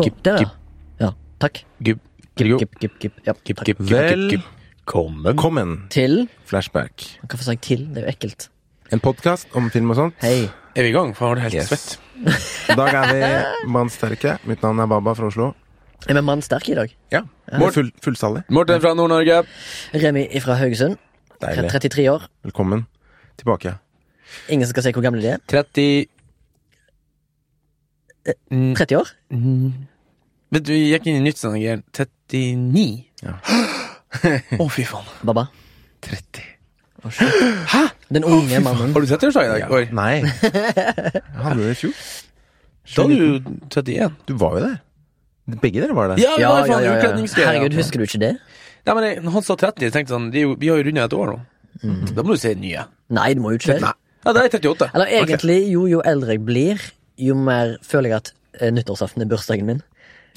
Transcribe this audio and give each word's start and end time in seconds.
Få- 0.00 0.04
Gipp, 0.08 0.22
Der, 0.26 0.40
ja. 0.40 0.50
ja. 1.00 1.10
Takk. 1.40 1.62
Gip, 1.82 2.00
gip, 2.36 2.78
gip, 2.80 2.98
gip. 3.00 3.12
Ja, 3.26 3.32
takk. 3.34 3.44
gipp, 3.44 3.60
gipp, 3.68 3.78
Vel- 3.80 4.30
gipp, 4.30 4.40
gipp. 4.40 4.48
Kommen. 4.90 5.22
Velkommen. 5.22 5.74
Til 5.92 6.24
Flashback. 6.48 7.04
Hvorfor 7.22 7.44
sa 7.46 7.52
jeg 7.54 7.60
til? 7.62 7.84
Det 7.94 8.02
er 8.02 8.06
jo 8.08 8.12
ekkelt. 8.14 8.48
En 8.90 8.98
podkast 9.00 9.46
om 9.54 9.68
film 9.70 9.90
og 9.92 9.96
sånt. 10.00 10.14
Hei. 10.24 10.48
Er 10.74 10.82
vi 10.82 10.88
i 10.88 10.92
gang? 10.94 11.12
For 11.14 11.28
har 11.28 11.34
du 11.38 11.40
helt 11.44 11.54
Yes. 11.54 11.68
svett. 11.70 11.98
I 12.70 12.74
dag 12.78 12.94
er 12.94 13.12
vi 13.12 13.68
mannsterke. 13.70 14.38
Mitt 14.46 14.62
navn 14.62 14.80
er 14.82 14.86
Baba 14.90 15.12
fra 15.14 15.26
Oslo. 15.30 15.54
Er 16.08 16.14
vi 16.14 16.20
mannsterke 16.26 16.72
i 16.72 16.74
dag? 16.74 16.94
Ja. 17.12 17.20
Morten. 17.52 17.72
Full, 17.72 17.92
fullsalig. 18.02 18.42
Morten 18.50 18.80
fra 18.80 18.94
Nord-Norge. 18.94 19.44
Remi 19.94 20.26
fra 20.40 20.54
Haugesund. 20.58 20.96
Deilig. 21.40 21.70
33 21.70 22.08
år. 22.10 22.26
Velkommen 22.44 22.86
tilbake. 23.38 23.76
Ingen 24.48 24.66
som 24.66 24.72
skal 24.74 24.82
si 24.82 24.92
hvor 24.92 25.02
gamle 25.02 25.22
de 25.22 25.28
er. 25.28 25.38
30 25.46 26.06
Mm, 28.50 28.74
30 28.76 28.96
år? 28.96 29.08
mm. 29.30 29.72
Vet 30.50 30.64
du, 30.66 30.72
gikk 30.74 31.06
inn 31.06 31.20
i 31.20 31.24
nytt 31.28 31.38
sånn 31.38 31.54
greier. 31.56 31.82
39. 31.94 32.86
Ja. 33.22 33.36
Å, 34.58 34.66
fy 34.72 34.84
faen. 34.88 35.06
Baba. 35.26 35.46
30. 36.06 36.42
Å, 37.04 37.12
shit. 37.14 37.96
Den 38.10 38.26
unge 38.26 38.58
mannen. 38.64 38.90
Har 38.96 39.04
du 39.04 39.06
30-årsdag 39.06 39.46
i 39.46 39.52
dag? 39.62 39.74
Oi. 39.76 39.84
Nei. 39.94 40.16
Jeg 40.24 41.44
hadde 41.44 41.60
det 41.62 41.74
i 41.76 41.78
fjor. 41.84 42.00
Da 42.90 43.04
er 43.06 43.12
du 43.14 43.52
31. 43.70 44.16
Du 44.26 44.34
var 44.40 44.56
jo 44.58 44.64
der. 44.66 44.78
Begge 45.62 45.82
dere 45.84 45.94
var 45.94 46.10
der. 46.12 46.20
Ja, 46.22 46.34
Ja, 46.38 46.50
var 46.56 46.66
ja, 46.70 46.80
ja, 46.82 46.96
ja. 46.98 47.14
Herregud, 47.46 47.76
husker 47.78 48.02
du 48.02 48.06
ikke 48.08 48.20
det? 48.22 48.32
Nei, 48.86 48.94
men 48.96 49.04
jeg, 49.06 49.16
når 49.22 49.34
han 49.36 49.44
sa 49.46 49.54
30, 49.60 49.84
jeg 49.86 49.92
tenkte 49.94 50.14
sånn 50.14 50.28
de, 50.32 50.40
er 50.40 50.46
jo- 50.48 50.56
Vi 50.58 50.68
har 50.70 50.78
jo 50.80 50.86
runda 50.88 51.04
et 51.06 51.14
år 51.14 51.30
nå. 51.34 51.38
Da 52.14 52.22
må 52.26 52.34
du 52.34 52.40
se 52.40 52.54
nye. 52.58 52.82
Nei, 53.12 53.28
det 53.34 53.42
må 53.44 53.52
jo 53.54 53.58
ikke 53.60 53.74
det. 53.76 53.80
Nei. 53.84 53.92
Ja, 54.24 54.32
det 54.36 54.42
er 54.42 54.58
38. 54.58 54.88
Eller 54.96 55.12
egentlig, 55.20 55.58
jo, 55.70 55.86
jo 55.88 56.00
eldre 56.04 56.34
jeg 56.34 56.42
blir, 56.44 56.82
jo 57.20 57.34
mer 57.38 57.76
føler 57.86 58.10
jeg 58.12 58.16
at 58.18 58.32
eh, 58.60 58.70
nyttårsaften 58.74 59.22
er 59.24 59.30
bursdagen 59.30 59.68
min. 59.70 59.82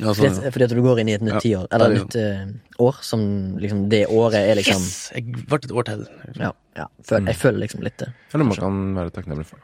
Ja, 0.01 0.09
Fordi 0.09 0.25
sånn, 0.25 0.39
at, 0.39 0.45
ja. 0.47 0.51
fordi 0.55 0.65
at 0.65 0.71
du 0.73 0.79
går 0.81 0.99
inn 1.03 1.09
i 1.11 1.13
et 1.13 1.21
nytt 1.21 1.35
Ja, 1.35 1.41
tiår, 1.43 1.67
eller 1.75 1.93
et 1.93 1.99
nytt 1.99 2.15
uh, 2.17 2.85
år, 2.87 2.95
som 3.05 3.21
liksom 3.61 3.83
Det 3.91 3.99
året 4.09 4.39
er 4.39 4.57
liksom 4.57 4.81
Yes! 4.81 4.95
Jeg 5.13 5.35
ble 5.37 5.59
et 5.59 5.73
år 5.73 5.85
til. 5.89 6.01
Ja, 6.39 6.49
ja 6.79 6.87
føl, 7.05 7.29
jeg 7.29 7.39
føler 7.41 7.61
liksom 7.61 7.85
litt 7.85 7.99
det. 8.01 8.09
Eller 8.33 8.49
man 8.49 8.57
kan 8.57 8.81
være 8.97 9.13
takknemlig 9.13 9.45
for. 9.51 9.61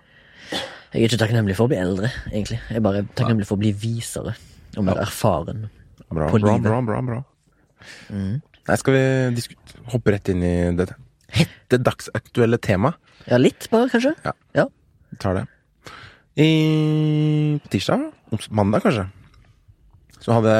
Jeg 0.53 1.01
er 1.01 1.09
ikke 1.09 1.21
takknemlig 1.21 1.57
for 1.57 1.65
å 1.65 1.71
bli 1.73 1.79
eldre, 1.81 2.11
egentlig. 2.29 2.59
Jeg 2.69 2.77
er 2.77 2.85
bare 2.85 3.03
takknemlig 3.17 3.49
for 3.49 3.57
å 3.57 3.63
bli 3.63 3.73
visere 3.77 4.35
og 4.77 4.85
mer 4.85 5.01
erfaren. 5.01 5.67
Bra, 6.09 6.29
På 6.29 6.39
bra, 6.41 6.55
livet. 6.55 6.65
bra, 6.65 6.79
bra, 6.85 7.01
bra. 7.05 7.19
Nei, 8.09 8.77
skal 8.81 8.95
vi 8.95 9.43
hoppe 9.93 10.13
rett 10.13 10.29
inn 10.33 10.45
i 10.45 10.55
det 10.77 10.89
hette 11.33 11.79
dagsaktuelle 11.85 12.57
temaet? 12.61 12.97
Ja, 13.29 13.37
litt 13.41 13.67
bare, 13.73 13.89
kanskje? 13.91 14.15
Ja. 14.25 14.33
Ja. 14.57 14.65
Vi 15.09 15.19
tar 15.21 15.37
det. 15.37 15.45
I, 16.39 16.49
på 17.61 17.71
tirsdag, 17.73 18.09
mandag 18.55 18.85
kanskje, 18.85 19.09
så 20.19 20.37
hadde 20.37 20.53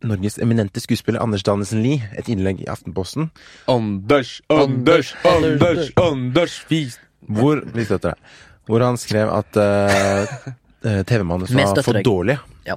Norges 0.00 0.38
eminente 0.40 0.80
skuespiller 0.80 1.20
Anders 1.20 1.44
Danesen 1.44 1.82
Lie 1.84 2.00
et 2.16 2.28
innlegg 2.32 2.62
i 2.64 2.68
Aftenposten 2.72 3.28
Anders, 3.68 4.38
Anders, 4.48 5.12
Anders, 5.28 5.90
Anders, 6.00 6.56
vis 6.70 6.96
hvor 7.28 7.60
vi 7.74 7.84
støtter 7.84 8.14
deg. 8.14 8.36
Hvor 8.70 8.84
han 8.84 8.98
skrev 9.00 9.30
at 9.34 9.58
uh, 9.60 11.02
TV-manus 11.08 11.52
var 11.52 11.82
for 11.82 11.98
dårlig. 12.00 12.04
dårlige. 12.06 12.38
Ja. 12.66 12.76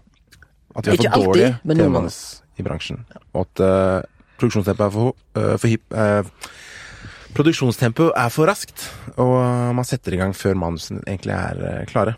At 0.76 0.90
vi 0.90 0.98
har 0.98 1.14
for 1.14 1.30
dårlige 1.30 1.54
TV-manus 1.64 2.20
i 2.60 2.66
bransjen. 2.66 3.06
Og 3.34 3.48
at 3.48 3.64
uh, 3.64 4.28
produksjonstempoet 4.42 4.88
er 4.90 4.94
for, 4.98 5.16
uh, 5.40 5.56
for 5.56 5.72
hypp... 5.72 5.88
Uh, 5.96 6.52
Produksjonstempoet 7.34 8.12
er 8.14 8.28
for 8.30 8.46
raskt, 8.46 8.84
og 9.18 9.40
man 9.74 9.88
setter 9.90 10.14
i 10.14 10.20
gang 10.20 10.36
før 10.38 10.54
manusene 10.54 11.00
egentlig 11.08 11.34
er 11.34 11.88
klare. 11.90 12.14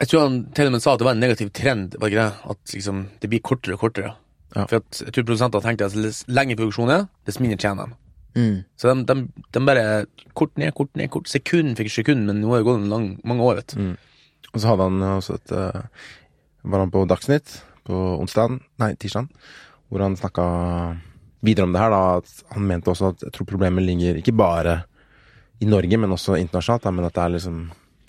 Jeg 0.00 0.10
tror 0.10 0.26
han 0.26 0.40
til 0.56 0.68
og 0.68 0.74
med 0.74 0.82
sa 0.84 0.92
at 0.92 1.00
det 1.00 1.06
var 1.08 1.16
en 1.16 1.22
negativ 1.24 1.50
trend, 1.56 1.94
var 2.00 2.12
ikke 2.12 2.24
det? 2.24 2.50
At 2.52 2.74
liksom, 2.74 3.04
det 3.22 3.30
blir 3.32 3.44
kortere 3.44 3.76
og 3.78 3.84
kortere. 3.86 4.10
Ja. 4.52 4.64
For 4.66 4.80
at 4.80 5.00
jeg 5.02 5.14
tror 5.14 5.24
produsentene 5.28 5.64
tenkte 5.64 5.88
at 5.88 5.96
dess 5.96 6.24
lenger 6.28 6.58
produksjon 6.58 6.92
er, 6.92 7.06
dess 7.28 7.40
mindre 7.40 7.58
tjener 7.60 7.88
de. 7.88 7.98
Mm. 8.36 8.56
Så 8.76 8.92
de, 8.92 9.04
de, 9.08 9.44
de 9.56 9.62
bare 9.64 9.86
kort 10.36 10.52
ned, 10.60 10.74
kort 10.76 10.92
ned, 10.98 11.08
kort 11.12 11.30
Sekund 11.32 11.78
fikk 11.78 11.88
sekund, 11.92 12.26
men 12.28 12.42
nå 12.42 12.52
har 12.52 12.60
det 12.60 12.68
gått 12.68 12.82
en 12.82 12.92
lang, 12.92 13.06
mange 13.24 13.46
år, 13.46 13.62
vet 13.62 13.72
du. 13.72 13.94
Og 14.52 14.60
så 14.60 14.72
hadde 14.72 14.88
han 14.90 15.06
også 15.08 15.38
et 15.38 15.54
uh, 15.56 16.10
Var 16.66 16.84
han 16.84 16.92
på 16.92 17.04
Dagsnytt 17.08 17.56
på 17.86 17.96
onsdagen, 18.18 18.60
nei, 18.82 18.90
tirsdagen, 18.98 19.30
hvor 19.88 20.02
han 20.02 20.16
snakka 20.18 20.44
videre 21.46 21.68
om 21.68 21.72
det 21.72 21.80
her, 21.80 21.94
da. 21.94 22.20
At 22.20 22.54
han 22.56 22.68
mente 22.68 22.90
også 22.90 23.12
at 23.14 23.26
jeg 23.28 23.34
tror 23.36 23.48
problemet 23.48 23.86
ligger 23.86 24.18
ikke 24.18 24.34
bare 24.36 24.80
i 25.62 25.68
Norge, 25.70 26.00
men 26.02 26.12
også 26.12 26.36
internasjonalt, 26.40 26.84
da, 26.84 26.92
men 26.92 27.06
at 27.06 27.14
det 27.14 27.22
er 27.22 27.34
liksom 27.36 27.60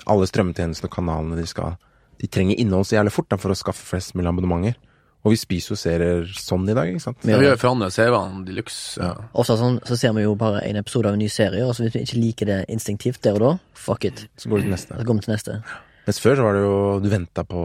alle 0.09 0.27
strømmetjenestene 0.29 0.89
og 0.89 0.93
kanalene 0.93 1.39
de 1.39 1.47
skal 1.49 1.77
De 2.17 2.27
trenger 2.33 2.57
innhold 2.57 2.87
så 2.89 2.97
jævlig 2.97 3.13
fort 3.13 3.27
da, 3.29 3.37
for 3.37 3.53
å 3.53 3.57
skaffe 3.57 3.83
flest 3.85 4.15
mulig 4.17 4.31
abonnementer. 4.31 4.77
Og 5.25 5.33
vi 5.33 5.37
spiser 5.37 5.73
jo 5.73 5.77
serier 5.77 6.29
sånn 6.39 6.63
i 6.69 6.73
dag, 6.73 6.89
ikke 6.89 7.03
sant? 7.03 7.25
Ja. 7.27 7.37
Vi 7.41 7.45
gjør 7.45 7.59
forandret 7.59 7.93
CV-ene 7.93 8.45
de 8.47 8.55
luxe. 8.57 9.01
Ja. 9.01 9.11
Ofte 9.37 9.57
sånn, 9.59 9.79
så 9.85 9.97
ser 9.99 10.13
vi 10.15 10.23
jo 10.23 10.35
bare 10.39 10.61
en 10.65 10.79
episode 10.79 11.11
av 11.11 11.17
en 11.17 11.21
ny 11.21 11.27
serie, 11.29 11.65
og 11.65 11.75
så 11.75 11.83
hvis 11.83 11.97
vi 11.97 12.03
ikke 12.05 12.21
liker 12.21 12.49
det 12.49 12.57
instinktivt 12.73 13.21
der 13.25 13.37
og 13.37 13.43
da, 13.43 13.51
fuck 13.77 14.07
it. 14.07 14.23
Så 14.39 14.49
går 14.49 14.61
vi 14.61 14.67
til 14.69 14.75
neste. 14.77 14.95
Så 14.95 15.07
går 15.09 15.19
vi 15.19 15.25
til 15.25 15.33
neste. 15.33 15.59
Mens 16.07 16.21
før 16.23 16.39
så 16.39 16.45
var 16.45 16.55
det 16.55 16.61
jo 16.63 16.75
Du 17.03 17.09
venta 17.11 17.43
på 17.43 17.61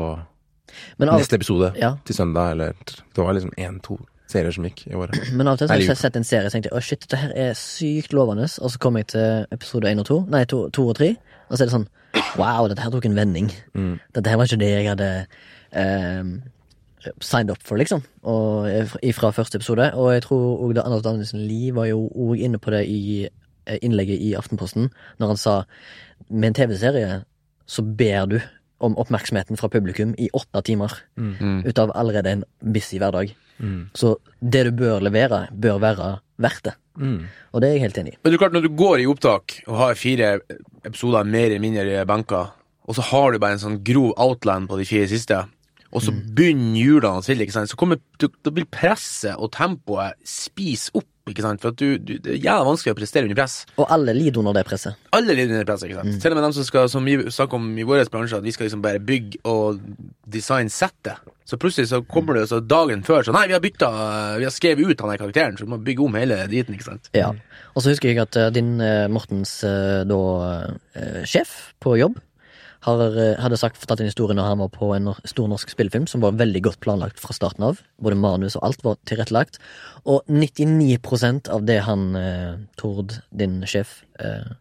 Men 0.98 1.12
av, 1.12 1.20
neste 1.20 1.38
episode 1.38 1.68
ja. 1.78 1.92
til 2.02 2.16
søndag, 2.16 2.56
eller 2.56 2.74
Det 2.82 3.22
var 3.22 3.36
liksom 3.36 3.54
én-to 3.54 4.00
serier 4.32 4.54
som 4.56 4.66
gikk 4.66 4.86
i 4.88 4.96
året. 4.98 5.14
Men 5.36 5.46
av 5.46 5.54
og 5.54 5.62
til 5.62 5.70
så 5.70 5.76
har 5.76 5.84
jeg 5.84 6.00
sett 6.00 6.18
en 6.18 6.26
serie 6.26 6.50
og 6.50 6.56
tenkt 6.56 6.72
å 6.72 6.82
shit, 6.82 7.04
dette 7.04 7.20
her 7.20 7.34
er 7.46 7.54
sykt 7.58 8.16
lovende. 8.16 8.48
Og 8.58 8.74
så 8.74 8.82
kommer 8.82 9.04
jeg 9.04 9.12
til 9.14 9.46
episode 9.54 9.92
én 9.92 10.02
og 10.02 10.08
to, 10.08 10.22
nei, 10.32 10.42
to, 10.50 10.64
to 10.74 10.88
og 10.90 10.96
tre, 10.98 11.14
og 11.46 11.54
så 11.54 11.62
er 11.62 11.68
det 11.68 11.76
sånn 11.76 11.90
wow, 12.40 12.68
dette 12.70 12.82
her 12.82 12.92
tok 12.92 13.06
en 13.08 13.16
vending. 13.18 13.50
Mm. 13.74 13.94
Dette 14.14 14.30
her 14.32 14.40
var 14.40 14.50
ikke 14.50 14.60
det 14.62 14.70
jeg 14.72 14.88
hadde 14.90 15.10
eh, 15.72 16.32
signed 17.20 17.50
up 17.50 17.62
for, 17.66 17.80
liksom. 17.80 18.04
Og 18.22 18.68
fra 19.16 19.32
første 19.34 19.60
episode. 19.60 19.90
Og 19.94 20.12
jeg 20.14 20.24
tror 20.28 20.62
òg 20.64 20.78
Anders 20.84 21.04
Danielsen 21.04 21.44
Lie 21.48 21.74
var 21.74 21.90
jo 21.90 22.06
òg 22.08 22.40
inne 22.40 22.60
på 22.62 22.74
det 22.74 22.84
i 22.88 23.02
eh, 23.26 23.78
innlegget 23.82 24.20
i 24.20 24.34
Aftenposten, 24.38 24.90
når 25.18 25.34
han 25.34 25.40
sa 25.40 25.58
med 26.28 26.52
en 26.52 26.58
TV-serie 26.62 27.22
så 27.66 27.82
ber 27.82 28.26
du 28.28 28.38
om 28.82 28.96
oppmerksomheten 28.98 29.56
fra 29.56 29.70
publikum 29.70 30.14
i 30.18 30.28
åtte 30.34 30.62
timer. 30.66 30.92
Ut 31.64 31.78
av 31.78 31.92
allerede 31.94 32.30
en 32.30 32.44
busy 32.60 32.98
hverdag. 32.98 33.34
Så 33.94 34.16
det 34.40 34.64
du 34.66 34.72
bør 34.82 35.02
levere, 35.04 35.46
bør 35.54 35.78
være 35.78 36.08
verdt 36.42 36.64
det. 36.66 36.74
Mm. 36.98 37.28
Og 37.52 37.62
det 37.62 37.68
er 37.68 37.76
jeg 37.76 37.84
helt 37.86 38.02
enig 38.02 38.14
i. 38.14 38.18
Men 38.20 38.32
det 38.32 38.36
er 38.36 38.42
klart, 38.42 38.56
når 38.56 38.66
du 38.66 38.74
går 38.76 39.02
i 39.02 39.08
opptak 39.08 39.56
og 39.66 39.78
har 39.80 39.98
fire 39.98 40.34
episoder 40.84 41.28
mer 41.28 41.48
eller 41.48 41.62
mindre 41.62 42.04
banka, 42.08 42.44
og 42.82 42.98
så 42.98 43.04
har 43.12 43.32
du 43.32 43.40
bare 43.42 43.56
en 43.56 43.62
sånn 43.62 43.80
grov 43.86 44.12
outline 44.20 44.68
på 44.68 44.78
de 44.80 44.86
fire 44.88 45.08
siste, 45.10 45.38
og 45.92 46.00
så 46.00 46.12
begynner 46.12 46.80
hjulene 46.80 47.20
å 47.20 47.24
trille, 47.24 47.46
så 47.52 47.78
kommer, 47.78 48.00
da 48.18 48.52
vil 48.56 48.68
presset 48.72 49.36
og 49.36 49.52
tempoet 49.52 50.16
spise 50.24 50.92
opp, 50.96 51.08
ikke 51.30 51.44
sant, 51.44 51.62
for 51.62 51.74
du, 51.78 51.98
du, 52.02 52.16
det 52.18 52.32
er 52.34 52.40
jævla 52.42 52.66
vanskelig 52.66 52.94
å 52.94 52.98
prestere 52.98 53.28
under 53.28 53.38
press. 53.38 53.60
Og 53.78 53.86
alle 53.94 54.14
lider 54.16 54.40
under 54.42 54.56
det 54.56 54.64
presset. 54.66 54.98
Alle 55.14 55.36
lider 55.36 55.54
under 55.54 55.68
presset, 55.68 55.86
ikke 55.86 56.00
sant. 56.00 56.16
Til 56.24 56.34
og 56.34 56.38
med 56.38 56.46
dem 56.48 56.54
som 56.56 56.66
skal, 56.66 56.88
som 56.90 57.06
vi 57.06 57.14
snakker 57.30 57.60
om 57.60 57.68
i 57.78 57.86
vår 57.86 58.02
bransje, 58.10 58.40
at 58.40 58.46
vi 58.46 58.54
skal 58.54 58.66
liksom 58.66 58.82
bare 58.82 59.02
bygge 59.06 59.38
og 59.46 59.78
design 60.34 60.72
settet. 60.72 61.22
Så 61.46 61.58
plutselig 61.62 61.92
så 61.92 62.02
kommer 62.08 62.40
det 62.40 62.48
så 62.50 62.58
dagen 62.64 63.02
før 63.06 63.26
sånn 63.26 63.34
Nei, 63.36 63.48
vi 63.50 63.54
har 63.56 63.60
bytta 63.60 63.88
Vi 64.40 64.46
har 64.46 64.52
skrevet 64.54 64.88
ut 64.88 65.00
han 65.02 65.10
her 65.12 65.20
karakteren, 65.20 65.56
så 65.58 65.66
du 65.66 65.72
må 65.74 65.78
bygge 65.84 66.04
om 66.06 66.18
hele 66.18 66.38
driten, 66.50 66.74
ikke 66.74 66.90
sant. 66.90 67.10
Ja. 67.14 67.30
Og 67.76 67.84
så 67.84 67.92
husker 67.92 68.10
jeg 68.10 68.22
at 68.22 68.38
eh, 68.38 68.50
din 68.54 68.74
eh, 68.82 69.06
Mortens 69.12 69.58
eh, 69.66 70.02
da 70.08 70.20
eh, 70.96 71.22
sjef 71.28 71.72
på 71.82 71.96
jobb 72.00 72.18
har, 72.82 73.00
eh, 73.18 73.38
hadde 73.38 73.58
sagt, 73.58 73.78
fortalt 73.78 74.02
en 74.02 74.10
historie 74.10 74.34
når 74.34 74.48
han 74.50 74.62
var 74.62 74.70
på 74.74 74.90
en 74.96 75.12
stor 75.28 75.50
norsk 75.50 75.70
spillefilm 75.70 76.08
som 76.10 76.22
var 76.24 76.34
veldig 76.38 76.62
godt 76.66 76.80
planlagt 76.82 77.20
fra 77.22 77.34
starten 77.36 77.66
av. 77.68 77.82
Både 78.02 78.18
manus 78.18 78.56
og 78.58 78.66
alt 78.66 78.82
var 78.82 78.98
tilrettelagt. 79.06 79.60
Og 80.04 80.22
99% 80.26 81.50
av 81.52 81.66
det 81.68 81.82
han, 81.86 82.16
eh, 82.16 82.56
Tord, 82.76 83.20
din 83.34 83.60
sjef, 83.62 84.02
eh, 84.18 84.54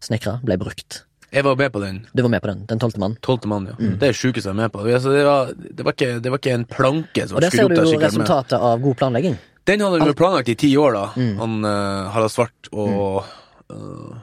snekra, 0.00 0.40
ble 0.42 0.58
brukt. 0.58 1.04
Jeg 1.30 1.44
var 1.44 1.56
med 1.56 1.72
på 1.72 1.80
den. 1.80 2.06
Du 2.14 2.22
var 2.22 2.30
med 2.30 2.42
på 2.42 2.48
den, 2.48 2.64
den 2.66 2.78
tolvte 2.78 2.98
mann. 2.98 3.16
Tolvte 3.20 3.46
mann, 3.46 3.66
ja. 3.66 3.74
Det 3.76 4.08
er 4.08 4.12
sjukeste 4.16 4.48
jeg 4.48 4.56
er 4.56 4.62
med 4.62 4.72
på. 4.72 4.80
Altså, 4.80 5.12
det, 5.12 5.24
var, 5.24 5.52
det, 5.52 5.84
var 5.84 5.92
ikke, 5.92 6.20
det 6.24 6.30
var 6.32 6.38
ikke 6.38 6.54
en 6.54 6.64
planke 6.64 7.28
som 7.28 7.36
Og 7.36 7.42
der 7.42 7.50
ser 7.50 7.68
du 7.68 7.76
jo 7.76 8.00
resultatet 8.00 8.56
med. 8.56 8.60
av 8.60 8.80
god 8.80 8.96
planlegging. 8.96 9.36
Den 9.68 9.80
hadde 9.84 10.00
vi 10.00 10.14
planlagt 10.16 10.48
i 10.48 10.56
ti 10.56 10.72
år, 10.80 10.96
da. 10.96 11.04
Han 11.14 11.58
uh, 11.64 12.08
Harald 12.14 12.32
Svart 12.32 12.70
og 12.72 13.26
øh, 13.68 14.16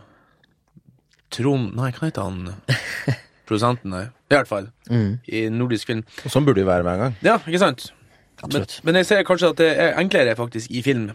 Trond 1.29 1.75
Nei, 1.77 1.91
hva 1.93 2.09
heter 2.09 2.25
han? 2.25 2.49
Produsenten, 3.45 3.91
nei. 3.93 4.05
I 4.31 4.33
hvert 4.35 4.47
fall. 4.49 4.67
Mm. 4.89 5.19
I 5.29 5.43
nordisk 5.53 5.87
film. 5.91 6.01
Og 6.25 6.31
sånn 6.33 6.45
burde 6.47 6.61
det 6.63 6.65
være 6.69 6.83
hver 6.87 6.97
gang. 7.03 7.15
Ja, 7.25 7.37
ikke 7.45 7.59
sant? 7.61 7.91
Men, 8.51 8.65
men 8.83 8.95
jeg 8.99 9.05
ser 9.07 9.23
kanskje 9.23 9.49
at 9.53 9.59
det 9.61 9.69
er 9.79 9.93
enklere 10.01 10.33
faktisk 10.35 10.69
i 10.75 10.81
film 10.85 11.11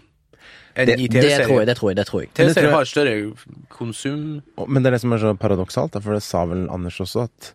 enn 0.77 0.87
Det- 0.87 0.99
i 1.01 1.07
Det 1.09 1.21
tror 1.21 1.23
jeg, 1.23 1.41
TV-serier. 1.41 1.67
det 1.67 1.77
tror 1.77 1.91
jeg. 1.91 1.97
det 1.97 2.07
tror 2.07 2.21
jeg. 2.23 2.29
Det 2.31 2.37
tror 2.37 2.47
TV-serier 2.47 2.73
har 2.73 2.85
større 2.85 3.67
konsum 3.69 4.43
Men 4.69 4.83
det 4.83 4.87
er 4.91 4.97
det 4.97 5.01
som 5.03 5.13
er 5.13 5.19
så 5.19 5.35
paradoksalt, 5.37 5.99
for 6.03 6.15
det 6.15 6.23
sa 6.23 6.45
vel 6.47 6.69
Anders 6.71 6.99
også, 7.01 7.25
at 7.25 7.53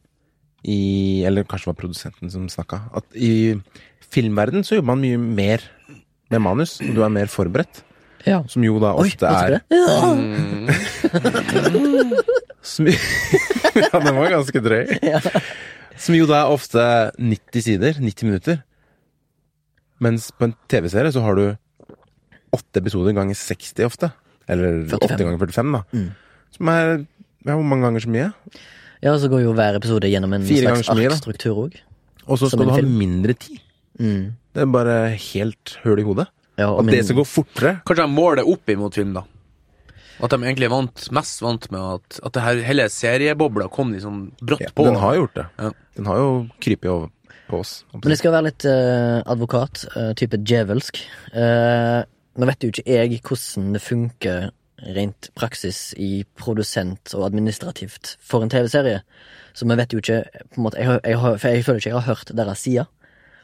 i 0.67 1.23
Eller 1.25 1.43
kanskje 1.43 1.65
det 1.65 1.73
var 1.75 1.81
produsenten 1.81 2.31
som 2.31 2.47
snakka. 2.49 2.81
At 2.95 3.05
i 3.15 3.55
filmverden 4.11 4.63
så 4.65 4.75
jobber 4.79 4.95
man 4.95 5.01
mye 5.01 5.17
mer 5.17 5.59
med 6.31 6.41
manus, 6.41 6.79
og 6.81 6.93
du 6.95 7.01
er 7.03 7.09
mer 7.09 7.27
forberedt. 7.27 7.83
Ja. 8.25 8.41
Som 8.49 8.65
jo 8.65 8.79
da 8.81 8.93
ofte 8.97 9.29
Oi, 9.29 9.35
er? 9.37 9.59
Ja. 9.69 10.13
mm, 10.17 10.69
som, 12.65 12.89
Ja, 13.81 13.91
den 14.01 14.15
var 14.17 14.31
ganske 14.33 14.61
drøy. 14.65 14.85
Ja. 15.05 15.21
Som 16.01 16.17
jo 16.17 16.27
da 16.29 16.43
er 16.43 16.53
ofte 16.53 16.85
90 17.19 17.65
sider, 17.67 17.99
90 18.01 18.29
minutter. 18.29 18.61
Mens 20.03 20.31
på 20.35 20.49
en 20.49 20.55
TV-serie 20.71 21.13
så 21.15 21.23
har 21.23 21.37
du 21.37 21.45
åtte 22.55 22.81
episoder 22.81 23.15
ganger 23.15 23.37
60 23.37 23.87
ofte. 23.87 24.11
Eller 24.51 24.83
45. 24.89 25.15
8 25.15 25.19
ganger 25.23 25.43
45, 25.45 25.75
da. 25.75 25.83
Mm. 25.95 26.09
Som 26.55 26.71
er 26.71 26.89
ja, 27.45 27.53
hvor 27.53 27.67
mange 27.67 27.85
ganger 27.85 28.03
så 28.03 28.11
mye? 28.11 28.31
Ja, 29.05 29.13
så 29.21 29.29
går 29.29 29.43
jo 29.43 29.53
hver 29.57 29.77
episode 29.77 30.09
gjennom 30.09 30.33
en 30.33 30.45
Fire 30.47 30.73
slags 30.73 30.89
arkstruktur 30.89 31.67
òg. 31.67 31.77
Og 32.25 32.39
så 32.41 32.49
skal 32.49 32.65
du 32.65 32.73
ha 32.73 32.81
mindre 32.81 33.35
tid. 33.37 33.59
Mm. 34.01 34.33
Det 34.55 34.63
er 34.63 34.71
bare 34.71 34.95
helt 35.13 35.75
høl 35.83 36.01
i 36.01 36.05
hodet. 36.07 36.25
Ja, 36.55 36.69
Og 36.71 36.87
det 36.87 37.03
skal 37.05 37.19
gå 37.19 37.25
fortere. 37.27 37.77
Kanskje 37.87 38.05
de 38.05 38.11
måler 38.15 38.47
opp 38.47 38.69
imot 38.71 38.95
film, 38.95 39.15
da. 39.17 39.25
At 40.23 40.31
de 40.31 40.37
egentlig 40.39 40.69
er 40.69 40.71
vant, 40.71 41.05
mest 41.11 41.41
vant 41.43 41.65
med 41.73 41.81
at, 41.97 42.19
at 42.23 42.35
det 42.37 42.43
her 42.45 42.61
hele 42.69 42.85
seriebobla 42.91 43.67
kom 43.73 43.91
liksom 43.91 44.29
brått 44.39 44.63
Ja, 44.63 44.71
på. 44.71 44.85
den 44.87 44.99
har 45.01 45.17
gjort 45.17 45.35
det. 45.35 45.45
Ja. 45.59 45.71
Den 45.97 46.07
har 46.07 46.21
jo 46.21 46.29
krypet 46.63 46.91
over 46.91 47.09
på 47.49 47.59
oss. 47.59 47.73
Men 47.93 48.13
jeg 48.13 48.21
skal 48.21 48.33
være 48.33 48.47
litt 48.47 48.65
uh, 48.65 49.19
advokat, 49.29 49.83
uh, 49.93 50.13
type 50.17 50.39
djevelsk. 50.39 51.01
Uh, 51.35 52.07
nå 52.39 52.47
vet 52.49 52.63
jo 52.63 52.71
ikke 52.71 52.87
jeg 52.87 53.19
hvordan 53.19 53.75
det 53.75 53.83
funker 53.83 54.47
rent 54.95 55.29
praksis 55.39 55.93
i 55.99 56.25
produsent 56.37 57.13
og 57.15 57.27
administrativt 57.29 58.15
for 58.23 58.43
en 58.43 58.51
TV-serie. 58.51 59.03
Så 59.55 59.67
vi 59.67 59.77
vet 59.79 59.93
jo 59.95 60.01
ikke 60.01 60.23
på 60.51 60.59
en 60.59 60.65
måte, 60.65 60.79
jeg, 60.79 60.99
jeg, 61.03 61.15
jeg, 61.15 61.39
for 61.39 61.47
jeg 61.51 61.67
føler 61.67 61.79
ikke 61.83 61.91
jeg 61.91 61.99
har 61.99 62.09
hørt 62.11 62.33
deres 62.35 62.63
side 62.65 62.87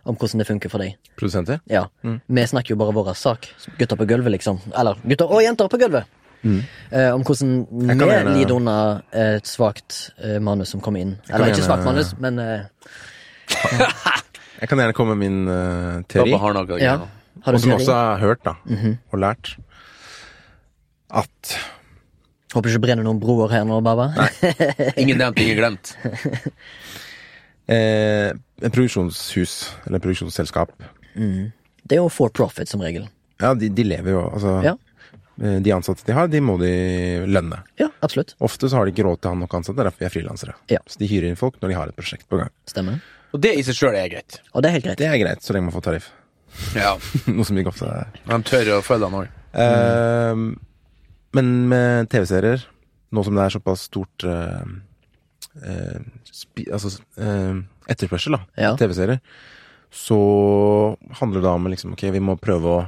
om 0.06 0.16
hvordan 0.18 0.42
det 0.42 0.48
funker 0.48 0.70
for 0.74 0.82
deg. 0.82 0.96
Produsenter. 1.20 1.60
Ja, 1.70 1.86
Vi 2.04 2.46
snakker 2.48 2.74
jo 2.74 2.80
bare 2.82 2.94
vår 2.96 3.14
sak. 3.16 3.48
Gutter 3.78 3.96
på 4.00 4.08
gulvet, 4.10 4.32
liksom. 4.38 4.60
Eller 4.78 4.98
gutter 5.06 5.30
og 5.32 5.44
jenter 5.46 5.68
på 5.70 5.78
gulvet. 5.82 6.06
Eh, 6.42 7.12
om 7.14 7.22
hvordan 7.22 7.68
vi 7.70 7.94
gjerne- 7.94 8.34
lider 8.34 8.56
under 8.56 9.04
et 9.14 9.46
svakt 9.46 10.10
uh, 10.24 10.40
manus 10.42 10.70
som 10.74 10.82
kommer 10.82 11.00
inn. 11.04 11.18
Eller 11.30 11.52
ikke 11.52 11.60
gjerne- 11.62 11.68
svakt 11.70 11.86
manus, 11.86 12.16
men 12.18 12.40
uh, 12.40 12.64
Jeg 14.62 14.70
kan 14.70 14.78
gjerne 14.82 14.94
komme 14.98 15.14
med 15.16 15.22
min 15.30 15.48
uh, 15.48 16.02
teori. 16.10 16.34
Har 16.34 16.54
noe 16.58 16.80
ja. 16.82 16.96
Har 17.46 17.54
du 17.54 17.58
Og 17.58 17.62
som 17.62 17.72
teori? 17.72 17.82
også 17.84 17.94
har 17.94 18.18
hørt, 18.22 18.42
da. 18.44 18.56
Og 19.14 19.20
lært. 19.22 19.54
At 21.12 21.56
Håper 22.52 22.68
du 22.68 22.74
ikke 22.74 22.82
brenner 22.84 23.06
noen 23.06 23.20
broer 23.22 23.48
her 23.54 23.64
nå, 23.64 23.78
Baba. 23.86 24.10
Nei. 24.18 24.28
Ingen 25.02 25.22
nevnt, 25.22 25.38
ingen 25.40 25.56
glemt. 25.62 25.94
eh, 27.72 28.30
en 28.62 28.72
produksjonshus, 28.76 29.56
eller 29.88 30.02
produksjonsselskap 30.04 30.72
Det 31.16 31.96
er 31.98 32.02
jo 32.02 32.10
for 32.14 32.30
profit, 32.36 32.70
som 32.70 32.82
regel. 32.84 33.08
Ja, 33.42 33.54
de, 33.58 33.70
de 33.74 33.84
lever 33.88 34.14
jo 34.14 34.22
Altså, 34.30 34.52
Ja. 34.64 34.76
eh, 35.42 35.58
de 35.66 35.74
ansatte 35.74 36.06
de 36.06 36.14
har, 36.14 36.28
de 36.32 36.40
må 36.46 36.58
de 36.62 36.72
lønne. 37.28 37.64
Ja, 37.82 37.88
absolutt. 38.06 38.36
Ofte 38.40 38.70
så 38.70 38.78
har 38.78 38.86
de 38.86 38.94
ikke 38.94 39.08
råd 39.08 39.22
til 39.22 39.32
å 39.32 39.34
ha 39.34 39.40
nok 39.42 39.56
ansatte, 39.58 39.82
derfor 39.84 40.06
er 40.06 40.10
de 40.12 40.14
frilansere. 40.20 40.54
Ja. 40.70 40.80
Så 40.88 41.00
de 41.02 41.08
hyrer 41.10 41.30
inn 41.32 41.40
folk 41.40 41.58
når 41.62 41.74
de 41.74 41.80
har 41.80 41.88
et 41.92 41.98
prosjekt 41.98 42.28
på 42.30 42.38
gang. 42.42 42.52
Stemmer. 42.70 43.02
Og 43.34 43.40
det 43.42 43.54
i 43.58 43.64
seg 43.64 43.78
sjøl 43.80 43.96
er 43.96 44.10
greit. 44.12 44.42
Og 44.54 44.62
det 44.62 44.70
er 44.70 44.76
helt 44.78 44.86
greit. 44.90 44.98
Det 45.00 45.08
er 45.08 45.18
greit, 45.22 45.42
så 45.44 45.54
lenge 45.56 45.70
man 45.70 45.76
får 45.78 45.86
tariff. 45.88 46.10
Ja. 46.76 46.98
Noe 47.32 47.48
som 47.48 47.58
ikke 47.58 47.72
ofte 47.72 47.88
er 47.88 48.10
De 48.28 48.40
tør 48.44 48.74
å 48.76 48.82
følge 48.84 49.08
han 49.08 49.20
òg. 49.22 49.30
Eh, 49.56 50.42
men 51.40 51.52
med 51.72 52.10
TV-serier, 52.12 52.66
nå 53.16 53.24
som 53.24 53.36
det 53.36 53.46
er 53.46 53.54
såpass 53.56 53.86
stort 53.88 54.26
eh, 54.28 54.66
Altså 55.60 56.92
eh, 57.20 57.62
etterspørsel, 57.92 58.38
da, 58.38 58.46
Ja. 58.58 58.74
TV-serier, 58.80 59.20
så 59.92 60.18
handler 61.20 61.42
det 61.42 61.48
da 61.50 61.54
om 61.58 61.68
liksom, 61.68 61.94
ok, 61.98 62.06
vi 62.16 62.24
må 62.24 62.38
prøve 62.40 62.76
å 62.78 62.82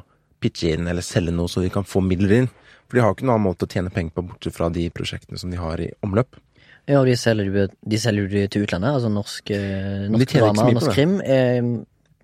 pitche 0.43 0.73
inn 0.75 0.87
eller 0.87 1.03
selge 1.03 1.33
noe 1.35 1.51
så 1.51 1.63
vi 1.63 1.71
kan 1.73 1.83
få 1.87 2.01
midler 2.03 2.37
inn. 2.41 2.49
For 2.87 2.97
de 2.97 3.03
har 3.03 3.13
ikke 3.15 3.25
noen 3.27 3.37
annen 3.37 3.49
måte 3.49 3.67
å 3.67 3.71
tjene 3.71 3.91
penger 3.91 4.15
på, 4.15 4.25
bortsett 4.29 4.55
fra 4.55 4.69
de 4.71 4.87
prosjektene 4.95 5.39
som 5.39 5.51
de 5.51 5.59
har 5.59 5.81
i 5.83 5.89
omløp. 6.05 6.39
Ja, 6.87 6.99
og 6.99 7.07
de 7.07 7.15
selger 7.15 7.69
de 7.71 7.99
selger 7.99 8.47
til 8.51 8.65
utlandet. 8.65 8.91
Altså 8.91 9.11
norsk, 9.11 9.51
eh, 9.55 10.07
norsk 10.11 10.33
drama 10.35 10.65
norsk 10.75 10.89
det. 10.89 10.95
krim. 10.97 11.13
Eh, 11.21 11.61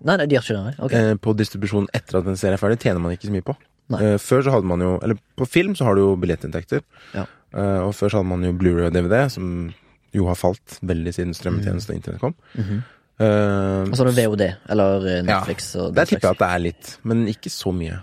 nei, 0.04 0.16
de 0.20 0.36
gjør 0.36 0.44
ikke 0.44 0.56
det. 0.58 0.74
Okay. 0.84 1.00
Eh, 1.10 1.14
på 1.16 1.34
distribusjon 1.36 1.88
etter 1.96 2.20
at 2.20 2.28
en 2.28 2.36
serie 2.40 2.58
er 2.58 2.60
ferdig, 2.60 2.80
tjener 2.84 3.00
man 3.00 3.16
ikke 3.16 3.28
så 3.30 3.36
mye 3.36 3.46
på. 3.46 3.56
Eh, 3.96 4.16
før 4.22 4.44
så 4.46 4.52
hadde 4.54 4.68
man 4.70 4.78
jo 4.78 5.00
Eller 5.02 5.16
på 5.36 5.48
film 5.50 5.72
så 5.74 5.84
har 5.88 5.96
du 5.96 6.02
jo 6.04 6.16
billettinntekter. 6.20 6.84
Ja. 7.16 7.24
Eh, 7.52 7.80
og 7.82 7.94
før 7.96 8.12
så 8.12 8.20
hadde 8.20 8.30
man 8.30 8.44
jo 8.44 8.52
Blu-ray 8.52 8.86
og 8.86 8.92
DVD, 8.94 9.28
som 9.32 9.72
jo 10.16 10.26
har 10.26 10.38
falt 10.38 10.78
veldig 10.82 11.12
siden 11.14 11.36
strømmetjeneste 11.36 11.94
og 11.94 12.00
internett 12.00 12.24
kom. 12.24 12.34
Mm 12.54 12.64
-hmm. 12.64 12.80
Uh, 13.20 13.84
altså 13.84 14.04
det 14.04 14.16
du 14.16 14.20
VOD, 14.22 14.42
eller 14.70 15.22
Netflix? 15.22 15.74
ja, 15.74 15.80
og 15.80 15.96
Der 15.96 16.04
tipper 16.04 16.28
jeg 16.28 16.30
at 16.30 16.38
det 16.38 16.46
er 16.54 16.58
litt, 16.58 16.98
men 17.02 17.28
ikke 17.28 17.50
så 17.50 17.70
mye. 17.72 17.98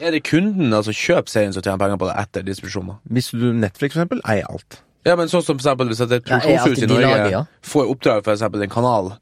Er 0.00 0.10
det 0.10 0.24
kunden, 0.28 0.72
altså 0.72 0.92
kjøp 0.92 1.28
serien, 1.28 1.52
som 1.52 1.62
tjener 1.62 1.78
penger 1.78 1.96
på 1.96 2.06
det 2.06 2.16
etter 2.20 2.42
distribusjonen? 2.42 2.98
Hvis 3.04 3.30
du 3.30 3.52
Netflix 3.52 3.94
for 3.94 4.02
eksempel, 4.02 4.20
eier 4.28 4.44
alt. 4.50 4.82
Ja, 5.06 5.16
men 5.16 5.30
sånn 5.32 5.42
som 5.42 5.56
for 5.56 5.64
eksempel 5.64 5.88
hvis 5.90 6.02
et 6.04 6.12
Ja, 6.12 6.20
produksjonshus 6.20 6.66
alltid 6.66 6.84
i 6.84 6.90
Norge 6.92 7.06
lager, 7.06 7.30
ja. 7.30 7.44
får 7.62 7.88
oppdrag 7.94 8.24
for 8.24 8.32
eksempel 8.34 8.62
en 8.62 8.70
kanal, 8.70 9.12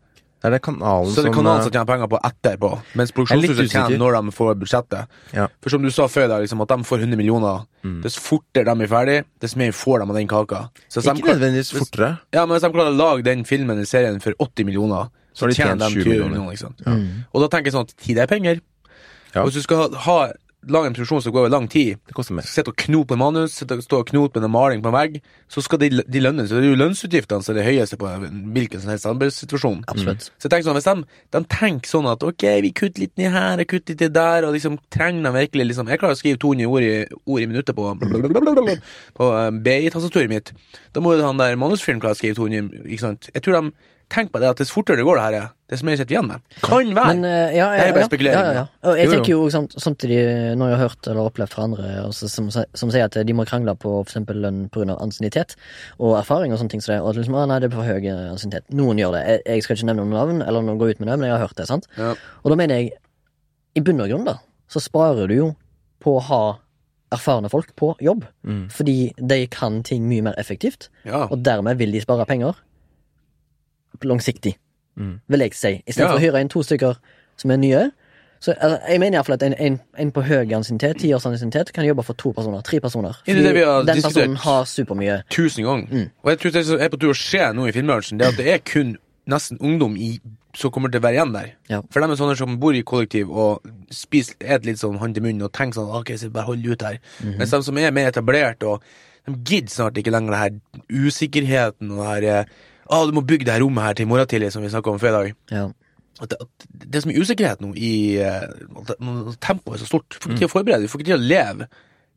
Det 0.41 0.49
er 0.49 0.55
det 0.57 0.63
kanalen 0.65 1.11
så 1.13 1.21
det 1.21 1.29
er 1.29 1.35
kanalen 1.37 1.61
eh, 1.61 1.65
som 1.67 1.73
tjener 1.75 1.89
penger 1.91 2.09
på 2.09 2.19
etterpå, 2.25 2.69
mens 2.97 3.11
produksjonshuset 3.13 3.71
tjener 3.75 3.99
når 4.01 4.17
de 4.17 4.33
får 4.33 4.55
budsjettet. 4.63 5.19
Ja. 5.37 5.47
For 5.61 5.75
som 5.75 5.83
du 5.85 5.91
sa 5.93 6.07
før, 6.09 6.29
da, 6.33 6.39
liksom, 6.41 6.63
at 6.65 6.73
de 6.73 6.87
får 6.89 7.05
100 7.05 7.21
millioner. 7.21 7.67
Mm. 7.85 7.99
Dess 8.05 8.17
fortere 8.17 8.65
de 8.65 8.87
er 8.87 8.89
ferdig, 8.89 9.19
dess 9.45 9.57
mer 9.61 9.73
får 9.77 10.01
de 10.01 10.09
av 10.09 10.17
den 10.17 10.31
kaka. 10.33 10.63
Så 10.89 11.05
ikke 11.05 11.19
de 11.21 11.29
nødvendigvis 11.35 11.75
fortere. 11.77 12.11
Ja, 12.33 12.47
men 12.47 12.57
hvis 12.57 12.65
de 12.65 12.73
klarer 12.73 12.95
å 12.95 12.97
lage 12.97 13.27
den 13.29 13.45
filmen 13.45 13.77
eller 13.77 13.89
serien 13.91 14.21
for 14.25 14.33
80 14.41 14.65
millioner, 14.71 15.11
Så 15.37 15.45
har 15.45 15.53
de 15.53 15.55
tjener 15.61 15.77
de 15.77 15.93
20 15.93 16.03
20 16.03 16.09
millioner. 16.09 16.31
millioner. 16.31 16.53
Ikke 16.57 16.67
sant? 16.67 17.29
Og 17.35 17.45
da 17.45 17.49
tenker 17.53 17.71
jeg 17.71 17.77
sånn 17.77 17.87
at 17.89 17.97
tid 18.01 18.19
er 18.19 18.27
penger. 18.27 18.61
Ja. 19.35 19.43
Og 19.45 19.51
hvis 19.51 19.61
du 19.61 19.63
skal 19.63 19.93
ha, 20.09 20.19
ha 20.61 20.73
lage 20.73 20.87
en 20.91 20.95
produksjon 20.95 21.23
som 21.25 21.33
går 21.33 21.41
over 21.47 21.53
lang 21.53 21.69
tid, 21.69 21.99
Det 22.07 22.15
koster 22.15 22.35
mer. 22.35 22.43
sitte 22.43 22.69
og 22.69 22.77
knot 22.77 23.09
på 23.09 23.15
en 23.17 23.19
manus, 23.19 23.53
sitte 23.57 23.75
og 23.77 24.07
knote 24.07 24.41
med 24.41 24.45
en 24.45 24.53
maling 24.53 24.83
på 24.83 24.89
en 24.91 24.95
vegg, 24.95 25.21
så 25.49 25.63
skal 25.65 25.79
de, 25.79 25.89
de 26.05 26.21
lønnes. 26.21 26.49
Så 26.51 26.59
det 26.61 26.67
er 26.69 26.75
jo 26.75 26.81
lønnsutgiftene 26.81 27.43
som 27.43 27.55
er 27.55 27.61
det 27.61 27.67
høyeste 27.67 27.97
på 27.97 28.11
hvilken 28.55 28.81
som 28.81 28.91
helst 28.93 29.07
arbeidssituasjon. 29.09 29.85
Absolutt. 29.89 30.29
Så 30.37 30.47
jeg 30.47 30.53
tenker 30.53 30.69
sånn, 30.69 30.79
hvis 30.79 30.89
de, 30.91 31.23
de 31.33 31.43
tenker 31.49 31.89
sånn 31.89 32.11
at 32.11 32.23
ok, 32.23 32.45
vi 32.67 32.73
kutter 32.77 33.07
litt 33.07 33.17
ned 33.17 33.33
her 33.33 33.63
og 33.65 33.71
kutter 33.73 33.97
litt 33.97 34.15
der, 34.15 34.47
og 34.49 34.53
liksom 34.57 34.77
trenger 34.93 35.25
de 35.31 35.35
virkelig 35.39 35.67
liksom 35.71 35.89
Jeg 35.89 35.99
klarer 36.03 36.15
å 36.15 36.21
skrive 36.21 36.39
200 36.43 36.69
ord 36.69 36.83
i, 36.85 36.93
ord 37.25 37.41
i 37.41 37.49
minuttet 37.51 37.77
på, 37.77 37.87
på 39.17 39.31
eh, 39.37 39.51
BI-tastaturet 39.65 40.29
mitt. 40.31 40.53
Da 40.93 41.01
må 41.01 41.15
jo 41.17 41.25
han 41.25 41.41
der 41.41 41.57
manusfilm 41.61 42.01
klare 42.03 42.17
å 42.17 42.21
skrive 42.21 42.37
200, 42.39 42.85
ikke 42.87 43.05
sant. 43.07 43.31
Jeg 43.35 43.43
tror 43.47 43.59
de 43.61 43.73
tenker 44.11 44.35
på 44.35 44.41
det 44.43 44.49
at 44.51 44.59
dess 44.61 44.73
fortere 44.75 44.99
det 44.99 45.05
går, 45.07 45.17
det 45.21 45.23
her, 45.25 45.35
er, 45.39 45.51
dess 45.71 45.83
mer 45.87 45.95
sitter 45.97 46.11
vi 46.11 46.17
igjen 46.17 46.29
med. 46.29 46.43
Kan 46.65 46.91
være! 46.97 47.15
Men 47.15 47.25
uh, 47.25 47.55
ja, 47.55 47.69
Det 47.79 47.85
er 47.85 47.93
bare 47.97 48.09
spekulering, 48.09 48.49
Ja, 48.59 48.65
ja, 48.67 48.95
jeg 48.99 49.11
tenker 49.13 49.31
jo 49.33 49.45
samt, 49.55 49.77
samtidig, 49.79 50.19
når 50.59 50.73
jeg 50.73 50.79
har 50.79 50.83
hørt 50.89 51.11
eller 51.13 51.29
opplevd 51.31 51.55
fra 51.55 51.67
andre 51.69 51.93
også, 52.09 52.29
som, 52.33 52.49
som 52.51 52.91
sier 52.93 53.07
at 53.07 53.19
de 53.27 53.37
må 53.39 53.47
krangle 53.49 53.77
på 53.79 53.93
eksempel 54.03 54.41
lønn 54.43 54.65
pga. 54.75 54.97
ansiennitet 54.99 55.55
og 55.99 56.17
erfaring 56.19 56.53
og 56.53 56.59
sånne 56.61 56.75
ting 56.75 56.83
som 56.83 56.95
det, 56.97 57.01
og 57.05 57.13
at 57.13 57.21
liksom, 57.23 57.39
ah, 57.39 57.47
nei, 57.51 57.61
det 57.63 57.71
er 57.71 57.77
for 57.77 57.87
høy 57.87 58.09
ansiennitet. 58.33 58.67
Noen 58.75 58.99
gjør 58.99 59.15
det. 59.19 59.23
Jeg, 59.31 59.43
jeg 59.47 59.67
skal 59.69 59.79
ikke 59.79 59.91
nevne 59.93 60.03
noen 60.09 60.17
navn 60.19 60.43
eller 60.47 60.67
noen 60.67 60.81
gå 60.83 60.91
ut 60.91 61.01
med 61.05 61.13
det, 61.13 61.19
men 61.23 61.31
jeg 61.31 61.37
har 61.39 61.45
hørt 61.47 61.57
det. 61.61 61.69
sant? 61.71 61.87
Ja. 62.01 62.15
Og 62.43 62.51
da 62.51 62.59
mener 62.59 62.83
jeg, 62.83 62.97
i 63.79 63.85
bunn 63.87 64.03
og 64.03 64.11
grunn, 64.11 64.27
da, 64.27 64.41
så 64.71 64.83
sparer 64.83 65.31
du 65.31 65.37
jo 65.37 65.49
på 66.03 66.17
å 66.19 66.25
ha 66.31 66.43
erfarne 67.15 67.51
folk 67.51 67.73
på 67.79 67.93
jobb. 68.03 68.25
Mm. 68.47 68.65
Fordi 68.71 68.97
de 69.19 69.39
kan 69.51 69.81
ting 69.87 70.05
mye 70.11 70.23
mer 70.29 70.37
effektivt, 70.39 70.89
Ja. 71.07 71.25
og 71.27 71.43
dermed 71.47 71.79
vil 71.79 71.91
de 71.95 72.03
spare 72.03 72.27
penger 72.27 72.59
langsiktig, 74.05 74.57
Mm. 74.97 75.21
vil 75.29 75.41
jeg 75.41 75.55
si. 75.55 75.83
Istedenfor 75.87 76.19
Ja. 76.19 76.19
å 76.19 76.21
hyre 76.21 76.41
inn 76.41 76.49
to 76.49 76.61
stykker 76.63 76.97
som 77.37 77.51
er 77.51 77.57
nye. 77.57 77.91
Så 78.41 78.55
altså, 78.61 78.79
Jeg 78.89 79.01
mener 79.01 79.19
iallfall 79.19 79.35
at 79.35 79.43
en, 79.43 79.55
en, 79.55 79.81
en 79.99 80.11
på 80.13 80.23
høy 80.25 80.49
ansiennitet, 80.57 80.99
ti 80.99 81.13
års 81.13 81.27
ansiennitet, 81.27 81.73
kan 81.73 81.85
jobbe 81.85 82.03
for 82.05 82.15
to 82.15 82.33
personer. 82.33 82.63
Tre 82.63 82.81
personer. 82.81 83.17
Det 83.27 83.37
er 83.37 83.43
det 83.43 83.55
vi 83.55 83.61
har 83.61 83.83
den 83.85 84.03
personen 84.03 84.37
har 84.37 84.65
supermye. 84.65 85.23
tusen 85.31 85.65
ganger. 85.65 85.87
Mm. 85.91 86.11
Og 86.25 86.31
jeg 86.31 86.39
tror 86.41 86.51
det 86.53 86.67
som 86.67 86.81
er 86.81 86.89
på 86.89 86.99
tur 87.01 87.11
å 87.11 87.15
skje 87.15 87.53
nå 87.55 87.69
i 87.69 87.73
filmbransjen, 87.73 88.19
det 88.19 88.27
er 88.27 88.31
at 88.31 88.37
det 88.37 88.49
er 88.49 88.59
kun 88.59 88.97
nesten 89.29 89.59
ungdom 89.61 89.97
i, 89.97 90.19
som 90.57 90.71
kommer 90.71 90.91
til 90.91 91.01
å 91.01 91.05
være 91.05 91.15
igjen 91.21 91.33
der. 91.33 91.51
Ja. 91.69 91.83
For 91.91 92.01
de 92.01 92.11
er 92.11 92.17
sånne 92.17 92.37
som 92.37 92.59
bor 92.59 92.73
i 92.75 92.83
kollektiv 92.83 93.31
og 93.31 93.61
spiser, 93.91 94.35
et 94.41 94.65
litt 94.65 94.79
sånn 94.79 94.99
hånd 94.99 95.15
til 95.15 95.23
munn 95.23 95.43
og 95.43 95.53
tenker 95.53 95.75
sånn 95.81 95.95
Ok, 96.01 96.07
så 96.17 96.31
bare 96.33 96.45
hold 96.47 96.65
ut 96.67 96.83
her. 96.83 96.99
Mhm. 97.23 97.37
Mens 97.39 97.51
de 97.51 97.63
som 97.63 97.79
er 97.79 97.91
mer 97.93 98.11
etablert 98.11 98.63
og 98.65 98.83
de 99.27 99.33
gidder 99.45 99.69
snart 99.69 99.95
ikke 100.01 100.11
lenger 100.11 100.31
det 100.33 100.39
her 100.41 100.51
usikkerheten 101.07 101.91
og 101.93 101.99
det 101.99 102.09
her 102.09 102.41
eh, 102.41 102.45
Å, 102.91 103.05
du 103.07 103.15
må 103.15 103.23
bygge 103.27 103.47
det 103.47 103.55
her 103.55 103.63
rommet 103.63 103.87
her 103.87 103.99
til 103.99 104.09
i 104.09 104.11
morgen 104.11 104.31
tidlig, 104.31 104.51
som 104.55 104.65
vi 104.65 104.73
snakka 104.73 104.91
om 104.91 104.99
fredag. 105.03 105.35
Ja. 105.53 105.69
At 106.21 106.33
det, 106.33 106.41
at 106.43 106.89
det 106.93 107.03
som 107.03 107.13
er 107.13 107.21
usikkerhet 107.23 107.63
nå 107.65 107.71
i 107.79 107.93
eh, 108.21 108.43
at 108.43 109.39
Tempoet 109.41 109.79
er 109.79 109.85
så 109.85 109.93
stort. 109.93 110.09
Du 110.11 110.19
får 110.19 110.33
ikke 110.33 110.43
tid 110.43 110.49
å 110.49 110.53
forberede, 110.53 110.89
du 110.89 110.93
får 110.93 111.01
ikke 111.01 111.13
tid 111.13 111.21
å 111.21 111.29
leve. 111.31 111.69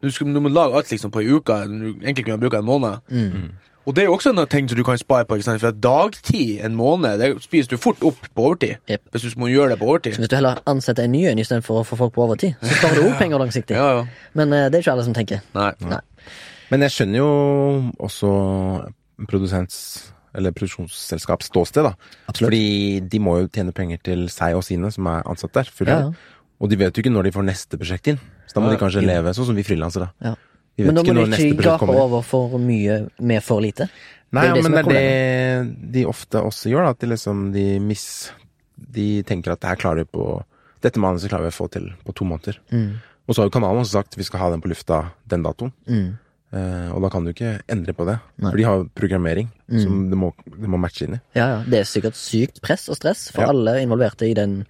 Du, 0.04 0.10
skal, 0.12 0.34
du 0.36 0.42
må 0.44 0.52
lage 0.52 0.76
alt 0.76 0.90
liksom 0.92 1.14
på 1.14 1.22
ei 1.22 1.30
uke, 1.32 1.60
du 1.70 1.86
egentlig 2.02 2.26
kunne 2.26 2.42
bruke 2.42 2.60
en 2.60 2.68
måned. 2.68 3.06
Mm. 3.08 3.54
Og 3.86 3.96
det 3.96 4.04
er 4.04 4.06
jo 4.08 4.14
også 4.16 4.32
en 4.32 4.48
ting 4.48 4.68
som 4.70 4.78
du 4.80 4.84
kan 4.84 4.98
spare 4.98 5.26
på. 5.28 5.36
Ikke 5.36 5.46
sant? 5.46 5.62
For 5.62 5.74
at 5.74 5.80
dagtid, 5.84 6.60
en 6.66 6.76
måned, 6.76 7.20
det 7.20 7.44
spiser 7.44 7.76
du 7.76 7.78
fort 7.78 8.04
opp 8.04 8.20
på 8.36 8.46
overtid. 8.48 8.80
Yep. 8.90 9.02
Hvis 9.12 9.22
du 9.28 9.40
må 9.40 9.50
gjøre 9.52 9.74
det 9.74 9.80
på 9.80 9.90
overtid. 9.92 10.16
Så 10.16 10.24
hvis 10.24 10.32
du 10.32 10.36
heller 10.36 10.62
ansetter 10.66 11.04
en 11.04 11.12
ny 11.12 11.26
en 11.28 11.40
istedenfor 11.40 11.82
å 11.82 11.84
få 11.88 12.00
folk 12.00 12.16
på 12.16 12.24
overtid, 12.24 12.56
så 12.62 12.80
sparer 12.80 13.00
du 13.00 13.10
òg 13.10 13.18
penger 13.20 13.44
langsiktig. 13.44 13.78
Ja, 13.84 13.90
ja. 14.00 14.04
Men 14.38 14.54
uh, 14.54 14.66
det 14.72 14.78
er 14.78 14.86
ikke 14.86 14.94
alle 14.94 15.04
som 15.04 15.16
tenker. 15.16 15.44
Nei. 15.56 15.72
Nei. 15.84 16.00
Men 16.72 16.86
jeg 16.86 16.96
skjønner 16.96 17.20
jo 17.20 17.30
også 18.08 18.30
produsents 19.28 19.78
eller 20.34 20.54
produksjonsselskaps 20.56 21.52
ståsted, 21.52 21.86
da. 21.86 21.94
Absolutt. 22.28 22.48
Fordi 22.48 23.02
de 23.12 23.20
må 23.22 23.38
jo 23.42 23.52
tjene 23.54 23.76
penger 23.76 24.02
til 24.06 24.26
seg 24.34 24.58
og 24.58 24.66
sine 24.66 24.90
som 24.94 25.10
er 25.12 25.28
ansatt 25.30 25.54
der. 25.58 25.70
Ja, 25.86 26.00
ja. 26.08 26.40
Og 26.64 26.72
de 26.72 26.80
vet 26.80 26.96
jo 26.96 27.04
ikke 27.04 27.12
når 27.12 27.28
de 27.28 27.36
får 27.36 27.46
neste 27.48 27.80
prosjekt 27.80 28.10
inn. 28.14 28.20
Så 28.48 28.58
da 28.58 28.64
må 28.64 28.72
de 28.72 28.80
kanskje 28.82 29.04
leve 29.04 29.34
sånn 29.36 29.50
som 29.50 29.58
vi 29.58 29.66
frilansere. 29.68 30.10
Ja. 30.24 30.36
Vi 30.78 30.88
Men 30.88 30.98
da 30.98 31.04
må 31.06 31.26
du 31.28 31.36
ikke 31.38 31.66
gape 31.66 31.90
over 31.92 32.24
for 32.26 32.58
mye 32.62 33.04
med 33.22 33.44
for 33.46 33.62
lite. 33.62 33.90
Nei, 34.34 34.48
Det 34.48 34.54
det 34.56 34.64
men 34.64 34.74
det 34.74 34.82
er 34.82 35.66
det 35.68 35.92
de 35.94 36.06
ofte 36.10 36.42
også 36.42 36.72
gjør, 36.72 36.88
da. 36.88 36.96
At 36.96 37.04
de 37.04 37.12
liksom 37.12 37.52
de 37.54 37.68
miss 37.80 38.32
De 38.76 39.24
tenker 39.24 39.54
at 39.54 39.62
det 39.62 39.70
her 39.70 39.80
klarer 39.80 40.04
vi 40.04 40.10
på 40.18 40.44
Dette 40.84 41.00
manuset 41.00 41.30
klarer 41.30 41.48
vi 41.48 41.54
å 41.54 41.56
få 41.56 41.70
til 41.72 41.92
på 42.04 42.12
to 42.18 42.26
måneder. 42.28 42.58
Mm. 42.74 42.98
Og 43.28 43.36
så 43.36 43.42
har 43.42 43.48
jo 43.48 43.54
kanalen 43.56 43.84
også 43.86 44.02
sagt 44.02 44.18
vi 44.18 44.26
skal 44.28 44.42
ha 44.42 44.50
den 44.52 44.62
på 44.64 44.68
lufta 44.68 45.14
den 45.30 45.46
datoen. 45.46 45.72
Mm. 45.88 46.18
Eh, 46.54 46.90
og 46.94 47.02
da 47.02 47.10
kan 47.10 47.26
du 47.26 47.32
ikke 47.34 47.56
endre 47.74 47.94
på 47.98 48.06
det. 48.06 48.20
Nei. 48.38 48.52
For 48.52 48.58
de 48.62 48.64
har 48.68 48.84
programmering 48.94 49.48
Mm. 49.74 49.80
som 49.82 50.10
det 50.12 50.18
må, 50.20 50.28
de 50.46 50.68
må 50.70 50.78
matche 50.78 51.08
inn 51.08 51.16
i. 51.16 51.22
Ja, 51.34 51.48
ja. 51.48 51.60
Det 51.66 51.80
er 51.80 51.84
sikkert 51.90 52.14
sykt 52.20 52.60
press 52.62 52.88
og 52.90 52.98
stress 53.00 53.32
for 53.34 53.42
Ja. 53.42 53.48
alle 53.50 53.80
involverte 53.82 54.28
i 54.30 54.34
den 54.38 54.66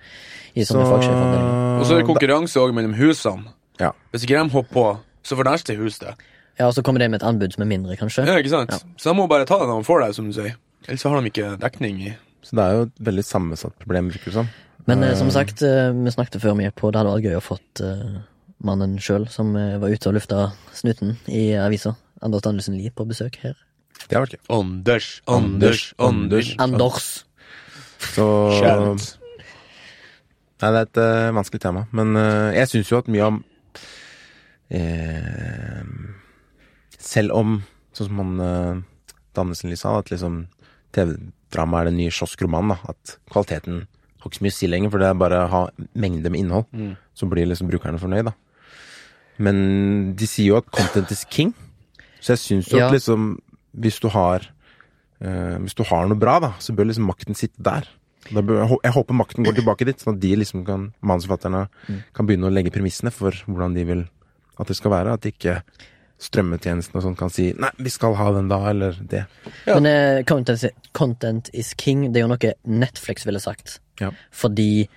i 0.55 0.61
sånne 0.63 0.85
fagsjefavdelinger. 0.87 1.79
Og 1.81 1.85
så 1.85 1.93
er 1.97 1.97
det 1.99 2.07
konkurranse 2.07 2.55
òg 2.61 2.73
mellom 2.73 2.93
husene. 2.95 3.51
Ja. 3.81 3.91
Hvis 4.13 4.23
ikke 4.23 4.37
de 4.43 4.49
hopper 4.53 4.73
på, 4.73 4.99
så 5.25 5.35
får 5.35 5.43
neste 5.51 5.75
hus 5.75 5.99
det. 5.99 6.13
Ja, 6.59 6.67
og 6.67 6.73
så 6.75 6.83
kommer 6.83 6.99
det 6.99 7.09
med 7.11 7.21
et 7.21 7.27
anbud 7.27 7.51
som 7.53 7.63
er 7.63 7.67
mindre, 7.67 7.97
kanskje. 7.97 8.25
Ja, 8.27 8.37
ikke 8.37 8.49
sant? 8.53 8.69
Ja. 8.71 8.77
Så 8.95 9.09
de 9.11 9.17
må 9.19 9.27
bare 9.27 9.45
ta 9.45 9.57
det 9.59 9.67
når 9.67 9.81
de 9.81 9.87
får 9.89 10.05
det, 10.07 10.15
som 10.15 10.25
du 10.25 10.33
sier. 10.33 10.55
Ellers 10.87 11.03
har 11.03 11.19
de 11.21 11.29
ikke 11.29 11.59
dekning 11.59 12.01
i 12.07 12.15
Så 12.43 12.55
det 12.55 12.63
er 12.63 12.71
jo 12.77 12.81
et 12.83 12.99
veldig 13.03 13.23
sammensatt 13.25 13.73
problem, 13.79 14.09
virker 14.11 14.25
det 14.25 14.33
som. 14.33 14.49
Men 14.85 15.03
eh, 15.03 15.15
som 15.15 15.27
Eh, 15.27 15.31
sagt, 15.31 15.61
eh, 15.63 15.91
vi 15.91 16.11
snakket 16.11 16.39
før 16.41 16.55
vi 16.57 16.63
gikk 16.69 16.75
på, 16.75 16.91
det 16.91 16.99
hadde 17.01 17.11
vært 17.15 17.23
gøy 17.23 17.37
å 17.39 17.41
fått 17.41 17.81
eh, 17.81 18.21
mannen 18.67 18.97
sjøl, 19.01 19.27
som 19.31 19.53
eh, 19.59 19.77
var 19.81 19.93
ute 19.93 20.09
og 20.09 20.17
lufta 20.17 20.47
snuten 20.75 21.17
i 21.27 21.51
avisa, 21.59 21.95
Anders 22.23 22.45
Danielsen 22.45 22.77
Lie, 22.79 22.93
på 22.93 23.05
besøk 23.07 23.39
her. 23.43 23.57
Det 24.07 24.17
har 24.17 24.25
vært 24.25 24.37
gøy. 24.37 24.43
Anders, 24.57 25.09
Anders, 25.27 25.83
Anders. 26.01 26.53
Anders! 26.61 27.09
Så. 28.13 28.25
Nei, 30.63 30.69
det 30.71 30.79
er 30.79 30.87
et 30.87 30.99
uh, 30.99 31.35
vanskelig 31.35 31.61
tema. 31.63 31.85
Men 31.95 32.15
uh, 32.19 32.51
jeg 32.55 32.71
syns 32.71 32.91
jo 32.91 32.99
at 32.99 33.09
mye 33.11 33.29
om 33.29 33.39
uh, 34.75 35.83
Selv 37.03 37.35
om, 37.35 37.57
sånn 37.95 38.09
som 38.09 38.21
han 38.23 38.43
uh, 38.43 38.83
Dannesen 39.35 39.71
Lie 39.71 39.79
sa, 39.79 39.97
at 39.99 40.11
liksom 40.11 40.45
TV-drama 40.95 41.81
er 41.81 41.91
den 41.91 41.99
nye 41.99 42.13
kioskromanen. 42.13 42.75
At 42.91 43.17
kvaliteten 43.31 43.83
har 44.23 44.31
ikke 44.31 44.39
så 44.39 44.45
mye 44.45 44.55
å 44.55 44.59
si 44.59 44.69
lenger, 44.71 44.93
for 44.93 45.03
det 45.03 45.09
er 45.09 45.19
bare 45.19 45.41
å 45.43 45.51
ha 45.51 45.63
mengde 45.99 46.31
med 46.31 46.43
innhold. 46.43 46.69
Mm. 46.71 46.93
Så 47.17 47.27
blir 47.31 47.49
liksom 47.49 47.71
brukerne 47.71 47.99
fornøyd, 48.01 48.29
da. 48.29 48.35
Men 49.37 50.13
de 50.15 50.27
sier 50.29 50.51
jo 50.51 50.57
at 50.57 50.69
content 50.71 51.11
is 51.11 51.25
king. 51.29 51.53
Så 52.21 52.35
jeg 52.35 52.39
syns 52.43 52.71
jo 52.71 52.77
Ja. 52.77 52.87
at 52.87 52.93
liksom 52.93 53.39
Hvis 53.73 53.99
du 53.99 54.07
har 54.13 54.45
uh, 55.23 55.57
Hvis 55.59 55.73
du 55.75 55.83
har 55.83 56.07
noe 56.07 56.19
bra, 56.19 56.39
da, 56.39 56.53
så 56.59 56.75
bør 56.75 56.85
liksom 56.91 57.07
makten 57.09 57.35
sitte 57.35 57.61
der. 57.63 57.87
Da 58.31 58.41
bør, 58.41 58.77
jeg 58.83 58.93
håper 58.93 59.13
makten 59.13 59.43
går 59.43 59.55
tilbake 59.57 59.85
dit, 59.85 59.99
sånn 59.99 60.15
at 60.15 60.21
de 60.21 60.35
liksom 60.35 60.65
kan 60.65 60.93
manusforfatterne 61.03 61.67
kan 62.15 62.25
begynne 62.25 62.47
å 62.47 62.53
legge 62.53 62.71
premissene 62.71 63.11
for 63.11 63.31
hvordan 63.47 63.73
de 63.75 63.83
vil 63.83 64.05
at 64.59 64.67
det 64.67 64.77
skal 64.77 64.91
være. 64.93 65.13
At 65.17 65.25
ikke 65.27 65.57
strømmetjenesten 66.23 66.95
og 66.95 67.03
sånn 67.03 67.17
kan 67.19 67.29
si 67.33 67.49
'nei, 67.51 67.69
vi 67.77 67.89
skal 67.91 68.15
ha 68.15 68.31
den 68.31 68.47
da', 68.47 68.69
eller 68.69 68.95
det. 69.01 69.25
Ja. 69.67 69.79
Men 69.79 69.87
uh, 69.89 70.23
content, 70.23 70.63
content 70.93 71.49
is 71.53 71.73
king, 71.73 72.13
det 72.13 72.21
er 72.21 72.27
jo 72.27 72.31
noe 72.31 72.53
Netflix 72.65 73.25
ville 73.25 73.41
sagt. 73.43 73.79
Ja. 73.99 74.11
Fordi 74.31 74.87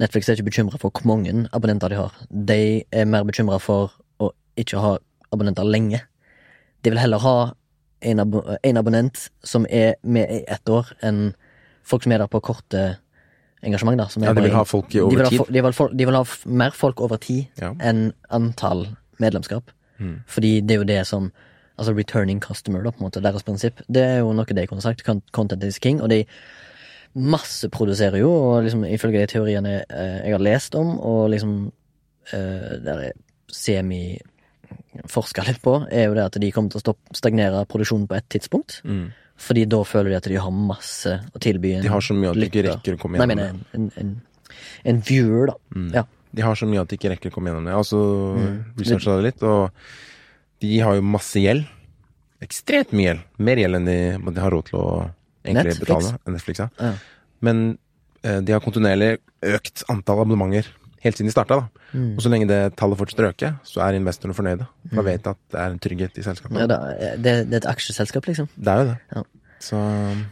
Netflix 0.00 0.28
er 0.28 0.36
ikke 0.36 0.50
bekymra 0.50 0.78
for 0.80 0.92
hvor 0.92 1.06
mange 1.08 1.46
abonnenter 1.56 1.88
de 1.92 1.96
har. 2.00 2.12
De 2.30 2.82
er 2.92 3.08
mer 3.08 3.24
bekymra 3.24 3.58
for 3.62 3.94
å 4.20 4.30
ikke 4.60 4.80
ha 4.82 4.96
abonnenter 5.32 5.64
lenge. 5.64 6.02
De 6.84 6.92
vil 6.92 7.00
heller 7.00 7.22
ha 7.24 7.36
en, 8.06 8.20
abo 8.20 8.42
en 8.62 8.76
abonnent 8.76 9.28
som 9.44 9.66
er 9.70 9.96
med 10.02 10.30
i 10.30 10.42
ett 10.52 10.68
år, 10.68 10.92
enn 11.02 11.32
folk 11.86 12.04
som 12.04 12.12
er 12.12 12.22
der 12.22 12.30
på 12.30 12.42
korte 12.44 12.84
engasjement. 13.64 13.98
Da, 13.98 14.08
som 14.12 14.22
Ja, 14.22 14.34
de 14.36 14.44
vil 14.44 14.54
ha 14.54 14.64
folk 14.68 14.92
i 14.94 14.98
de 14.98 15.04
over 15.06 15.24
ha 15.24 15.30
tid. 15.32 15.48
De 15.48 15.62
vil, 15.62 15.72
ha 15.72 15.88
de 15.92 16.06
vil 16.06 16.18
ha 16.20 16.24
mer 16.44 16.76
folk 16.76 17.00
over 17.00 17.16
tid 17.16 17.46
Ja. 17.62 17.72
enn 17.80 18.12
antall 18.30 18.86
medlemskap. 19.18 19.72
Mm. 19.98 20.22
Fordi 20.26 20.60
det 20.60 20.74
er 20.74 20.82
jo 20.84 20.84
det 20.84 21.06
som 21.06 21.32
Altså 21.78 21.92
returning 21.92 22.40
customer, 22.40 22.82
da, 22.82 22.90
på 22.90 23.02
en 23.02 23.04
måte, 23.10 23.20
deres 23.20 23.42
prinsipp. 23.44 23.82
Det 23.92 24.00
er 24.02 24.18
jo 24.24 24.32
noe 24.32 24.46
de 24.48 24.66
kunne 24.66 24.80
sagt. 24.80 25.02
Content 25.04 25.62
is 25.62 25.78
king. 25.78 26.00
Og 26.00 26.08
de 26.08 26.24
masseproduserer 27.16 28.20
jo, 28.20 28.30
og 28.30 28.64
liksom 28.66 28.84
ifølge 28.88 29.22
de 29.22 29.26
teoriene 29.32 29.74
eh, 29.88 30.18
jeg 30.26 30.34
har 30.36 30.42
lest 30.44 30.74
om, 30.78 30.94
og 31.00 31.30
liksom 31.32 31.52
eh, 32.32 32.72
der 32.84 33.02
jeg 33.06 33.16
semi-forska 33.56 35.44
litt 35.46 35.60
på, 35.64 35.78
er 35.90 36.08
jo 36.08 36.16
det 36.16 36.24
at 36.28 36.38
de 36.42 36.50
kommer 36.54 36.72
til 36.72 36.80
å 36.80 36.84
stopp, 36.84 37.00
stagnere 37.16 37.64
produksjonen 37.70 38.08
på 38.10 38.18
et 38.18 38.28
tidspunkt. 38.36 38.80
Mm. 38.84 39.06
Fordi 39.46 39.66
da 39.68 39.82
føler 39.84 40.14
de 40.14 40.16
at 40.18 40.28
de 40.32 40.38
har 40.40 40.52
masse 40.54 41.12
å 41.36 41.40
tilby. 41.44 41.74
en 41.76 41.84
De 41.84 41.92
har 41.92 42.00
så 42.04 42.14
mye 42.16 42.30
at 42.32 42.38
de 42.40 42.46
ikke 42.48 42.64
rekker 42.70 42.96
å 42.96 43.00
komme 43.02 43.18
gjennom 43.18 43.32
men 43.36 43.42
det. 43.42 43.48
en, 43.50 43.60
en, 43.76 43.88
en, 44.00 44.12
en 44.92 45.00
viewer, 45.04 45.50
da. 45.52 45.56
Mm. 45.76 45.90
Ja. 45.98 46.04
De 46.36 46.44
har 46.44 46.56
så 46.58 46.68
mye 46.68 46.80
at 46.82 46.88
de 46.92 46.96
ikke 46.98 47.10
rekker 47.12 47.30
å 47.32 47.34
komme 47.36 47.52
gjennom 47.52 47.68
det. 47.68 47.74
Altså, 47.76 48.00
Mm. 48.36 48.56
researcha 48.80 49.16
det 49.16 49.24
litt, 49.30 49.42
og 49.44 49.70
de 50.64 50.78
har 50.84 50.96
jo 50.98 51.04
masse 51.04 51.40
gjeld. 51.40 51.64
Ekstremt 52.44 52.92
mye 52.96 53.06
gjeld. 53.10 53.22
Mer 53.40 53.56
gjeld 53.60 53.78
enn 53.78 53.86
de, 53.88 53.98
de 54.36 54.40
har 54.44 54.52
råd 54.52 54.66
til 54.70 54.80
å 54.80 54.88
egentlig 55.46 55.76
Netflix. 55.76 56.08
betale. 56.10 56.34
Netflix, 56.36 56.64
ja. 56.64 56.68
Ja. 56.80 56.92
Men 57.46 57.62
eh, 58.22 58.40
de 58.42 58.54
har 58.56 58.64
kontinuerlig 58.64 59.16
økt 59.56 59.86
antall 59.92 60.24
abonnementer 60.24 60.68
helt 61.06 61.18
siden 61.18 61.30
de 61.30 61.34
starta. 61.34 61.60
Mm. 61.92 62.16
Og 62.16 62.22
så 62.24 62.32
lenge 62.32 62.48
det 62.50 62.60
tallet 62.80 62.98
fortsetter 62.98 63.28
å 63.28 63.32
øke, 63.32 63.52
så 63.66 63.82
er 63.86 63.98
investorene 63.98 64.36
fornøyde. 64.36 64.66
For 64.88 65.00
da 65.00 65.06
vet 65.06 65.24
de 65.24 65.32
at 65.32 65.42
det 65.54 65.62
er 65.62 65.74
en 65.74 65.82
trygghet 65.86 66.18
i 66.18 66.26
selskapet. 66.26 66.58
Ja, 66.62 66.68
det, 66.70 66.78
det, 67.22 67.34
det 67.50 67.58
er 67.58 67.62
et 67.62 67.70
aksjeselskap, 67.70 68.26
liksom. 68.30 68.48
Det 68.56 68.72
er 68.72 68.82
jo 68.82 68.88
det. 68.90 68.96
Ja. 69.14 69.22
Så 69.58 69.78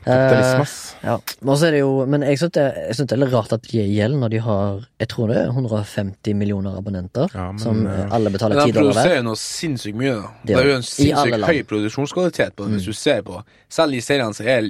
kapitalisme, 0.05 0.65
ass. 0.67 0.75
Ja, 1.01 1.15
og 1.17 1.55
er 1.67 1.73
det 1.73 1.79
jo 1.81 2.05
Men 2.07 2.23
jeg 2.27 2.39
syns 2.39 2.53
det, 2.55 2.65
jeg 2.77 2.97
synes 2.99 3.09
det 3.09 3.15
er 3.17 3.21
litt 3.23 3.33
rart 3.33 3.55
at 3.57 3.63
de 3.65 3.79
gjelder 3.79 3.95
gjeld 3.97 4.19
når 4.21 4.33
de 4.35 4.41
har 4.45 4.83
Jeg 5.01 5.09
tror 5.15 5.33
det 5.33 5.39
er 5.41 5.49
150 5.49 6.37
millioner 6.39 6.77
abonnenter, 6.79 7.33
Ja, 7.33 7.47
men, 7.53 7.63
som 7.63 7.81
eh, 7.89 8.03
alle 8.15 8.33
betaler 8.35 8.61
ti 8.61 8.69
10 8.69 8.75
de 8.75 8.79
dollar 8.79 8.93
hver. 8.93 9.01
produserer 9.01 9.23
jo 9.23 9.27
noe 9.31 9.41
sinnssykt 9.41 9.99
mye, 10.01 10.15
da. 10.19 10.33
Det 10.45 10.59
er 10.59 10.69
jo 10.69 10.77
en 10.77 10.85
de. 10.85 10.91
Sinnssykt. 10.91 11.39
Mm. 11.39 11.47
høy 11.49 11.63
produksjonskvalitet 11.73 12.57
på 12.59 12.69
det, 12.69 12.77
hvis 12.77 12.91
du 12.93 12.99
ser 13.01 13.25
på 13.27 13.41
Selv 13.73 13.97
i 13.97 14.03
seriene 14.05 14.37
som 14.37 14.47
er 14.47 14.69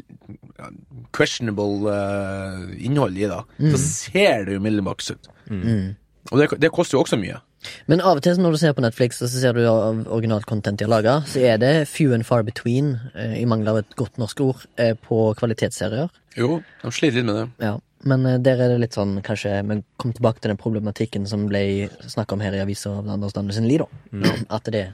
questionable 1.15 1.91
uh, 1.91 2.71
innhold 2.79 3.19
i, 3.19 3.27
da, 3.31 3.43
så 3.75 3.81
ser 3.83 4.47
det 4.49 4.57
jo 4.57 4.63
middelmaks 4.65 5.11
ut. 5.13 5.29
Mm. 5.51 5.95
Og 6.33 6.41
det, 6.41 6.49
det 6.63 6.71
koster 6.73 6.97
jo 6.97 7.03
også 7.05 7.19
mye. 7.21 7.43
Men 7.91 8.03
av 8.05 8.19
og 8.19 8.25
til 8.25 8.39
når 8.41 8.55
du 8.55 8.61
ser 8.61 8.75
på 8.77 8.85
Netflix, 8.85 9.21
og 9.23 9.31
så 9.31 9.41
ser 9.41 9.57
du 9.57 9.63
originalt 9.69 10.47
content 10.49 10.79
de 10.81 10.87
har 10.87 10.93
laga, 10.93 11.17
så 11.29 11.43
er 11.53 11.59
det 11.63 11.73
few 11.91 12.15
and 12.17 12.27
far 12.27 12.45
between, 12.47 12.95
eh, 13.15 13.39
i 13.41 13.47
mangel 13.49 13.73
av 13.73 13.81
et 13.83 13.97
godt 13.99 14.21
norsk 14.21 14.41
ord, 14.45 14.67
eh, 14.79 14.95
på 14.95 15.35
kvalitetsserier. 15.39 16.13
Jo, 16.37 16.63
de 16.83 16.93
sliter 16.93 17.21
litt 17.21 17.29
med 17.29 17.41
det. 17.41 17.47
Ja, 17.67 17.79
men 18.05 18.27
eh, 18.27 18.39
der 18.39 18.61
er 18.61 18.75
det 18.75 18.81
litt 18.83 18.99
sånn, 18.99 19.21
kanskje 19.23 19.57
Vi 19.69 19.83
kom 19.99 20.13
tilbake 20.13 20.41
til 20.41 20.53
den 20.53 20.61
problematikken 20.61 21.27
som 21.29 21.49
ble 21.49 21.89
snakka 22.03 22.37
om 22.37 22.45
her 22.45 22.57
i 22.57 22.63
avisa 22.65 22.99
av 22.99 23.09
Anders 23.09 23.37
Danielsen 23.37 23.69
Lie, 23.69 23.79
da. 23.85 24.37
At 24.51 24.71
det 24.75 24.87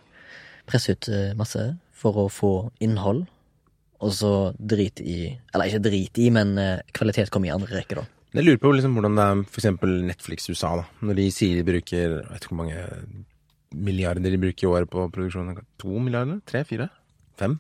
presser 0.66 0.94
ut 0.98 1.08
eh, 1.08 1.34
masse 1.34 1.76
for 1.92 2.16
å 2.16 2.30
få 2.32 2.70
innhold, 2.80 3.26
og 4.00 4.12
så 4.16 4.54
drit 4.56 5.00
i 5.04 5.36
Eller 5.52 5.68
ikke 5.68 5.84
drit 5.84 6.18
i, 6.18 6.30
men 6.32 6.56
kvalitet 6.96 7.28
kommer 7.28 7.50
i 7.50 7.52
andre 7.52 7.74
rekke, 7.76 8.00
da. 8.00 8.06
Jeg 8.30 8.46
lurer 8.46 8.60
på 8.62 8.70
liksom 8.74 8.94
hvordan 8.94 9.16
det 9.18 9.24
er 9.26 9.40
eksempel 9.58 9.96
Netflix 10.06 10.46
USA, 10.50 10.76
da. 10.78 10.84
Når 11.02 11.18
de 11.18 11.26
sier 11.34 11.58
de 11.58 11.66
bruker 11.66 11.98
Jeg 11.98 12.26
vet 12.28 12.44
ikke 12.44 12.54
hvor 12.54 12.62
mange 12.62 12.84
milliarder 13.74 14.30
de 14.30 14.38
bruker 14.42 14.66
i 14.66 14.70
året 14.70 14.90
på 14.90 15.06
produksjon. 15.14 15.56
To 15.82 16.02
milliarder? 16.02 16.38
Tre? 16.46 16.62
Fire? 16.66 16.88
Fem? 17.38 17.58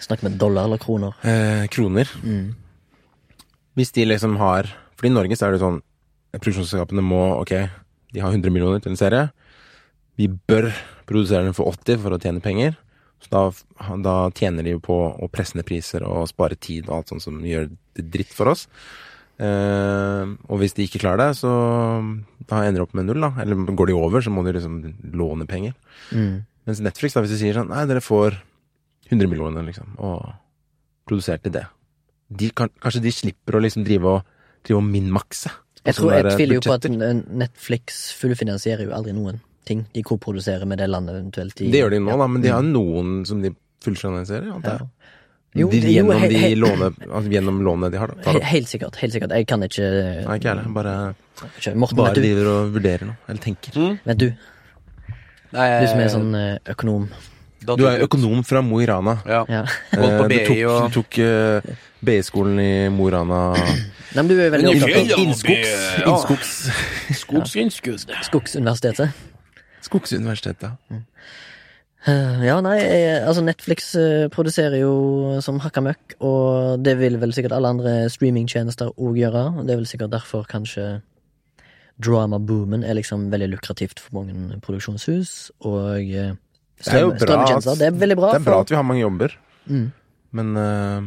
Snakk 0.00 0.24
med 0.24 0.38
dollar 0.40 0.68
eller 0.68 0.80
kroner. 0.80 1.16
Eh, 1.24 1.66
kroner. 1.72 2.08
Mm. 2.22 2.54
Hvis 3.76 3.92
de 3.92 4.06
liksom 4.08 4.36
har 4.40 4.72
For 4.96 5.08
i 5.08 5.12
Norge 5.12 5.36
så 5.36 5.48
er 5.48 5.56
det 5.56 5.60
sånn 5.60 5.82
Produksjonsselskapene 6.36 7.04
må 7.04 7.20
Ok, 7.42 7.52
de 8.12 8.22
har 8.22 8.32
100 8.32 8.52
millioner 8.52 8.80
til 8.80 8.92
en 8.92 9.00
serie. 9.00 9.28
Vi 10.16 10.28
bør 10.28 10.70
produsere 11.08 11.44
den 11.44 11.56
for 11.56 11.68
80 11.68 12.00
for 12.02 12.16
å 12.16 12.20
tjene 12.20 12.44
penger. 12.44 12.76
Så 13.20 13.32
da, 13.32 13.96
da 14.04 14.14
tjener 14.36 14.64
de 14.64 14.74
jo 14.74 14.82
på 14.84 14.96
å 15.12 15.28
presse 15.32 15.56
ned 15.56 15.66
priser 15.68 16.04
og 16.04 16.28
spare 16.28 16.56
tid 16.60 16.88
og 16.88 16.98
alt 16.98 17.12
sånt 17.12 17.24
som 17.24 17.38
gjør 17.44 17.70
det 17.96 18.04
dritt 18.12 18.32
for 18.36 18.52
oss. 18.52 18.66
Eh, 19.36 20.34
og 20.48 20.60
hvis 20.62 20.76
de 20.76 20.86
ikke 20.86 21.02
klarer 21.02 21.26
det, 21.26 21.30
så 21.42 21.52
da 22.48 22.62
ender 22.64 22.80
de 22.80 22.84
opp 22.86 22.94
med 22.96 23.08
null, 23.08 23.24
da. 23.26 23.32
Eller 23.42 23.76
går 23.76 23.90
de 23.90 23.96
over, 23.98 24.24
så 24.24 24.32
må 24.32 24.44
de 24.46 24.54
liksom 24.56 24.78
låne 25.16 25.48
penger. 25.48 25.76
Mm. 26.10 26.44
Mens 26.66 26.82
Netflix, 26.82 27.14
da, 27.14 27.22
hvis 27.24 27.36
de 27.36 27.40
sier 27.40 27.58
sånn 27.58 27.70
Nei, 27.70 27.84
dere 27.86 28.02
får 28.02 28.40
100 29.10 29.30
millioner, 29.30 29.66
liksom, 29.66 29.92
og 30.02 30.32
produsert 31.06 31.44
til 31.44 31.54
det. 31.54 31.66
De 32.26 32.50
kan, 32.50 32.72
kanskje 32.82 33.04
de 33.04 33.12
slipper 33.14 33.58
å 33.58 33.62
liksom 33.62 33.84
drive 33.86 34.16
og, 34.16 34.32
drive 34.66 34.80
og 34.80 34.88
minmakse. 34.88 35.52
Jeg 35.86 35.94
tror 35.94 36.16
jeg 36.16 36.32
tviler 36.32 36.58
jo 36.58 36.64
på 36.64 36.74
at 36.74 36.88
Netflix 36.90 38.00
fullfinansierer 38.18 38.88
jo 38.88 38.94
aldri 38.96 39.14
noen 39.14 39.38
ting. 39.66 39.84
De 39.94 40.02
koproduserer 40.06 40.66
med 40.66 40.80
det 40.82 40.88
landet 40.90 41.14
eventuelt 41.14 41.54
de 41.58 41.70
Det 41.70 41.84
gjør 41.84 41.94
de 41.94 42.00
nå, 42.02 42.10
ja. 42.10 42.18
da, 42.22 42.26
men 42.30 42.42
de 42.42 42.50
har 42.50 42.66
noen 42.66 43.20
som 43.28 43.44
de 43.44 43.52
fullfinansierer, 43.86 44.50
antar 44.56 44.82
Ja. 44.82 45.12
Jo, 45.56 45.68
de, 45.72 45.78
gjennom, 45.80 46.18
jo, 46.20 46.28
de 46.28 46.50
låne, 46.60 46.90
altså, 47.06 47.30
gjennom 47.32 47.60
lånet 47.64 47.94
de 47.94 48.00
har, 48.02 48.12
da. 48.12 48.32
He- 48.34 48.42
Helt 48.50 48.68
sikkert. 48.68 48.96
helt 49.00 49.14
sikkert 49.14 49.32
Jeg 49.32 49.46
kan 49.48 49.62
ikke, 49.64 49.86
Nei, 50.26 50.36
ikke 50.36 50.50
jeg 50.50 50.52
heller. 50.52 50.68
Bare, 50.76 50.96
Morten, 51.74 51.96
bare 51.96 52.14
driver 52.18 52.50
og 52.52 52.74
vurderer 52.76 53.06
noe. 53.08 53.16
Eller 53.28 53.40
tenker. 53.40 53.78
vet 54.04 54.20
du, 54.20 54.28
Nei, 55.56 55.66
du 55.80 55.86
som 55.88 56.00
er 56.02 56.12
sånn 56.12 56.34
eh, 56.36 56.72
økonom. 56.74 57.08
Du 57.66 57.86
er 57.88 58.02
økonom 58.04 58.44
fra 58.46 58.60
Mo 58.62 58.78
i 58.82 58.86
Rana. 58.86 59.16
Ja. 59.26 59.44
Ja. 59.50 59.62
Gått 59.90 60.18
på 60.20 60.26
Eh, 60.26 60.28
du 60.28 60.36
tok, 60.46 60.58
og... 60.70 60.92
tok 60.94 61.18
uh, 61.18 61.76
BI-skolen 62.06 62.60
i 62.62 62.72
Mo 62.94 63.08
i 63.08 63.14
Rana. 63.14 63.40
Nei, 63.56 64.20
men 64.22 64.28
du 64.28 64.36
er 64.38 64.52
veldig 64.54 64.70
opptatt 64.74 64.92
av 64.92 65.08
da. 65.08 65.16
Innskogs. 65.24 65.72
Ja. 65.96 66.12
Innskogs. 66.12 66.52
Skogsgrunnskudd. 67.22 68.04
Skogsuniversitetet. 68.28 69.24
Skogsuniversitetet. 69.86 70.76
Eh, 70.92 71.02
Ja, 72.06 72.60
nei, 72.62 72.76
altså 73.26 73.42
Netflix 73.42 73.88
eh, 73.98 74.28
produserer 74.30 74.78
jo 74.78 75.40
som 75.42 75.58
hakka 75.58 75.82
møkk, 75.82 76.14
og 76.22 76.78
det 76.86 76.92
vil 77.00 77.16
vel 77.18 77.32
sikkert 77.34 77.52
alle 77.56 77.72
andre 77.74 77.94
streamingtjenester 78.14 78.92
òg 78.94 79.16
gjøre. 79.18 79.42
Det 79.66 79.74
er 79.74 79.80
vel 79.80 79.88
sikkert 79.90 80.12
derfor 80.14 80.44
kanskje 80.46 81.00
drama-boomen 81.98 82.84
er 82.84 82.94
liksom 82.98 83.30
veldig 83.32 83.48
lukrativt 83.54 83.98
for 84.04 84.20
mange 84.20 84.58
produksjonshus, 84.62 85.50
og 85.64 85.96
eh, 86.04 86.34
Det 86.76 86.92
er 86.92 87.00
jo 87.06 87.10
bra 87.14 87.18
strømmetjenester. 87.24 87.72
at- 87.72 87.78
Det 87.78 87.86
er 87.86 87.98
veldig 88.04 88.16
bra. 88.20 88.32
Det 88.32 88.40
er 88.40 88.44
bra 88.44 88.52
for- 88.54 88.60
at 88.60 88.70
vi 88.70 88.76
har 88.76 88.82
mange 88.84 89.00
jobber, 89.00 89.36
Mm. 89.68 89.92
men 90.32 90.56
uh, 90.56 91.00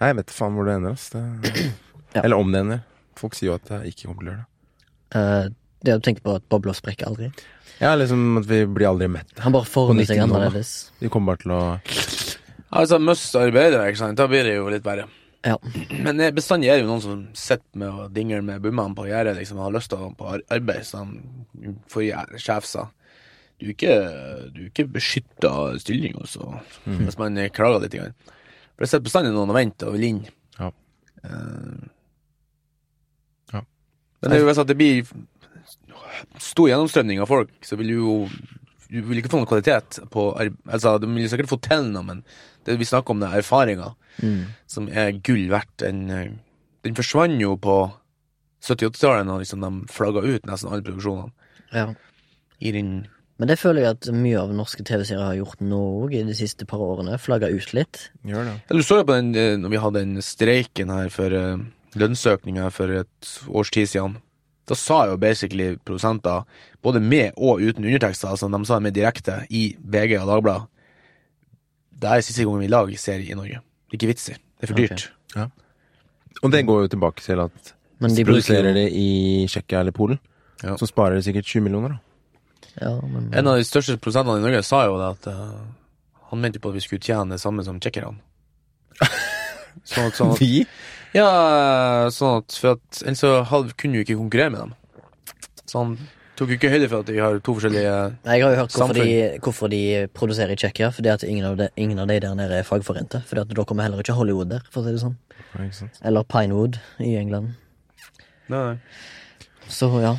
Nei, 0.00 0.08
jeg 0.08 0.16
vet 0.16 0.30
faen 0.30 0.54
hvor 0.54 0.64
det 0.64 0.74
ender, 0.76 0.92
ass. 0.92 1.10
Det, 1.10 1.72
Ja. 2.14 2.22
Eller 2.22 2.36
om 2.36 2.50
det 2.52 2.60
ender. 2.60 2.80
Folk 3.16 3.34
sier 3.34 3.48
jo 3.50 3.54
at 3.54 3.64
det 3.64 3.82
ikke 3.94 4.06
kommer 4.06 4.20
til 4.22 4.28
å 4.28 4.32
gjøre 4.32 4.44
det. 5.10 5.18
Eh, 5.18 5.48
det 5.84 5.98
du 5.98 6.04
tenker 6.06 6.24
på 6.24 6.34
at 6.38 6.46
bobla 6.52 6.72
sprekker 6.76 7.08
aldri. 7.10 7.30
Ja, 7.80 7.94
liksom 7.98 8.38
at 8.40 8.46
vi 8.48 8.62
blir 8.70 8.88
aldri 8.92 9.08
mett. 9.10 9.32
Han 9.44 9.52
bare 9.54 9.66
former 9.68 10.06
seg 10.06 10.16
90 10.20 10.26
nå, 10.30 10.32
da. 10.32 10.40
annerledes. 10.46 10.72
Vi 11.02 11.10
kommer 11.12 11.34
bare 11.34 11.42
til 11.44 11.54
å 11.56 11.62
Altså, 12.74 12.98
must 12.98 13.36
arbeidere, 13.38 13.84
ikke 13.92 14.00
sant. 14.00 14.18
Da 14.18 14.26
blir 14.26 14.42
det 14.48 14.56
jo 14.56 14.64
litt 14.72 14.82
verre. 14.86 15.04
Ja. 15.46 15.54
Men 16.02 16.18
eh, 16.24 16.32
bestandig 16.34 16.70
er 16.72 16.78
det 16.80 16.86
jo 16.86 16.88
noen 16.88 17.02
som 17.04 17.20
sitter 17.38 17.78
med 17.78 17.92
og 17.92 18.14
dingler 18.16 18.42
med 18.42 18.62
bummene 18.64 18.96
på 18.98 19.04
gjerdet 19.06 19.36
liksom, 19.38 19.60
og 19.60 19.68
har 19.68 19.74
lyst 19.76 19.92
til 19.92 20.00
å 20.02 20.08
på 20.18 20.26
ar- 20.32 20.42
arbeid, 20.56 20.82
som 20.88 21.12
forrige 21.92 22.24
sjef 22.42 22.66
sa. 22.66 22.86
Du 23.60 23.68
er 23.68 23.74
ikke, 23.76 23.94
du 24.56 24.62
er 24.64 24.70
ikke 24.72 24.88
beskytta 24.96 25.52
stilling, 25.84 26.16
også, 26.18 26.48
hvis 27.04 27.18
man 27.20 27.38
klager 27.54 27.84
litt. 27.84 27.94
Grann. 27.94 28.16
For 28.74 28.82
det 28.82 28.90
sitter 28.90 29.06
bestandig 29.06 29.34
noen 29.36 29.52
og 29.54 29.58
venter 29.60 29.92
og 29.92 29.94
vil 29.98 30.08
inn. 30.08 30.22
Ja. 30.58 30.72
Uh, 31.22 31.90
Ja. 33.52 33.60
Men 34.22 34.30
det 34.32 34.36
er 34.38 34.42
jo 34.42 34.48
hvis 34.48 34.58
at 34.64 34.70
det 34.72 34.76
blir 34.80 35.04
stor 36.38 36.68
gjennomstrømning 36.70 37.20
av 37.22 37.28
folk, 37.30 37.50
så 37.64 37.76
vil 37.80 37.88
du 37.88 37.96
jo 37.98 38.16
Du 38.90 39.00
vil 39.02 39.18
ikke 39.18 39.30
få 39.32 39.38
noen 39.40 39.48
kvalitet 39.48 39.96
på 40.12 40.24
Altså, 40.38 40.98
du 41.00 41.06
vil 41.08 41.28
sikkert 41.28 41.48
få 41.50 41.58
til 41.64 41.88
noe, 41.90 42.04
men 42.04 42.24
det 42.66 42.76
vi 42.78 42.84
snakker 42.86 43.10
om, 43.10 43.20
det 43.20 43.30
er 43.32 43.40
erfaringer 43.42 43.94
Mm. 44.22 44.44
som 44.70 44.86
er 44.88 45.10
gull 45.26 45.48
verdt. 45.50 45.72
Den, 45.82 46.08
eh, 46.08 46.28
den 46.84 46.94
forsvant 46.94 47.40
jo 47.42 47.56
på 47.58 47.90
70-80-tallet, 48.62 49.26
når 49.26 49.40
liksom 49.42 49.60
de 49.64 49.92
flagga 49.92 50.22
ut 50.22 50.46
nesten 50.46 50.70
alle 50.70 50.84
produksjonene. 50.86 51.32
Ja. 51.74 51.88
I 52.62 52.70
den 52.72 53.08
Men 53.36 53.48
det 53.50 53.58
føler 53.58 53.82
jeg 53.82 53.90
at 53.96 54.06
mye 54.14 54.38
av 54.38 54.52
norske 54.54 54.84
TV-serier 54.86 55.24
har 55.26 55.34
gjort 55.34 55.58
nå 55.66 55.80
òg, 56.04 56.12
i 56.14 56.22
de 56.22 56.34
siste 56.38 56.64
par 56.70 56.78
årene. 56.78 57.18
Flagga 57.18 57.48
ut 57.50 57.72
litt. 57.74 58.04
Gjør 58.24 58.44
det. 58.46 58.54
ja, 58.70 58.76
Du 58.76 58.82
så 58.86 59.00
jo 59.00 59.04
på 59.08 59.16
den 59.16 59.34
eh, 59.34 59.56
når 59.58 59.70
vi 59.74 59.80
hadde 59.82 60.04
den 60.04 60.22
streiken 60.22 60.88
her 60.94 61.08
for 61.10 61.34
uh, 61.34 61.58
lønnsøkninga 61.98 62.70
for 62.70 62.86
et 63.02 63.32
års 63.50 63.70
tid 63.74 63.90
siden. 63.90 64.20
Da 64.68 64.74
sa 64.74 65.02
jo 65.10 65.16
basically 65.20 65.74
produsenter, 65.84 66.46
både 66.82 67.00
med 67.00 67.36
og 67.36 67.60
uten 67.60 67.84
undertekster, 67.84 68.28
altså 68.28 68.48
de 68.48 68.60
sa 68.64 68.78
det 68.78 68.82
med 68.82 68.94
direkte 68.96 69.46
i 69.50 69.76
VG 69.78 70.16
og 70.22 70.28
Dagbladet 70.30 70.64
Det 72.00 72.10
er 72.10 72.20
siste 72.24 72.44
gangen 72.44 72.60
vi 72.60 72.70
lager 72.72 72.96
serie 72.98 73.30
i 73.30 73.36
Norge. 73.36 73.60
Det 73.60 73.94
er 73.94 73.98
ikke 74.00 74.10
vits 74.12 74.28
i. 74.28 74.32
Det 74.32 74.66
er 74.66 74.72
for 74.72 74.80
dyrt. 74.80 75.10
Og 76.42 76.52
det 76.52 76.66
går 76.66 76.80
jo 76.82 76.88
tilbake 76.88 77.22
til 77.22 77.40
at 77.40 77.74
Men 78.00 78.14
de 78.16 78.24
produserer 78.24 78.68
jo 78.68 78.74
det 78.74 78.88
i 78.92 79.46
Tsjekkia 79.48 79.80
eller 79.80 79.92
Polen, 79.92 80.18
Ja. 80.62 80.76
så 80.76 80.86
sparer 80.86 81.14
de 81.14 81.22
sikkert 81.22 81.44
20 81.44 81.60
millioner, 81.62 81.88
da. 81.88 81.96
ja, 82.80 83.00
men, 83.00 83.34
En 83.34 83.46
av 83.46 83.56
de 83.56 83.64
største 83.64 83.96
produsentene 83.96 84.38
i 84.38 84.42
Norge 84.42 84.62
sa 84.62 84.84
jo 84.86 84.98
det 84.98 85.08
at 85.10 85.26
uh, 85.34 85.60
han 86.30 86.40
mente 86.40 86.58
på 86.58 86.68
at 86.68 86.74
vi 86.74 86.80
skulle 86.80 87.02
tjene 87.02 87.30
det 87.30 87.40
samme 87.40 87.64
som 87.64 87.80
tsjekkerne. 87.80 88.16
Sånn 89.84 90.06
at, 90.08 90.16
sånn 90.16 90.32
at 90.32 90.40
Vi? 90.40 90.64
Ja, 91.14 92.08
sånn 92.10 92.40
at 92.42 92.56
For 92.58 92.74
at 92.76 93.02
ellers 93.04 93.20
så 93.22 93.44
hadde- 93.46 93.74
kunne 93.78 94.00
vi 94.00 94.04
ikke 94.04 94.18
konkurrere 94.18 94.50
med 94.50 94.60
dem. 94.60 94.74
Så 95.66 95.78
han 95.78 95.96
tok 96.36 96.48
jo 96.50 96.56
ikke 96.58 96.70
høyde 96.72 96.88
for 96.90 96.98
at 97.04 97.06
vi 97.12 97.18
har 97.22 97.38
to 97.38 97.54
forskjellige 97.54 97.82
Jeg 98.24 98.42
har 98.42 98.50
jo 98.50 98.56
hørt 98.58 98.72
hvorfor 98.74 98.94
de, 98.98 99.38
hvorfor 99.38 99.70
de 99.70 100.08
produserer 100.12 100.50
i 100.50 100.56
Tsjekkia. 100.56 100.90
Fordi 100.92 101.08
at 101.12 101.22
ingen 101.22 101.44
av, 101.44 101.56
de, 101.56 101.68
ingen 101.76 101.98
av 101.98 102.08
de 102.08 102.18
der 102.20 102.34
nede 102.34 102.58
er 102.58 102.62
fagforente. 102.66 103.22
Fordi 103.24 103.40
at 103.42 103.48
da 103.54 103.64
kommer 103.64 103.82
heller 103.86 104.02
ikke 104.02 104.16
Hollywood 104.18 104.50
der, 104.50 104.60
for 104.70 104.82
å 104.82 104.84
si 104.86 104.92
det 104.92 105.00
sånn. 105.04 105.16
Ja. 105.54 105.88
Eller 106.02 106.24
Pinewood 106.24 106.80
i 107.00 107.14
England. 107.16 107.54
Nei, 108.48 108.58
nei. 108.74 108.78
Så 109.70 109.88
ja. 110.02 110.16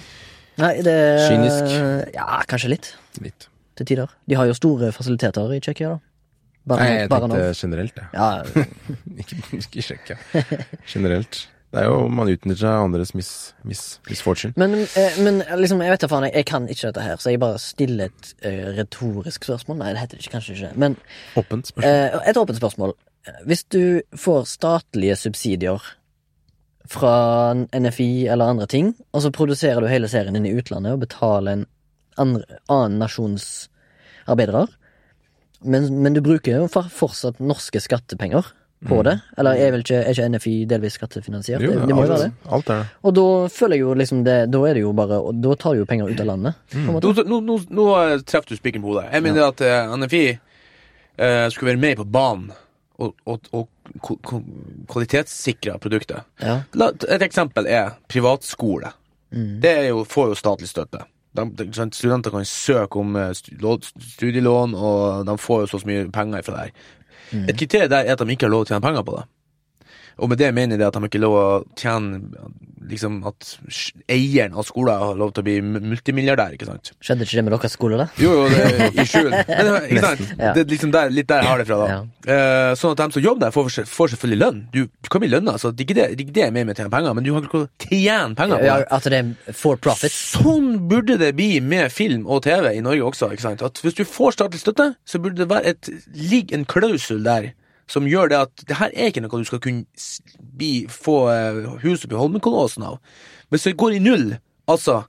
Nei, 0.57 0.81
det 0.81 0.95
Kynisk. 1.27 2.13
Ja, 2.15 2.41
kanskje 2.47 2.69
litt. 2.71 2.93
Litt. 3.21 3.49
Til 3.75 3.85
tider. 3.85 4.07
De 4.27 4.35
har 4.39 4.47
jo 4.47 4.53
store 4.55 4.91
fasiliteter 4.95 5.51
i 5.51 5.59
Tsjekkia, 5.59 5.89
da. 5.97 5.99
Bare, 6.65 6.81
Nei, 6.81 6.93
jeg 7.03 7.09
bare 7.11 7.27
tenkte 7.27 7.41
nå. 7.43 7.57
generelt, 7.59 7.99
jeg. 7.99 8.07
Ja, 8.13 8.29
Ikke, 9.21 9.35
ikke 9.59 9.83
sjekke. 9.85 10.15
Generelt. 10.89 11.43
Det 11.75 11.81
er 11.83 11.89
jo 11.91 12.07
Man 12.07 12.29
utnytter 12.31 12.57
seg 12.61 12.85
andres 12.85 13.11
mis, 13.17 13.29
mis, 13.67 13.81
misfortune. 14.09 14.53
men, 14.57 14.73
eh, 14.97 15.17
men 15.25 15.41
liksom, 15.59 15.81
jeg 15.83 15.91
vet 15.91 16.05
da 16.05 16.09
faen, 16.09 16.25
jeg, 16.29 16.33
jeg 16.39 16.47
kan 16.49 16.69
ikke 16.71 16.87
dette 16.87 17.03
her, 17.03 17.19
så 17.19 17.33
jeg 17.33 17.41
bare 17.43 17.59
stiller 17.59 18.07
et 18.09 18.31
uh, 18.45 18.69
retorisk 18.77 19.43
spørsmål. 19.49 19.77
Nei, 19.81 19.91
det 19.93 20.01
heter 20.05 20.17
det 20.17 20.23
ikke, 20.25 20.33
kanskje 20.37 20.55
ikke. 20.55 20.71
Men 20.85 20.95
Åpent 21.41 21.69
spørsmål. 21.73 21.91
Eh, 21.91 22.29
et 22.31 22.39
åpent 22.41 22.61
spørsmål. 22.61 22.95
Hvis 23.49 23.63
du 23.73 23.81
får 24.21 24.47
statlige 24.55 25.15
subsidier 25.19 25.85
fra 26.87 27.13
NFI 27.73 28.27
eller 28.29 28.53
andre 28.53 28.67
ting, 28.69 28.93
og 29.11 29.21
så 29.25 29.31
produserer 29.33 29.81
du 29.81 29.89
hele 29.89 30.07
serien 30.11 30.37
din 30.37 30.45
i 30.45 30.53
utlandet 30.57 30.93
og 30.93 31.01
betaler 31.01 31.57
en 31.59 31.65
andre, 32.21 32.59
annen 32.69 32.99
nasjons 33.01 33.47
arbeidere, 34.29 34.67
men, 35.65 35.89
men 36.03 36.15
du 36.15 36.21
bruker 36.25 36.61
jo 36.61 36.69
fortsatt 36.69 37.41
norske 37.43 37.81
skattepenger 37.83 38.53
på 38.85 39.01
det? 39.03 39.15
Eller 39.37 39.59
er 39.59 39.71
vel 39.73 39.83
ikke, 39.83 40.01
er 40.03 40.13
ikke 40.13 40.27
NFI 40.33 40.55
delvis 40.69 40.97
skattefinansiert? 40.99 41.63
Jo, 41.63 41.73
det, 41.73 41.87
det 41.89 41.95
må 41.97 42.03
jo 42.05 42.09
alt, 42.09 42.13
være 42.13 42.27
det. 42.27 42.49
alt 42.57 42.71
er 42.73 42.81
det. 42.81 42.89
Og 43.01 43.15
da 43.17 43.27
føler 43.55 43.77
jeg 43.77 43.85
jo 43.85 43.93
liksom 44.01 44.25
det 44.27 44.35
Da 44.53 44.61
er 44.69 44.77
det 44.77 44.83
jo 44.83 44.91
bare 44.97 45.21
og 45.21 45.39
Da 45.41 45.55
tar 45.61 45.75
du 45.75 45.81
jo 45.81 45.87
penger 45.89 46.11
ut 46.11 46.21
av 46.21 46.29
landet. 46.31 46.59
På 46.73 46.81
en 46.83 46.91
måte. 46.97 47.13
Nå, 47.15 47.23
nå, 47.25 47.39
nå, 47.47 47.57
nå 47.79 47.87
eh, 48.01 48.17
treffer 48.27 48.53
du 48.53 48.59
spikeren 48.59 48.85
på 48.85 48.93
hodet. 48.93 49.07
Jeg 49.13 49.25
mener 49.25 49.47
at 49.47 49.63
eh, 49.65 49.95
NFI 50.03 50.23
eh, 50.35 51.47
skulle 51.53 51.73
være 51.73 51.83
med 51.87 51.97
på 52.01 52.07
banen 52.17 52.51
og, 52.95 53.15
og, 53.27 53.49
og 53.51 53.67
kvalitetssikre 54.87 55.79
produktet. 55.83 56.23
Ja. 56.39 56.61
Et 56.71 57.25
eksempel 57.25 57.67
er 57.67 57.97
privatskole. 58.11 58.93
Mm. 59.35 59.57
Det 59.63 59.73
er 59.81 59.89
jo, 59.89 60.05
får 60.07 60.31
jo 60.31 60.39
statlig 60.39 60.69
støtte. 60.71 61.03
De, 61.35 61.45
de, 61.59 61.87
studenter 61.91 62.31
kan 62.31 62.45
søke 62.45 62.99
om 62.99 63.15
eh, 63.15 63.31
stu- 63.35 63.55
lå- 63.61 63.79
studielån, 64.15 64.75
og 64.75 65.25
de 65.27 65.37
får 65.37 65.65
jo 65.65 65.67
så 65.73 65.81
mye 65.87 66.07
penger 66.11 66.41
fra 66.47 66.53
det 66.55 66.61
her. 66.61 66.71
Mm. 67.31 67.49
Et 67.49 67.57
kriterium 67.57 67.89
der 67.89 67.97
er 68.05 68.13
at 68.15 68.19
de 68.21 68.31
ikke 68.31 68.45
har 68.45 68.53
lov 68.53 68.65
til 68.65 68.73
å 68.73 68.77
tjene 68.77 68.85
penger 68.87 69.03
på 69.07 69.15
det. 69.17 69.25
Og 70.17 70.29
med 70.31 70.39
det 70.39 70.53
mener 70.55 70.77
jeg 70.79 70.87
at 70.87 70.95
de 70.95 71.07
ikke 71.09 71.19
lov 71.19 71.33
å 71.35 71.47
tjene 71.75 72.21
liksom 72.85 73.15
at 73.25 73.47
eieren 74.13 74.53
av 74.53 74.61
skolen 74.67 74.99
har 75.01 75.15
lov 75.17 75.31
til 75.33 75.41
å 75.41 75.45
bli 75.47 75.53
mu- 75.65 75.79
multimilliardær, 75.89 76.53
ikke 76.53 76.67
sant? 76.67 76.91
Skjedde 77.01 77.25
ikke 77.25 77.39
det 77.39 77.43
med 77.47 77.53
deres 77.55 77.73
skole, 77.73 77.97
da? 77.97 78.05
Jo, 78.21 78.29
jo, 78.35 78.43
det, 78.51 78.91
i 79.01 79.05
skjul. 79.09 79.31
Men, 79.33 79.69
ikke 79.89 80.03
sant? 80.03 80.21
Ja. 80.37 80.51
Det 80.53 80.61
er 80.61 80.69
liksom 80.69 80.91
der, 80.93 81.09
litt 81.09 81.27
der 81.31 81.47
har 81.49 81.57
det 81.57 81.65
fra, 81.65 81.79
da. 81.81 81.87
Ja. 81.89 82.35
Eh, 82.35 82.75
sånn 82.77 82.93
at 82.93 83.01
de 83.01 83.07
som 83.17 83.25
jobber 83.25 83.47
der, 83.47 83.55
får, 83.55 83.71
får- 83.89 84.13
selvfølgelig 84.13 84.39
lønn. 84.43 84.61
Du, 84.75 84.79
du 84.85 85.09
kan 85.09 85.23
bli 85.25 85.31
lønna, 85.33 85.57
så 85.61 85.73
det 85.73 85.81
er 85.81 85.87
ikke 85.89 85.97
det, 85.97 86.07
det, 86.21 86.27
er 86.29 86.37
det 86.37 86.45
jeg 86.45 86.55
mener 86.59 86.69
med 86.69 86.77
å 86.77 86.81
tjene 86.83 86.93
penger, 86.93 87.17
men 87.17 87.25
du 87.25 87.31
har 87.33 87.41
ikke 87.49 87.57
lov 87.63 87.65
til 87.65 87.89
å 87.89 87.99
tjene 88.05 88.39
penger 88.43 88.61
på 88.61 88.69
Ja, 88.69 88.77
at 88.99 89.09
det 89.09 89.23
er 89.23 89.59
for 89.65 89.81
profit? 89.89 90.13
Sånn 90.21 90.71
burde 90.93 91.17
det 91.25 91.33
bli 91.41 91.49
med 91.65 91.89
film 91.95 92.29
og 92.29 92.45
TV 92.45 92.69
i 92.77 92.85
Norge 92.85 93.09
også. 93.09 93.33
ikke 93.33 93.47
sant? 93.49 93.65
At 93.65 93.81
Hvis 93.81 93.97
du 93.97 94.05
får 94.05 94.37
statlig 94.37 94.61
støtte, 94.61 94.91
så 95.09 95.19
burde 95.25 95.41
det 95.41 95.49
være 95.51 95.73
et, 95.73 95.89
ligge 96.13 96.53
en 96.53 96.69
klausul 96.69 97.25
der 97.25 97.55
som 97.91 98.07
gjør 98.09 98.31
det 98.31 98.41
at 98.47 98.65
det 98.69 98.79
her 98.79 98.91
er 98.93 99.11
ikke 99.11 99.23
noe 99.25 99.41
du 99.41 99.47
skal 99.47 99.61
kunne 99.63 99.85
bli, 100.57 100.73
få 100.91 101.19
eh, 101.33 101.61
hus 101.83 102.05
opp 102.05 102.15
i 102.15 102.19
Holmenkollåsen 102.19 102.85
av. 102.87 102.99
Hvis 103.53 103.67
det 103.67 103.77
går 103.79 103.97
i 103.97 104.03
null, 104.03 104.27
altså 104.71 105.03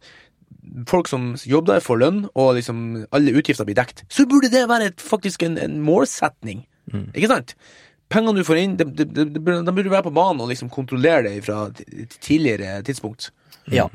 folk 0.90 1.08
som 1.08 1.34
jobber 1.46 1.76
der 1.76 1.84
får 1.84 2.00
lønn, 2.02 2.22
og 2.34 2.56
liksom 2.58 3.06
alle 3.14 3.34
utgifter 3.38 3.66
blir 3.68 3.78
dekt, 3.78 4.04
så 4.12 4.26
burde 4.28 4.50
det 4.52 4.66
være 4.68 4.90
et, 4.92 5.02
faktisk 5.02 5.46
en, 5.46 5.58
en 5.62 5.80
målsetning. 5.84 6.66
Ikke 7.14 7.30
sant? 7.32 7.56
Pengene 8.12 8.38
du 8.38 8.46
får 8.46 8.60
inn, 8.60 8.76
de, 8.78 8.86
de, 8.86 9.06
de, 9.08 9.26
de 9.26 9.72
burde 9.74 9.90
være 9.90 10.06
på 10.06 10.14
banen 10.14 10.44
og 10.44 10.52
liksom 10.52 10.70
kontrollere 10.70 11.24
det 11.26 11.40
fra 11.46 11.64
et 11.74 12.18
tidligere 12.22 12.82
tidspunkt. 12.86 13.32
Ja. 13.72 13.88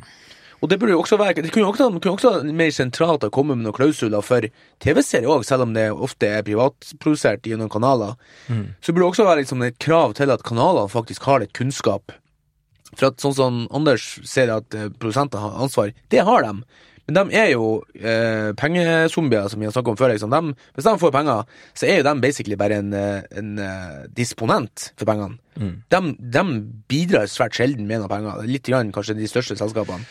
Og 0.61 0.69
det 0.69 0.77
burde 0.77 0.93
jo 0.93 1.01
også 1.01 1.17
være 1.17 1.41
Det 1.41 1.51
kunne 1.51 1.65
jo 1.65 1.71
også, 1.71 1.89
kunne 1.99 2.13
også 2.13 2.31
være 2.35 2.53
mer 2.53 2.73
sentralt 2.75 3.23
å 3.25 3.31
komme 3.33 3.55
med 3.55 3.65
noen 3.65 3.75
klausuler 3.75 4.21
for 4.21 4.45
TV-serier 4.83 5.29
òg, 5.29 5.45
selv 5.47 5.65
om 5.65 5.73
det 5.73 5.87
ofte 5.91 6.29
er 6.29 6.45
privatprodusert 6.45 7.49
gjennom 7.49 7.69
kanaler. 7.69 8.13
Så 8.81 8.93
burde 8.93 9.07
det 9.07 9.09
også 9.09 9.25
være 9.25 9.41
liksom 9.41 9.65
et 9.65 9.79
krav 9.81 10.13
til 10.13 10.31
at 10.31 10.45
kanalene 10.45 10.91
faktisk 10.91 11.25
har 11.25 11.41
litt 11.41 11.53
kunnskap. 11.57 12.13
For 12.93 13.09
at 13.09 13.23
sånn 13.23 13.33
som 13.33 13.59
Anders 13.71 14.19
ser 14.27 14.51
at 14.53 14.75
eh, 14.75 14.89
produsenter 14.91 15.39
har 15.39 15.61
ansvar, 15.63 15.93
det 16.11 16.25
har 16.27 16.43
de. 16.43 16.65
Men 17.07 17.17
de 17.17 17.37
er 17.39 17.49
jo 17.53 17.81
eh, 17.97 18.51
pengezombier, 18.59 19.47
som 19.49 19.59
vi 19.59 19.67
har 19.67 19.73
snakket 19.73 19.93
om 19.93 19.99
før. 19.99 20.13
Liksom. 20.13 20.31
De, 20.31 20.67
hvis 20.75 20.87
de 20.87 20.93
får 21.01 21.13
penger, 21.15 21.47
så 21.73 21.87
er 21.87 21.99
jo 21.99 22.05
de 22.07 22.13
basically 22.23 22.57
bare 22.59 22.77
en, 22.83 22.93
eh, 22.93 23.23
en 23.41 23.53
eh, 23.59 24.03
disponent 24.15 24.91
for 24.99 25.09
pengene. 25.09 25.39
De, 25.91 26.01
de 26.35 26.43
bidrar 26.91 27.31
svært 27.31 27.57
sjelden 27.57 27.87
med 27.89 28.03
noen 28.03 28.11
penger. 28.11 28.45
Litt 28.47 28.69
grann 28.69 28.93
kanskje 28.95 29.17
de 29.17 29.31
største 29.31 29.57
selskapene. 29.59 30.05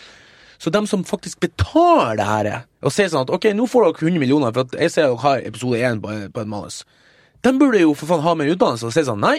Så 0.61 0.73
de 0.73 0.81
som 0.87 1.05
faktisk 1.09 1.41
betaler 1.41 2.19
det 2.21 2.27
her, 2.29 2.49
og 2.85 2.93
sier 2.93 3.09
sånn 3.09 3.25
at 3.25 3.33
ok, 3.33 3.49
nå 3.57 3.69
får 3.71 3.87
dere 3.87 4.11
100 4.11 4.21
millioner 4.21 4.53
for 4.53 4.67
at 4.67 4.75
jeg 4.77 4.93
ser 4.93 5.09
dere 5.09 5.23
har 5.23 5.47
episode 5.49 5.81
1 5.81 6.03
på, 6.03 6.17
på 6.35 6.43
en 6.43 6.53
manus, 6.53 6.83
de 7.41 7.53
burde 7.57 7.81
jo 7.81 7.95
for 7.97 8.11
faen 8.11 8.25
ha 8.27 8.35
mer 8.37 8.53
utdannelse 8.53 8.91
og 8.91 8.93
si 8.93 9.07
sånn 9.07 9.23
nei, 9.25 9.39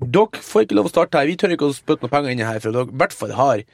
dere 0.00 0.40
får 0.46 0.64
ikke 0.64 0.78
lov 0.78 0.88
å 0.88 0.94
starte 0.94 1.20
her, 1.20 1.28
vi 1.28 1.36
tør 1.36 1.52
ikke 1.52 1.68
å 1.68 1.76
spytte 1.76 2.06
noe 2.06 2.14
penger 2.14 2.32
inn 2.32 2.44
her, 2.46 2.62
for 2.64 2.72
dere 2.72 2.88
i 2.88 3.02
hvert 3.02 3.16
fall 3.18 3.36
har 3.36 3.64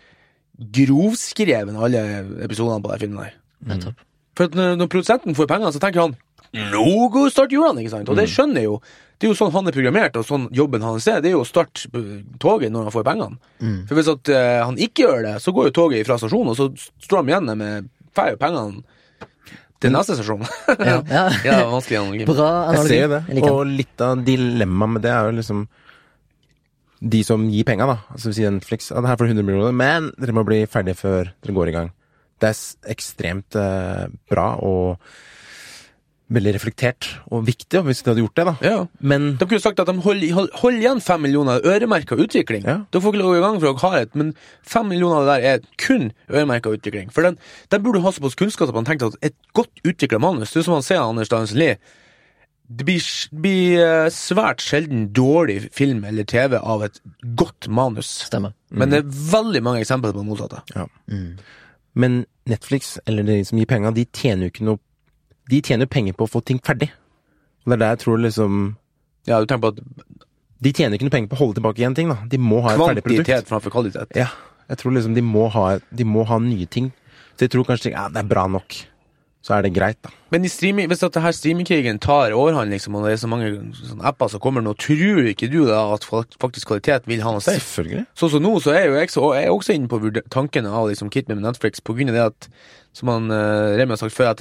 grovskrevet 0.78 1.78
alle 1.86 2.02
episodene 2.46 2.82
på 2.82 2.90
den 2.92 3.02
filmen 3.04 3.24
her. 3.26 3.38
Mm. 3.64 3.88
For 4.38 4.58
når, 4.58 4.76
når 4.80 4.90
produsenten 4.90 5.38
får 5.38 5.50
pengene, 5.50 5.72
så 5.74 5.82
tenker 5.82 6.06
han 6.06 6.18
Nå 6.54 7.08
går 7.10 7.32
start 7.34 7.50
hjulene, 7.50 7.82
ikke 7.82 7.90
sant? 7.96 8.10
Og 8.12 8.18
det 8.18 8.28
skjønner 8.30 8.62
jeg 8.62 8.68
jo. 8.68 8.76
Det 9.18 9.28
er 9.28 9.30
jo 9.30 9.38
sånn 9.38 9.52
han 9.54 9.70
er 9.70 9.76
programmert, 9.76 10.16
og 10.18 10.26
sånn 10.26 10.48
jobben 10.54 10.82
hans 10.84 11.06
er. 11.08 11.20
Det 11.22 11.30
er 11.30 11.36
jo 11.36 11.44
å 11.44 11.48
starte 11.48 11.86
eh, 11.94 12.16
toget 12.42 12.72
når 12.74 12.88
han 12.88 12.94
får 12.94 13.06
pengene. 13.06 13.52
For 13.88 13.98
hvis 13.98 14.10
at 14.10 14.32
uh, 14.34 14.64
han 14.66 14.80
ikke 14.80 15.06
gjør 15.06 15.22
det, 15.28 15.36
så 15.44 15.54
går 15.54 15.70
jo 15.70 15.76
toget 15.78 16.08
fra 16.08 16.18
stasjonen, 16.20 16.52
og 16.52 16.58
så 16.58 16.68
står 17.06 17.22
han 17.22 17.30
igjen 17.30 17.54
med 17.60 17.92
får 18.14 18.34
jo 18.34 18.40
pengene 18.42 18.82
til 19.82 19.94
neste 19.94 20.16
stasjon. 20.18 20.44
Ja, 20.78 20.98
ja. 21.10 21.24
ja, 21.48 21.56
vanskelig 21.70 22.00
analogi. 22.00 22.28
Bra 22.28 22.50
Jeg 22.74 22.84
ser 22.90 23.08
det. 23.12 23.22
Jeg. 23.30 23.46
Og 23.50 23.64
litt 23.68 24.04
av 24.04 24.22
dilemmaet 24.26 24.96
med 24.96 25.04
det 25.04 25.12
er 25.12 25.28
jo 25.28 25.38
liksom 25.40 25.66
de 27.04 27.20
som 27.26 27.42
gir 27.52 27.66
penga, 27.68 27.88
da. 27.90 27.98
Altså 28.14 28.30
vi 28.30 28.38
sier 28.38 28.54
Netflix 28.54 28.88
ja, 28.88 29.02
det 29.02 29.10
her 29.10 29.20
får 29.20 29.34
100 29.34 29.44
millioner, 29.44 29.76
men 29.76 30.08
dere 30.16 30.36
må 30.36 30.44
bli 30.46 30.62
ferdige 30.70 30.96
før 31.02 31.34
dere 31.34 31.56
går 31.58 31.70
i 31.70 31.76
gang. 31.76 31.92
Det 32.40 32.50
er 32.50 32.92
ekstremt 32.94 33.58
uh, 33.60 34.06
bra 34.30 34.54
og 34.64 35.04
veldig 36.36 36.52
reflektert 36.56 37.08
og 37.32 37.44
viktig 37.48 37.82
hvis 37.86 38.02
de 38.04 38.10
hadde 38.10 38.22
gjort 38.24 38.38
det, 38.38 38.44
da. 38.48 38.54
Ja. 38.64 38.76
Men 39.00 39.34
De 39.40 39.48
kunne 39.48 39.62
sagt 39.62 39.80
at 39.82 39.90
de 39.90 39.96
holder 40.04 40.34
hold, 40.36 40.50
hold 40.60 40.78
igjen 40.80 41.02
fem 41.04 41.22
millioner 41.24 41.64
øremerka 41.64 42.18
utvikling. 42.20 42.64
Ja. 42.68 42.78
Da 42.90 43.02
får 43.02 43.14
ikke 43.14 43.22
lov 43.22 43.38
i 43.38 43.42
gang 43.44 43.58
for 43.62 43.72
å 43.72 43.82
ha 43.84 44.02
et, 44.02 44.14
men 44.18 44.34
fem 44.66 44.88
millioner 44.90 45.22
av 45.22 45.26
det 45.28 45.34
der 45.34 45.48
er 45.54 45.66
kun 45.80 46.10
øremerka 46.30 46.72
utvikling. 46.74 47.10
For 47.14 47.26
den, 47.26 47.38
den 47.72 47.84
burde 47.84 48.04
ha 48.04 48.14
såpass 48.14 48.38
kunnskap 48.38 48.70
at 48.72 48.78
man 48.78 48.88
tenkte 48.88 49.12
at 49.12 49.30
et 49.30 49.36
godt 49.56 49.84
utvikla 49.84 50.20
manus 50.22 50.52
Det 50.54 50.62
er 50.62 50.68
som 50.68 50.78
man 50.78 50.86
ser 50.86 51.02
Anders 51.02 51.32
Danielsen 51.32 51.60
Lie. 51.60 51.78
Det 52.64 52.86
blir, 52.88 53.08
blir 53.44 53.82
eh, 53.84 54.06
svært 54.14 54.62
sjelden 54.64 55.10
dårlig 55.12 55.66
film 55.76 56.06
eller 56.08 56.24
TV 56.24 56.56
av 56.56 56.86
et 56.86 56.96
godt 57.36 57.68
manus. 57.68 58.08
Stemmer. 58.30 58.54
Men 58.72 58.90
det 58.90 59.02
er 59.02 59.18
veldig 59.34 59.60
mange 59.66 59.84
eksempler 59.84 60.14
på 60.14 60.22
det 60.22 60.30
motsatte. 60.30 60.62
Ja. 60.72 60.86
Men 61.94 62.24
Netflix, 62.48 62.96
eller 63.06 63.26
de 63.28 63.36
som 63.46 63.60
gir 63.60 63.68
penger, 63.68 63.94
de 63.94 64.06
tjener 64.16 64.48
jo 64.48 64.54
ikke 64.54 64.66
noe 64.70 64.82
De 65.50 65.60
tjener 65.60 65.88
jo 65.88 65.92
penger 65.92 66.16
på 66.16 66.26
å 66.26 66.30
få 66.30 66.42
ting 66.46 66.60
ferdig. 66.64 66.90
Og 67.64 67.72
det 67.72 67.76
er 67.78 67.82
der 67.84 67.94
jeg 67.94 68.02
tror 68.04 68.20
liksom 68.20 68.64
Ja, 69.28 69.40
du 69.40 69.48
tenker 69.48 69.62
på 69.64 69.74
at 69.74 70.24
De 70.64 70.72
tjener 70.72 70.96
ikke 70.96 71.08
noe 71.08 71.14
penger 71.14 71.30
på 71.32 71.38
å 71.38 71.42
holde 71.42 71.58
tilbake 71.60 71.82
igjen 71.82 71.96
ting, 71.96 72.10
da. 72.12 72.18
De 72.28 72.40
må 72.40 72.62
ha 72.64 72.74
et 72.74 72.80
ferdig 72.80 73.04
produkt. 73.04 73.26
kvantitet 73.28 73.50
framfor 73.52 73.74
kvalitet. 73.74 74.16
Ja. 74.16 74.30
Jeg 74.70 74.80
tror 74.80 74.94
liksom 74.96 75.16
de 75.16 75.24
må 75.24 75.48
ha, 75.52 75.64
de 75.92 76.06
må 76.08 76.24
ha 76.28 76.38
nye 76.40 76.66
ting. 76.70 76.90
Så 77.34 77.44
jeg 77.44 77.52
tror 77.52 77.66
kanskje 77.68 77.92
ja, 77.92 78.08
det 78.12 78.22
er 78.22 78.28
bra 78.30 78.46
nok. 78.48 78.76
Så 79.44 79.52
er 79.52 79.66
det 79.66 79.74
greit, 79.76 79.98
da. 80.00 80.08
Men 80.32 80.46
i 80.46 80.48
streaming, 80.48 80.86
hvis 80.88 81.02
at 81.04 81.12
det 81.12 81.20
her 81.20 81.34
streamingkrigen 81.36 81.98
tar 82.00 82.32
overhånd, 82.32 82.72
liksom, 82.72 82.94
og 82.96 83.04
det 83.04 83.12
er 83.12 83.18
så 83.20 83.28
mange 83.28 83.50
sånne 83.76 84.06
apper 84.08 84.30
som 84.32 84.40
kommer 84.40 84.64
nå, 84.64 84.72
tror 84.80 85.26
ikke 85.28 85.50
du 85.52 85.66
da 85.68 85.82
at 85.92 86.06
faktisk 86.40 86.70
kvalitet 86.70 87.04
vil 87.10 87.20
ha 87.20 87.34
noe 87.34 87.42
å 87.42 87.44
si? 87.44 87.52
Selvfølgelig. 87.58 88.06
Sånn 88.16 88.32
som 88.32 88.44
nå, 88.46 88.54
så 88.64 88.72
er 88.72 88.86
jo 88.88 88.94
jeg, 88.96 89.10
så, 89.12 89.26
jeg 89.36 89.50
er 89.50 89.52
også 89.52 89.76
inne 89.76 89.90
på 89.92 90.00
tankene 90.32 90.72
av 90.72 90.88
liksom 90.88 91.12
kit 91.12 91.28
med 91.28 91.44
Netflix, 91.44 91.84
på 91.84 91.92
grunn 91.98 92.14
av 92.14 92.16
det 92.16 92.24
at, 92.30 92.48
som 92.96 93.12
han 93.12 93.28
uh, 93.28 93.74
Remi 93.76 93.92
har 93.92 94.00
sagt 94.00 94.16
før, 94.16 94.32
at 94.32 94.40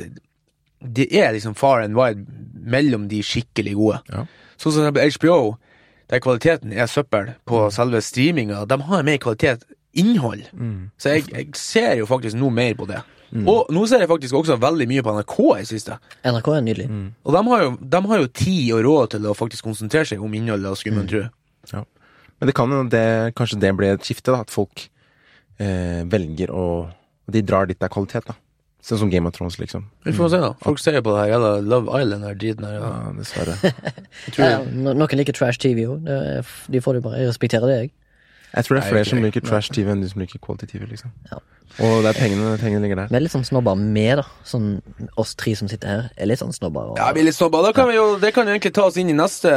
det 0.83 1.07
er 1.15 1.33
liksom 1.35 1.55
far 1.55 1.83
and 1.83 1.95
wide 1.97 2.25
mellom 2.63 3.07
de 3.11 3.21
skikkelig 3.25 3.75
gode. 3.79 4.01
Ja. 4.11 4.25
Sånn 4.59 4.75
som 4.75 4.99
HBO, 4.99 5.55
der 6.11 6.21
kvaliteten 6.23 6.73
er 6.75 6.91
søppel 6.91 7.33
på 7.49 7.65
selve 7.73 8.01
streaminga, 8.03 8.65
de 8.69 8.79
har 8.89 9.07
mer 9.07 9.19
kvalitet 9.23 9.65
innhold. 9.93 10.45
Så 10.97 11.15
jeg, 11.17 11.27
jeg 11.31 11.49
ser 11.59 11.97
jo 11.99 12.07
faktisk 12.09 12.37
noe 12.39 12.53
mer 12.53 12.75
på 12.79 12.87
det. 12.89 13.01
Og 13.33 13.69
nå 13.73 13.83
ser 13.89 14.03
jeg 14.03 14.09
faktisk 14.11 14.35
også 14.37 14.59
veldig 14.61 14.85
mye 14.89 15.03
på 15.05 15.13
NRK 15.15 15.37
i 15.57 15.65
siste. 15.65 15.97
NRK 16.21 16.49
er 16.53 16.65
nydelig. 16.67 16.87
Og 17.25 17.33
de 17.33 17.41
har, 17.49 17.63
jo, 17.65 17.71
de 17.95 18.01
har 18.11 18.21
jo 18.21 18.29
tid 18.29 18.67
og 18.75 18.83
råd 18.85 19.13
til 19.15 19.25
å 19.29 19.35
faktisk 19.37 19.65
konsentrere 19.65 20.05
seg 20.11 20.21
om 20.21 20.35
innholdet, 20.37 20.69
og 20.69 20.77
skulle 20.77 20.99
man 20.99 21.09
tro. 21.09 21.23
Ja. 21.71 21.81
Men 22.37 22.49
det 22.49 22.55
kan 22.57 22.75
jo 22.75 22.83
det, 22.91 23.05
kanskje 23.39 23.59
det 23.63 23.71
blir 23.79 23.95
et 23.95 24.05
skifte, 24.05 24.33
da. 24.35 24.43
At 24.45 24.53
folk 24.53 24.85
eh, 25.57 26.03
velger 26.09 26.51
å 26.53 26.65
De 27.31 27.39
drar 27.39 27.69
dit 27.69 27.77
det 27.79 27.87
er 27.87 27.91
kvalitet, 27.93 28.25
da. 28.27 28.35
Sånn 28.83 28.99
som 28.99 29.09
Game 29.13 29.29
of 29.29 29.33
Thrones, 29.37 29.55
liksom. 29.61 29.85
Vi 30.03 30.11
får 30.11 30.29
se, 30.33 30.39
da. 30.43 30.49
Folk 30.65 30.79
ser 30.83 30.97
jo 30.97 31.01
på 31.05 31.13
det 31.15 31.21
her 31.23 31.29
jævla 31.37 31.51
Love 31.63 32.01
Island 32.01 32.25
her 32.27 32.33
driten 32.35 32.65
her. 32.67 32.73
Ja, 32.81 33.11
dessverre. 33.15 33.53
Ja, 34.37 34.57
noen 34.67 35.15
liker 35.19 35.35
trash 35.37 35.59
TV 35.63 35.85
er 35.87 36.41
f- 36.43 36.65
De 36.71 36.81
får 36.83 36.97
det 36.99 37.03
bare. 37.05 37.21
Jeg 37.21 37.29
respekterer 37.31 37.69
det, 37.71 37.77
jeg. 37.79 37.91
Jeg 38.53 38.65
tror 38.67 38.75
det 38.77 38.83
er 38.83 38.89
flere 38.91 39.05
som 39.07 39.23
liker 39.23 39.41
trash 39.47 39.71
TV 39.73 39.87
enn 39.93 40.03
de 40.03 40.09
som 40.11 40.19
liker 40.21 40.41
quality 40.43 40.67
TV, 40.73 40.83
liksom. 40.91 41.13
Ja. 41.31 41.39
Og 41.79 42.03
det 42.05 42.11
er 42.11 42.17
pengene, 42.19 42.57
pengene 42.61 42.81
ligger 42.83 42.99
der. 43.01 43.07
Vi 43.09 43.15
er 43.17 43.23
litt 43.25 43.33
sånn 43.33 43.45
snobber 43.47 43.73
med, 43.79 44.19
da. 44.21 44.25
Sånn 44.45 44.67
oss 45.17 45.33
tre 45.39 45.55
som 45.57 45.67
sitter 45.71 45.87
her, 45.89 46.03
er 46.17 46.29
litt 46.29 46.39
sånn 46.39 46.53
snobber. 46.53 46.91
Og, 46.93 46.99
ja, 47.01 47.07
vi 47.15 47.23
er 47.23 47.29
litt 47.31 47.35
snobber. 47.39 47.63
Da 47.65 47.71
kan 47.73 47.89
vi 47.89 47.95
jo, 47.97 48.19
det 48.21 48.33
kan 48.35 48.45
jo 48.45 48.53
egentlig 48.53 48.73
ta 48.77 48.85
oss 48.91 48.97
inn 49.01 49.09
i 49.09 49.15
neste 49.17 49.49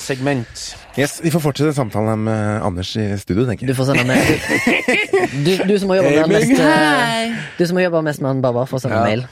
segment. 0.00 0.66
Yes, 0.96 1.18
Vi 1.22 1.28
får 1.30 1.42
fortsette 1.44 1.74
samtalen 1.76 2.22
med 2.24 2.62
Anders 2.64 2.94
i 2.96 3.04
studio, 3.20 3.44
tenker 3.46 3.66
jeg. 3.66 3.74
Du 3.74 3.76
får 3.76 3.90
sende 3.92 4.06
mail. 4.08 4.24
Du, 5.44 5.50
du 5.68 5.74
som 5.78 5.90
har 5.92 5.98
jobba 6.00 6.26
med 6.26 6.48
mest 6.48 6.62
Du 7.58 7.66
som 7.68 7.76
har 7.76 7.84
jobba 7.86 8.00
mest 8.06 8.22
med 8.24 8.30
han 8.30 8.40
Baba, 8.44 8.64
får 8.68 8.80
sende 8.86 8.96
Ja. 8.96 9.04
mail. 9.04 9.26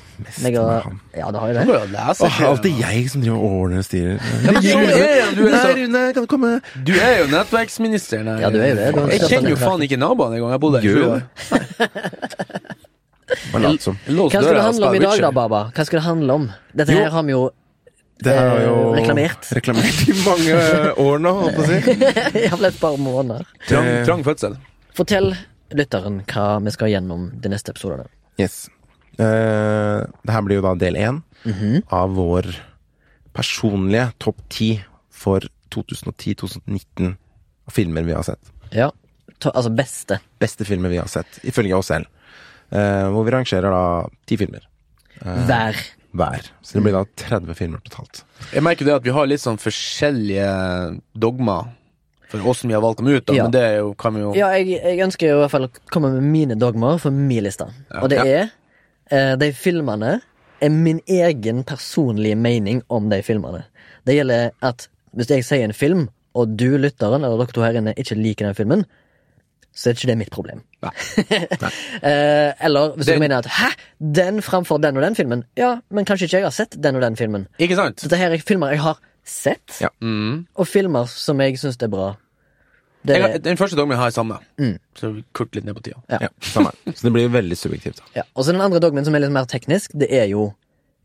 Meg 0.45 0.55
og, 0.61 0.67
med 0.69 0.83
han. 0.85 0.99
ja, 1.17 1.31
det 1.35 1.41
har 1.41 1.49
jo 1.49 1.55
Du 1.55 1.59
det. 1.59 1.67
må 1.67 1.75
jo 1.75 1.89
lese. 1.95 2.29
Åh, 2.29 2.37
alltid 2.51 2.77
jeg 2.85 3.09
som 3.11 3.23
driver 3.25 3.39
og 3.41 3.57
ordner 3.65 3.81
og 3.81 3.87
styrer. 3.89 4.19
du 4.45 4.51
er 4.51 4.61
jo- 4.61 5.33
du 5.35 5.43
er 5.49 6.13
du? 6.13 6.61
Du 6.85 6.93
er 7.01 7.27
nettverksministeren 7.33 8.29
her. 8.29 8.45
Ja, 8.45 8.51
du 8.51 8.61
er 8.61 8.69
jo 8.69 8.77
det. 8.77 8.93
Du 8.95 9.01
Jeg 9.11 9.21
kjenner 9.33 9.51
jo 9.51 9.57
faen 9.57 9.83
ikke 9.89 9.99
naboene 9.99 10.37
engang. 10.39 10.53
Jeg 10.55 10.61
bodde 10.61 10.81
her 10.81 10.85
i 10.85 10.93
Gjør 10.93 11.23
Hva 13.25 13.61
skal 14.31 14.55
det 14.55 14.63
handle 14.63 14.89
om 14.89 14.95
i 14.95 15.03
dag, 15.03 15.21
da, 15.25 15.31
Baba? 15.35 15.61
Hva 15.75 15.85
skal 15.87 15.99
det 16.01 16.05
handle 16.07 16.35
om? 16.41 16.49
Dette 16.77 16.93
Jo. 16.93 16.99
her 17.05 17.11
har 17.15 17.23
vi 17.25 17.33
jo 17.33 17.45
Det 18.25 18.31
her 18.33 18.49
har 18.49 18.61
jo 18.63 18.75
Eh, 18.95 19.01
reklamert. 19.01 19.49
reklamert 19.57 20.03
i 20.09 20.13
mange 20.29 20.55
år 21.03 21.19
nå, 21.19 21.33
holdt 21.41 21.57
på 21.57 21.63
å 21.65 21.67
si. 21.67 21.79
iallfall 22.45 22.69
et 22.69 22.79
par 22.81 22.97
måneder. 23.01 23.49
Trang, 23.67 23.89
trang 24.07 24.23
fødsel. 24.25 24.55
Fortell 24.95 25.33
lytteren 25.75 26.21
hva 26.31 26.45
vi 26.63 26.71
skal 26.77 26.89
gjennom 26.93 27.27
de 27.43 27.49
neste 27.51 27.73
episodene. 27.75 28.07
Yes. 28.39 28.69
Uh, 29.19 30.07
det 30.25 30.33
her 30.35 30.43
blir 30.47 30.61
jo 30.61 30.63
da 30.69 30.75
del 30.79 30.95
én 30.97 31.23
Mhm. 31.45 31.83
av 31.93 32.15
vår 32.17 32.49
personlige 33.35 34.13
topp 34.19 34.39
ti 34.49 34.81
for 35.11 35.41
2010-2019 35.75 37.17
filmer 37.71 38.03
vi 38.07 38.13
har 38.15 38.23
sett. 38.23 38.41
Ja. 38.73 38.91
Altså 39.45 39.71
beste. 39.77 40.21
Beste 40.41 40.65
filmer 40.65 40.89
vi 40.93 40.97
har 41.03 41.09
sett, 41.11 41.41
ifølge 41.45 41.77
oss 41.77 41.91
selv. 41.93 42.07
Eh, 42.71 43.07
hvor 43.13 43.25
vi 43.27 43.31
rangerer 43.35 43.71
da 43.71 43.83
ti 44.27 44.39
filmer 44.41 44.63
Hver. 45.21 45.77
hver. 46.15 46.47
Så 46.63 46.79
det 46.79 46.83
blir 46.87 46.95
da 46.97 47.05
30 47.21 47.55
filmer 47.59 47.83
totalt. 47.85 48.23
Jeg 48.55 48.63
merker 48.65 48.85
det 48.89 48.95
at 48.97 49.05
vi 49.05 49.13
har 49.15 49.27
litt 49.29 49.43
sånn 49.43 49.59
forskjellige 49.61 50.49
dogmer 51.15 51.69
for 52.33 52.43
åssen 52.51 52.71
vi 52.71 52.75
har 52.75 52.83
valgt 52.83 52.99
dem 52.99 53.09
ut, 53.13 53.27
da, 53.27 53.35
Ja. 53.37 53.43
men 53.45 53.53
det 53.55 53.61
er 53.63 53.77
jo, 53.79 53.93
kan 53.95 54.15
vi 54.17 54.21
jo 54.25 54.33
Ja, 54.35 54.49
jeg, 54.57 54.81
jeg 54.83 54.99
ønsker 55.05 55.29
jo 55.29 55.37
i 55.37 55.41
hvert 55.45 55.53
fall 55.53 55.67
å 55.69 55.71
komme 55.93 56.11
med 56.17 56.23
mine 56.23 56.57
dogmer 56.59 56.99
for 56.99 57.11
min 57.15 57.45
liste. 57.45 57.69
Og 58.01 58.09
det 58.11 58.19
er 58.25 58.49
eh, 59.11 59.37
De 59.37 59.53
filmene 59.53 60.17
er 60.65 60.71
min 60.73 61.01
egen 61.07 61.63
personlige 61.69 62.37
mening 62.37 62.83
om 62.89 63.09
de 63.11 63.21
filmene. 63.23 63.65
Det 64.07 64.17
gjelder 64.17 64.51
at 64.63 64.89
hvis 65.15 65.31
jeg 65.31 65.45
sier 65.47 65.65
en 65.69 65.73
film, 65.77 66.09
og 66.35 66.57
du, 66.59 66.73
lytteren, 66.79 67.23
eller 67.23 67.39
dere 67.39 67.55
to 67.55 67.63
her 67.63 67.77
inne, 67.79 67.93
ikke 67.95 68.17
liker 68.19 68.49
den 68.49 68.57
filmen, 68.59 68.85
så 69.75 69.91
er 69.91 69.95
ikke 69.95 70.07
det 70.07 70.19
mitt 70.19 70.31
problem. 70.31 70.61
Nei. 70.83 70.91
eh, 72.03 72.53
eller 72.61 72.95
hvis 72.97 73.07
Det- 73.07 73.15
du 73.17 73.21
mener 73.21 73.39
at 73.39 73.47
'hæ, 73.47 73.71
den 74.15 74.41
framfor 74.43 74.79
den 74.81 74.97
og 74.97 75.03
den 75.03 75.15
filmen', 75.15 75.43
ja, 75.57 75.81
men 75.91 76.05
kanskje 76.05 76.25
ikke 76.29 76.37
jeg 76.39 76.43
har 76.45 76.51
sett 76.51 76.77
den 76.83 76.95
og 76.97 77.03
den 77.03 77.17
filmen. 77.17 77.47
Ikke 77.59 77.75
sant? 77.77 77.97
Dette 78.03 78.17
her 78.17 78.31
er 78.31 78.39
filmer 78.39 78.71
jeg 78.71 78.81
har 78.81 78.99
sett, 79.25 79.81
Ja. 79.81 79.89
Mm. 80.01 80.47
og 80.55 80.67
filmer 80.67 81.07
som 81.09 81.41
jeg 81.41 81.55
syns 81.59 81.77
er 81.83 81.89
bra. 81.89 82.17
Det, 83.07 83.21
har- 83.21 83.39
den 83.39 83.57
første 83.57 83.77
dogmen 83.77 83.97
har 83.97 84.05
jeg 84.07 84.13
samme, 84.15 84.39
Mm. 84.59 84.79
så 84.97 85.13
vi 85.15 85.25
kort 85.35 85.55
litt 85.55 85.65
ned 85.65 85.75
på 85.75 85.83
tida. 85.83 86.01
Ja. 86.11 86.19
Ja, 86.21 86.29
Så 86.93 87.03
det 87.03 87.13
blir 87.13 87.29
veldig 87.29 87.57
subjektivt. 87.57 87.97
da. 87.97 88.03
Ja, 88.17 88.23
og 88.35 88.45
så 88.45 88.53
den 88.53 88.61
andre 88.61 88.81
dogmen 88.81 89.05
som 89.05 89.15
er 89.15 89.19
litt 89.21 89.31
mer 89.33 89.45
teknisk, 89.45 89.91
det 89.99 90.11
er 90.13 90.25
jo 90.29 90.55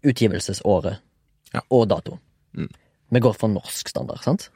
utgivelsesåret 0.05 0.97
Ja. 1.53 1.59
og 1.69 1.87
dato. 1.89 2.19
Mm. 2.55 2.69
Vi 3.11 3.19
går 3.19 3.33
for 3.35 3.47
norsk 3.49 3.87
standard, 3.89 4.21
sant? 4.23 4.49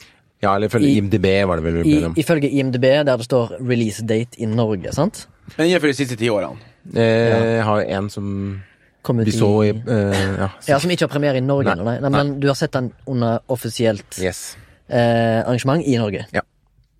Ja, 0.43 0.55
eller 0.57 0.67
ifølge 0.67 0.89
I- 0.91 0.97
IMDb 0.99 1.25
var 1.47 1.55
det 1.61 1.63
vel 1.63 1.77
vi 1.79 1.89
I, 1.93 1.97
ble 2.01 2.05
om. 2.11 2.15
ifølge 2.19 2.49
IMDb, 2.51 2.83
der 3.07 3.17
det 3.17 3.25
står 3.25 3.57
'release 3.61 4.03
date' 4.03 4.37
i 4.37 4.45
Norge, 4.45 4.91
sant? 4.93 5.27
Men 5.57 5.67
innenfor 5.69 5.87
de 5.87 5.93
siste 5.93 6.15
ti 6.19 6.27
årene. 6.29 6.57
Eh, 6.95 7.55
Jeg 7.57 7.63
har 7.63 7.81
en 7.81 8.09
som 8.09 8.61
vi 9.07 9.31
så 9.31 9.63
i 9.63 9.69
eh, 9.69 10.37
Ja. 10.39 10.49
Ja, 10.67 10.77
Som 10.79 10.91
ikke 10.91 11.01
har 11.07 11.07
premiere 11.07 11.37
i 11.37 11.41
Norge, 11.41 11.75
Nei, 11.75 11.83
nei, 11.83 11.99
nei, 11.99 12.09
nei, 12.09 12.23
men 12.23 12.39
du 12.39 12.47
har 12.47 12.55
sett 12.55 12.71
den 12.73 12.91
under 13.07 13.39
offisielt 13.49 14.19
Yes. 14.21 14.57
eh, 14.89 15.41
arrangement 15.47 15.83
i 15.85 15.95
Norge? 15.97 16.25
Ja. 16.33 16.41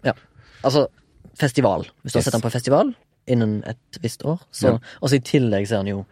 ja. 0.06 0.14
Altså 0.64 0.88
festival. 1.38 1.86
Hvis 2.04 2.14
du 2.14 2.18
Yes. 2.20 2.26
har 2.26 2.32
sett 2.32 2.34
den 2.34 2.42
på 2.42 2.52
festival 2.52 2.96
innen 3.28 3.64
et 3.68 3.78
visst 4.02 4.24
år. 4.24 4.40
Så, 4.52 4.68
Ja. 4.68 4.78
Og 5.02 5.10
så 5.10 5.16
i 5.16 5.20
tillegg 5.20 5.68
ser 5.68 5.78
han 5.78 5.88
jo 5.88 6.06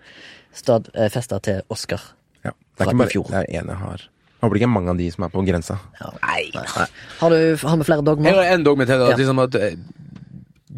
stad, 0.54 0.90
eh, 0.96 1.10
festa 1.10 1.40
til 1.40 1.62
Oscar. 1.70 2.02
Ja. 2.44 2.52
Det 2.78 2.82
er 2.82 2.84
Fra 2.86 2.92
ikke 2.92 2.98
bare 2.98 3.08
det 3.42 3.56
er 3.56 3.60
en 3.62 3.68
jeg 3.68 3.76
har. 3.78 4.02
Jeg 4.42 4.48
håper 4.50 4.58
det 4.58 4.62
ikke 4.64 4.70
er 4.72 4.74
mange 4.74 4.90
av 4.90 4.98
de 4.98 5.08
som 5.14 5.24
er 5.28 5.30
på 5.30 5.42
grensa. 5.46 5.76
Nei. 6.02 6.40
Har, 6.58 7.30
du, 7.30 7.58
har 7.62 7.78
vi 7.78 7.86
flere 7.86 8.16
Jeg 8.26 8.34
har 8.34 8.54
en 8.56 8.64
dogme 8.66 8.88
til. 8.90 8.98
Da, 8.98 9.10
Ja. 9.12 9.18
liksom 9.20 9.40
at 9.44 9.56
eh, 9.56 9.76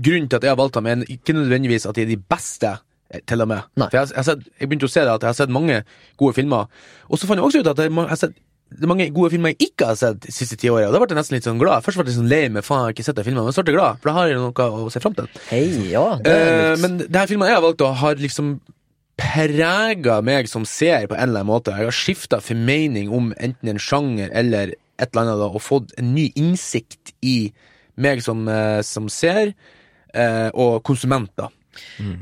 Grunnen 0.03 0.27
til 0.27 0.35
at 0.35 0.43
jeg 0.43 0.51
har 0.51 0.57
valgt 0.59 0.73
dem, 0.75 0.87
er 0.89 1.03
ikke 1.07 1.35
nødvendigvis 1.37 1.85
at 1.87 1.95
de 1.95 2.01
er 2.01 2.09
de 2.09 2.17
beste, 2.17 2.71
eh, 3.13 3.21
til 3.29 3.41
og 3.41 3.47
med. 3.47 3.61
Jeg, 3.77 3.89
jeg, 3.93 4.07
har 4.17 4.23
sett, 4.27 4.41
jeg 4.59 4.67
begynte 4.69 4.89
å 4.89 4.91
se 4.91 4.99
det 5.05 5.13
at 5.13 5.21
jeg 5.21 5.29
har 5.29 5.37
sett 5.37 5.49
mange 5.53 5.83
gode 6.19 6.33
filmer, 6.35 6.65
og 7.07 7.17
så 7.21 7.29
fant 7.29 7.39
jeg 7.39 7.45
også 7.45 7.61
ut 7.63 7.69
at 7.71 7.77
jeg 7.85 7.93
har 7.93 8.19
sett 8.19 8.33
det 8.73 8.87
er 8.87 8.89
mange 8.89 9.05
gode 9.13 9.29
filmer 9.29 9.51
jeg 9.53 9.67
ikke 9.69 9.85
har 9.85 9.97
sett 9.99 10.17
de 10.25 10.31
siste 10.33 10.55
ti 10.57 10.65
åra. 10.73 10.87
Da 10.89 10.97
ble 10.97 11.05
jeg 11.11 11.17
nesten 11.19 11.35
litt 11.37 11.45
sånn 11.45 11.59
glad. 11.61 11.83
Først 11.85 11.99
ble 11.99 12.07
jeg 12.09 12.15
sånn 12.17 12.29
lei 12.31 12.47
meg, 12.49 12.63
faen, 12.65 12.79
jeg 12.79 12.87
har 12.89 12.93
ikke 12.95 13.03
sett 13.05 13.19
de 13.19 13.25
filmene, 13.27 13.43
men 13.45 13.53
så 13.53 13.61
ble 13.61 13.69
jeg 13.69 13.77
glad, 13.77 13.99
for 14.01 14.09
da 14.09 14.13
har 14.17 14.31
jeg 14.31 14.39
noe 14.41 14.65
å 14.81 14.87
se 14.89 15.01
fram 15.03 15.13
til. 15.13 15.27
Hei, 15.51 15.59
ja. 15.91 16.05
Det 16.25 16.33
litt- 16.33 16.81
men 16.81 16.95
det 17.05 17.13
her 17.21 17.29
filmen 17.29 17.51
jeg 17.51 17.59
har 17.59 17.61
valgt, 17.61 17.77
da, 17.83 17.91
har 18.01 18.15
liksom 18.17 18.55
prega 19.19 20.19
meg 20.25 20.49
som 20.49 20.65
ser 20.65 21.07
på 21.09 21.17
en 21.17 21.29
eller 21.29 21.43
annen 21.43 21.51
måte. 21.51 21.73
Jeg 21.77 21.89
har 21.89 21.97
skifta 21.97 22.39
formening 22.43 23.11
om 23.13 23.31
enten 23.37 23.73
en 23.73 23.81
sjanger 23.81 24.33
eller 24.33 24.73
et 24.73 25.09
eller 25.09 25.23
annet, 25.23 25.41
da, 25.41 25.49
og 25.49 25.63
fått 25.63 25.93
en 25.99 26.13
ny 26.15 26.29
innsikt 26.39 27.13
i 27.25 27.51
meg 28.01 28.23
som, 28.25 28.47
eh, 28.49 28.81
som 28.81 29.09
ser, 29.09 29.53
eh, 30.13 30.49
og 30.53 30.81
konsument, 30.83 31.31
da. 31.37 31.49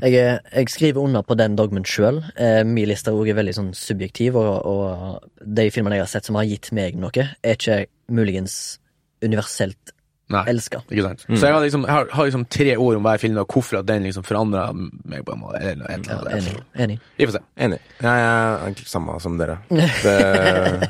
Jeg, 0.00 0.40
jeg 0.40 0.68
skriver 0.72 1.02
under 1.02 1.22
på 1.22 1.36
den 1.36 1.56
dogmen 1.56 1.84
sjøl. 1.84 2.22
Eh, 2.40 2.62
min 2.64 2.88
liste 2.88 3.12
er 3.12 3.36
veldig 3.36 3.54
sånn 3.56 3.72
subjektiv, 3.76 4.38
og, 4.40 4.64
og 4.64 5.26
de 5.44 5.68
filmene 5.70 5.98
jeg 5.98 6.06
har 6.06 6.12
sett 6.14 6.28
som 6.28 6.38
har 6.40 6.48
gitt 6.48 6.70
meg 6.72 6.96
noe, 6.96 7.12
er 7.12 7.58
ikke 7.58 7.84
muligens 8.08 8.78
universelt 9.22 9.92
Nei. 10.32 10.42
elsker. 10.52 10.82
Ikke 10.90 11.04
sant? 11.06 11.24
Så 11.28 11.42
jeg 11.46 11.52
har 11.54 11.62
liksom, 11.64 11.84
jeg 11.86 11.94
har, 11.96 12.08
har 12.16 12.28
liksom 12.30 12.46
tre 12.48 12.76
ord 12.76 12.96
om 12.98 13.06
hver 13.08 13.20
film, 13.22 13.36
og 13.42 13.46
hvorfor 13.52 13.78
at 13.82 13.86
den 13.90 14.06
liksom 14.08 14.24
forandra 14.26 14.64
meg 14.74 15.24
på 15.28 15.34
en 15.36 15.42
måte. 15.44 15.60
Eller, 15.60 15.84
Ja, 15.92 15.98
eller 15.98 16.32
annet. 16.32 16.48
enig. 16.48 16.64
enig. 16.86 16.98
Vi 17.18 17.26
får 17.28 17.36
se. 17.38 17.44
Enig. 17.68 17.78
Ja, 18.00 18.16
jeg 18.16 18.32
er 18.32 18.66
egentlig 18.66 18.88
samme 18.88 19.18
som 19.20 19.36
dere. 19.40 19.58
Det, 19.68 20.16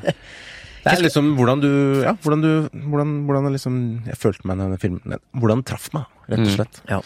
det 0.85 0.93
er 0.97 1.03
liksom 1.05 1.35
hvordan 1.39 1.61
du 1.63 1.69
Ja, 2.03 2.15
hvordan 2.23 2.41
du 2.43 2.49
Hvordan, 2.73 3.13
hvordan 3.29 3.45
jeg 3.47 3.53
liksom 3.59 3.75
Jeg 4.09 4.17
følte 4.19 4.49
meg 4.51 4.57
i 4.59 4.63
denne 4.65 4.79
filmen 4.83 5.19
Hvordan 5.37 5.61
den 5.61 5.67
traff 5.69 5.91
meg, 5.95 6.09
rett 6.33 6.43
og 6.47 6.51
slett. 6.57 6.81
Ja. 6.91 6.99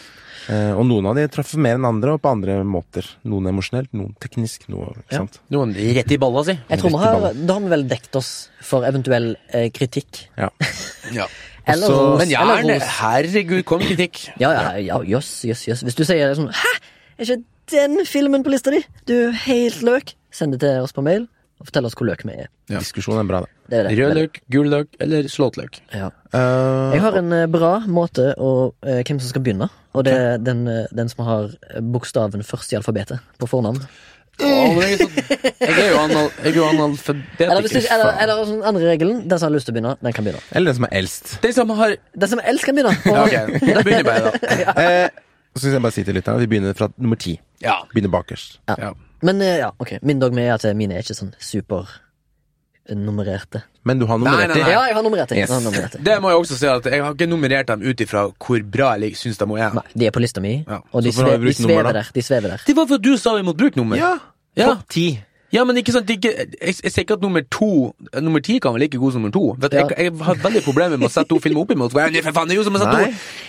Eh, 0.47 0.71
og 0.79 0.85
noen 0.87 1.09
av 1.09 1.17
de 1.17 1.25
traff 1.27 1.49
mer 1.59 1.75
enn 1.75 1.83
andre, 1.83 2.13
og 2.15 2.21
på 2.23 2.29
andre 2.31 2.53
måter. 2.63 3.03
Noen 3.27 3.49
emosjonelt, 3.51 3.89
noen 3.97 4.13
teknisk, 4.23 4.69
noe 4.71 4.93
Ikke 4.93 5.11
Ja. 5.11 5.19
sant? 5.25 5.41
Noen 5.51 5.73
rett 5.75 6.13
i 6.15 6.17
balla 6.21 6.43
si. 6.47 6.55
Jeg 6.69 6.79
tror 6.79 6.93
vi 6.93 7.01
har. 7.03 7.33
Da 7.35 7.57
har 7.57 7.65
vi 7.65 7.71
vel 7.73 7.83
dekt 7.89 8.15
oss 8.15 8.29
for 8.63 8.87
eventuell 8.87 9.33
eh, 9.51 9.67
kritikk. 9.75 10.23
Ja. 10.39 10.49
Ja. 11.17 11.23
Eller 11.67 11.91
ros. 11.91 12.21
Men 12.21 12.33
ros. 12.71 12.89
herregud, 13.01 13.63
kom 13.67 13.83
kritikk. 13.83 14.27
Ja, 14.43 14.51
ja, 14.53 14.75
ja, 14.81 14.99
jøss, 15.15 15.31
jøss, 15.47 15.65
jøss. 15.67 15.83
Hvis 15.87 15.97
du 15.97 16.03
sier 16.07 16.35
sånn 16.37 16.51
Hæ, 16.55 16.73
er 17.17 17.25
ikke 17.25 17.41
den 17.73 18.03
filmen 18.07 18.45
på 18.45 18.53
lista 18.53 18.71
di? 18.73 18.83
Du 19.09 19.15
er 19.17 19.35
helt 19.47 19.81
løk. 19.85 20.13
Send 20.33 20.55
det 20.55 20.61
til 20.63 20.85
oss 20.85 20.95
på 20.95 21.03
mail, 21.03 21.25
og 21.59 21.67
fortell 21.69 21.87
oss 21.89 21.97
hvor 21.97 22.07
løk 22.07 22.23
vi 22.27 22.35
er. 22.37 22.51
Ja. 22.71 22.79
Diskusjonen 22.79 23.23
er 23.23 23.29
bra, 23.29 23.41
det. 23.43 23.51
Det 23.67 23.79
er 23.79 23.89
det. 23.89 23.95
Rød 23.99 24.15
løk, 24.15 24.39
gul 24.53 24.69
løk 24.71 24.99
eller 25.03 25.27
slått 25.31 25.57
løk. 25.59 25.81
Ja. 25.91 26.11
Uh, 26.31 26.93
Jeg 26.95 27.03
har 27.03 27.17
en 27.19 27.33
eh, 27.35 27.47
bra 27.51 27.73
måte 27.91 28.29
å 28.39 28.51
uh, 28.71 28.99
hvem 29.01 29.19
som 29.19 29.31
skal 29.33 29.43
begynne, 29.43 29.67
og 29.97 30.05
det 30.07 30.13
er 30.13 30.37
den, 30.39 30.63
den 30.93 31.11
som 31.11 31.25
har 31.27 31.55
bokstaven 31.81 32.45
først 32.47 32.71
i 32.71 32.79
alfabetet 32.79 33.23
på 33.41 33.49
fornavn. 33.49 33.81
Å, 34.37 34.47
jeg, 34.83 34.97
er 35.65 35.87
jo 35.89 35.97
anal, 35.97 36.27
jeg 36.43 36.51
er 36.51 36.57
jo 36.59 36.65
Eller, 36.67 36.89
hvis 36.91 37.05
du, 37.07 37.13
analfabetiker. 37.17 37.87
eller, 37.95 38.19
eller 38.21 38.41
sånn 38.45 38.59
andre 38.69 38.83
regelen, 38.91 39.23
den 39.25 39.39
som 39.41 39.47
har 39.47 39.55
lyst 39.55 39.65
til 39.69 39.73
å 39.73 39.77
begynne, 39.79 39.93
den 40.05 40.13
kan 40.13 40.27
begynne. 40.27 40.43
Eller 40.51 40.69
den 40.71 40.77
som 40.77 40.85
er 40.89 40.93
eldst. 40.99 41.31
Den 41.41 41.55
som 41.57 41.73
har 41.79 41.95
Den 42.13 42.31
som 42.35 42.41
elsker 42.43 42.69
kan 42.71 42.77
begynne. 42.77 42.93
Ja, 43.07 43.23
Og, 43.23 43.31
ok, 43.31 43.65
da 43.73 43.81
begynner 43.81 43.97
jeg 43.97 44.09
bare, 44.11 44.29
da. 44.29 44.31
Eh, 44.83 45.09
så 45.57 45.63
skal 45.63 45.77
jeg 45.79 45.85
bare 45.87 45.95
si 45.95 46.03
til 46.05 46.17
lytterne 46.19 46.37
at 46.37 46.45
vi 46.45 46.49
begynner 46.53 46.77
fra 46.77 46.89
nummer 47.01 47.17
ti. 47.17 47.33
Ja. 47.65 47.79
Begynner 47.93 48.13
bakerst. 48.13 48.59
ja. 48.69 48.93
Men 49.25 49.41
eh, 49.41 49.55
ja, 49.63 49.71
ok. 49.81 49.95
Min 50.05 50.19
dogme 50.21 50.43
er 50.45 50.53
at 50.59 50.67
mine 50.77 50.93
er 50.93 51.01
ikke 51.01 51.17
sånn 51.17 51.33
supernummererte. 52.87 53.61
Men 53.83 53.99
du 53.99 54.05
har 54.05 54.17
nummerert 54.17 54.49
nei. 54.49 54.59
Ja, 54.71 54.85
jeg 54.87 54.95
har 54.95 55.03
nummerert 55.03 55.29
det. 55.29 55.37
Yes. 55.37 55.49
Jeg 55.49 55.55
har 55.55 55.63
nummerert 55.63 55.91
det. 55.91 56.03
Det 56.03 56.21
må 56.21 56.29
jeg 56.29 56.37
også 56.37 56.57
si 56.57 56.67
at 56.67 56.85
jeg 56.85 57.03
har 57.03 57.13
ikke 57.13 57.27
nummerert 57.27 57.67
dem 57.67 57.81
ut 57.81 58.01
ifra 58.01 58.25
hvor 58.31 58.63
bra 58.63 58.95
jeg 59.01 59.15
syns 59.17 59.37
de 59.37 59.45
er. 59.57 59.73
Nei, 59.77 59.83
de 59.93 60.05
er 60.07 60.11
på 60.11 60.19
lista 60.23 60.41
mi, 60.41 60.63
Ja, 60.67 60.79
og 60.91 61.03
de, 61.03 61.11
sve, 61.11 61.37
de 61.37 61.53
svever 61.53 61.91
der. 61.93 62.11
De 62.13 62.21
svever 62.21 62.49
der. 62.49 62.63
Det 62.67 62.75
var 62.75 62.87
for 62.87 62.95
at 62.95 63.03
du 63.03 63.17
sa 63.17 63.35
vi 63.35 63.43
måtte 63.43 63.57
bruke 63.57 63.77
nummer. 63.77 63.97
Ja! 63.97 64.17
Ja. 64.57 64.71
Topp 64.73 64.87
ti. 64.89 65.07
Ja, 65.55 65.63
men 65.63 65.77
ikke 65.79 65.93
sant, 65.95 66.09
ikke, 66.11 66.31
jeg, 66.35 66.49
jeg 66.59 66.91
sier 66.91 67.05
ikke 67.05 67.15
at 67.15 67.23
nummer 67.23 67.43
to 67.53 67.69
Nummer 68.19 68.41
ti 68.43 68.57
kan 68.59 68.73
være 68.75 68.83
like 68.83 68.99
god 68.99 69.13
som 69.15 69.23
nummer 69.23 69.31
to. 69.31 69.43
For 69.61 69.71
ja. 69.71 69.85
jeg, 69.85 70.09
jeg 70.09 70.25
har 70.27 70.39
veldig 70.43 70.63
problemer 70.65 70.99
med 70.99 71.07
å 71.07 71.11
sette 71.11 71.29
to 71.31 71.39
filmer 71.43 71.63
opp 71.63 71.71
imot 71.75 71.93
hverandre. 71.95 72.23
For 72.25 72.35
faen, 72.35 72.49
det 72.49 72.57
er 72.57 72.59
jo 72.59 72.65
som 72.67 72.75
å 72.75 72.81
sette 72.81 72.95
to 72.97 73.05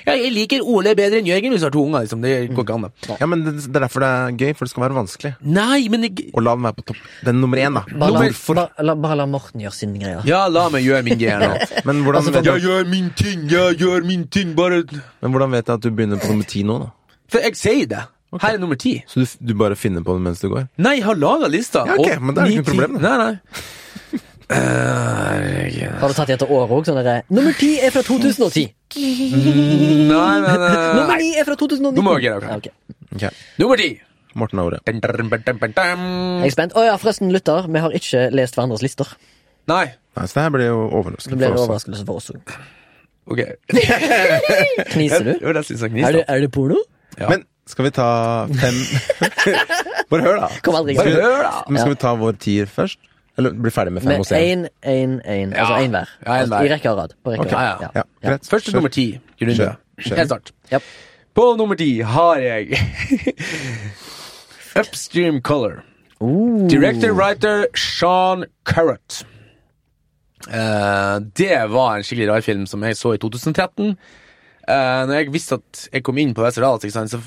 ja, 0.07 0.15
Jeg 0.15 0.31
liker 0.35 0.67
Ole 0.69 0.95
bedre 0.99 1.19
enn 1.23 1.31
Jørgen 1.31 1.55
hvis 1.55 1.65
du 1.65 1.67
har 1.67 1.75
to 1.75 1.83
unger. 1.83 2.05
Liksom. 2.07 2.23
Det 2.23 2.35
går 2.53 2.67
ikke 2.67 2.77
an. 2.77 2.87
det. 2.87 3.17
Ja, 3.19 3.29
men 3.31 3.43
det, 3.47 3.55
det 3.65 3.81
er 3.81 3.87
derfor 3.89 4.05
det 4.05 4.11
er 4.15 4.37
gøy, 4.39 4.53
for 4.59 4.69
det 4.69 4.75
skal 4.75 4.85
være 4.87 4.99
vanskelig. 4.99 5.33
Nei, 5.59 5.81
men 5.93 6.07
jeg, 6.07 6.29
Og 6.33 6.45
la 6.47 6.55
den 6.59 6.69
være 6.69 6.79
på 6.79 6.87
topp. 6.93 7.01
Den 7.27 7.41
nummer 7.43 7.63
én, 7.63 7.81
da. 7.81 7.85
Bare 8.05 8.15
la, 8.15 8.27
for... 8.37 8.61
ba, 8.61 8.69
la, 8.87 8.97
bare 9.07 9.19
la 9.23 9.27
Morten 9.31 9.65
gjøre 9.65 9.79
sin 9.79 9.97
greie. 9.99 10.21
Ja, 10.29 10.45
la 10.53 10.69
meg 10.75 10.87
gjøre 10.87 11.03
min 11.09 11.19
greie 11.19 11.41
nå. 11.43 11.51
Men 11.89 12.05
hvordan, 12.07 12.23
Altså, 12.23 12.35
vet, 12.35 12.47
Jeg 12.51 12.65
gjør 12.67 12.87
min 12.91 13.11
ting, 13.19 13.45
jeg 13.51 13.79
gjør 13.83 14.07
min 14.07 14.25
ting, 14.33 14.55
bare 14.59 14.83
men 15.23 15.33
hvordan 15.35 15.53
vet 15.55 15.69
jeg 15.69 15.79
at 15.79 15.85
du 15.85 15.91
begynner 15.95 16.19
på 16.21 16.31
nummer 16.33 16.47
ti 16.49 16.65
nå, 16.67 16.79
da? 16.83 16.89
For 17.31 17.45
jeg 17.45 17.59
sier 17.59 17.91
det. 17.91 18.05
Her 18.37 18.55
er 18.55 18.61
nummer 18.61 18.77
ti. 18.77 18.99
Så 19.09 19.23
du, 19.25 19.27
du 19.49 19.55
bare 19.57 19.77
finner 19.79 20.03
på 20.05 20.13
det 20.19 20.21
mens 20.27 20.41
du 20.43 20.49
går? 20.53 20.67
Nei, 20.85 20.97
jeg 20.99 21.07
har 21.09 21.17
laga 21.17 21.49
lista. 21.49 21.85
Ja, 21.89 21.95
ok, 21.97 22.19
men 22.21 22.35
det 22.37 22.43
er 22.45 22.51
ikke 22.53 22.61
noe 22.61 22.69
problem, 22.69 22.99
ti- 22.99 23.05
Nei, 23.07 23.17
nei. 23.23 23.33
uh, 24.59 26.01
Har 26.03 26.13
du 26.13 26.17
tatt 26.17 26.31
i 26.33 26.35
etter 26.37 26.51
året 26.53 26.75
òg? 26.77 26.85
Sånn 26.89 27.01
Nummer 27.35 27.57
ti 27.59 27.71
er 27.85 27.95
fra 27.95 28.03
2010. 28.05 28.69
nei, 28.99 30.35
men 30.45 30.45
nei 30.45 30.69
Nummer 30.99 31.15
nei. 31.15 31.19
ni 31.23 31.31
er 31.41 31.49
fra 31.49 31.57
2019. 31.57 31.97
Nå 31.97 32.05
må 32.05 32.19
jeg 32.19 32.29
gjøre 32.29 32.45
det, 32.45 32.49
Ja, 32.53 32.61
ok. 32.61 32.69
ok. 32.69 33.17
Ok, 33.17 33.41
Nummer 33.63 33.81
ti. 33.81 33.89
Morten 34.39 34.61
har 34.61 34.69
ordet. 34.69 34.81
Dun, 34.87 35.01
dun, 35.03 35.17
dun, 35.17 35.31
dun, 35.33 35.43
dun, 35.49 35.73
dun. 35.75 36.03
Jeg 36.45 36.51
er 36.53 36.55
spent. 36.55 36.75
Å 36.79 36.85
ja, 36.85 36.97
forresten, 37.01 37.33
lytter. 37.35 37.65
Vi 37.73 37.81
har 37.83 37.95
ikke 37.97 38.27
lest 38.37 38.55
hverandres 38.59 38.85
lister. 38.85 39.09
Nei. 39.73 39.87
Nei, 40.17 40.27
så 40.29 40.37
det 40.39 40.45
her 40.45 40.53
blir 40.55 40.69
jo 40.69 40.83
Det 40.85 40.93
for, 40.93 41.17
for 41.17 41.57
oss. 41.57 41.63
overraskelse 41.65 42.05
for 42.07 42.21
oss 42.21 42.29
òg. 42.37 42.53
Ok. 43.29 43.41
Kniser 44.95 45.25
du? 45.27 45.33
Det 45.41 45.47
var 45.49 45.59
jeg 45.59 45.91
kniser. 45.91 46.07
Er 46.09 46.13
det, 46.21 46.25
er 46.29 46.45
det 46.45 46.51
porno? 46.55 46.79
Ja. 47.19 47.29
Men 47.33 47.43
skal 47.69 47.85
vi 47.85 47.93
ta 47.95 48.09
fem 48.49 48.79
Bare 50.11 50.25
hør, 50.25 50.41
da. 50.41 50.49
Kom 50.65 50.79
aldri 50.79 50.97
Bare 50.97 51.13
hør, 51.15 51.43
da. 51.45 51.63
Men 51.69 51.83
skal 51.83 51.93
vi 51.93 52.01
ta 52.01 52.15
vår 52.19 52.39
tier 52.41 52.71
først? 52.71 53.01
Eller 53.39 53.55
bli 53.55 53.71
ferdig 53.71 53.93
med 53.95 54.03
fem 54.03 54.15
Med 54.17 54.25
og 54.25 54.33
én? 54.35 54.65
én, 54.83 54.95
én, 54.95 55.19
én. 55.23 55.53
Altså 55.55 55.75
én 55.85 55.93
hver. 55.95 56.15
Ja, 56.27 56.33
en 56.33 56.41
Altså, 56.41 56.55
hver. 56.55 56.65
I 56.65 56.73
rekke 56.73 56.91
og 56.91 56.99
rad. 56.99 57.13
På 57.25 57.35
rekke 57.35 57.45
okay. 57.45 57.55
Rad. 57.55 57.85
ja, 57.85 57.89
Ja, 58.01 58.03
greit. 58.29 58.49
Først 58.51 58.65
til 58.65 58.75
nummer 58.75 58.89
ti. 58.89 59.07
Runde. 59.41 59.55
Kjør. 59.55 59.77
Kjør. 60.01 60.17
Helt 60.17 60.29
start. 60.33 60.53
Yep. 60.73 60.83
På 61.35 61.55
nummer 61.59 61.79
ti 61.79 62.01
har 62.01 62.41
jeg 62.43 62.81
Upstream 64.81 65.41
Color. 65.43 65.85
Ooh. 66.21 66.69
Director, 66.69 67.13
writer 67.13 67.67
Sean 67.77 68.45
Currett. 68.65 69.27
Uh, 70.49 71.21
det 71.39 71.71
var 71.71 71.97
en 71.97 72.03
skikkelig 72.07 72.29
rar 72.31 72.41
film 72.41 72.67
som 72.67 72.83
jeg 72.83 72.97
så 72.97 73.13
i 73.15 73.19
2013. 73.23 73.95
Uh, 74.69 74.75
når 75.07 75.15
jeg 75.15 75.33
visste 75.33 75.59
at 75.61 75.89
jeg 75.93 76.03
kom 76.07 76.19
inn 76.19 76.35
på 76.35 76.43
Westerdals, 76.43 76.87
så 77.11 77.21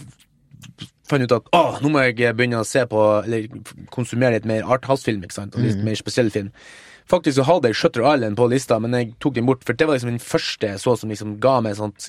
fant 1.09 1.25
ut 1.25 1.35
at 1.35 1.49
åh, 1.57 1.81
nå 1.83 1.91
må 1.91 2.05
jeg 2.05 2.35
begynne 2.37 2.61
å 2.61 2.67
se 2.67 2.85
på 2.87 3.01
Eller 3.25 3.49
konsumere 3.93 4.37
litt 4.37 4.47
mer 4.49 4.63
arthouse-film. 4.63 5.25
ikke 5.25 5.39
sant, 5.39 5.55
og 5.55 5.65
litt 5.65 5.83
mer 5.83 5.99
spesiell 5.99 6.31
film. 6.33 6.51
Faktisk 7.11 7.41
så 7.41 7.47
hadde 7.47 7.71
jeg 7.71 7.79
Shutter 7.79 8.05
Island 8.07 8.37
på 8.39 8.47
lista, 8.47 8.77
men 8.79 8.95
jeg 8.95 9.13
tok 9.19 9.35
den 9.35 9.47
bort, 9.49 9.65
for 9.67 9.75
det 9.75 9.87
var 9.87 9.97
liksom 9.97 10.13
den 10.13 10.23
første 10.23 10.69
jeg 10.69 10.79
så 10.79 10.95
som 10.95 11.11
liksom 11.11 11.39
ga 11.43 11.57
meg 11.65 11.75
sånt 11.79 12.07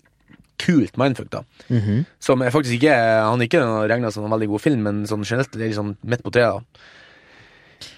kult 0.62 0.98
mindfuck. 1.00 1.30
da 1.32 1.42
mhm. 1.68 2.04
Som 2.20 2.42
jeg 2.44 2.52
faktisk 2.54 2.78
ikke 2.78 2.94
Han 2.94 3.40
er 3.40 3.48
ikke 3.48 3.62
regna 3.90 4.12
som 4.12 4.24
en 4.24 4.34
veldig 4.34 4.50
god 4.52 4.62
film, 4.62 4.82
men 4.86 5.06
sånn 5.10 5.26
generelt 5.26 5.52
det 5.52 5.64
er 5.64 5.72
liksom 5.72 5.96
midt 6.02 6.22
på 6.22 6.34
treet. 6.34 6.62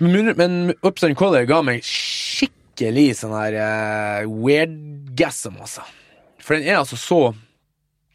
Men, 0.01 0.33
men 0.39 0.75
Upstand 0.81 1.17
Color 1.21 1.45
ga 1.49 1.61
meg 1.67 1.85
skikkelig 1.85 3.11
sånn 3.21 3.35
her 3.37 3.59
uh, 3.59 4.31
weirdgasm, 4.47 5.59
altså. 5.61 5.85
For 6.41 6.57
den 6.57 6.69
er 6.69 6.81
altså 6.81 6.97
så 7.01 7.21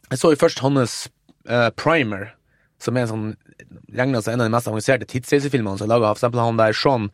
Jeg 0.10 0.19
så 0.21 0.32
jo 0.34 0.41
først 0.41 0.62
hans 0.65 0.93
eh, 1.49 1.69
Primer, 1.75 2.29
som 2.79 2.95
er 2.97 3.07
en 3.07 3.12
sånn 3.12 3.27
regna 3.93 4.21
som 4.23 4.33
en 4.33 4.41
av 4.41 4.47
de 4.47 4.53
mest 4.55 4.69
avanserte 4.71 5.05
tidsreisefilmene 5.09 5.77
som 5.77 5.85
er 5.89 5.93
laga. 5.95 6.13
For 6.13 6.21
eksempel 6.23 6.41
han 6.45 6.57
der 6.62 6.73
Sean 6.77 7.09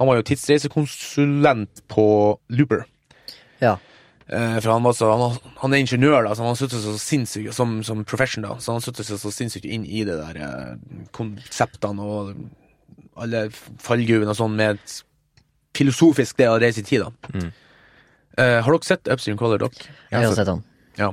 Han 0.00 0.08
var 0.08 0.16
jo 0.16 0.22
tidsreisekonsulent 0.30 1.82
på 1.92 2.04
Looper. 2.48 2.86
Ja. 3.60 3.74
Eh, 4.28 4.60
for 4.62 4.70
han, 4.72 4.82
var 4.86 4.94
så, 4.96 5.10
han, 5.10 5.20
var- 5.20 5.50
han 5.60 5.74
er 5.74 5.82
ingeniør, 5.82 6.22
da, 6.24 6.32
så 6.38 6.46
han 6.46 6.56
satte 6.56 6.78
seg 6.78 6.86
så 6.94 7.02
sinnssykt 7.02 7.52
som, 7.56 7.82
som 7.84 8.00
profession, 8.08 8.46
da. 8.46 8.54
Så 8.62 8.72
han 8.72 8.80
satte 8.80 9.04
seg 9.04 9.18
så, 9.20 9.32
sinnssykt 9.34 9.66
inn 9.68 9.84
i 9.84 10.04
det 10.08 10.16
der 10.22 10.38
eh, 10.40 11.04
konseptene 11.12 12.00
og 12.06 12.32
alle 13.20 13.48
fallgruvene 13.82 14.32
og 14.32 14.38
sånn 14.38 14.54
med 14.56 14.78
et 14.78 14.96
filosofisk 15.76 16.38
det 16.40 16.48
å 16.48 16.56
reise 16.62 16.80
i 16.80 16.86
tid, 16.86 17.04
da. 17.04 17.10
Eh, 18.40 18.60
har 18.64 18.72
dere 18.72 18.86
sett 18.88 19.10
Upstream 19.12 19.36
Color, 19.40 19.66
dere? 19.66 19.90
Jeg 20.14 20.16
har 20.30 20.38
sett 20.38 20.48
den. 20.48 20.62
Ja. 20.96 21.10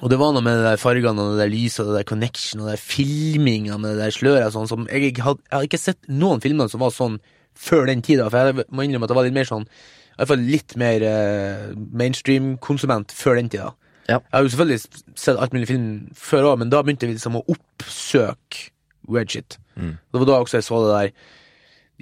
Og 0.00 0.08
det 0.08 0.16
var 0.18 0.32
noe 0.32 0.42
med 0.44 0.56
de 0.56 0.64
der 0.64 0.80
fargene 0.80 1.20
og 1.20 1.34
det 1.34 1.42
der 1.44 1.52
lyset 1.52 1.84
og 1.84 1.92
det 1.92 1.98
der 2.00 2.08
connection 2.08 2.62
og 2.62 2.70
det 2.70 2.78
der 2.78 2.82
filminga 2.82 3.76
med 3.76 3.92
det 3.92 4.06
der 4.06 4.14
sløret 4.16 4.46
og 4.48 4.54
sånn 4.54 4.70
som 4.70 4.86
jeg, 4.88 5.10
jeg, 5.10 5.24
hadde, 5.26 5.44
jeg 5.50 5.56
har 5.58 5.66
ikke 5.68 5.82
sett 5.82 6.08
noen 6.08 6.40
filmer 6.40 6.70
som 6.72 6.80
var 6.80 6.94
sånn 6.96 7.18
før 7.52 7.84
den 7.90 8.00
tida, 8.00 8.30
for 8.32 8.48
jeg 8.48 8.64
må 8.72 8.86
innrømme 8.86 9.04
at 9.04 9.12
det 9.12 9.18
var 9.18 9.26
litt 9.28 9.36
mer 9.36 9.48
sånn 9.50 9.66
i 9.68 10.16
hvert 10.20 10.30
fall 10.30 10.42
litt 10.44 10.74
mer 10.80 11.04
eh, 11.08 11.68
mainstream-konsument 11.76 13.12
før 13.16 13.38
den 13.40 13.48
tida. 13.52 13.70
Ja. 14.08 14.18
Jeg 14.18 14.34
har 14.34 14.44
jo 14.44 14.50
selvfølgelig 14.52 14.80
sett 15.24 15.38
alt 15.40 15.54
mulig 15.56 15.68
film 15.70 15.86
før 16.18 16.50
òg, 16.50 16.58
men 16.60 16.72
da 16.72 16.82
begynte 16.84 17.08
vi 17.08 17.14
liksom 17.16 17.38
å 17.40 17.44
oppsøke 17.52 18.68
weird 19.08 19.32
shit. 19.32 19.56
Det 19.76 20.20
var 20.20 20.28
da 20.28 20.40
også 20.42 20.58
jeg 20.60 20.66
så 20.68 20.82
det 20.84 20.92
der 20.92 21.14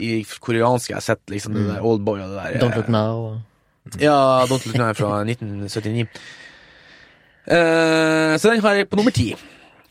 de 0.01 0.11
koreanske 0.43 0.93
jeg 0.95 0.99
har 0.99 1.05
sett, 1.07 1.23
liksom 1.31 1.55
det 1.55 1.67
der 1.69 1.87
Oldboy 1.87 2.23
og 2.25 2.33
det 2.33 2.39
der 2.41 2.63
Don't 2.63 2.75
eh, 2.75 2.81
Look 2.81 2.91
Now. 2.91 3.41
ja, 4.01 4.17
Don't 4.51 4.67
Look 4.67 4.79
Now 4.81 4.93
fra 4.97 5.21
1979. 5.27 6.07
Eh, 7.51 8.39
så 8.39 8.51
den 8.51 8.63
har 8.63 8.79
jeg 8.79 8.89
på 8.91 8.99
nummer 9.01 9.15
ti. 9.15 9.33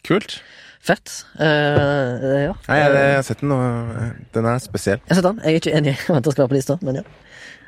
Kult. 0.08 0.40
Fett. 0.80 1.12
Uh, 1.36 1.44
ja. 1.44 2.54
Nei, 2.70 2.78
jeg, 2.80 2.94
jeg 2.96 3.16
har 3.18 3.26
sett 3.28 3.42
den, 3.44 3.52
og 3.52 3.90
eh, 4.00 4.14
den 4.36 4.48
er 4.48 4.62
spesiell. 4.64 5.02
Jeg 5.04 5.12
har 5.12 5.20
sett 5.20 5.28
den. 5.28 5.42
Jeg 5.44 5.52
er 5.52 5.60
ikke 5.60 5.76
enig 5.76 5.92
i 5.92 6.14
at 6.16 6.24
den 6.24 6.32
skal 6.32 6.46
være 6.46 6.54
på 6.54 6.56
lista, 6.56 6.78
men 6.82 7.02
ja. 7.02 7.04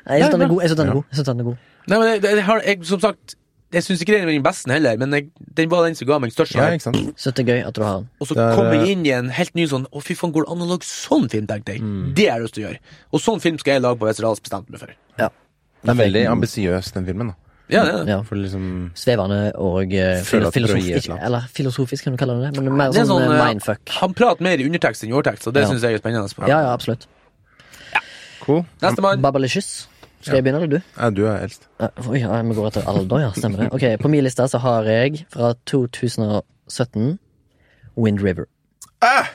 Jeg 0.08 0.24
syns 0.24 0.32
den 0.34 0.42
er 0.46 0.48
god. 0.48 0.62
Jeg 0.62 0.72
synes 0.72 0.80
den 0.80 0.88
er 0.88 0.96
god. 0.96 1.04
Jeg 1.10 1.18
synes 1.18 1.28
den 1.28 1.42
er 1.42 1.48
god. 1.50 1.68
Nei, 1.92 1.98
men 1.98 2.08
jeg, 2.08 2.22
jeg, 2.24 2.44
har 2.46 2.64
jeg, 2.66 2.78
som 2.86 3.00
sagt 3.02 3.34
Jeg 3.74 3.82
syns 3.82 4.02
ikke 4.02 4.14
den 4.14 4.24
var 4.26 4.32
den 4.32 4.44
beste 4.46 4.72
heller, 4.72 4.96
men 4.96 5.14
jeg, 5.16 5.28
den 5.58 5.70
var 5.70 5.84
den 5.86 5.96
som 5.98 6.08
ga 6.08 6.18
meg 6.22 6.32
størst 6.32 6.56
Ja, 6.56 6.70
ikke 6.72 6.86
sant? 6.86 7.12
Så 7.22 7.34
det 7.36 7.44
er 7.44 7.52
gøy 7.52 7.62
at 7.68 7.76
du 7.76 7.82
har 7.84 8.00
den. 8.00 8.08
Og 8.20 8.30
så 8.30 8.36
er, 8.38 8.56
kom 8.56 8.72
jeg 8.72 8.96
inn 8.96 9.06
i 9.06 9.12
en 9.16 9.30
helt 9.34 9.54
ny 9.58 9.68
sånn 9.70 9.86
Å, 9.90 10.02
fy 10.04 10.16
faen, 10.18 10.32
går 10.34 10.46
det 10.46 10.54
an 10.54 10.64
å 10.64 10.70
lage 10.72 10.88
sånn 10.88 11.28
film, 11.32 11.46
tenkte 11.50 11.76
jeg. 11.76 11.84
Mm. 11.84 12.10
Det 12.16 12.28
har 12.30 12.40
jeg 12.40 12.48
lyst 12.48 12.56
til 12.56 12.64
å 12.64 12.66
gjøre. 12.70 12.82
Og 13.12 13.24
sånn 13.26 13.44
film 13.44 13.60
skal 13.60 13.76
jeg 13.76 13.84
lage 13.84 14.00
på 14.00 14.08
Westerdals 14.08 14.44
bestemte 14.44 14.72
meg 14.72 14.84
for. 14.84 14.96
Ja. 15.20 15.28
Den 15.82 15.94
er 15.94 16.00
veldig 16.04 16.26
ambisiøs, 16.32 16.92
den 16.96 17.08
filmen. 17.08 17.34
da 17.34 17.41
Ja, 17.72 17.84
det 17.84 17.92
er 17.94 18.04
det. 18.04 18.08
Ja. 18.12 18.18
For 18.28 18.36
liksom 18.36 18.66
Svevende 18.94 19.38
og 19.56 19.92
eh, 19.94 20.20
Føler 20.22 20.46
at 20.48 20.54
det 20.54 20.62
prøver 20.62 20.76
et 20.76 20.82
filosofisk. 20.82 21.08
eller 21.08 21.16
annet. 21.16 21.26
Eller 21.26 21.46
filosofisk, 21.56 22.04
kan 22.04 22.12
du 22.12 22.18
kalle 22.20 22.36
det. 22.42 22.50
Men 22.60 22.76
mer 22.76 22.92
Det 22.92 23.00
er 23.02 23.06
sånn, 23.08 23.22
sånn, 23.22 23.32
eh, 23.32 23.40
eh, 23.40 23.48
mindfuck. 23.52 23.94
Han 24.00 24.14
prater 24.14 24.42
mer 24.48 24.58
i 24.60 24.66
undertekst 24.68 25.04
enn 25.04 25.10
i 25.10 25.16
overtekst, 25.16 25.46
og 25.48 25.54
det 25.54 25.62
Ja. 25.62 25.68
synes 25.68 25.80
syns 25.80 25.88
jeg 25.90 25.94
er 25.94 26.04
spennende. 26.04 26.48
Ja, 26.48 26.60
ja, 26.66 26.72
absolutt. 26.76 27.06
Cool. 28.44 28.64
Nestemann. 28.82 29.20
Babalicious. 29.22 29.88
Skal 30.22 30.36
jeg 30.38 30.44
begynne, 30.44 30.62
eller 30.62 30.78
du? 30.78 30.82
Ja, 30.98 31.10
du 31.10 31.24
er 31.26 31.38
eldst. 31.42 31.66
Eh, 31.80 31.88
Oi, 32.08 32.18
ja, 32.20 32.42
vi 32.42 32.54
går 32.54 32.66
etter 32.70 32.84
alder, 32.86 33.18
ja. 33.24 33.30
Stemmer 33.34 33.58
det. 33.64 33.72
Ok, 33.74 33.98
På 34.02 34.08
min 34.10 34.22
liste 34.24 34.46
så 34.48 34.58
har 34.60 34.84
jeg 34.84 35.24
fra 35.30 35.54
2017 35.66 37.18
Wind 37.96 38.20
River. 38.22 38.46
Ah! 39.02 39.26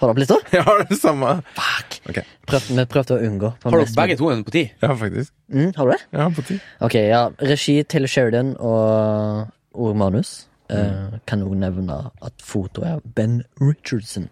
Har 0.00 0.08
du 0.08 0.12
opp 0.12 0.18
lista? 0.20 0.36
Jeg 0.52 0.62
har 0.66 0.82
det 0.88 0.98
samme. 1.00 1.36
Fuck! 1.56 2.00
Ok. 2.10 2.18
Prøvde, 2.46 2.74
vi 2.76 2.84
prøvde 2.92 3.16
å 3.16 3.22
unngå. 3.28 3.52
på 3.62 3.70
Har 3.72 3.80
mest 3.82 3.96
begge 3.96 4.16
mulig. 4.16 4.18
to 4.20 4.30
en 4.34 4.42
på 4.44 4.54
ti? 4.54 4.64
Ja, 4.82 4.90
faktisk. 5.00 5.32
Mm, 5.52 5.70
har 5.76 5.86
du 5.88 5.92
det? 5.94 6.00
Ja, 6.18 6.26
på 6.36 6.44
ti. 6.46 6.58
Ok, 6.84 6.94
ja. 7.00 7.22
Regi 7.52 7.78
til 7.88 8.08
Sheridan 8.08 8.52
og 8.60 9.46
ordmanus. 9.72 10.34
Eh, 10.68 11.16
kan 11.30 11.42
også 11.46 11.54
nevne 11.60 11.96
at 12.26 12.42
fotoet 12.42 12.88
er 12.90 13.00
Ben 13.14 13.36
Richardson. 13.62 14.28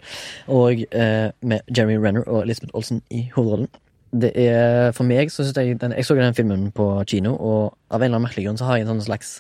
Og 0.50 0.83
eh, 0.90 1.31
med 1.46 1.61
Jeremy 1.77 1.96
Renner 2.03 2.27
og 2.27 2.42
Elizabeth 2.42 2.74
Olsen 2.74 3.03
i 3.14 3.29
hovedrollen. 3.37 3.68
Det 4.14 4.31
er 4.38 4.92
For 4.94 5.07
meg 5.07 5.31
så 5.31 5.42
synes 5.42 5.57
jeg 5.59 5.81
den, 5.81 5.92
Jeg 5.92 6.07
så 6.07 6.14
den 6.14 6.35
filmen 6.35 6.68
på 6.74 6.87
kino, 7.07 7.33
og 7.35 7.77
av 7.90 8.03
en 8.03 8.05
eller 8.05 8.16
annen 8.18 8.27
merkelig 8.29 8.44
grunn 8.46 8.59
så 8.59 8.66
har 8.68 8.77
jeg 8.79 8.87
en 8.87 8.92
sånn 8.94 9.07
slags 9.09 9.37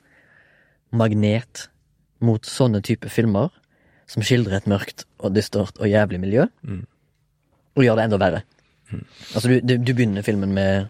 magnet 0.94 1.68
mot 2.24 2.46
sånne 2.46 2.80
type 2.86 3.10
filmer 3.10 3.50
som 4.10 4.24
skildrer 4.26 4.58
et 4.58 4.70
mørkt 4.70 5.06
og 5.18 5.34
dystert 5.36 5.78
og 5.80 5.88
jævlig 5.88 6.20
miljø, 6.20 6.46
og 7.74 7.84
gjør 7.84 7.98
det 7.98 8.08
enda 8.08 8.20
verre. 8.20 8.42
Altså, 9.34 9.48
du, 9.48 9.60
du, 9.64 9.76
du 9.80 9.92
begynner 9.94 10.22
filmen 10.22 10.52
med 10.54 10.86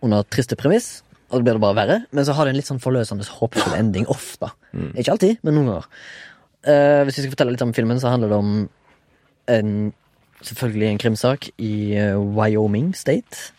under 0.00 0.24
triste 0.32 0.56
premiss, 0.56 1.02
og 1.30 1.38
så 1.38 1.44
blir 1.44 1.58
det 1.58 1.62
bare 1.62 1.76
verre. 1.76 1.96
Men 2.16 2.26
så 2.26 2.34
har 2.34 2.46
det 2.46 2.54
en 2.54 2.58
litt 2.58 2.70
sånn 2.70 2.82
forløsende, 2.82 3.26
håpefull 3.38 3.76
ending 3.76 4.06
ofte. 4.10 4.50
Ikke 4.96 5.14
alltid, 5.14 5.40
men 5.46 5.58
noen 5.58 5.72
ganger. 5.72 5.88
Uh, 6.60 7.02
hvis 7.06 7.18
vi 7.18 7.24
skal 7.24 7.34
fortelle 7.34 7.54
litt 7.54 7.64
om 7.64 7.74
filmen, 7.76 8.00
så 8.02 8.12
handler 8.12 8.32
det 8.32 8.40
om 8.40 8.54
en 9.50 9.74
selvfølgelig 10.40 10.88
en 10.88 11.02
krimsak 11.02 11.50
i 11.60 11.74
uh, 11.98 12.16
Wyoming 12.38 12.94
State. 12.96 13.50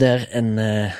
Der 0.00 0.24
en 0.32 0.56
uh, 0.58 0.96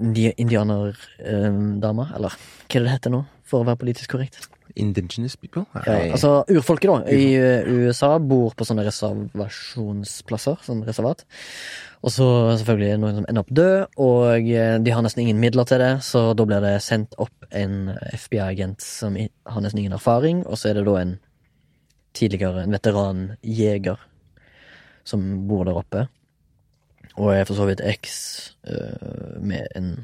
indianerdame, 0.00 2.08
eller 2.16 2.32
hva 2.32 2.72
er 2.72 2.80
det 2.80 2.88
det 2.88 2.96
heter 2.96 3.12
nå, 3.12 3.22
for 3.44 3.62
å 3.62 3.68
være 3.68 3.82
politisk 3.84 4.16
korrekt? 4.16 4.48
Indigenous 4.76 5.36
people? 5.36 5.64
Ja, 5.86 6.12
altså 6.14 6.42
urfolket, 6.50 6.90
da, 6.90 7.12
i 7.12 7.32
eh, 7.38 7.68
USA 7.68 8.16
bor 8.18 8.54
på 8.56 8.66
sånne 8.66 8.84
reservasjonsplasser, 8.86 10.62
sånn 10.66 10.84
reservat. 10.86 11.24
Og 12.02 12.10
så 12.10 12.26
selvfølgelig 12.58 12.98
noen 12.98 13.20
som 13.20 13.26
ender 13.30 13.44
opp 13.44 13.52
død, 13.54 13.98
og 14.02 14.48
eh, 14.50 14.78
de 14.82 14.94
har 14.94 15.04
nesten 15.06 15.22
ingen 15.22 15.42
midler 15.42 15.68
til 15.68 15.82
det, 15.82 15.92
så 16.06 16.32
da 16.34 16.46
blir 16.48 16.64
det 16.64 16.74
sendt 16.82 17.14
opp 17.22 17.46
en 17.54 17.92
FBI-agent 18.16 18.82
som 18.82 19.18
har 19.18 19.62
nesten 19.62 19.84
ingen 19.84 19.94
erfaring, 19.94 20.42
og 20.46 20.58
så 20.58 20.72
er 20.72 20.80
det 20.80 20.86
da 20.88 20.96
en 20.98 21.14
tidligere 22.16 22.64
en 22.64 22.74
veteranjeger 22.74 24.02
som 25.08 25.22
bor 25.48 25.64
der 25.68 25.78
oppe, 25.78 26.06
og 27.14 27.32
er 27.34 27.46
for 27.46 27.58
så 27.58 27.68
vidt 27.68 27.82
eks 27.86 28.16
eh, 28.66 29.38
med 29.38 29.70
en, 29.78 29.94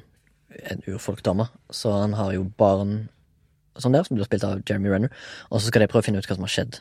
en 0.70 0.82
urfolkdame, 0.86 1.48
så 1.70 1.96
han 1.98 2.14
har 2.18 2.34
jo 2.36 2.46
barn 2.58 3.08
sånn 3.82 3.96
der, 3.96 4.06
som 4.06 4.18
blir 4.18 4.28
spilt 4.28 4.46
av 4.46 4.60
Jeremy 4.62 4.92
Renner. 4.92 5.26
Og 5.50 5.60
så 5.60 5.70
skal 5.70 5.84
de 5.84 5.90
prøve 5.90 6.04
å 6.04 6.08
finne 6.08 6.22
ut 6.22 6.28
hva 6.28 6.36
som 6.38 6.46
har 6.46 6.54
skjedd 6.54 6.80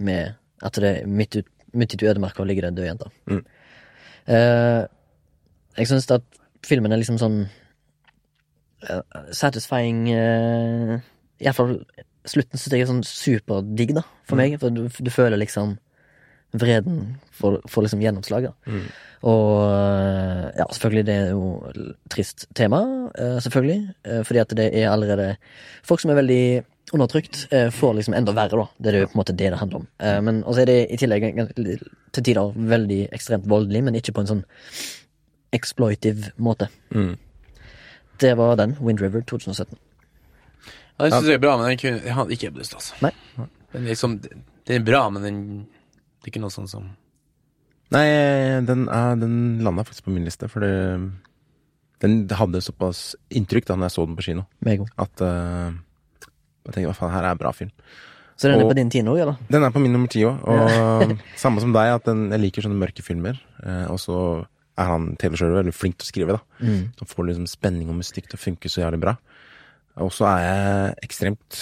med 0.00 0.36
at 0.64 0.80
det 0.80 0.90
er 0.90 1.08
midt, 1.08 1.40
ut, 1.40 1.48
midt 1.76 1.94
ute 1.94 2.06
i 2.06 2.10
ødemarka 2.10 2.44
ligger 2.44 2.66
det 2.66 2.72
en 2.72 2.78
død 2.78 2.88
jente. 2.88 3.10
Mm. 3.30 3.42
Uh, 4.30 4.82
jeg 5.78 5.90
syns 5.90 6.10
at 6.12 6.40
filmen 6.66 6.92
er 6.92 7.00
liksom 7.00 7.18
sånn 7.20 7.38
uh, 8.84 9.02
satisfying 9.36 10.04
uh, 10.12 10.98
Iallfall 11.40 11.78
slutten 12.28 12.60
syns 12.60 12.74
jeg 12.74 12.84
er 12.84 12.90
sånn 12.90 13.04
superdigg, 13.06 13.94
da, 13.96 14.04
for 14.28 14.40
meg. 14.40 14.58
For 14.60 14.74
du, 14.74 14.84
du 14.88 15.10
føler 15.12 15.40
liksom 15.40 15.78
vreden 16.52 17.16
får, 17.36 17.60
får 17.70 17.86
liksom 17.86 18.02
gjennomslag. 18.02 18.48
Mm. 18.66 18.82
Og 19.30 19.50
eh, 19.66 20.46
ja, 20.58 20.66
selvfølgelig, 20.72 21.04
det 21.06 21.14
er 21.20 21.30
jo 21.34 21.46
et 21.70 21.80
trist 22.10 22.46
tema, 22.56 22.80
eh, 23.14 23.38
selvfølgelig. 23.44 23.80
eh, 24.08 24.22
Fordi 24.26 24.42
at 24.42 24.54
det 24.56 24.68
er 24.80 24.88
allerede 24.90 25.34
folk 25.86 26.00
som 26.02 26.10
er 26.14 26.20
veldig 26.22 26.42
undertrykt, 26.90 27.44
får 27.70 27.92
liksom 27.94 28.14
enda 28.18 28.32
verre, 28.34 28.58
da. 28.58 28.64
Det 28.82 28.90
er 28.90 28.96
jo 29.04 29.10
på 29.12 29.14
en 29.14 29.20
måte 29.20 29.34
det 29.38 29.50
det 29.52 29.58
handler 29.60 29.78
om. 29.78 29.84
Eh, 30.02 30.16
Men 30.26 30.40
også 30.42 30.64
er 30.64 30.70
det 30.72 30.78
i 30.90 30.96
tillegg 30.98 31.28
til 31.54 32.24
tider 32.26 32.56
veldig 32.56 33.02
ekstremt 33.14 33.46
voldelig, 33.46 33.84
men 33.86 33.94
ikke 34.00 34.14
på 34.16 34.24
en 34.24 34.30
sånn 34.32 34.42
exploitive 35.54 36.32
måte. 36.42 36.66
Mm. 36.94 37.14
Det 38.20 38.34
var 38.36 38.56
den, 38.58 38.74
Wind 38.80 39.00
River 39.00 39.22
2017. 39.22 39.78
Ja, 40.98 41.06
den 41.06 41.12
syns 41.14 41.30
jeg 41.30 41.38
er 41.38 41.44
bra, 41.46 41.54
men 41.56 41.70
den 41.70 41.78
kunne, 41.80 42.02
jeg 42.04 42.36
ikke 42.36 42.50
lyst, 42.58 42.74
altså. 42.76 42.98
Nei. 43.06 43.12
Den, 43.38 43.84
er 43.84 43.86
liksom, 43.92 44.18
den 44.20 44.80
er 44.80 44.84
bra, 44.84 45.04
men 45.14 45.22
den 45.24 45.38
det 46.20 46.28
er 46.28 46.32
ikke 46.34 46.42
noe 46.44 46.52
sånn 46.54 46.68
som 46.70 46.90
Nei, 47.90 48.04
den, 48.68 48.84
er, 48.86 49.16
den 49.18 49.32
landa 49.66 49.82
faktisk 49.82 50.04
på 50.06 50.12
min 50.14 50.22
liste, 50.28 50.46
for 50.46 50.62
det, 50.62 50.74
den 52.04 52.20
hadde 52.38 52.60
såpass 52.62 53.16
inntrykk 53.34 53.66
da 53.66 53.74
når 53.74 53.88
jeg 53.88 53.94
så 53.96 54.04
den 54.06 54.18
på 54.20 54.26
kino, 54.28 54.44
Meg 54.62 54.84
at 54.94 55.24
uh, 55.26 55.72
jeg 56.68 56.76
tenkte 56.76 56.86
hva 56.86 56.94
faen, 56.94 57.10
her 57.16 57.26
er 57.26 57.34
en 57.34 57.40
bra 57.40 57.50
film. 57.56 57.72
Så 58.38 58.46
den 58.46 58.60
er 58.60 58.62
Og- 58.62 58.70
på 58.70 58.76
din 58.78 58.92
tiende 58.94 59.10
òg, 59.10 59.18
eller? 59.24 59.40
Den 59.50 59.66
er 59.66 59.74
på 59.74 59.82
min 59.82 59.92
nummer 59.92 60.08
ti 60.12 60.22
òg, 60.22 60.38
og 60.46 61.16
samme 61.42 61.64
som 61.64 61.74
deg, 61.74 61.90
at 61.96 62.06
den, 62.06 62.28
jeg 62.30 62.44
liker 62.44 62.68
sånne 62.68 62.78
mørke 62.78 63.02
filmer. 63.02 63.42
Uh, 63.58 63.90
og 63.90 63.98
så 63.98 64.20
er 64.78 64.86
han 64.88 65.10
TV-sjøl 65.20 65.58
veldig 65.58 65.74
flink 65.74 65.98
til 65.98 66.06
å 66.06 66.12
skrive, 66.12 66.38
da. 66.38 66.62
Mm. 66.62 66.92
Han 67.02 67.10
får 67.10 67.26
liksom 67.26 67.50
spenning 67.50 67.90
og 67.90 67.98
mystikk 67.98 68.30
til 68.30 68.38
å 68.38 68.44
funke 68.44 68.70
så 68.70 68.84
jævlig 68.84 69.02
bra. 69.02 69.16
Og 70.00 70.14
så 70.14 70.30
er 70.30 70.46
jeg 70.46 70.94
ekstremt 71.10 71.58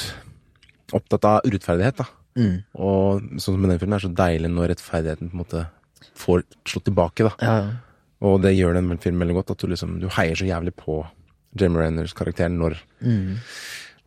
opptatt 0.95 1.25
av 1.25 1.49
urettferdighet, 1.49 2.05
da. 2.05 2.07
Mm. 2.39 2.55
Og 2.79 3.27
sånn 3.37 3.57
som 3.57 3.61
med 3.61 3.73
den 3.75 3.83
filmen 3.83 3.99
er 3.99 4.05
så 4.07 4.15
deilig 4.15 4.51
når 4.55 4.73
rettferdigheten 4.73 5.31
på 5.33 5.37
en 5.37 5.43
måte 5.43 5.67
får 6.19 6.45
slått 6.69 6.87
tilbake, 6.89 7.27
da. 7.27 7.35
Ja, 7.43 7.59
ja. 7.65 7.77
Og 8.29 8.41
det 8.43 8.57
gjør 8.57 8.75
den 8.75 8.91
filmen 8.99 9.23
veldig 9.23 9.37
godt, 9.37 9.53
at 9.55 9.63
du 9.63 9.71
liksom 9.71 9.99
Du 10.03 10.09
heier 10.11 10.35
så 10.39 10.47
jævlig 10.49 10.73
på 10.75 11.05
Jamie 11.59 11.85
Renners 11.85 12.15
karakter 12.15 12.51
når 12.51 12.81
Mm. 13.01 13.39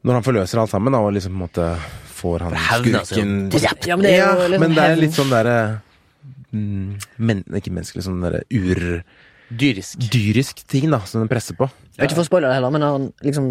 Når 0.04 0.17
han 0.17 0.24
forløser 0.26 0.60
alt 0.60 0.72
sammen, 0.72 0.91
da, 0.91 1.00
og 1.00 1.13
liksom 1.13 1.32
på 1.32 1.38
en 1.38 1.46
måte 1.46 1.65
får 2.17 2.44
han 2.44 2.56
skurken 2.58 3.52
Ja, 3.88 3.96
men 3.96 4.06
det 4.06 4.13
er 4.17 4.24
jo 4.26 4.48
liksom 4.50 4.63
men 4.65 4.76
det 4.76 4.86
er 4.86 5.00
litt 5.00 5.15
sånn 5.17 5.32
derre 5.32 5.58
mm, 6.52 6.88
men, 7.22 7.44
Ikke 7.56 7.74
menneskelig, 7.74 8.06
sånn 8.08 8.24
derre 8.26 8.41
ur... 8.50 9.04
dyrisk. 10.12 10.65
ting, 10.67 10.89
da, 10.91 11.02
som 11.06 11.22
den 11.22 11.30
presser 11.32 11.58
på. 11.60 11.67
Jeg 11.67 12.02
vet 12.02 12.10
ikke 12.10 12.22
for 12.22 12.26
å 12.26 12.30
spoile 12.30 12.50
det 12.50 12.58
heller, 12.58 12.74
men 12.74 12.86
han 12.88 13.08
liksom 13.22 13.50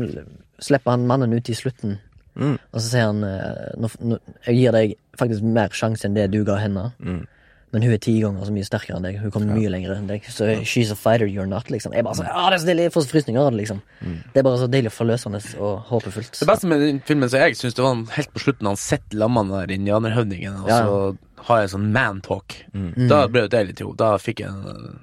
slipper 0.61 0.97
han 0.97 1.07
mannen 1.09 1.35
ut 1.37 1.49
i 1.49 1.57
slutten. 1.57 1.99
Mm. 2.37 2.57
Og 2.73 2.79
så 2.81 2.87
sier 2.87 3.09
han 3.11 3.25
eh, 3.27 3.75
nå, 3.81 3.89
nå, 4.07 4.19
Jeg 4.47 4.55
gir 4.61 4.73
deg 4.77 4.97
faktisk 5.19 5.43
mer 5.43 5.69
sjanse 5.75 6.07
enn 6.07 6.15
det 6.17 6.29
du 6.33 6.43
ga 6.47 6.57
henne. 6.63 6.93
Mm. 7.03 7.25
Men 7.71 7.85
hun 7.87 7.93
er 7.95 8.01
ti 8.03 8.17
ganger 8.19 8.49
så 8.49 8.51
mye 8.55 8.67
sterkere 8.67 8.97
enn 8.99 9.05
deg. 9.07 9.19
Hun 9.23 9.31
kommer 9.31 9.55
mye 9.55 9.71
lenger 9.71 9.93
enn 9.95 10.09
deg. 10.09 10.25
Så 10.27 10.47
she's 10.67 10.91
a 10.91 10.97
fighter, 10.99 11.29
you're 11.31 11.47
not. 11.47 11.69
liksom 11.71 11.93
Jeg 11.95 12.03
bare 12.03 12.19
så, 12.19 12.25
ja, 12.27 12.49
det 12.51 12.57
er 12.57 12.63
så 12.65 12.67
deilig, 12.67 12.87
jeg 12.89 12.95
får 12.97 13.05
så 13.05 13.13
frysninger 13.13 13.41
av 13.45 13.51
det. 13.53 13.59
liksom 13.61 13.83
Mm. 14.01 14.17
Det 14.33 14.41
er 14.41 14.43
bare 14.43 14.59
så 14.59 14.67
deilig 14.73 14.91
forløsende 14.95 15.41
og 15.61 15.83
håpefullt. 15.91 16.39
Det 16.41 16.49
beste 16.49 16.67
med 16.67 16.81
den 16.81 17.01
filmen 17.07 17.29
som 17.31 17.41
jeg 17.45 17.57
syns 17.61 17.75
det 17.79 17.85
var 17.85 18.01
helt 18.17 18.33
på 18.35 18.43
slutten, 18.43 18.67
han 18.67 18.77
sitter 18.81 19.19
lammene 19.23 19.61
der 19.61 19.75
indianerhøvdingen, 19.77 20.57
og 20.65 20.69
Ja, 20.69 20.79
ja. 20.79 20.87
så 20.87 21.45
har 21.47 21.61
jeg 21.61 21.71
sånn 21.75 21.93
man-talk. 21.93 22.57
Mm. 22.75 23.09
Da 23.09 23.27
ble 23.29 23.45
det 23.47 23.53
deilig 23.55 23.77
til 23.77 23.87
henne. 23.87 23.97
Da 24.03 24.17
fikk 24.19 24.41
jeg 24.41 24.51
øh, 24.51 24.97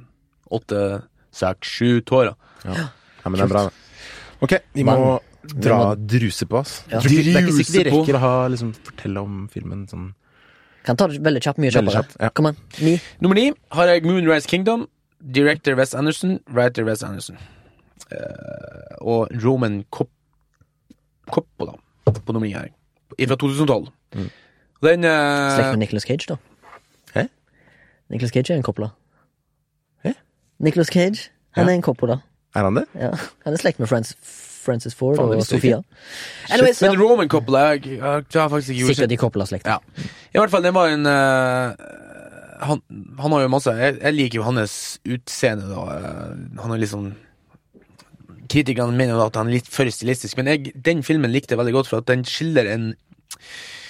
åtte, 0.60 0.82
seks, 1.32 1.68
sju 1.78 2.02
tårer. 2.02 2.36
Ja. 2.66 2.74
ja, 3.24 3.30
men 3.30 3.38
det 3.40 3.46
er 3.48 3.54
bra. 3.54 3.64
Ok, 4.42 4.54
vi 4.74 4.84
må 4.84 4.98
dra 5.56 5.96
druse 5.96 6.46
på 6.46 6.58
oss. 6.60 6.84
Ja. 6.92 7.00
Det 7.00 7.12
ikke- 7.12 7.24
det 7.24 7.36
er 7.36 7.42
ikke 7.48 7.58
sikkert 7.64 7.74
de 7.74 7.84
Druse 7.84 7.92
på. 7.92 8.02
rekker 8.06 8.16
å 8.16 8.20
ha, 8.20 8.48
liksom, 8.48 8.74
fortelle 8.74 9.18
om 9.22 9.48
filmen 9.54 9.88
sånn 9.88 10.14
Kan 10.84 10.96
ta 10.96 11.08
det 11.08 11.22
veldig 11.22 11.42
kjapt, 11.44 11.58
mye 11.60 11.72
kjappere. 11.72 11.92
kjapt, 11.94 12.16
ja. 12.20 12.30
Kom 12.30 12.46
an. 12.46 12.56
Ni. 12.82 13.00
Nummer 13.20 13.36
ni 13.36 13.54
har 13.72 13.88
jeg 13.88 14.04
Moonrise 14.04 14.48
Kingdom. 14.48 14.88
Director 15.32 15.76
Wes 15.76 15.94
Anderson, 15.94 16.40
writer 16.50 16.86
Wes 16.86 17.02
Anderson. 17.04 17.38
Uh, 18.12 18.96
og 19.02 19.28
Roman 19.44 19.84
Cop 19.92 20.10
Coppola 21.30 21.74
på 22.06 22.32
nummer 22.34 22.48
ni 22.48 22.54
her. 22.54 22.70
Fra 23.28 23.36
2012. 23.36 23.90
Mm. 24.16 24.30
Den 24.82 25.02
Slekt 25.02 25.66
eh, 25.66 25.72
med 25.72 25.80
Nicolas 25.80 26.04
Cage, 26.04 26.28
da. 26.28 26.36
Hæ? 27.16 27.28
Nicolas 28.10 28.32
Cage 28.32 28.52
er 28.54 28.56
en 28.58 28.64
Coppola. 28.64 28.90
Hæ? 30.06 30.14
Nicolas 30.60 30.88
Cage, 30.88 31.30
han 31.52 31.66
Ja. 31.68 31.72
er 31.72 31.76
en 31.76 31.82
Coppola. 31.82 32.20
Er 32.56 32.64
han 32.64 32.76
det? 32.76 32.86
Ja. 32.96 33.12
Han 33.44 33.54
er 33.54 33.58
slekt 33.58 33.80
med 33.80 33.88
Francis, 33.90 34.57
Francis 34.68 34.98
Ford 34.98 35.16
Fan, 35.20 35.32
og 35.32 35.46
Sofia. 35.48 35.80
Anyways. 36.52 36.82
Men 36.84 37.00
Roman 37.00 37.32
Coppola 37.32 37.64
jeg, 37.74 37.98
jeg, 37.98 38.02
har 38.36 38.52
faktisk 38.52 38.74
ikke 38.74 38.82
gjort 38.84 39.00
Sikkert 39.00 39.16
i 39.16 39.22
Coppola-slekta. 39.22 39.78
Ja. 39.78 40.10
I 40.36 40.42
hvert 40.42 40.54
fall, 40.54 40.68
det 40.68 40.74
var 40.76 40.92
en 40.92 41.08
uh, 41.08 41.96
han, 42.68 42.82
han 43.20 43.36
har 43.36 43.46
jo 43.46 43.54
masse 43.54 43.74
Jeg, 43.78 43.98
jeg 44.02 44.18
liker 44.18 44.40
jo 44.40 44.46
hans 44.48 44.76
utseende, 45.06 45.70
da. 45.72 45.86
Eh, 45.98 46.62
han 46.62 46.74
er 46.74 46.82
liksom 46.82 47.10
kritikerne 48.48 48.96
mener 48.96 49.20
at 49.20 49.36
han 49.36 49.50
er 49.50 49.58
litt 49.58 49.68
for 49.68 49.90
stilistisk, 49.92 50.38
men 50.40 50.48
jeg, 50.52 50.72
den 50.84 51.04
filmen 51.04 51.34
likte 51.34 51.54
jeg 51.54 51.60
veldig 51.60 51.74
godt, 51.76 51.90
for 51.92 52.00
at 52.00 52.08
den 52.08 52.24
skiller 52.28 52.70
en, 52.72 52.86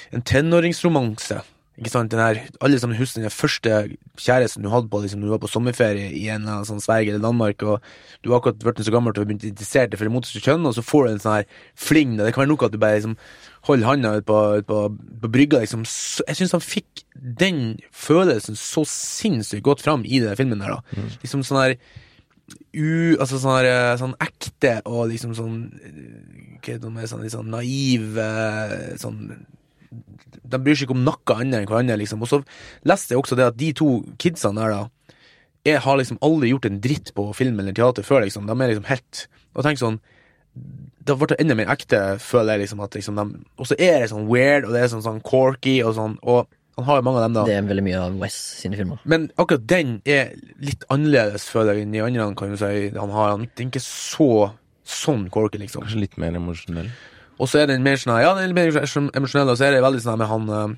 en 0.09 0.23
tenåringsromanse. 0.25 1.43
Ikke 1.77 1.91
sant, 1.93 2.09
den 2.09 2.21
her, 2.21 2.39
Alle 2.65 2.79
sammen 2.81 2.97
husker 2.97 3.21
den 3.21 3.33
første 3.33 3.73
kjæresten 4.17 4.65
du 4.65 4.69
hadde 4.73 4.89
på 4.89 5.01
liksom, 5.03 5.21
du 5.21 5.29
var 5.29 5.41
på 5.43 5.49
sommerferie 5.51 6.09
i 6.09 6.23
en 6.31 6.41
eller 6.41 6.55
annen 6.55 6.69
sånn 6.69 6.81
Sverige 6.81 7.13
eller 7.13 7.21
Danmark, 7.21 7.61
og 7.61 7.83
du 8.25 8.31
har 8.31 8.39
akkurat 8.39 8.63
blitt 8.63 8.81
så 8.87 8.93
gammel 8.95 9.13
til 9.13 9.25
å 9.25 9.29
interessere 9.29 9.53
interessert 9.53 9.97
for 9.97 10.07
det 10.07 10.13
motsatte 10.15 10.41
kjønn, 10.41 10.65
og 10.65 10.73
så 10.77 10.85
får 10.85 11.05
du 11.05 11.11
en 11.11 11.21
sånn 11.21 11.35
her 11.35 11.61
fling. 11.77 12.15
Det 12.17 12.31
kan 12.33 12.43
være 12.43 12.51
nok 12.53 12.65
at 12.67 12.73
du 12.73 12.79
bare 12.81 12.97
liksom 12.97 13.13
holder 13.67 13.89
handa 13.89 14.15
ut 14.17 14.25
på, 14.27 14.39
ut 14.57 14.67
på, 14.69 14.79
på 15.21 15.31
brygga. 15.33 15.61
liksom. 15.61 15.85
Så, 15.85 16.25
jeg 16.27 16.39
syns 16.41 16.55
han 16.57 16.65
fikk 16.65 17.05
den 17.13 17.61
følelsen 17.91 18.57
så 18.57 18.85
sinnssykt 18.89 19.65
godt 19.67 19.85
fram 19.85 20.05
i 20.05 20.21
den 20.23 20.37
filmen 20.39 20.63
der, 20.63 20.77
da. 20.79 21.07
Liksom 21.21 21.45
sånn 21.45 21.61
her 21.61 21.77
u, 22.77 23.17
altså 23.19 23.39
sånn, 23.41 23.57
her, 23.57 23.69
eh, 23.69 23.93
sånn 23.99 24.15
ekte 24.23 24.77
og 24.87 25.09
liksom 25.11 25.33
sånn 25.35 25.55
eh, 25.83 26.01
Hva 26.57 26.73
heter 26.73 26.93
det 26.95 27.09
sånn, 27.11 27.23
litt 27.25 27.35
sånn 27.35 27.51
naiv 27.51 28.19
eh, 28.23 28.95
sånn 29.01 29.19
De 29.91 30.59
bryr 30.59 30.77
seg 30.77 30.87
ikke 30.87 30.97
om 30.97 31.05
noe 31.05 31.37
annet 31.37 31.61
enn 31.61 31.69
hverandre, 31.69 31.97
liksom. 32.01 32.21
Og 32.23 32.31
så 32.31 32.41
leste 32.87 33.13
jeg 33.13 33.21
også 33.21 33.37
det 33.39 33.47
at 33.47 33.57
de 33.59 33.71
to 33.77 33.89
kidsene 34.21 34.61
der, 34.61 34.75
da, 34.75 35.13
jeg 35.67 35.81
har 35.83 35.97
liksom 35.99 36.19
aldri 36.23 36.51
gjort 36.53 36.67
en 36.69 36.81
dritt 36.83 37.13
på 37.17 37.25
film 37.35 37.59
eller 37.59 37.75
teater 37.75 38.05
før, 38.07 38.23
liksom. 38.25 38.47
De 38.47 38.55
er 38.55 38.71
liksom 38.71 38.87
helt 38.87 39.25
Og 39.57 39.65
tenk 39.65 39.81
sånn 39.81 39.97
Da 41.07 41.15
ble 41.17 41.31
det 41.31 41.39
enda 41.43 41.57
mer 41.57 41.71
ekte, 41.73 41.99
føler 42.23 42.55
jeg, 42.55 42.65
liksom, 42.65 42.83
at 42.85 42.95
liksom 42.95 43.19
de 43.19 43.25
Og 43.57 43.67
så 43.67 43.75
er 43.79 43.99
det 44.01 44.11
sånn 44.13 44.29
weird, 44.31 44.67
og 44.67 44.75
det 44.75 44.85
er 44.85 44.93
sånn, 44.93 45.03
sånn 45.05 45.19
corky 45.25 45.79
og 45.83 45.97
sånn, 45.97 46.15
og 46.23 46.47
han 46.77 46.85
har 46.85 46.99
jo 46.99 47.05
mange 47.07 47.17
av 47.17 47.23
dem, 47.25 47.33
da. 47.33 47.43
Det 47.47 47.53
er 47.57 47.63
veldig 47.65 47.83
mye 47.87 47.99
av 48.03 48.17
Wes 48.21 48.35
sine 48.59 48.77
filmer. 48.77 48.99
Men 49.09 49.23
akkurat 49.41 49.63
den 49.65 49.95
er 50.05 50.35
litt 50.61 50.83
annerledes, 50.93 51.47
føler 51.49 51.73
jeg, 51.73 51.87
enn 51.87 51.95
de 51.95 52.03
andre 52.05 52.27
kan 52.37 52.53
du 52.53 52.59
si. 52.61 52.91
Han 52.93 53.13
har 53.15 53.31
han 53.31 53.47
den 53.47 53.71
er 53.71 53.71
ikke 53.71 53.81
så 53.81 54.27
sånn 54.85 55.23
corky, 55.33 55.57
liksom. 55.63 55.87
Kanskje 55.87 56.03
litt 56.03 56.19
mer 56.21 56.37
emosjonell. 56.37 56.91
Og 57.37 57.49
så 57.49 57.61
er 57.61 57.69
den 57.69 57.85
mer 57.85 57.99
sånn 58.01 58.17
Ja, 58.21 58.33
den 58.37 58.49
er 58.49 58.57
mer 58.57 58.71
emosjonell, 58.71 59.51
og 59.51 59.57
så 59.59 59.67
er 59.67 59.75
det 59.75 59.85
veldig 59.85 60.03
sånn 60.03 60.19
med 60.21 60.29
han 60.31 60.49
eh, 60.49 60.75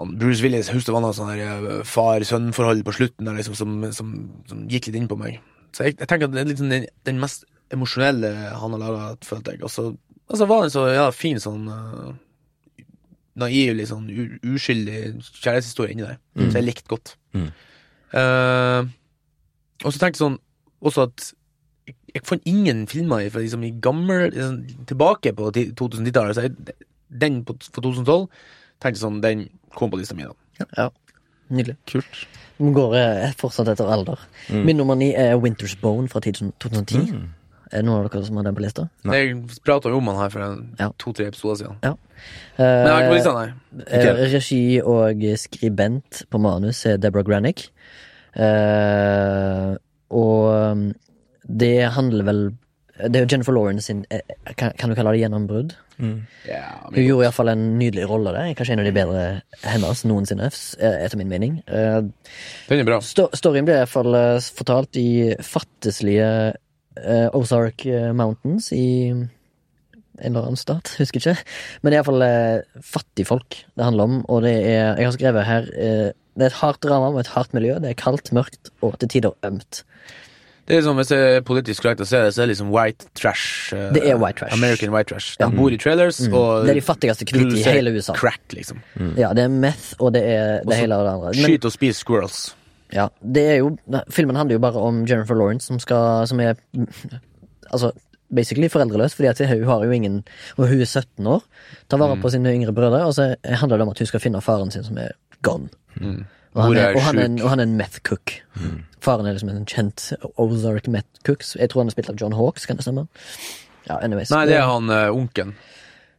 han 0.00 0.16
Bruce 0.18 0.42
Willis 0.44 0.70
husker 0.72 0.96
han 0.96 1.08
sånn 1.16 1.32
eh, 1.34 1.70
far-sønn-forhold 1.88 2.84
på 2.86 2.94
slutten 2.96 3.28
der, 3.28 3.36
liksom, 3.36 3.56
som, 3.58 3.78
som, 3.96 4.12
som 4.48 4.62
gikk 4.70 4.88
litt 4.88 5.00
inn 5.02 5.10
på 5.10 5.18
meg. 5.20 5.40
Så 5.76 5.86
jeg, 5.86 5.98
jeg 5.98 6.08
tenker 6.10 6.30
at 6.30 6.36
det 6.36 6.44
er 6.44 6.58
sånn 6.58 6.72
den, 6.72 6.86
den 7.06 7.20
mest 7.22 7.44
emosjonelle 7.74 8.30
han 8.58 8.74
har 8.74 8.82
laga, 8.82 9.10
følte 9.26 9.54
jeg. 9.54 9.62
Og 9.66 9.72
så 9.72 9.90
altså, 10.30 10.48
var 10.50 10.62
det 10.62 10.70
en 10.70 10.74
så 10.74 10.86
ja, 10.90 11.08
fin 11.14 11.42
sånn 11.42 11.68
uh, 11.70 12.12
naiv, 13.40 13.74
litt 13.78 13.90
sånn 13.90 14.08
uskyldig 14.10 15.02
kjærlighetshistorie 15.20 15.94
inni 15.94 16.06
der. 16.06 16.18
Så 16.40 16.58
jeg 16.58 16.66
likte 16.66 16.90
godt. 16.90 17.14
Mm. 17.36 17.50
Uh, 18.14 18.88
og 19.84 19.92
så 19.92 20.00
tenkte 20.00 20.16
jeg 20.16 20.24
sånn 20.24 20.40
også 20.80 21.06
at 21.10 21.28
jeg, 22.14 22.22
fant 22.26 22.42
ingen 22.46 22.86
filmer 22.90 23.28
fra 23.30 23.40
liksom 23.44 23.62
gammel 23.80 24.30
liksom, 24.30 24.60
Tilbake 24.86 25.32
på 25.36 25.50
ti- 25.56 25.70
2010-tallet. 25.78 26.36
Så 26.36 26.42
jeg, 26.48 26.76
den 27.10 27.40
på, 27.44 27.56
for 27.72 27.82
2012 27.82 28.28
tenkte 28.80 28.96
jeg 28.96 29.02
sånn 29.04 29.20
Den 29.24 29.48
kom 29.74 29.90
på 29.90 29.98
lista 30.00 30.14
mi, 30.14 30.22
Ja. 30.24 30.66
Ja, 30.76 30.88
Nydelig. 31.50 31.76
Kult. 31.90 32.26
Vi 32.60 32.70
går 32.76 32.92
eh, 32.94 33.32
fortsatt 33.40 33.68
etter 33.72 33.88
alder. 33.90 34.18
Min 34.52 34.76
nummer 34.78 34.94
ni 34.94 35.08
er 35.18 35.34
Winter's 35.40 35.72
Bone 35.80 36.06
fra 36.08 36.20
2010. 36.20 37.10
Mm. 37.10 37.24
Er 37.72 37.80
det 37.80 37.86
noen 37.86 38.04
av 38.04 38.10
dere 38.10 38.24
som 38.26 38.36
har 38.38 38.44
den 38.46 38.54
på 38.54 38.62
lista? 38.62 38.84
Nei. 39.08 39.16
Jeg 39.16 39.58
prata 39.66 39.88
jo 39.90 39.98
om 39.98 40.06
han 40.12 40.16
her 40.20 40.30
for 40.30 40.40
en- 40.44 40.76
Ja. 40.78 40.90
to-tre 40.98 41.26
episoder 41.30 41.56
siden. 41.64 41.76
Ja. 41.82 41.94
Men 42.58 42.86
jeg 42.86 42.92
har 42.92 43.00
ikke 43.00 43.08
på 43.08 43.14
Eh, 43.14 43.18
lista, 43.18 43.32
nei. 43.32 43.82
Okay. 43.82 44.32
regi 44.34 44.80
og 44.82 45.26
skribent 45.38 46.22
på 46.30 46.38
manus 46.40 46.84
er 46.86 46.98
Deborah 46.98 47.24
Granick. 47.24 47.70
Uh, 48.36 49.74
og 50.10 50.44
um, 50.72 50.84
det 51.58 51.90
handler 51.96 52.26
vel 52.28 52.42
Det 53.00 53.16
er 53.16 53.24
jo 53.24 53.30
Jennifer 53.32 53.54
Lawrence 53.56 53.86
sin 53.88 54.04
eh, 54.12 54.20
kan, 54.60 54.74
kan 54.76 54.90
du 54.90 54.94
kalle 54.94 55.14
det 55.14 55.22
gjennombrudd? 55.22 55.72
Ja, 56.48 56.64
Hun 56.84 56.94
men, 56.94 57.04
gjorde 57.04 57.26
iallfall 57.26 57.50
en 57.52 57.62
nydelig 57.78 58.06
rolle 58.08 58.32
der. 58.34 58.52
Kanskje 58.56 58.74
en 58.76 58.82
av 58.82 58.88
de 58.88 58.92
bedre 58.92 59.24
hennes 59.64 60.04
noensinne, 60.08 60.50
eh, 60.80 60.96
etter 61.04 61.20
min 61.20 61.30
mening. 61.32 61.58
Eh, 61.68 62.00
den 62.68 62.82
er 62.82 62.88
bra. 62.88 63.00
Sto 63.04 63.28
storyen 63.36 63.68
ble 63.68 63.76
i 63.76 63.82
hvert 63.82 63.92
fall 63.92 64.16
eh, 64.16 64.50
fortalt 64.60 65.00
i 65.00 65.10
fattigslige 65.44 66.30
eh, 67.00 67.26
Ozark 67.36 67.84
eh, 67.88 68.10
Mountains 68.16 68.70
i 68.76 68.86
en 70.20 70.34
eller 70.34 70.50
annen 70.50 70.60
stat, 70.60 70.94
husker 71.00 71.22
ikke. 71.22 71.36
Men 71.80 71.92
det 71.92 71.98
er 71.98 72.02
iallfall 72.02 72.24
uh, 72.24 72.80
fattigfolk 72.84 73.60
det 73.76 73.86
handler 73.86 74.08
om, 74.08 74.18
og 74.28 74.42
det 74.44 74.56
er 74.58 74.98
Jeg 75.00 75.06
har 75.06 75.14
skrevet 75.16 75.48
her 75.48 75.70
eh, 75.72 76.08
Det 76.36 76.46
er 76.46 76.52
et 76.52 76.60
hardt 76.60 76.82
drama 76.84 77.10
med 77.14 77.24
et 77.24 77.34
hardt 77.34 77.54
miljø. 77.56 77.78
Det 77.82 77.90
er 77.90 77.98
kaldt, 77.98 78.32
mørkt 78.36 78.72
og 78.84 78.98
til 79.00 79.08
tider 79.16 79.36
ømt. 79.46 79.82
Det 80.70 80.76
er 80.76 80.80
liksom, 80.84 80.96
Hvis 81.00 81.08
det 81.10 81.18
er 81.18 81.40
politisk 81.42 81.82
korrekt 81.82 82.00
å 82.00 82.06
se 82.06 82.20
det, 82.22 82.30
så 82.36 82.42
er 82.42 82.46
det 82.46 82.52
liksom 82.54 82.70
white 82.70 83.08
trash. 83.18 83.72
Uh, 83.74 83.88
Det 83.96 84.04
er 84.06 84.14
white 84.22 84.38
trash. 84.38 84.54
American 84.54 84.92
white 84.94 85.08
trash. 85.10 85.32
De 85.40 85.44
Ja. 85.44 85.50
bor 85.50 85.70
i 85.74 85.76
trailers, 85.82 86.20
Mm. 86.28 86.34
og 86.38 86.64
Det 86.66 86.70
er 86.70 86.74
de 86.80 86.86
fattigste 86.86 87.24
hvite 87.26 87.58
i 87.58 87.62
hele 87.66 87.90
USA. 87.96 88.12
Crack, 88.14 88.40
liksom. 88.54 88.78
Ja, 89.18 89.32
det 89.34 89.44
er 89.44 89.48
meth, 89.48 89.94
og 89.98 90.12
det 90.14 90.22
er 90.22 90.58
det 90.62 90.66
Også 90.70 90.78
hele 90.80 90.94
og 90.94 91.04
det 91.06 91.12
andre. 91.12 91.32
Men- 91.34 91.44
Skyt 91.58 91.64
og 91.64 91.72
spis 91.72 91.96
squirrels. 92.04 92.54
Ja, 92.92 93.08
det 93.22 93.42
er 93.50 93.56
jo 93.58 93.76
Filmen 94.10 94.36
handler 94.36 94.54
jo 94.54 94.58
bare 94.58 94.76
om 94.76 95.04
Jennifer 95.06 95.34
Lawrence 95.34 95.66
som 95.66 95.78
skal 95.78 96.26
Som 96.26 96.40
er 96.40 96.54
Altså 97.72 97.92
basically 98.34 98.68
foreldreløs, 98.68 99.14
fordi 99.14 99.28
at 99.28 99.38
hun 99.48 99.64
har 99.64 99.84
jo 99.84 99.90
ingen 99.90 100.24
Og 100.58 100.68
hun 100.68 100.80
er 100.80 100.84
17 100.86 101.26
år, 101.26 101.42
tar 101.88 101.98
vare 101.98 102.16
Mm. 102.16 102.22
på 102.22 102.30
sine 102.30 102.48
yngre 102.54 102.72
brødre, 102.72 103.04
og 103.06 103.14
så 103.14 103.34
handler 103.44 103.76
det 103.76 103.82
om 103.82 103.88
at 103.90 103.98
hun 103.98 104.06
skal 104.06 104.20
finne 104.20 104.40
faren 104.40 104.70
sin 104.70 104.82
som 104.84 104.98
er 104.98 105.10
gone. 105.42 105.68
Og, 106.54 106.62
han 106.64 106.76
er, 106.76 106.94
og, 106.96 107.02
han 107.06 107.18
er 107.18 107.28
en, 107.28 107.36
og 107.44 107.50
han 107.52 107.60
er 107.62 107.68
en 107.68 107.76
meth 107.78 108.00
cook. 108.06 108.32
Faren 109.00 109.26
er 109.28 109.36
liksom 109.36 109.52
en 109.52 109.66
kjent 109.70 110.08
Ozark 110.36 110.88
meth 110.90 111.20
cook. 111.26 111.44
Jeg 111.56 111.70
tror 111.70 111.84
han 111.84 111.90
er 111.92 111.94
spilt 111.94 112.10
av 112.10 112.16
John 112.20 112.34
Hawks, 112.34 112.66
kan 112.66 112.76
det 112.80 112.84
stemme? 112.86 113.06
Ja, 113.86 114.00
anyways. 114.02 114.32
Nei, 114.34 114.44
det 114.50 114.56
er 114.58 114.66
han 114.68 114.90
uh, 114.90 115.08
onkelen 115.14 115.54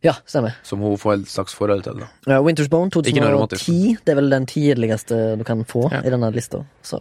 Ja, 0.02 0.16
stemmer. 0.26 0.56
som 0.66 0.80
hun 0.82 0.96
får 0.98 1.20
et 1.20 1.28
slags 1.30 1.54
forhold 1.54 1.84
til. 1.86 2.00
da 2.02 2.08
Uh, 2.26 2.40
Winter's 2.46 2.70
Bone 2.72 2.90
Ikke 2.90 3.22
noe 3.22 3.34
romantisk. 3.36 3.68
2010. 3.68 3.98
Det 4.06 4.14
er 4.16 4.18
vel 4.22 4.32
den 4.34 4.48
tidligste 4.50 5.20
du 5.38 5.44
kan 5.48 5.66
få 5.66 5.84
Ja. 5.92 6.00
i 6.02 6.10
denne 6.16 6.32
lista. 6.34 6.64
Så 6.82 6.98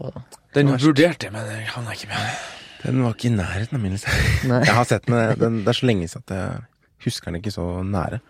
Den 0.54 0.68
vurderte 0.74 1.26
jeg, 1.30 1.32
men 1.32 1.46
jeg 1.46 1.70
havna 1.76 1.94
ikke 1.96 2.10
med. 2.10 2.42
Den 2.82 3.02
var 3.04 3.14
ikke 3.14 3.28
i 3.30 3.34
nærheten 3.36 3.76
av 3.76 3.80
min 3.86 3.92
liste. 3.92 4.12
Nei. 4.48 4.60
Jeg 4.66 4.74
har 4.74 4.84
sett 4.88 5.06
den, 5.06 5.38
den, 5.38 5.58
det 5.64 5.68
er 5.68 5.78
så 5.80 5.86
lenge 5.86 6.08
siden 6.08 6.24
at 6.28 6.36
jeg 6.36 6.62
husker 7.06 7.30
den 7.30 7.40
ikke 7.40 7.52
så 7.54 7.66
nære. 7.86 8.20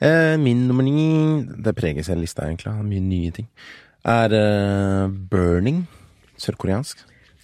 Eh, 0.00 0.36
min 0.40 0.66
nummer 0.68 0.84
ni, 0.86 1.44
det 1.64 1.74
preger 1.76 2.04
seg 2.06 2.16
lista 2.22 2.46
egentlig, 2.48 2.72
mye 2.88 3.00
nye 3.04 3.30
ting, 3.36 3.48
er 4.04 4.32
eh, 4.32 5.08
Burning, 5.30 5.86
sørkoreansk, 6.40 6.98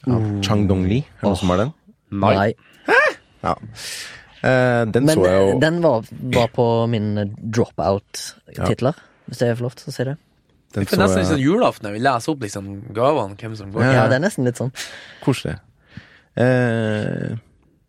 av 0.08 0.22
Chang 0.46 0.66
Dong-li. 0.70 1.00
Er 1.02 1.20
det 1.22 1.26
noen 1.28 1.36
som 1.40 1.50
har 1.52 1.58
den? 1.64 1.72
Nei. 2.10 2.52
Ja. 3.42 3.54
Eh, 4.46 4.84
den 4.94 5.04
Men 5.08 5.16
så 5.18 5.24
jeg 5.26 5.40
jo 5.42 5.58
den 5.60 5.80
var, 5.82 6.04
var 6.36 6.48
på 6.54 6.66
min 6.90 7.08
dropout-titler, 7.42 8.94
hvis 9.26 9.38
det 9.42 9.48
er 9.50 9.56
for 9.58 9.66
lov 9.68 9.74
til 9.76 9.90
å 9.90 9.94
si 9.96 10.04
det. 10.06 10.16
den 10.76 10.84
Det 10.84 10.92
er 10.92 10.96
så 10.96 11.00
nesten 11.02 11.22
jeg- 11.22 11.30
sånn 11.32 11.42
julaften 11.42 11.86
når 11.88 11.92
vi 11.96 11.98
leser 12.04 12.32
opp 12.32 12.40
liksom 12.40 12.92
gavene, 12.94 13.36
hvem 13.36 13.56
som 13.56 13.72
går. 13.72 13.82
Ja. 13.82 13.92
Ja, 13.92 14.06
det 14.08 14.14
er 14.20 14.24
nesten 14.28 14.44
litt 14.44 14.56
sånn. 14.60 14.72
Koselig. 15.24 15.58
Eh, 16.36 17.36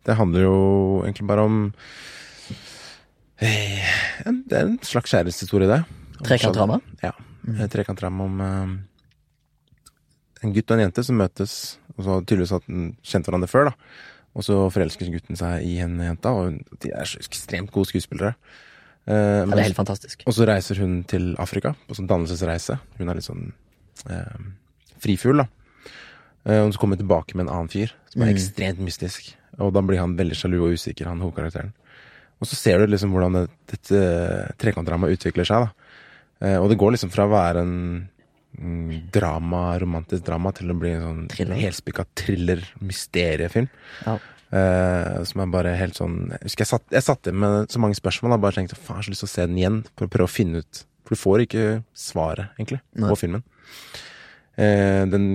det 0.04 0.16
handler 0.16 0.40
jo 0.40 1.02
egentlig 1.04 1.26
bare 1.28 1.44
om 1.44 1.74
eh, 3.40 4.26
en- 4.26 4.44
Det 4.48 4.56
er 4.58 4.62
en 4.66 4.78
slags 4.78 5.10
kjærlighetshistorie, 5.12 5.68
det. 5.68 5.84
Trekantdrama? 6.24 6.80
Ja. 7.02 7.12
Mm. 7.48 7.68
trekantram 7.72 8.20
om 8.20 8.40
eh, 8.44 8.76
en 10.44 10.52
gutt 10.54 10.70
og 10.70 10.76
en 10.78 10.84
jente 10.86 11.02
som 11.06 11.16
møtes, 11.18 11.78
og 11.96 12.04
så 12.06 12.18
tydeligvis 12.22 12.52
at 12.54 12.66
de 12.68 12.92
kjente 13.02 13.30
hverandre 13.30 13.48
før, 13.50 13.70
da. 13.70 13.74
Og 14.38 14.44
så 14.46 14.58
forelsker 14.70 15.08
gutten 15.10 15.38
seg 15.40 15.64
i 15.66 15.78
en 15.82 15.96
jente, 16.04 16.30
og 16.30 16.60
de 16.84 16.92
er 16.94 17.08
så 17.08 17.18
ekstremt 17.18 17.72
gode 17.74 17.88
skuespillere. 17.90 18.34
Eh, 19.08 19.14
Ja, 19.42 19.46
det 19.48 19.58
er 19.58 19.68
helt 19.70 19.80
fantastisk. 19.80 20.22
og 20.26 20.34
så 20.36 20.46
reiser 20.46 20.78
hun 20.78 21.02
til 21.04 21.34
Afrika 21.40 21.74
på 21.88 21.96
sånn 21.96 22.06
dannelsesreise. 22.06 22.78
Hun 22.98 23.08
er 23.08 23.14
litt 23.18 23.24
sånn 23.26 23.52
eh, 24.10 24.38
frifugl, 25.00 25.38
da. 25.42 25.48
Eh, 26.46 26.60
og 26.62 26.72
så 26.72 26.78
kommer 26.78 26.96
hun 26.96 27.02
tilbake 27.08 27.34
med 27.34 27.48
en 27.48 27.54
annen 27.56 27.68
fyr 27.72 27.90
som 28.12 28.22
er 28.22 28.26
Mm. 28.28 28.36
ekstremt 28.36 28.78
mystisk. 28.78 29.34
Og 29.58 29.72
da 29.72 29.80
blir 29.82 29.98
han 29.98 30.14
veldig 30.16 30.36
sjalu 30.36 30.60
og 30.68 30.72
usikker, 30.76 31.06
han 31.06 31.18
hovedkarakteren. 31.20 31.72
Og 32.40 32.46
så 32.46 32.54
ser 32.54 32.78
du 32.78 32.86
liksom 32.86 33.10
hvordan 33.10 33.32
det, 33.32 33.50
dette 33.66 34.54
trekantdramaet 34.58 35.18
utvikler 35.18 35.44
seg, 35.44 35.66
da. 35.66 35.72
Eh, 36.40 36.56
og 36.58 36.68
det 36.70 36.78
går 36.78 36.94
liksom 36.94 37.10
fra 37.12 37.26
å 37.26 37.32
være 37.32 37.62
en 37.66 37.76
mm, 38.58 39.10
drama, 39.14 39.62
romantisk 39.82 40.24
drama, 40.26 40.52
til 40.56 40.70
å 40.70 40.76
bli 40.78 40.92
en 40.94 41.06
sånn 41.06 41.22
Thriller. 41.32 41.62
helspikka 41.64 42.06
thriller-mysteriefilm. 42.22 43.70
Ja. 44.06 44.18
Eh, 44.48 45.24
som 45.28 45.42
er 45.44 45.50
bare 45.52 45.74
helt 45.76 45.98
sånn 45.98 46.30
Jeg 46.30 46.46
husker 46.46 46.64
jeg 46.64 46.70
satt, 46.70 46.84
jeg 46.94 47.04
satt 47.04 47.28
med 47.36 47.66
så 47.68 47.82
mange 47.82 47.98
spørsmål. 47.98 48.36
Jeg 48.36 48.44
bare 48.46 48.56
tenkte 48.56 48.78
faen, 48.80 49.02
så 49.04 49.12
lyst 49.12 49.24
til 49.26 49.28
å 49.28 49.34
se 49.34 49.46
den 49.46 49.58
igjen. 49.60 49.80
For 49.98 50.08
å 50.08 50.12
prøve 50.14 50.30
å 50.30 50.32
finne 50.32 50.62
ut 50.64 50.84
For 51.04 51.16
du 51.16 51.20
får 51.20 51.44
ikke 51.46 51.66
svaret, 51.96 52.54
egentlig, 52.58 52.80
Nei. 52.94 53.08
på 53.10 53.16
filmen. 53.16 53.44
Eh, 54.58 55.04
den 55.08 55.28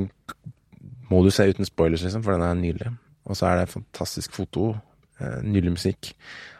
må 1.09 1.21
du 1.23 1.31
se 1.33 1.45
uten 1.49 1.65
spoilers, 1.65 2.03
liksom, 2.05 2.23
for 2.25 2.35
den 2.35 2.45
er 2.45 2.57
nydelig. 2.57 2.91
Og 3.29 3.37
så 3.39 3.47
er 3.49 3.61
det 3.61 3.71
fantastisk 3.71 4.35
foto. 4.35 4.73
Eh, 5.19 5.39
nydelig 5.41 5.77
musikk. 5.77 6.13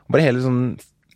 Og 0.05 0.15
bare 0.15 0.25
hele 0.25 0.41
sånn 0.43 0.63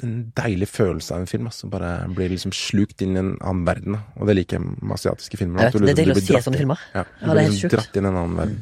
en 0.03 0.31
deilig 0.37 0.67
følelse 0.69 1.13
av 1.15 1.23
en 1.23 1.29
film. 1.29 1.47
Altså. 1.49 1.69
Bare 1.71 1.91
blir 2.13 2.29
liksom 2.33 2.51
slukt 2.53 3.01
inn 3.01 3.15
i 3.15 3.21
en 3.21 3.31
annen 3.41 3.63
verden. 3.65 3.97
Og 4.17 4.27
det 4.29 4.35
liker 4.37 4.59
jeg 4.59 4.65
med 4.81 4.93
asiatiske 4.97 5.39
filmer. 5.39 5.63
Vet, 5.67 5.73
det 5.73 5.81
er 5.81 5.87
liksom 5.87 5.97
deilig 6.03 6.17
å 6.17 6.27
se 6.27 6.43
sånne 6.49 6.61
filmer. 6.61 6.83
Ja, 6.93 7.03
Ja, 7.03 7.25
du 7.25 7.31
er 7.31 7.33
blir 7.33 7.47
liksom 7.49 7.63
sjukt. 7.65 7.75
dratt 7.77 7.97
inn 7.97 8.05
i 8.05 8.11
en 8.11 8.19
annen 8.21 8.37
verden. 8.37 8.59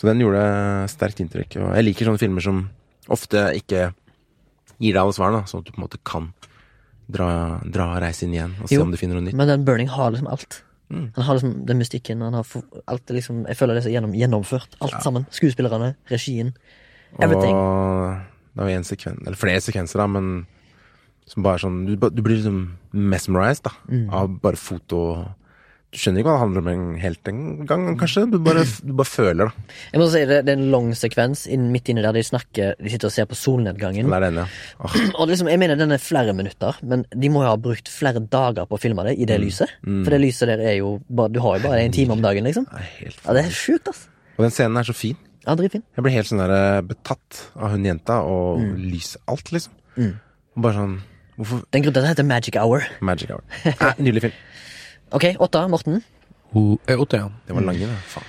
Så 0.00 0.08
den 0.08 0.22
gjorde 0.24 0.44
sterkt 0.90 1.20
inntrykk. 1.20 1.58
Og 1.62 1.74
jeg 1.76 1.84
liker 1.88 2.08
sånne 2.10 2.22
filmer 2.22 2.40
som 2.46 2.62
ofte 3.12 3.44
ikke 3.60 3.82
gir 4.80 4.92
deg 4.96 5.00
alle 5.02 5.14
svarene, 5.16 5.44
sånn 5.46 5.60
at 5.62 5.66
du 5.68 5.72
på 5.74 5.78
en 5.82 5.84
måte 5.86 6.00
kan 6.04 6.30
dra, 7.12 7.60
dra 7.68 7.90
reise 8.02 8.24
inn 8.24 8.32
igjen 8.34 8.54
og 8.62 8.68
se 8.70 8.78
Jo, 8.78 8.82
om 8.86 8.90
du 8.90 8.96
finner 8.96 9.18
noe 9.20 9.26
nytt. 9.28 9.36
Men 9.36 9.48
den 9.52 9.64
Burning 9.68 9.88
har 9.92 10.10
liksom 10.10 10.26
alt. 10.32 10.62
Mm. 10.90 11.12
Han 11.16 11.24
har 11.28 11.38
liksom 11.38 11.52
den 11.68 11.78
mystikken, 11.80 12.20
han 12.22 12.34
har 12.36 12.44
alt 12.92 13.08
liksom 13.12 13.44
Jeg 13.48 13.56
føler 13.56 13.74
det 13.78 13.86
er 13.86 13.94
gjennom, 13.96 14.12
gjennomført. 14.16 14.74
Alt 14.84 14.98
sammen. 15.04 15.26
Skuespillerne, 15.32 15.94
regien. 16.10 16.54
Everything. 17.20 17.54
Og 17.54 18.18
det 18.56 18.62
var 18.64 18.70
en 18.70 18.84
sekven, 18.88 19.20
eller 19.26 19.36
flere 19.38 19.60
sekvenser, 19.62 19.98
da, 20.02 20.06
men 20.06 20.46
som 21.26 21.42
bare 21.42 21.58
sånn 21.58 21.86
Du, 21.86 21.96
du 21.96 22.22
blir 22.22 22.36
liksom 22.36 22.76
mesmerized 22.92 23.62
da, 23.64 23.70
Mm. 23.88 24.10
av 24.12 24.40
bare 24.42 24.56
foto. 24.56 25.28
Du 25.94 25.98
skjønner 26.00 26.20
ikke 26.20 26.26
hva 26.26 26.34
det 26.34 26.42
handler 26.42 26.58
om 26.60 26.68
en- 26.68 26.98
helt 26.98 27.24
engang, 27.30 27.96
kanskje. 27.96 28.28
Du 28.30 28.38
bare, 28.40 28.64
du 28.84 28.92
bare 28.92 29.06
føler, 29.06 29.46
da. 29.46 29.52
Jeg 29.92 30.00
må 30.00 30.08
si 30.10 30.24
det, 30.24 30.44
det 30.44 30.48
er 30.48 30.58
en 30.60 30.70
lang 30.72 30.90
sekvens 30.92 31.46
inn, 31.46 31.70
midt 31.70 31.88
inni 31.88 32.02
der 32.02 32.12
de 32.12 32.18
snakker 32.20 32.74
De 32.82 32.90
sitter 32.90 33.06
og 33.06 33.12
ser 33.12 33.26
på 33.26 33.36
solnedgangen. 33.38 34.04
Det 34.10 34.12
er 34.12 34.20
den, 34.20 34.34
ja. 34.42 34.46
Oh. 34.80 34.90
Og 35.20 35.28
liksom, 35.28 35.46
jeg 35.48 35.58
mener 35.60 35.76
den 35.76 35.92
er 35.92 35.98
flere 36.02 36.34
minutter, 36.34 36.74
men 36.82 37.06
de 37.14 37.28
må 37.28 37.44
jo 37.44 37.50
ha 37.52 37.56
brukt 37.56 37.86
flere 37.88 38.18
dager 38.28 38.66
på 38.66 38.74
å 38.76 38.80
filme 38.80 39.04
det 39.04 39.16
i 39.18 39.22
Mm. 39.22 39.26
det 39.26 39.40
lyset. 39.40 39.68
For 39.84 40.10
det 40.10 40.20
lyset 40.20 40.46
der 40.48 40.58
er 40.60 40.76
jo 40.78 41.00
Du 41.08 41.38
har 41.40 41.58
jo 41.58 41.68
bare 41.68 41.80
en 41.84 41.92
time 41.92 42.10
om 42.10 42.20
dagen, 42.20 42.42
liksom. 42.44 42.66
det 42.66 43.14
Ja, 43.24 43.32
Det 43.32 43.44
er 43.46 43.50
sjukt, 43.50 43.86
ass. 43.88 44.08
Og 44.36 44.42
den 44.42 44.50
scenen 44.50 44.76
er 44.76 44.82
så 44.82 44.94
fin. 44.94 45.16
Ja, 45.46 45.54
dritfin. 45.54 45.82
Jeg 45.94 46.02
blir 46.02 46.10
helt 46.12 46.26
sånn 46.26 46.38
der 46.42 46.50
eh, 46.50 46.80
betatt 46.82 47.50
av 47.54 47.70
hun 47.70 47.84
jenta 47.84 48.18
og 48.24 48.58
lyset. 48.78 49.18
Alt, 49.28 49.44
liksom. 49.52 49.70
Mm. 49.96 50.14
Bare 50.56 50.74
sånn 50.74 51.00
Hvorfor 51.36 51.62
Den 51.72 51.82
grunnen 51.82 51.94
til 51.94 52.00
at 52.00 52.04
det 52.04 52.10
heter 52.14 52.26
Magic 52.28 52.56
Hour. 52.60 52.84
Magic 53.02 53.30
Hour? 53.30 53.42
Nei, 53.64 53.92
Nydelig 53.98 54.22
film. 54.28 54.32
Ok, 55.14 55.24
åtta. 55.38 55.66
Morten. 55.70 56.00
Ho- 56.54 56.78
eh, 56.88 56.98
Åtte, 56.98 57.16
ja. 57.20 57.28
Det 57.46 57.54
var 57.54 57.62
lange, 57.62 57.86
det. 57.86 57.96
Faen. 58.10 58.24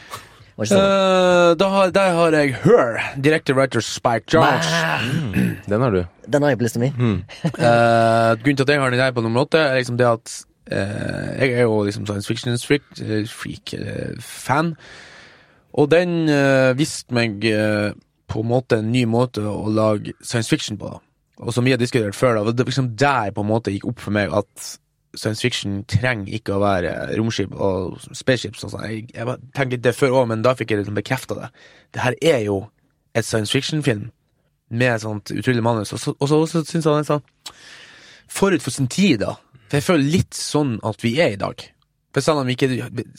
Var 0.58 0.66
ikke. 0.70 0.78
Eh, 0.82 1.54
da 1.60 1.70
har, 1.74 1.90
der 1.96 2.12
har 2.18 2.36
jeg 2.38 2.54
Her, 2.64 3.00
director 3.26 3.56
writer 3.58 3.82
Spike 3.82 4.30
Jones. 4.34 4.70
Den 5.68 5.82
har 5.82 5.90
du. 5.96 6.04
Den 6.32 6.42
har 6.46 6.50
jeg 6.54 6.60
på 6.62 6.64
lista 6.68 6.80
mi. 6.80 6.92
Eh, 7.00 8.36
grunnen 8.42 8.58
til 8.60 8.66
at 8.68 8.70
jeg 8.76 8.80
har 8.84 8.90
den 8.94 9.00
der 9.02 9.12
på 9.18 9.22
nummer 9.26 9.46
åtte, 9.48 9.58
er 9.60 9.80
liksom 9.82 9.98
det 9.98 10.08
at 10.08 10.36
eh, 10.72 11.42
jeg 11.42 11.52
er 11.58 11.66
jo 11.66 11.82
liksom 11.88 12.06
science 12.06 12.28
fiction 12.28 12.58
freak, 12.62 12.86
eh, 13.02 13.26
freak 13.30 13.74
eh, 13.80 14.14
fan. 14.22 14.76
Og 15.76 15.90
den 15.92 16.30
uh, 16.30 16.72
viste 16.78 17.12
meg 17.14 17.44
eh, 17.50 17.92
på 18.32 18.40
en 18.46 18.48
måte 18.48 18.78
en 18.80 18.92
ny 18.94 19.04
måte 19.10 19.42
å 19.44 19.66
lage 19.74 20.14
science 20.24 20.48
fiction 20.54 20.78
på. 20.80 20.88
da. 20.94 21.02
Og 21.44 21.54
som 21.54 21.68
vi 21.68 21.74
har 21.74 21.80
diskutert 21.82 22.16
før, 22.16 22.40
da, 22.40 22.52
det 22.56 22.68
liksom 22.68 22.94
der 23.00 23.34
på 23.36 23.44
en 23.44 23.50
måte 23.50 23.74
gikk 23.74 23.90
opp 23.92 24.04
for 24.04 24.16
meg 24.16 24.34
at 24.36 24.70
science 25.16 25.44
fiction 25.44 25.82
trenger 25.88 26.34
ikke 26.38 26.56
å 26.56 26.62
være 26.64 26.92
romskip 27.16 27.56
og 27.56 27.98
spaceships. 28.12 28.64
Og 28.68 28.74
sånn. 28.74 28.86
jeg, 28.90 29.06
jeg 29.16 29.38
tenkte 29.56 29.76
litt 29.76 29.86
det 29.86 29.96
før 29.96 30.22
òg, 30.22 30.30
men 30.32 30.44
da 30.46 30.56
fikk 30.58 30.74
jeg 30.74 30.84
liksom 30.84 31.00
bekrefta 31.00 31.40
det. 31.40 31.50
Det 31.96 32.04
her 32.04 32.20
er 32.36 32.42
jo 32.48 32.60
et 33.16 33.28
science 33.28 33.52
fiction-film 33.56 34.10
med 34.76 35.04
sånt 35.04 35.32
utrolig 35.32 35.64
manus. 35.64 35.94
Og 35.96 36.02
så, 36.02 36.16
og 36.20 36.32
så, 36.32 36.42
så 36.52 36.64
syns 36.64 36.88
jeg 36.88 37.00
den 37.00 37.10
sånn 37.12 37.26
forut 38.36 38.64
for 38.64 38.74
sin 38.74 38.90
tid, 38.92 39.22
da. 39.22 39.36
For 39.70 39.80
jeg 39.80 39.86
føler 39.86 40.14
litt 40.18 40.38
sånn 40.38 40.78
at 40.86 41.04
vi 41.04 41.16
er 41.22 41.36
i 41.36 41.40
dag. 41.40 41.64
For 42.16 42.24
selv 42.24 42.42
om 42.42 42.48
vi 42.48 42.56
ikke, 42.56 42.70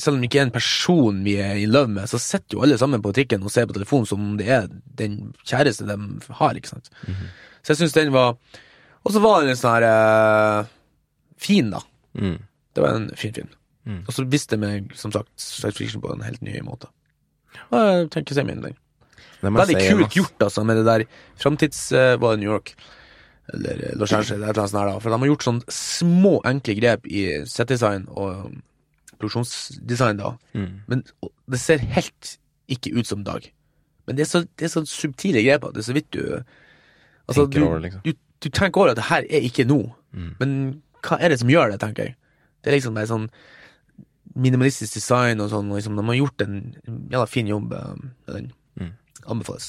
selv 0.01 0.17
om 0.17 0.23
vi 0.23 0.29
ikke 0.31 0.41
er 0.41 0.47
en 0.47 0.55
person 0.55 1.19
vi 1.25 1.35
er 1.43 1.59
i 1.61 1.67
love 1.69 1.93
med, 1.93 2.09
så 2.09 2.21
sitter 2.23 2.57
jo 2.57 2.63
alle 2.65 2.79
sammen 2.81 3.03
på 3.05 3.13
trikken 3.17 3.45
og 3.45 3.53
ser 3.53 3.69
på 3.69 3.77
telefonen 3.77 4.09
som 4.09 4.23
om 4.25 4.39
det 4.41 4.47
er 4.57 4.71
den 4.99 5.19
kjæreste 5.45 5.85
de 5.89 5.97
har, 6.39 6.57
ikke 6.57 6.73
sant. 6.73 6.89
Så 7.67 7.75
jeg 7.75 7.83
syns 7.83 7.97
den 7.97 8.15
var 8.15 8.37
Og 9.03 9.11
så 9.15 9.23
var 9.23 9.43
den 9.43 9.51
litt 9.51 9.59
sånn 9.59 9.75
her 9.75 9.87
eh, 9.91 10.69
fin, 11.43 11.71
da. 11.75 11.83
Mm. 12.15 12.39
Det 12.75 12.83
var 12.83 12.95
en 12.95 13.09
fin 13.19 13.35
film. 13.35 13.51
Mm. 13.87 14.01
Og 14.03 14.15
så 14.15 14.25
viste 14.27 14.57
det 14.57 14.63
meg, 14.63 14.95
som 14.99 15.13
sagt, 15.15 15.31
science 15.39 15.79
fiction 15.79 16.03
på 16.03 16.11
en 16.15 16.25
helt 16.27 16.43
ny 16.43 16.59
måte. 16.67 16.89
Og 17.71 17.77
jeg 17.79 18.09
tenker 18.15 18.35
å 18.35 18.39
se 18.39 18.45
meg 18.47 18.57
inn 18.57 18.65
den. 18.67 18.79
Veldig 19.47 19.79
kult 19.79 20.17
gjort, 20.17 20.47
altså, 20.49 20.65
med 20.67 20.81
det 20.81 20.87
der 20.89 21.05
framtids... 21.39 21.85
Uh, 21.95 22.17
var 22.19 22.35
det 22.35 22.43
New 22.43 22.51
York? 22.51 22.73
Eller 23.55 23.83
eh, 23.91 23.95
Los 24.01 24.13
Angeles, 24.17 24.33
et 24.33 24.43
eller 24.43 24.59
annet 24.59 24.73
sånt 24.73 24.81
her, 24.81 24.91
da. 24.91 25.03
For 25.05 25.13
de 25.13 25.21
har 25.23 25.31
gjort 25.31 25.47
sånn 25.47 25.63
små, 25.71 26.35
enkle 26.51 26.77
grep 26.81 27.07
i 27.07 27.27
settdesign 27.47 28.09
og 28.11 28.49
um, 28.49 28.61
produksjonsdesign, 29.21 30.19
da. 30.19 30.35
Mm. 30.57 30.73
Men 30.91 31.05
det 31.53 31.63
ser 31.63 31.85
helt 31.95 32.37
ikke 32.73 32.97
ut 32.97 33.07
som 33.07 33.23
Dag. 33.27 33.47
Men 34.07 34.19
det 34.19 34.27
er 34.27 34.31
så, 34.31 34.43
det 34.59 34.67
er 34.67 34.73
så 34.73 34.83
subtile 34.89 35.43
grep 35.47 35.67
at 35.67 35.77
det 35.77 35.85
er 35.85 35.89
så 35.89 35.95
vidt 35.95 36.11
du 36.15 36.23
Altså, 37.29 37.47
du, 37.51 37.61
over 37.65 37.79
det, 37.81 37.83
liksom. 37.91 38.03
du, 38.07 38.13
du 38.45 38.49
tenker 38.55 38.81
over 38.81 38.91
at 38.95 38.97
det 39.01 39.09
her 39.11 39.27
er 39.31 39.47
ikke 39.51 39.67
nå, 39.69 39.81
Mm. 40.17 40.29
men 40.41 40.53
hva 41.05 41.19
er 41.21 41.29
det 41.29 41.37
som 41.43 41.51
gjør 41.53 41.71
det, 41.75 41.81
tenker 41.83 42.07
jeg. 42.07 42.15
Det 42.65 42.71
er 42.71 42.77
liksom 42.79 42.95
bare 42.97 43.09
sånn 43.11 43.27
minimalistisk 44.37 44.97
design 44.97 45.41
og 45.45 45.51
sånn, 45.53 45.69
og 45.71 45.77
liksom, 45.79 45.97
de 45.99 46.05
har 46.09 46.17
gjort 46.19 46.45
en 46.45 46.57
jævla 47.13 47.27
fin 47.29 47.49
jobb 47.51 47.73
eh, 47.77 47.93
med 48.27 48.33
den. 48.37 48.47
Mm. 48.81 48.93
Anbefales. 49.35 49.69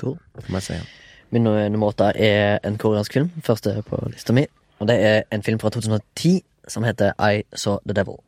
Cool. 0.00 0.16
Det 0.36 0.62
se 0.64 0.76
igjen. 0.78 0.88
Min 1.34 1.44
nummer 1.44 1.90
åtte 1.90 2.12
er 2.14 2.60
en 2.64 2.76
koreansk 2.78 3.16
film. 3.16 3.30
Første 3.44 3.72
på 3.88 3.98
lista 4.12 4.32
mi. 4.36 4.46
Og 4.80 4.88
det 4.90 4.96
er 5.02 5.22
en 5.34 5.42
film 5.42 5.58
fra 5.58 5.70
2010 5.74 6.38
som 6.70 6.84
heter 6.86 7.12
I 7.22 7.42
Saw 7.56 7.78
The 7.86 7.96
Devil. 7.96 8.20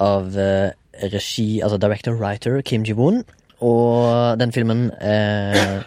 Av 0.00 0.36
eh, 0.38 0.70
regi, 1.12 1.60
altså 1.64 1.78
director-writer 1.80 2.60
Kim 2.66 2.84
Ji-woon. 2.86 3.22
Og 3.60 4.38
den 4.40 4.52
filmen 4.52 4.88
eh, 5.00 5.82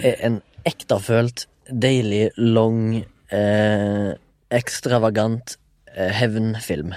er 0.00 0.18
en 0.26 0.40
ektefølt, 0.68 1.46
deilig, 1.68 2.30
lang, 2.36 3.04
eh, 3.32 4.14
ekstravagant 4.54 5.56
eh, 5.94 6.12
hevnfilm. 6.20 6.94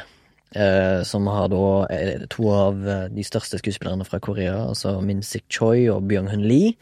Eh, 0.55 1.03
som 1.03 1.27
har 1.27 1.49
da 1.51 1.63
eh, 1.91 2.23
to 2.31 2.47
av 2.55 2.85
eh, 2.87 3.07
de 3.11 3.23
største 3.27 3.59
skuespillerne 3.59 4.05
fra 4.07 4.21
Korea, 4.23 4.69
altså 4.69 4.95
Min 5.03 5.19
Sik 5.21 5.43
Choi 5.51 5.89
og 5.91 6.07
Byung 6.07 6.29
Hun 6.31 6.45
Lee 6.47 6.77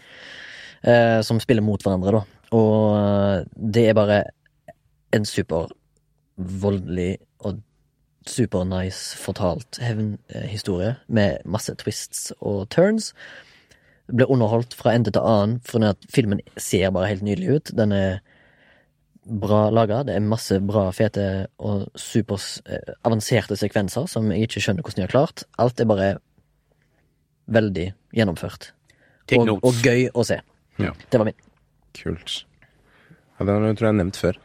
eh, 0.85 1.21
som 1.25 1.39
spiller 1.41 1.65
mot 1.65 1.81
hverandre, 1.81 2.19
da. 2.19 2.41
Og 2.55 3.47
det 3.55 3.87
er 3.89 3.97
bare 3.97 4.19
en 5.15 5.25
super 5.25 5.71
voldelig 6.35 7.17
og 7.39 7.61
super 8.27 8.65
nice 8.69 9.17
fortalt 9.17 9.79
hevnhistorie 9.81 10.95
med 11.07 11.41
masse 11.45 11.73
twists 11.81 12.31
og 12.39 12.69
turns. 12.69 13.13
Blir 14.07 14.29
underholdt 14.29 14.73
fra 14.77 14.93
ende 14.93 15.09
til 15.11 15.21
annen, 15.25 15.59
for 15.65 15.81
at 15.87 15.97
filmen 16.13 16.39
ser 16.61 16.91
bare 16.93 17.07
helt 17.09 17.23
nydelig 17.25 17.55
ut. 17.55 17.71
Den 17.75 17.91
er 17.91 18.19
bra 19.25 19.69
laga. 19.73 20.03
Det 20.05 20.13
er 20.15 20.19
masse 20.21 20.59
bra, 20.61 20.91
fete 20.93 21.47
og 21.57 21.87
super 21.97 22.37
eh, 22.69 22.93
avanserte 23.03 23.57
sekvenser 23.57 24.05
som 24.11 24.29
jeg 24.31 24.45
ikke 24.45 24.61
skjønner 24.61 24.85
hvordan 24.85 25.01
de 25.01 25.05
har 25.07 25.13
klart. 25.15 25.43
Alt 25.57 25.81
er 25.81 25.89
bare 25.89 26.11
veldig 27.49 27.87
gjennomført. 28.15 28.71
Take 29.25 29.41
Og, 29.41 29.47
notes. 29.49 29.65
og 29.71 29.81
gøy 29.85 30.07
å 30.13 30.25
se. 30.25 30.37
Ja. 30.77 30.91
Det 31.09 31.17
var 31.21 31.25
min. 31.31 31.37
Kult. 31.97 32.43
Ja, 33.39 33.45
den 33.45 33.55
tror 33.55 33.71
jeg 33.73 33.79
jeg 33.79 33.87
har 33.89 33.97
nevnt 34.03 34.17
før. 34.21 34.37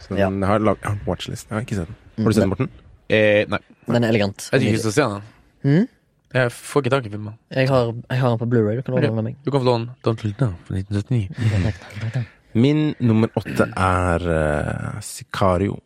Så 0.00 0.08
den 0.14 0.18
Ja. 0.40 0.46
har 0.46 0.58
lag, 0.60 0.76
watchlist. 1.06 1.48
Jeg 1.48 1.54
har 1.56 1.62
ikke 1.64 1.76
sett 1.80 1.86
den. 1.88 1.96
Har 2.24 2.24
du 2.30 2.32
sett 2.34 2.42
den, 2.42 2.48
Morten? 2.50 2.70
Eh, 3.08 3.44
nei, 3.48 3.58
Den 3.86 4.04
er 4.04 4.08
elegant. 4.08 4.50
jeg 4.52 4.60
vet 4.60 4.66
ikke 4.66 4.72
jeg 4.72 4.80
skal 4.80 4.92
se 4.92 5.02
den. 5.02 5.22
Mhm. 5.64 5.88
Jeg 6.36 6.52
får 6.52 6.82
ikke 6.84 6.92
tak 6.92 7.06
i 7.08 7.10
filmen. 7.12 7.34
Jeg 7.54 7.68
har, 7.70 7.92
jeg 8.10 8.18
har 8.20 8.32
den 8.34 8.40
på 8.42 8.48
Blu-ray. 8.52 8.76
Du 8.78 8.82
kan 8.86 8.94
låne 8.96 9.08
den 9.08 9.20
av 9.22 9.24
meg. 9.28 9.36
Du 9.46 9.50
kan 9.54 9.62
få 9.62 9.68
låne 9.70 9.94
Don't 10.04 10.24
Look 10.26 10.40
Now 10.42 10.52
fra 10.66 10.76
1979. 10.80 12.24
Min 12.56 12.82
nummer 13.04 13.28
åtte 13.36 13.66
er 13.76 14.24
uh, 14.26 15.00
Sicario 15.04 15.78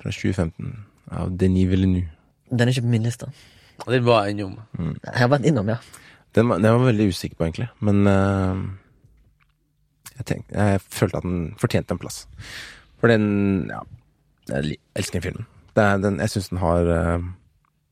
fra 0.00 0.12
2015 0.12 0.72
av 1.20 1.30
Denis 1.40 1.68
Villeneuve. 1.70 2.10
Den 2.50 2.68
er 2.68 2.72
ikke 2.74 2.84
på 2.86 2.92
min 2.92 3.06
liste. 3.08 3.28
Og 3.86 3.92
Den 3.94 4.04
var 4.04 4.26
jeg 4.28 4.36
innom. 4.38 4.56
Jeg 4.78 5.16
har 5.16 5.30
vært 5.32 5.46
innom, 5.48 5.68
ja. 5.72 5.78
Den 6.36 6.48
var, 6.50 6.60
den 6.62 6.70
var 6.70 6.82
jeg 6.84 6.90
veldig 6.92 7.08
usikker 7.14 7.36
på, 7.40 7.46
egentlig. 7.48 7.68
Men 7.80 8.06
eh, 8.06 8.60
jeg, 10.18 10.26
tenkte, 10.28 10.54
jeg 10.60 10.82
følte 10.84 11.20
at 11.20 11.26
den 11.26 11.40
fortjente 11.60 11.96
en 11.96 12.02
plass. 12.02 12.22
For 13.00 13.08
den 13.12 13.24
Ja, 13.72 13.80
jeg 14.52 14.64
li- 14.68 14.80
elsker 14.98 15.18
den 15.20 15.26
filmen. 15.28 15.46
Det 15.76 15.84
er, 15.86 15.98
den, 16.02 16.18
jeg 16.20 16.30
syns 16.34 16.48
den 16.52 16.60
har 16.62 16.90
eh, 16.96 17.24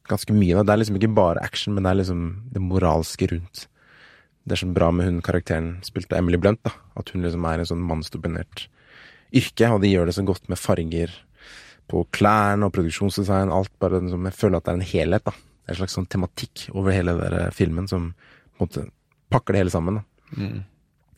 ganske 0.09 0.35
mye. 0.35 0.63
Det 0.65 0.73
er 0.75 0.81
liksom 0.81 0.99
ikke 0.99 1.15
bare 1.15 1.43
action, 1.45 1.75
men 1.75 1.85
det 1.85 1.91
er 1.93 2.01
liksom 2.03 2.23
det 2.55 2.63
moralske 2.65 3.29
rundt. 3.33 3.67
Det 4.49 4.57
er 4.57 4.63
sånn 4.63 4.75
bra 4.77 4.91
med 4.95 5.09
hun 5.09 5.23
karakteren 5.25 5.79
spilt 5.85 6.13
av 6.13 6.23
Emily 6.23 6.41
Blunt, 6.41 6.63
da. 6.65 6.73
At 6.97 7.11
hun 7.13 7.23
liksom 7.23 7.45
er 7.45 7.61
en 7.61 7.69
sånn 7.69 7.85
mannsdominert 7.85 8.67
yrke, 9.37 9.69
og 9.75 9.83
de 9.85 9.91
gjør 9.93 10.09
det 10.09 10.17
så 10.17 10.25
godt 10.25 10.49
med 10.49 10.61
farger 10.61 11.13
på 11.89 12.05
klærne 12.13 12.69
og 12.69 12.73
produksjonsdesign. 12.77 13.53
Alt 13.53 13.73
bare 13.81 14.01
liksom, 14.01 14.25
Jeg 14.25 14.37
føler 14.37 14.57
at 14.57 14.65
det 14.65 14.73
er 14.73 14.81
en 14.81 14.93
helhet, 14.93 15.25
da. 15.25 15.33
En 15.69 15.77
slags 15.77 15.93
sånn 15.97 16.09
tematikk 16.09 16.69
over 16.73 16.93
hele 16.93 17.13
den 17.21 17.53
filmen 17.53 17.89
som 17.89 18.15
på 18.57 18.65
en 18.65 18.67
måte 18.67 18.87
pakker 19.31 19.53
det 19.53 19.63
hele 19.65 19.71
sammen. 19.75 20.01
da 20.01 20.05
Mm. 20.37 20.65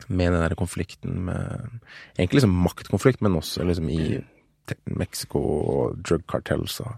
med 0.07 0.31
den 0.33 0.41
der 0.41 0.55
konflikten 0.55 1.25
med 1.25 1.79
Egentlig 2.17 2.39
liksom 2.39 2.63
maktkonflikt, 2.63 3.21
men 3.21 3.35
også 3.35 3.63
liksom 3.67 3.89
i 3.89 4.23
Mexico 4.87 5.39
og 5.39 5.97
drug 6.03 6.23
cartels. 6.27 6.79
Og, 6.79 6.95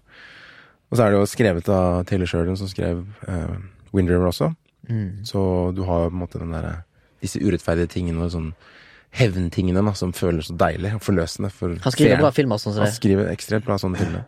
og 0.91 0.97
så 0.97 1.03
er 1.05 1.11
det 1.11 1.19
jo 1.19 1.25
skrevet 1.29 1.69
av 1.69 2.03
Taylor 2.05 2.25
Sheridan, 2.29 2.57
som 2.57 2.67
skrev 2.67 3.05
uh, 3.27 3.55
Windriver 3.93 4.27
også. 4.29 4.51
Mm. 4.89 5.23
Så 5.25 5.39
du 5.75 5.83
har 5.87 6.09
på 6.09 6.13
en 6.13 6.19
måte 6.19 6.39
den 6.39 6.51
der, 6.51 6.83
disse 7.23 7.39
urettferdige 7.39 7.87
tingene 7.89 8.25
og 8.25 8.31
sånn 8.33 8.53
hevntingene 9.13 9.81
da, 9.85 9.93
som 9.93 10.11
føles 10.13 10.47
så 10.49 10.55
deilig 10.57 10.95
og 10.97 11.01
forløsende. 11.05 11.49
For 11.53 11.69
Han 11.69 11.93
skriver 11.93 12.15
serien. 12.15 12.21
bra 12.21 12.31
filmer 12.33 12.57
sånn 12.61 12.73
som 12.75 12.83
Han 12.87 12.93
skriver 12.93 13.29
ekstremt 13.31 13.65
bra 13.65 13.77
sånne 13.81 13.97
filmer. 14.01 14.23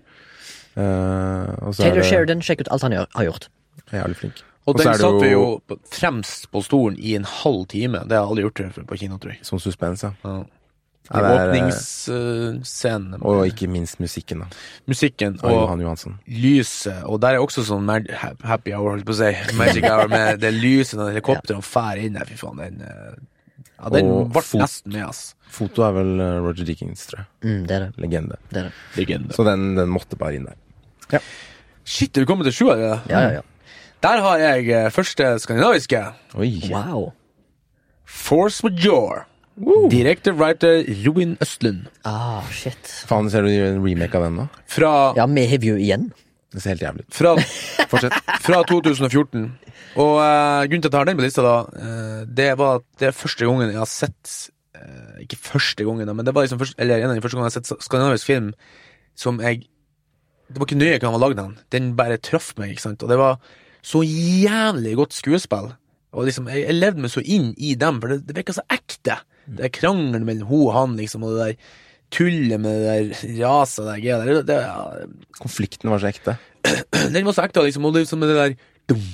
Uh, 0.75 1.53
og 1.65 1.73
så 1.75 1.81
er 1.81 1.89
Taylor 1.89 2.01
det- 2.01 2.09
Sheridan, 2.09 2.41
sjekk 2.45 2.61
ut 2.65 2.71
alt 2.71 2.81
han 2.83 2.91
gjør, 2.97 3.07
har 3.15 3.25
gjort. 3.29 3.47
Er 3.91 4.01
jævlig 4.03 4.15
flink. 4.19 4.43
Og 4.65 4.73
Og 4.73 4.79
den 4.81 4.87
er 4.87 4.97
satt 4.97 5.21
vi 5.21 5.29
jo 5.29 5.61
jo- 5.69 5.77
fremst 5.93 6.47
på 6.51 6.63
stolen 6.65 6.97
i 6.97 7.13
en 7.15 7.23
halv 7.23 7.67
time. 7.67 7.99
Det 8.07 8.17
har 8.17 8.25
jeg 8.25 8.29
aldri 8.31 8.43
gjort 8.47 8.73
før 8.73 8.85
på 8.89 8.97
kino, 8.97 9.17
tror 9.17 9.31
jeg. 9.35 9.39
Sånn 9.43 9.61
suspens, 9.61 10.01
ja. 10.03 10.11
Ja. 10.23 10.43
Ja, 11.05 11.21
er, 11.21 11.51
Åpningsscenen. 11.51 13.19
Og 13.21 13.45
ikke 13.45 13.67
minst 13.69 13.99
musikken, 14.01 14.41
da. 14.41 14.47
musikken 14.89 15.37
og, 15.43 15.51
og 15.51 15.81
Johan 15.83 16.15
lyset. 16.25 17.03
Og 17.05 17.19
der 17.21 17.37
er 17.37 17.45
også 17.45 17.61
sånn 17.67 17.85
mag 17.85 18.09
happy 18.15 18.73
hour, 18.73 18.95
holdt 18.95 19.05
på 19.05 19.13
å 19.13 19.19
si. 19.19 19.31
Magic 19.59 19.85
hour 19.85 20.09
med 20.09 20.41
det 20.41 20.51
lyset 20.55 20.97
når 20.97 21.21
og 21.21 21.63
fær 21.65 22.01
inn 22.01 22.17
der. 22.17 22.25
Fy 22.25 22.39
faen, 22.41 22.61
den 22.63 22.81
eh, 22.85 23.15
Ja, 23.75 23.91
den 23.93 24.09
ble 24.33 24.43
nesten 24.57 24.95
med, 24.95 25.03
ass. 25.05 25.35
Foto 25.51 25.85
er 25.85 25.93
vel 25.99 26.13
eh, 26.23 26.37
Roger 26.41 26.65
Dickens, 26.67 27.05
tror 27.11 27.21
jeg. 27.21 27.29
Mm, 27.45 27.61
det 27.69 27.75
er 27.75 27.85
det. 27.85 27.91
Legende. 28.01 28.39
det, 28.49 28.57
er 28.63 28.71
det. 28.71 28.73
Legende. 28.97 29.35
Så 29.37 29.45
den, 29.45 29.67
den 29.77 29.93
måtte 29.93 30.17
bare 30.17 30.39
inn 30.39 30.49
der. 30.49 31.21
Shit, 31.85 32.15
er 32.17 32.25
vi 32.25 32.31
kommet 32.31 32.49
til 32.49 32.57
sju? 32.63 32.71
Ja, 32.73 32.97
ja, 33.11 33.21
ja. 33.37 33.45
Der 34.05 34.21
har 34.25 34.41
jeg 34.41 34.73
eh, 34.73 34.89
første 34.93 35.35
skandinaviske. 35.41 36.01
Oi. 36.33 36.51
Wow. 36.73 37.11
Force 38.05 38.65
Major. 38.65 39.27
Director 39.89 40.33
writer 40.35 40.83
Robin 41.05 41.37
Østlund. 41.41 41.85
Ah, 42.03 42.43
shit. 42.51 42.89
Faen, 43.07 43.29
ser 43.31 43.45
du 43.47 43.51
en 43.53 43.81
remake 43.85 44.17
av 44.17 44.25
den 44.27 44.39
nå? 44.41 44.47
Fra, 44.67 45.13
Ja, 45.15 45.25
vi 45.31 45.45
har 45.47 45.63
jo 45.63 45.77
igjen. 45.79 46.09
Det 46.51 46.61
ser 46.63 46.75
helt 46.75 46.83
jævlig 46.83 47.05
ut. 47.05 47.13
fra, 47.15 47.35
Fortsett. 47.91 48.17
fra 48.43 48.61
2014. 48.67 49.45
Og 49.95 50.17
uh, 50.19 50.63
grunnen 50.67 50.83
til 50.83 50.89
at 50.89 50.93
jeg 50.93 50.99
har 50.99 51.07
den 51.07 51.19
på 51.19 51.23
lista, 51.23 51.43
da, 51.45 51.55
uh, 51.71 52.25
det 52.27 52.49
var 52.59 52.81
at 52.81 52.85
det 52.99 53.09
er 53.09 53.15
første 53.15 53.47
gangen 53.47 53.71
jeg 53.71 53.79
har 53.79 53.87
sett 53.91 54.33
uh, 54.75 55.15
Ikke 55.23 55.39
første 55.39 55.87
gangen, 55.87 56.07
da, 56.07 56.15
men 56.15 56.27
det 56.27 56.33
var 56.35 56.43
liksom 56.43 56.59
først, 56.59 56.75
eller 56.79 56.99
en 56.99 57.13
av 57.13 57.15
de 57.15 57.23
første 57.23 57.39
gangene 57.39 57.51
jeg 57.51 57.59
har 57.61 57.63
sett 57.63 57.85
skandinavisk 57.87 58.27
film 58.27 58.51
som 59.15 59.39
jeg 59.39 59.63
Det 60.49 60.59
var 60.59 60.67
ikke 60.67 60.79
nøye 60.79 60.99
hva 60.99 61.07
han 61.07 61.15
var 61.15 61.23
lagd 61.23 61.39
av. 61.43 61.53
Den 61.71 61.93
bare 61.95 62.19
traff 62.19 62.51
meg, 62.59 62.75
ikke 62.75 62.83
sant. 62.83 63.03
Og 63.03 63.09
det 63.09 63.17
var 63.19 63.39
så 63.85 64.03
jævlig 64.03 64.95
godt 64.99 65.15
skuespill. 65.15 65.71
Og 66.15 66.27
liksom, 66.27 66.47
jeg, 66.51 66.67
jeg 66.67 66.75
levde 66.75 67.01
meg 67.03 67.11
så 67.13 67.23
inn 67.23 67.53
i 67.57 67.71
dem, 67.79 67.97
for 68.03 68.11
det, 68.13 68.19
det 68.27 68.35
virka 68.37 68.53
så 68.59 68.63
ekte. 68.71 69.15
Det 69.45 69.67
er 69.67 69.73
krangelen 69.73 70.25
mellom 70.27 70.49
hun 70.49 70.63
og 70.67 70.73
han, 70.75 70.95
liksom, 70.99 71.25
og 71.25 71.35
det 71.35 71.49
der 71.49 71.81
tullet 72.15 72.61
med 72.61 72.81
det 72.81 72.87
der 72.87 73.43
raset 73.43 73.87
det 73.87 73.99
greia 74.03 74.19
der. 74.21 74.31
Det, 74.31 74.43
det, 74.49 74.57
ja, 74.63 75.39
Konflikten 75.41 75.91
var 75.91 76.01
så 76.01 76.11
ekte. 76.11 76.37
den 77.15 77.27
var 77.27 77.35
så 77.35 77.45
ekte, 77.45 77.63
liksom, 77.65 77.87
og 77.87 77.95
det 77.95 78.05
liksom 78.05 78.21
med 78.23 78.31
det 78.31 78.37
der 78.41 78.57
dum, 78.91 79.07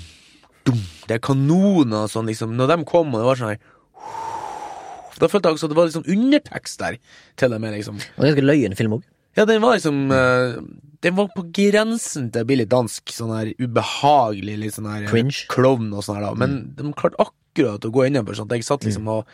dum, 0.67 0.81
Det 1.07 1.17
er 1.17 1.23
kanoner 1.23 2.05
og 2.05 2.11
sånn, 2.11 2.29
liksom. 2.29 2.55
Når 2.57 2.75
de 2.75 2.81
kom, 2.89 3.13
og 3.13 3.23
det 3.23 3.29
var 3.29 3.39
sånn 3.39 3.53
her 3.55 3.63
Da 5.21 5.29
følte 5.31 5.49
jeg 5.49 5.57
også 5.57 5.69
at 5.69 5.73
det 5.73 5.79
var 5.79 5.89
liksom 5.89 6.05
undertekst 6.15 6.83
der 6.83 6.99
til 7.39 7.55
og 7.55 7.63
med, 7.63 7.75
liksom. 7.77 7.99
Og 8.17 8.27
ganske 8.27 8.45
løyen 8.45 8.77
film 8.77 8.99
òg. 8.99 9.09
Ja, 9.37 9.45
den 9.47 9.61
var 9.63 9.77
liksom 9.77 10.11
eh, 10.11 10.57
Den 11.05 11.15
var 11.15 11.29
på 11.31 11.45
grensen 11.55 12.27
til 12.35 12.49
litt 12.59 12.71
dansk. 12.71 13.13
Sånn 13.15 13.31
her 13.33 13.53
ubehagelig, 13.61 14.57
litt 14.59 14.75
sånn 14.75 14.89
her 14.91 15.07
Cringe. 15.09 15.45
klovn 15.51 15.93
og 15.95 16.03
sånn 16.05 16.19
her, 16.19 16.27
da. 16.27 16.35
Men 16.37 16.59
de 16.77 16.91
klarte 16.97 17.21
akkurat 17.23 17.87
å 17.87 17.93
gå 17.93 18.05
innover, 18.09 18.37
sånn 18.37 18.51
at 18.51 18.59
jeg 18.59 18.67
satt 18.67 18.85
liksom 18.87 19.07
og 19.11 19.31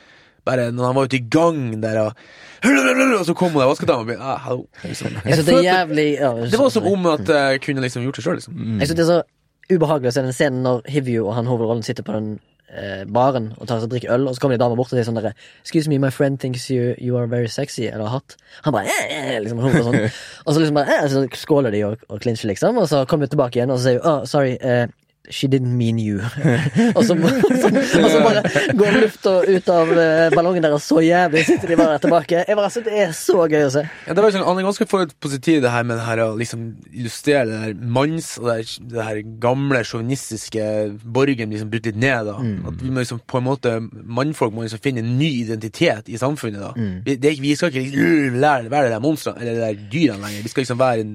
bare 0.47 0.69
når 0.73 0.89
han 0.89 0.97
var 0.97 1.09
ute 1.09 1.19
i 1.19 1.23
gang 1.37 1.63
der, 1.83 2.01
og, 2.07 2.27
og 2.65 3.25
så 3.29 3.37
kom 3.37 3.53
hun 3.53 3.61
der 3.61 3.71
vaskedama 3.71 4.03
og 4.03 4.09
begynte 4.09 4.27
ah, 4.33 4.43
hallo. 4.47 4.67
Liksom. 4.83 5.21
Jeg 5.23 5.39
synes 5.39 5.49
det 5.49 5.57
er 5.59 5.65
jævlig 5.67 6.09
ja, 6.17 6.33
det 6.51 6.61
var 6.61 6.73
som 6.73 6.91
om 6.91 7.09
at 7.13 7.33
jeg 7.37 7.63
kunne 7.67 7.83
liksom 7.85 8.05
gjort 8.07 8.19
det 8.19 8.27
sjøl, 8.27 8.39
liksom. 8.41 8.61
Jeg 8.79 8.89
synes 8.89 8.99
det 8.99 9.07
er 9.07 9.13
så 9.15 9.23
ubehagelig 9.67 10.13
å 10.13 10.15
se 10.15 10.27
den 10.27 10.35
scenen 10.35 10.63
når 10.63 10.85
Hivju 10.91 11.25
og 11.25 11.33
han 11.35 11.49
hovedrollen 11.49 11.83
sitter 11.83 12.05
på 12.07 12.15
den 12.15 12.37
eh, 12.71 13.03
baren 13.13 13.51
og 13.57 13.67
tar 13.67 13.81
seg 13.81 13.89
og 13.89 13.93
drikker 13.95 14.13
øl, 14.15 14.27
og 14.29 14.35
så 14.35 14.43
kommer 14.43 14.57
de 14.57 14.61
damer 14.63 14.79
bort 14.79 14.91
og 14.91 14.97
sier 14.97 15.07
sånn 15.07 15.19
derre 15.19 15.33
Excuse 15.63 15.91
me, 15.91 15.99
my 16.01 16.11
friend 16.13 16.39
thinks 16.39 16.69
you, 16.71 16.93
you 16.97 17.17
are 17.19 17.27
very 17.31 17.49
sexy, 17.51 17.87
eller 17.89 18.11
hot. 18.11 18.37
Han 18.65 18.75
bare 18.75 18.91
eh, 18.91 19.33
eh, 19.35 19.41
liksom, 19.43 19.59
og 19.63 19.75
sånn. 19.75 19.99
Og 20.45 20.53
så 20.53 20.61
liksom 20.61 20.79
bare 20.79 20.99
eh, 21.01 21.09
Så 21.11 21.25
skåler 21.39 21.75
de 21.75 21.83
og, 21.89 22.07
og 22.07 22.23
klinsjer, 22.23 22.51
liksom, 22.53 22.79
og 22.79 22.87
så 22.91 23.03
kommer 23.09 23.27
de 23.27 23.35
tilbake 23.35 23.59
igjen, 23.59 23.73
og 23.73 23.81
så 23.81 23.89
sier 23.89 24.01
hun 24.01 24.11
oh, 24.11 24.23
sorry, 24.29 24.55
eh, 24.61 24.87
she 25.29 25.47
didn't 25.51 25.75
mean 25.75 25.97
you. 25.99 26.19
og, 26.95 27.01
så, 27.03 27.15
og, 27.15 27.55
så, 27.59 27.69
og 27.99 28.09
så 28.13 28.19
bare 28.23 28.43
går 28.79 28.97
lufta 29.01 29.33
ut 29.47 29.69
av 29.73 29.89
eh, 29.99 30.29
ballongen 30.35 30.63
deres 30.63 30.85
så 30.87 31.01
jævlig, 31.03 31.43
sitter 31.49 31.67
de 31.73 31.77
bare 31.79 31.97
der 31.97 32.03
tilbake. 32.05 32.43
Jeg 32.47 32.55
bare, 32.55 32.69
altså, 32.69 32.83
det 32.85 32.93
er 33.03 33.11
så 33.17 33.43
gøy 33.51 33.65
å 33.65 33.71
se. 33.73 33.83
Ja, 34.07 34.15
det 34.15 34.23
var 34.23 34.31
sånn, 34.35 34.45
Han 34.47 34.61
er 34.61 34.67
ganske 34.69 34.87
forut 34.87 35.11
på 35.19 35.31
sin 35.33 35.43
tid, 35.43 35.61
det 35.65 35.73
her 35.73 35.83
med 35.87 35.99
det 35.99 36.05
her 36.07 36.21
å 36.23 36.29
liksom 36.39 36.63
illustrere 36.93 37.45
det 37.49 37.59
der 37.65 37.89
manns 37.97 38.29
og 38.39 38.47
det, 38.47 38.55
her- 38.61 38.87
det 38.93 39.07
her 39.09 39.21
gamle 39.43 39.83
sjåvinistiske 39.87 40.67
borgen 41.03 41.51
liksom 41.51 41.69
brutt 41.73 41.89
litt 41.91 41.99
ned. 41.99 42.29
da 42.31 42.37
At 42.71 42.79
vi 42.83 42.89
må 42.93 43.03
liksom 43.03 43.19
på 43.27 43.41
en 43.41 43.47
måte 43.49 43.75
Mannfolk 44.07 44.53
må 44.55 44.63
liksom 44.63 44.79
finne 44.83 45.03
en 45.03 45.17
ny 45.19 45.29
identitet 45.43 46.07
i 46.09 46.17
samfunnet. 46.17 46.61
da 46.63 46.71
vi, 47.05 47.15
det, 47.19 47.35
vi 47.43 47.51
skal 47.59 47.69
ikke 47.73 47.83
liksom, 47.83 48.39
lære, 48.41 48.71
være 48.71 48.87
de 48.89 48.95
der 48.95 49.03
monstrene 49.03 49.41
eller 49.43 49.53
de 49.59 49.65
der 49.65 49.83
dyrene 49.91 50.23
lenger. 50.23 50.43
Vi 50.47 50.49
skal 50.55 50.63
liksom 50.63 50.79
være 50.79 51.03
en 51.03 51.13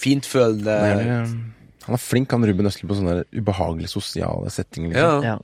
fintfølende 0.00 0.76
Nei, 0.80 1.08
eh, 1.20 1.32
han 1.90 1.98
er 1.98 2.02
flink, 2.02 2.32
han 2.34 2.46
Ruben 2.46 2.68
Østli, 2.70 2.86
på 2.88 2.96
sånne 2.98 3.20
ubehagelige 3.34 3.90
sosiale 3.90 4.50
settinger. 4.54 4.94
Liksom. 4.94 5.24
Ja. 5.26 5.38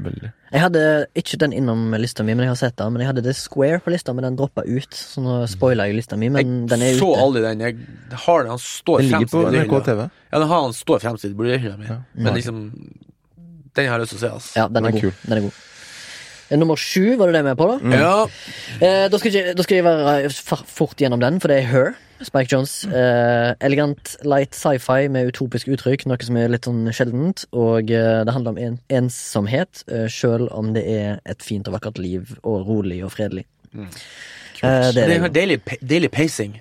Veldig. 0.00 0.28
Jeg 0.54 0.62
hadde 0.62 0.82
ikke 1.18 1.38
den 1.42 1.54
innom 1.54 1.80
lista 1.98 2.22
mi, 2.22 2.34
men 2.38 2.46
jeg 2.46 2.52
har 2.52 2.58
sett 2.60 2.76
den. 2.78 2.92
Men 2.94 3.02
jeg 3.02 3.08
hadde 3.10 3.24
The 3.26 3.34
Square 3.34 3.80
på 3.82 3.90
lista, 3.90 4.14
men 4.14 4.22
den 4.26 4.36
droppa 4.38 4.62
ut. 4.62 4.94
Så 4.94 5.22
nå 5.24 5.40
spoila 5.50 5.88
jeg 5.90 5.98
lista 5.98 6.18
mi, 6.20 6.28
men 6.30 6.64
den 6.70 6.84
er 6.86 6.94
ute. 6.94 6.94
Jeg 6.94 7.00
så 7.02 7.10
aldri 7.24 7.42
den. 7.44 7.64
Jeg 7.66 8.20
har 8.24 8.44
den, 8.46 8.52
Han 8.54 8.62
står 8.62 9.02
Den 9.02 9.10
ligger 9.10 9.32
på 9.32 9.42
NRK. 9.50 9.74
TV. 9.88 10.04
Ja, 10.30 10.38
den 10.38 10.48
har 10.52 10.62
han 10.68 10.76
står 10.78 11.02
fremst 11.02 11.26
i 11.26 11.32
bordhylla 11.34 11.76
mi. 11.80 11.90
Men 12.14 12.38
liksom 12.38 12.62
Den 13.74 13.86
har 13.90 13.98
jeg 13.98 14.06
lyst 14.06 14.14
til 14.16 14.20
å 14.20 14.22
se, 14.22 14.30
altså. 14.38 14.54
Ja, 14.58 14.68
den 14.70 14.86
er, 14.86 14.90
Den 14.90 14.98
er 14.98 15.06
god. 15.08 15.26
Den 15.26 15.36
er 15.38 15.44
god. 15.48 15.58
Eh, 16.50 16.58
Nummer 16.58 16.76
sju, 16.76 17.16
var 17.16 17.30
det 17.30 17.38
det 17.38 17.44
vi 17.46 17.50
er 17.54 17.58
på, 17.58 17.66
da? 17.70 17.96
Ja. 17.96 18.14
Eh, 18.80 19.08
da, 19.10 19.18
skal 19.18 19.32
jeg, 19.32 19.56
da 19.56 19.62
skal 19.66 19.76
jeg 19.80 19.84
være 19.86 20.30
fort 20.66 20.96
gjennom 21.00 21.20
den, 21.22 21.40
for 21.40 21.48
det 21.52 21.60
er 21.62 21.68
Her. 21.70 21.92
Spike 22.20 22.50
Jones. 22.52 22.84
Eh, 22.84 23.54
elegant 23.64 24.16
light 24.28 24.52
sci-fi 24.54 25.06
med 25.08 25.30
utopisk 25.30 25.70
uttrykk, 25.72 26.04
noe 26.10 26.20
som 26.26 26.36
er 26.36 26.50
litt 26.52 26.66
sånn 26.68 26.90
sjeldent. 26.92 27.46
Og 27.56 27.88
eh, 27.94 28.22
det 28.28 28.34
handler 28.36 28.52
om 28.56 28.60
en, 28.60 28.78
ensomhet, 28.92 29.84
eh, 29.88 30.04
sjøl 30.12 30.50
om 30.52 30.74
det 30.76 30.84
er 30.84 31.20
et 31.24 31.40
fint 31.46 31.68
og 31.70 31.78
vakkert 31.78 31.98
liv, 32.02 32.34
og 32.42 32.66
rolig 32.68 33.00
og 33.06 33.14
fredelig. 33.14 33.46
Eh, 33.72 33.86
det 34.60 35.06
Det 35.06 35.06
er 35.16 35.24
er 35.24 35.32
deilig, 35.32 35.60
deilig 35.80 36.10
pacing. 36.12 36.58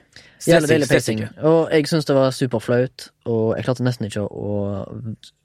Jævlig 0.47 0.69
deilig 0.71 0.87
pacing. 0.87 1.21
Og 1.43 1.71
jeg 1.73 1.87
syns 1.91 2.07
det 2.07 2.15
var 2.15 2.31
superflaut, 2.31 3.09
og 3.27 3.57
jeg 3.57 3.65
klarte 3.67 3.83
nesten 3.83 4.07
ikke 4.07 4.23
å 4.23 4.53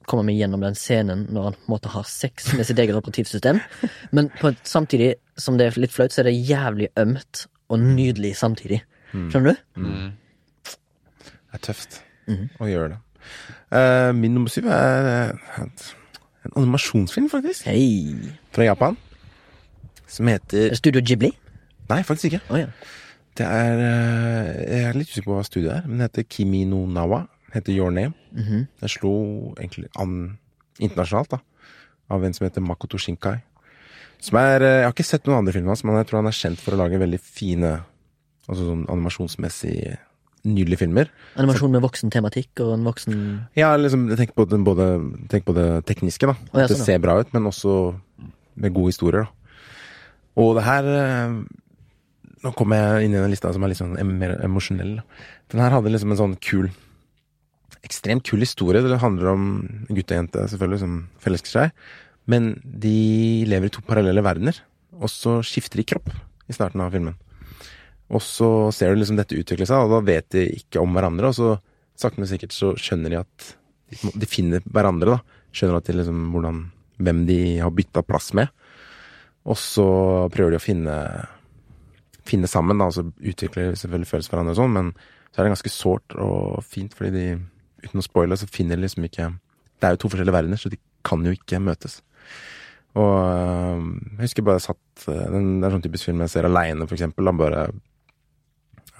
komme 0.07 0.23
meg 0.29 0.39
gjennom 0.39 0.63
den 0.63 0.77
scenen 0.79 1.25
når 1.35 1.49
han 1.49 1.57
på 1.57 1.65
en 1.65 1.73
måte 1.73 1.91
har 1.91 2.07
sex 2.07 2.53
med 2.55 2.67
sitt 2.67 2.79
eget 2.79 2.95
operativsystem. 2.95 3.59
Men 4.15 4.31
på 4.39 4.53
samtidig 4.63 5.15
som 5.39 5.59
det 5.59 5.67
er 5.67 5.79
litt 5.83 5.95
flaut, 5.95 6.15
så 6.15 6.23
er 6.23 6.29
det 6.29 6.37
jævlig 6.37 6.91
ømt 7.01 7.45
og 7.67 7.81
nydelig 7.81 8.35
samtidig. 8.39 8.81
Skjønner 9.11 9.55
du? 9.55 9.81
Det 10.65 11.59
er 11.59 11.63
tøft 11.63 12.01
å 12.59 12.69
gjøre 12.69 12.95
det. 12.95 13.01
Uh, 13.73 14.11
min 14.15 14.35
nummer 14.35 14.51
syv 14.53 14.67
er 14.69 15.33
uh, 15.35 15.69
en 16.45 16.53
animasjonsfilm, 16.55 17.29
faktisk. 17.31 17.65
Hei. 17.67 18.15
Fra 18.55 18.67
Japan. 18.67 18.99
Som 20.07 20.29
heter 20.29 20.75
Studio 20.77 21.01
Ghibli? 21.03 21.31
Nei, 21.89 22.03
faktisk 22.05 22.31
ikke. 22.31 22.43
Oh, 22.49 22.59
ja. 22.59 22.69
Det 23.35 23.45
er 23.45 23.81
eh, 23.83 24.51
Jeg 24.63 24.83
er 24.89 24.99
litt 24.99 25.09
usikker 25.11 25.29
på 25.31 25.37
hva 25.39 25.47
studiet 25.47 25.73
er, 25.73 25.87
men 25.87 25.99
det 25.99 26.09
heter 26.09 26.27
Kimi 26.37 26.63
no 26.69 26.85
Nawa. 26.87 27.25
Heter 27.55 27.75
Your 27.75 27.91
Name. 27.91 28.13
Mhm. 28.35 28.67
Den 28.81 28.91
slo 28.91 29.11
egentlig 29.57 29.89
an 29.99 30.37
internasjonalt, 30.79 31.35
da. 31.35 31.39
Av 32.11 32.23
en 32.23 32.33
som 32.35 32.45
heter 32.45 32.63
Makoto 32.63 32.99
Shinkai. 33.01 33.37
Som 34.23 34.39
er 34.39 34.61
eh, 34.63 34.79
Jeg 34.81 34.87
har 34.87 34.95
ikke 34.95 35.07
sett 35.07 35.27
noen 35.27 35.41
andre 35.41 35.53
filmer 35.55 35.73
hans, 35.75 35.83
men 35.83 35.99
jeg 35.99 36.07
tror 36.09 36.21
han 36.21 36.31
er 36.31 36.39
kjent 36.39 36.63
for 36.63 36.75
å 36.75 36.81
lage 36.83 37.01
veldig 37.01 37.19
fine 37.21 37.77
Altså 38.45 38.61
sånn 38.61 38.83
animasjonsmessig 38.93 39.95
nydelige 40.45 40.83
filmer. 40.83 41.09
Animasjon 41.41 41.71
med 41.73 41.81
voksen 41.81 42.11
tematikk 42.13 42.61
og 42.61 42.75
en 42.75 42.83
voksen 42.85 43.15
Ja, 43.57 43.71
liksom, 43.79 44.03
tenk 44.19 44.35
på 44.37 44.45
det, 44.45 44.59
både, 44.61 44.85
tenk 45.31 45.47
på 45.47 45.55
det 45.57 45.65
tekniske, 45.89 46.29
da. 46.29 46.35
Oh, 46.53 46.59
ja, 46.61 46.67
sånn, 46.69 46.77
det 46.77 46.85
ser 46.85 47.01
bra 47.01 47.17
ut, 47.17 47.31
men 47.33 47.49
også 47.49 47.73
med 48.61 48.75
gode 48.75 48.93
historier, 48.93 49.25
da. 49.25 49.57
Og 50.37 50.51
det 50.59 50.65
her 50.67 50.91
eh, 50.91 51.33
Nå 52.45 52.51
kommer 52.53 52.77
jeg 52.77 53.07
inn 53.07 53.15
i 53.15 53.21
den 53.21 53.31
lista 53.33 53.49
som 53.53 53.63
er 53.65 53.71
litt 53.71 53.79
sånn 53.79 53.95
mer 54.19 54.35
emosjonell. 54.45 54.99
Den 55.49 55.61
her 55.63 55.73
hadde 55.73 55.89
liksom 55.89 56.13
en 56.13 56.21
sånn 56.21 56.41
kul 56.43 56.69
Ekstremt 57.85 58.25
kul 58.25 58.41
historie. 58.41 58.81
Det 58.81 58.97
handler 58.97 59.27
om 59.29 59.41
en 59.61 59.93
gutt 59.93 60.09
og 60.09 60.17
jente, 60.17 60.45
selvfølgelig, 60.49 60.79
som 60.81 60.93
forelsker 61.21 61.51
seg. 61.51 61.83
Men 62.25 62.47
de 62.65 63.43
lever 63.45 63.69
i 63.69 63.73
to 63.75 63.83
parallelle 63.85 64.23
verdener, 64.25 64.57
og 64.97 65.11
så 65.13 65.35
skifter 65.45 65.77
de 65.77 65.85
kropp 65.91 66.09
i 66.09 66.55
starten 66.55 66.81
av 66.81 66.95
filmen. 66.95 67.13
Og 68.09 68.23
så 68.25 68.71
ser 68.73 68.89
du 68.89 69.03
liksom 69.03 69.19
dette 69.19 69.37
utvikle 69.37 69.67
seg, 69.69 69.85
og 69.85 69.93
da 69.93 70.01
vet 70.07 70.31
de 70.33 70.47
ikke 70.57 70.81
om 70.81 70.97
hverandre. 70.97 71.29
Og 71.29 71.37
så 71.37 71.51
sakte, 71.93 72.23
men 72.23 72.31
sikkert 72.31 72.57
så 72.57 72.73
skjønner 72.73 73.13
de 73.13 73.21
at 73.21 73.51
de 74.17 74.29
finner 74.29 74.65
hverandre, 74.65 75.19
da. 75.19 75.39
Skjønner 75.53 75.77
at 75.77 75.89
de 75.91 75.99
liksom 75.99 76.25
hvordan 76.33 76.63
Hvem 76.95 77.25
de 77.27 77.39
har 77.59 77.73
bytta 77.75 78.05
plass 78.07 78.29
med. 78.39 78.47
Og 79.51 79.57
så 79.59 79.83
prøver 80.31 80.53
de 80.55 80.59
å 80.61 80.63
finne 80.63 80.93
Finne 82.25 82.49
sammen, 82.49 82.79
da. 82.81 82.87
Og 82.89 82.95
så 82.97 83.05
utvikler 83.05 83.71
de 83.71 83.79
selvfølgelig 83.81 84.09
følelser 84.09 84.31
for 84.31 84.37
hverandre 84.39 84.55
og 84.55 84.61
sånn, 84.61 84.75
men 84.75 84.91
så 85.29 85.41
er 85.41 85.47
det 85.47 85.53
ganske 85.55 85.73
sårt 85.73 86.15
og 86.21 86.63
fint, 86.65 86.95
fordi 86.97 87.13
de 87.15 87.27
Uten 87.85 88.01
å 88.01 88.05
spoile, 88.05 88.33
så 88.39 88.47
finner 88.49 88.79
de 88.79 88.85
liksom 88.87 89.05
ikke 89.05 89.27
Det 89.77 89.85
er 89.87 89.95
jo 89.95 89.99
to 90.01 90.09
forskjellige 90.09 90.33
verdener, 90.33 90.57
så 90.57 90.71
de 90.71 90.79
kan 91.05 91.21
jo 91.21 91.33
ikke 91.35 91.59
møtes. 91.61 91.99
Og 92.95 93.11
øh, 93.11 93.83
jeg 94.15 94.23
husker 94.23 94.45
bare 94.47 94.63
satt 94.63 95.05
den, 95.05 95.59
Det 95.59 95.67
er 95.67 95.75
sånn 95.75 95.83
typisk 95.83 96.09
film 96.09 96.23
jeg 96.23 96.33
ser 96.33 96.47
aleine, 96.47 96.87
for 96.87 96.97
eksempel. 96.97 97.27
Da 97.27 97.35
bare 97.35 97.65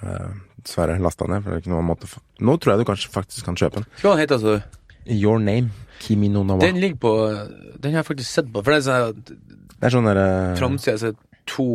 øh, 0.04 0.36
Dessverre 0.60 0.98
lasta 1.02 1.28
ned, 1.30 1.42
for 1.42 1.50
det 1.50 1.58
er 1.58 1.64
ikke 1.64 1.74
noen 1.74 1.88
måte 1.88 2.10
Nå 2.44 2.58
tror 2.60 2.74
jeg 2.74 2.84
du 2.84 2.90
kanskje 2.92 3.12
faktisk 3.14 3.48
kan 3.48 3.58
kjøpe 3.58 3.80
den. 3.80 3.88
Hva 4.02 4.16
heter 4.20 4.42
den, 4.42 4.60
du? 4.60 4.82
Your 5.16 5.38
Name. 5.42 5.70
Kimi 6.02 6.28
no 6.28 6.42
Nawa. 6.44 6.60
Den 6.60 6.80
ligger 6.82 6.98
på 7.00 7.12
Den 7.80 7.94
har 7.94 8.02
jeg 8.02 8.10
faktisk 8.12 8.30
sett 8.30 8.50
på, 8.52 8.60
for 8.60 8.74
det 8.74 8.82
er 8.82 8.86
sånn 8.86 9.22
Det 9.24 9.86
er 9.88 9.94
sånn 9.94 10.08
derre 10.10 10.28
framsida 10.60 10.98
så 11.00 11.12
er 11.12 11.16
to 11.48 11.68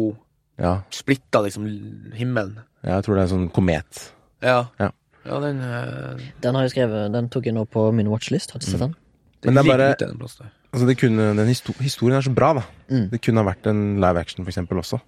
ja, 0.61 0.75
splitta, 0.93 1.41
liksom, 1.45 1.65
himmelen. 2.17 2.59
ja, 2.85 2.95
jeg 2.99 3.05
tror 3.07 3.17
det 3.17 3.23
er 3.23 3.27
en 3.29 3.33
sånn 3.35 3.51
komet. 3.55 4.07
Ja. 4.45 4.67
Ja. 4.79 4.91
Ja, 5.25 5.37
den, 5.43 5.59
eh, 5.61 6.21
Den 6.41 6.55
har 6.57 6.63
jeg 6.65 6.71
skrevet, 6.73 7.11
den 7.13 7.27
tok 7.29 7.45
jeg 7.45 7.53
nå 7.53 7.67
på 7.69 7.91
min 7.93 8.07
watchlist. 8.09 8.51
Har 8.55 8.59
du 8.61 8.65
sett 8.65 8.79
den? 8.81 8.95
den 9.43 9.53
Men 9.53 9.63
det 9.63 9.71
er 9.77 9.77
bare-. 9.77 10.49
Altså 10.71 10.87
det 10.87 10.95
kunne, 10.97 11.35
den 11.35 11.47
histo 11.51 11.73
Historien 11.83 12.17
er 12.17 12.25
så 12.25 12.33
bra, 12.33 12.53
da. 12.57 12.63
Mm. 12.89 13.09
Det 13.11 13.19
kunne 13.21 13.43
ha 13.43 13.49
vært 13.51 13.67
en 13.69 13.99
live 14.01 14.17
action, 14.21 14.45
for 14.45 14.49
eksempel, 14.53 14.79
også. 14.81 15.01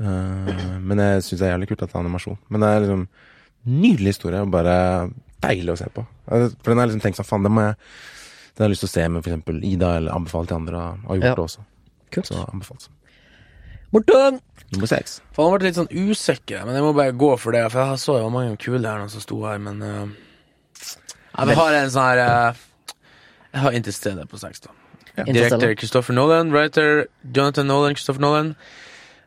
Uh, 0.00 0.80
men 0.82 0.98
jeg 0.98 1.22
syns 1.22 1.38
det 1.40 1.46
er 1.48 1.52
jævlig 1.54 1.68
kult 1.70 1.82
at 1.84 1.92
det 1.92 1.96
er 1.98 2.02
animasjon. 2.02 2.38
Men 2.50 2.64
det 2.64 2.70
er 2.70 2.80
liksom 2.84 3.04
nydelig 3.74 4.14
historie, 4.14 4.40
og 4.42 4.50
bare 4.54 4.74
deilig 5.44 5.74
å 5.74 5.78
se 5.78 5.88
på. 5.92 6.06
Eh, 6.32 6.48
For 6.62 6.72
den 6.72 6.78
har 6.80 6.86
jeg 6.86 6.94
liksom 6.94 7.04
tenkt 7.04 7.20
sånn, 7.20 7.28
faen, 7.28 7.44
det 7.46 7.52
må 7.52 7.64
jeg 7.68 7.76
Den 8.54 8.62
har 8.62 8.68
jeg 8.68 8.74
lyst 8.76 8.84
til 8.84 8.88
å 8.88 8.94
se 8.94 9.04
med 9.10 9.24
eksempel 9.26 9.56
Ida, 9.66 9.96
eller 9.98 10.14
anbefale 10.14 10.46
til 10.46 10.56
andre, 10.60 10.78
og 10.78 11.08
har 11.10 11.16
gjort 11.18 11.24
Ja. 11.26 11.34
det 11.34 11.44
også. 11.44 11.64
Kult. 12.14 12.26
Så 12.30 12.44
anbefalt. 12.52 12.88
Morten! 13.94 14.40
Nummer 14.72 14.90
seks. 14.90 15.20
For 15.36 15.46
han 15.46 15.54
ble 15.54 15.68
litt 15.68 15.78
sånn 15.78 15.92
usikker, 15.92 16.64
men 16.66 16.74
jeg 16.74 16.82
må 16.82 16.94
bare 16.96 17.14
gå 17.14 17.28
for 17.38 17.54
det. 17.54 17.62
For 17.70 17.92
jeg 17.92 18.00
så 18.02 18.16
jo 18.18 18.30
mange 18.34 18.56
kule 18.58 18.82
her 18.82 18.98
nå 18.98 19.10
som 19.12 19.22
sto 19.22 19.38
her, 19.46 19.60
men 19.62 19.82
uh, 19.84 20.08
Jeg 21.38 21.58
har 21.60 21.76
en 21.78 21.92
sånn 21.94 22.08
her 22.08 22.22
uh, 22.24 22.64
Jeg 23.52 23.62
har 23.62 23.76
Interstellar 23.78 24.26
på 24.30 24.40
seks, 24.42 24.64
da. 24.64 24.74
Ja. 25.14 25.28
Direktør 25.28 25.76
Christopher 25.78 26.16
Nolan, 26.16 26.50
writer 26.50 27.04
Jonathan 27.22 27.70
Nolan, 27.70 27.94
Christopher 27.94 28.24
Nolan. 28.24 28.50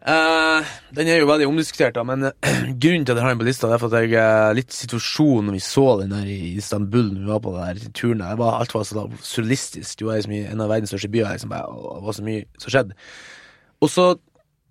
Uh, 0.08 0.68
den 0.96 1.08
er 1.12 1.22
jo 1.22 1.30
veldig 1.32 1.48
omdiskutert, 1.48 1.96
da, 1.96 2.04
men 2.08 2.28
eh, 2.28 2.60
grunnen 2.84 3.08
til 3.08 3.16
at 3.16 3.22
jeg 3.22 3.24
har 3.24 3.34
den 3.34 3.40
på 3.40 3.48
lista, 3.48 3.72
Det 3.72 3.76
er 3.78 3.82
for 3.86 3.96
at 3.96 4.04
jeg 4.04 4.20
uh, 4.20 4.52
litt 4.56 4.76
situasjonen 4.76 5.48
når 5.48 5.58
vi 5.58 5.64
så 5.64 5.88
den 6.02 6.12
der 6.16 6.28
i 6.28 6.54
Istanbul, 6.60 7.08
når 7.14 7.24
vi 7.24 7.32
var 7.32 7.42
på 7.44 7.56
den 7.56 7.80
der 7.80 7.96
turen 7.96 8.24
der, 8.24 8.36
var, 8.40 8.60
alt 8.60 8.76
var 8.76 8.84
så 8.88 9.08
surrealistisk. 9.24 9.96
Du 10.00 10.10
var 10.10 10.20
liksom 10.20 10.36
i 10.36 10.44
en 10.44 10.64
av 10.64 10.76
verdens 10.76 10.92
største 10.92 11.12
byer, 11.16 11.32
liksom, 11.32 11.56
bare, 11.56 11.72
og 11.72 12.02
det 12.02 12.08
var 12.12 12.20
så 12.20 12.28
mye 12.28 12.46
som 12.60 12.76
skjedde. 12.76 13.00
Og 13.84 13.92
så 13.94 14.06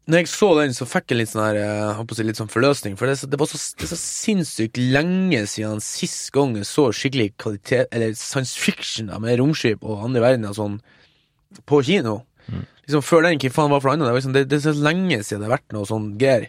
når 0.07 0.23
jeg 0.23 0.31
så 0.31 0.49
den, 0.61 0.75
så 0.77 0.87
fikk 0.87 1.11
jeg 1.11 1.19
litt 1.19 1.31
sånn 1.33 1.43
her 1.43 1.57
eh, 1.59 1.71
jeg 1.81 1.95
håper 1.99 2.15
å 2.15 2.17
si 2.19 2.25
litt 2.27 2.39
sånn 2.39 2.51
forløsning. 2.53 2.95
For 2.99 3.11
det, 3.11 3.17
det 3.33 3.39
var 3.41 3.49
så, 3.51 3.59
det 3.81 3.89
så 3.91 3.99
sinnssykt 3.99 4.79
lenge 4.79 5.41
siden 5.51 5.83
sist 5.83 6.31
gang 6.35 6.55
jeg 6.55 6.69
så 6.69 6.85
skikkelig 6.95 7.33
kvalitet 7.43 7.91
Eller 7.91 8.15
science 8.15 8.55
fiction 8.55 9.11
da, 9.11 9.19
med 9.23 9.41
romskip 9.41 9.83
og 9.83 10.05
andre 10.07 10.23
verdener 10.23 10.55
sånn 10.55 10.79
på 11.67 11.83
kino. 11.87 12.21
Liksom 12.87 13.03
Før 13.03 13.27
den, 13.27 13.41
hva 13.43 13.51
faen 13.51 13.73
var 13.75 13.83
for 13.83 13.91
annet? 13.91 14.07
Det, 14.07 14.13
var 14.15 14.21
liksom, 14.21 14.37
det, 14.37 14.45
det 14.53 14.61
er 14.61 14.67
så 14.69 14.87
lenge 14.87 15.19
siden 15.27 15.43
det 15.43 15.49
har 15.49 15.57
vært 15.57 15.75
noe 15.75 15.91
sånn 15.91 16.09
greier. 16.21 16.47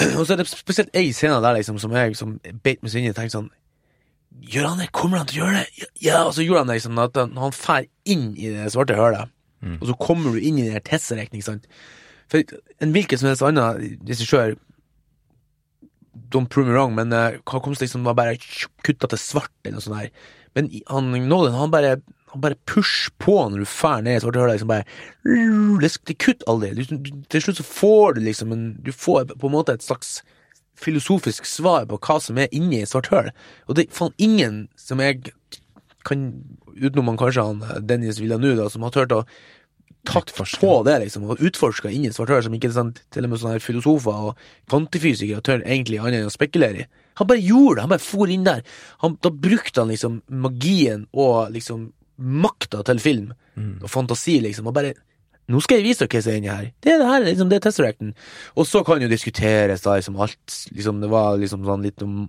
Og 0.20 0.22
så 0.22 0.36
er 0.36 0.40
det 0.40 0.46
spesielt 0.52 0.94
ei 0.94 1.10
scene 1.16 1.42
der 1.42 1.58
liksom 1.58 1.80
som 1.82 1.94
jeg 1.98 2.14
liksom, 2.14 2.38
beit 2.62 2.84
meg 2.84 2.92
så 2.92 3.00
inn 3.00 3.10
i 3.10 3.14
og 3.14 3.18
tenkte 3.18 3.40
sånn 3.40 3.50
Gjør 4.46 4.68
han 4.68 4.78
det? 4.78 4.92
Kommer 4.94 5.18
han 5.18 5.26
til 5.28 5.40
å 5.40 5.48
gjøre 5.48 5.64
det? 5.66 5.86
Ja, 6.06 6.20
og 6.22 6.36
så 6.36 6.44
gjorde 6.46 6.62
han 6.62 6.70
det 6.70 6.76
liksom 6.78 7.00
at 7.02 7.18
han, 7.18 7.34
han 7.42 7.52
fær 7.52 7.88
inn 8.08 8.28
i 8.38 8.52
det 8.54 8.70
svarte 8.70 8.94
hølet, 8.94 9.32
og 9.74 9.88
så 9.88 9.96
kommer 9.98 10.32
du 10.32 10.38
inn 10.38 10.60
i 10.62 10.68
den 10.68 10.76
her 10.78 11.24
ikke 11.26 11.42
sant. 11.42 11.66
For 12.30 12.56
en 12.80 12.94
hvilken 12.94 13.20
som 13.20 13.30
helst 13.30 13.44
annen 13.46 13.96
regissør 14.08 14.56
Don't 16.30 16.50
prove 16.50 16.68
me 16.68 16.74
wrong, 16.74 16.92
men 16.94 17.14
uh, 17.14 17.38
han 17.50 17.62
kom 17.62 17.74
liksom 17.74 18.04
var 18.06 18.16
bare 18.18 18.38
kutta 18.86 19.08
til 19.10 19.18
svart 19.18 19.50
eller 19.64 19.78
noe 19.78 19.82
sånt 19.82 19.96
der. 19.96 20.10
Men 20.54 20.68
han, 20.90 21.10
Nolan, 21.30 21.56
han 21.58 21.72
bare 21.72 21.96
han 22.30 22.42
bare 22.42 22.58
pusher 22.66 23.10
på 23.18 23.34
når 23.50 23.62
du 23.62 23.66
fær 23.66 24.04
ned 24.06 24.18
i 24.18 24.22
svarte 24.22 24.42
hull. 24.42 24.52
Liksom 24.52 24.70
bare, 24.70 24.84
det, 25.82 26.18
kutter 26.22 26.50
aldri. 26.50 26.70
Du, 26.78 27.10
til 27.32 27.42
slutt 27.42 27.58
så 27.58 27.66
får 27.66 28.14
du 28.14 28.20
liksom 28.26 28.54
en 28.54 28.66
Du 28.84 28.92
får 28.94 29.32
på 29.32 29.48
en 29.48 29.56
måte 29.56 29.74
et 29.74 29.86
slags 29.86 30.20
filosofisk 30.80 31.46
svar 31.48 31.88
på 31.90 31.98
hva 31.98 32.20
som 32.22 32.38
er 32.40 32.52
inni 32.56 32.82
et 32.82 32.92
svart 32.92 33.10
høl. 33.12 33.32
Og 33.68 33.76
det 33.76 33.86
er 33.88 33.96
faen 33.96 34.14
ingen 34.18 34.64
som 34.78 35.02
jeg 35.02 35.24
kan 36.06 36.30
Utenom 36.80 37.10
han 37.10 37.18
kanskje 37.20 37.42
han 37.44 37.58
eh, 37.66 37.80
Dennis 37.84 38.20
Villeneuve, 38.22 38.56
da, 38.62 38.70
som 38.72 38.86
har 38.86 38.92
turt 38.94 39.10
å 39.12 39.24
tatt 40.08 40.32
på 40.32 40.72
det, 40.86 40.96
liksom, 41.04 41.26
og 41.28 41.42
utforska 41.44 41.90
ingen 41.90 42.14
et 42.14 42.44
som 42.44 42.54
ikke 42.56 42.72
sant, 42.72 43.02
til 43.12 43.26
og 43.26 43.30
med 43.30 43.40
sånne 43.42 43.58
her 43.58 43.64
filosofer 43.64 44.30
og 44.30 44.38
kvantefysikere 44.70 45.44
tør 45.44 45.60
egentlig 45.60 46.00
annet 46.00 46.22
enn 46.22 46.30
å 46.30 46.34
spekulere 46.34 46.84
i. 46.84 46.88
Han 47.20 47.28
bare 47.28 47.44
gjorde 47.44 47.76
det, 47.76 47.84
han 47.84 47.92
bare 47.92 48.04
for 48.06 48.32
inn 48.32 48.46
der. 48.46 48.62
Han, 49.04 49.18
da 49.20 49.30
brukte 49.30 49.82
han 49.82 49.92
liksom 49.92 50.22
magien 50.28 51.04
og 51.12 51.52
liksom 51.52 51.90
makta 52.20 52.82
til 52.88 53.00
film 53.00 53.30
og 53.60 53.88
fantasi, 53.92 54.38
liksom, 54.40 54.68
og 54.70 54.76
bare 54.76 54.94
nå 55.50 55.58
skal 55.64 55.80
jeg 55.80 55.88
vise 55.88 56.06
dere 56.06 56.14
hva 56.14 56.22
som 56.22 56.30
er 56.32 56.38
inni 56.38 56.50
her. 56.50 56.66
Det 56.78 56.92
er 56.92 57.00
det 57.00 57.08
her, 57.08 57.22
liksom, 57.26 57.48
det 57.50 57.56
er 57.58 57.62
Tesseracten. 57.64 58.10
Og 58.54 58.66
så 58.70 58.84
kan 58.86 59.02
jo 59.02 59.10
diskuteres 59.10 59.82
da, 59.82 59.96
liksom, 59.98 60.18
alt, 60.22 60.58
liksom, 60.76 61.00
det 61.02 61.10
var 61.10 61.40
liksom 61.40 61.64
sånn 61.66 61.86
litt 61.86 62.04
om 62.06 62.20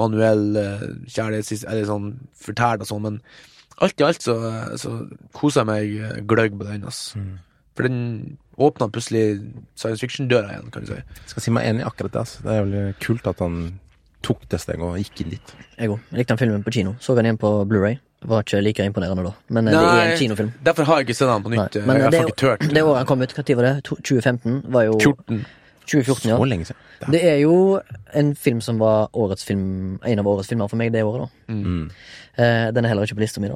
manuell 0.00 0.46
uh, 0.56 0.86
kjærlighets... 1.04 1.66
Eller 1.66 1.84
sånn 1.90 2.14
fortært 2.32 2.84
og 2.84 2.88
sånn, 2.88 3.04
men 3.04 3.18
alt 3.78 4.00
i 4.00 4.04
alt 4.04 4.22
så, 4.22 4.36
så 4.80 4.92
koser 5.36 5.62
jeg 5.62 5.70
meg 5.70 5.96
eh, 6.02 6.20
gløgg 6.28 6.58
på 6.58 6.68
den, 6.68 6.84
ass. 6.88 7.14
For 7.76 7.88
den 7.88 8.36
åpna 8.60 8.88
plutselig 8.92 9.40
science 9.78 10.02
fiction-døra 10.04 10.52
igjen, 10.52 10.68
kan 10.74 10.84
du 10.84 10.92
si. 10.92 10.98
Jeg 10.98 11.32
skal 11.32 11.46
si 11.46 11.54
meg 11.54 11.70
enig 11.70 11.84
i 11.84 11.88
akkurat 11.88 12.12
det. 12.12 12.24
Altså. 12.26 12.42
Det 12.44 12.52
er 12.52 12.60
jævlig 12.60 12.82
kult 13.00 13.30
at 13.32 13.40
han 13.40 13.58
tok 14.22 14.44
det 14.52 14.60
steget 14.62 14.84
og 14.86 14.98
gikk 15.00 15.24
inn 15.24 15.32
dit. 15.34 15.54
Jeg 15.78 15.90
òg. 15.90 16.02
Likte 16.14 16.34
den 16.34 16.42
filmen 16.44 16.66
på 16.66 16.74
kino. 16.74 16.94
Så 17.02 17.16
den 17.18 17.26
igjen 17.26 17.40
på 17.42 17.50
Blu-ray 17.66 17.96
Var 18.28 18.44
ikke 18.44 18.60
like 18.62 18.84
imponerende 18.86 19.24
da. 19.26 19.32
Men 19.50 19.66
Nei, 19.66 19.72
det 19.74 19.80
er 19.88 20.12
en 20.12 20.20
kinofilm. 20.20 20.52
Derfor 20.62 20.86
har 20.86 21.00
jeg 21.00 21.08
ikke 21.08 21.16
sett 21.18 21.32
den 21.32 21.42
på 21.42 21.50
Nei. 21.50 21.58
nytt. 21.58 21.80
Men 21.88 21.98
jeg 21.98 22.04
har 22.04 22.14
det, 22.14 22.20
ikke 22.28 22.38
tørt. 22.44 22.68
det 22.70 22.84
året 22.84 23.00
han 23.00 23.08
kom 23.08 23.24
ut, 23.24 23.34
når 23.34 23.56
var 23.58 23.66
det? 23.66 23.72
2015? 23.88 24.60
Var 24.76 24.86
jo 24.86 25.00
14. 25.00 25.40
2014, 25.86 26.28
ja. 26.30 26.36
Så 26.36 26.44
lenge 26.48 26.64
siden. 26.66 26.76
Det 27.00 27.08
er- 27.08 27.12
Det 27.12 27.22
er 27.32 27.38
jo 27.42 27.80
en 28.14 28.34
film 28.34 28.60
som 28.60 28.78
var 28.78 29.08
årets 29.14 29.44
film 29.44 29.98
en 30.04 30.18
av 30.18 30.26
årets 30.26 30.48
filmer 30.48 30.68
for 30.68 30.76
meg 30.76 30.92
det 30.92 31.02
året, 31.02 31.28
da. 31.48 31.52
Mm. 31.54 31.90
Uh, 32.38 32.70
den 32.72 32.84
er 32.84 32.88
heller 32.88 33.02
ikke 33.02 33.14
på 33.16 33.20
lista 33.20 33.40
mi, 33.40 33.48
da. 33.48 33.54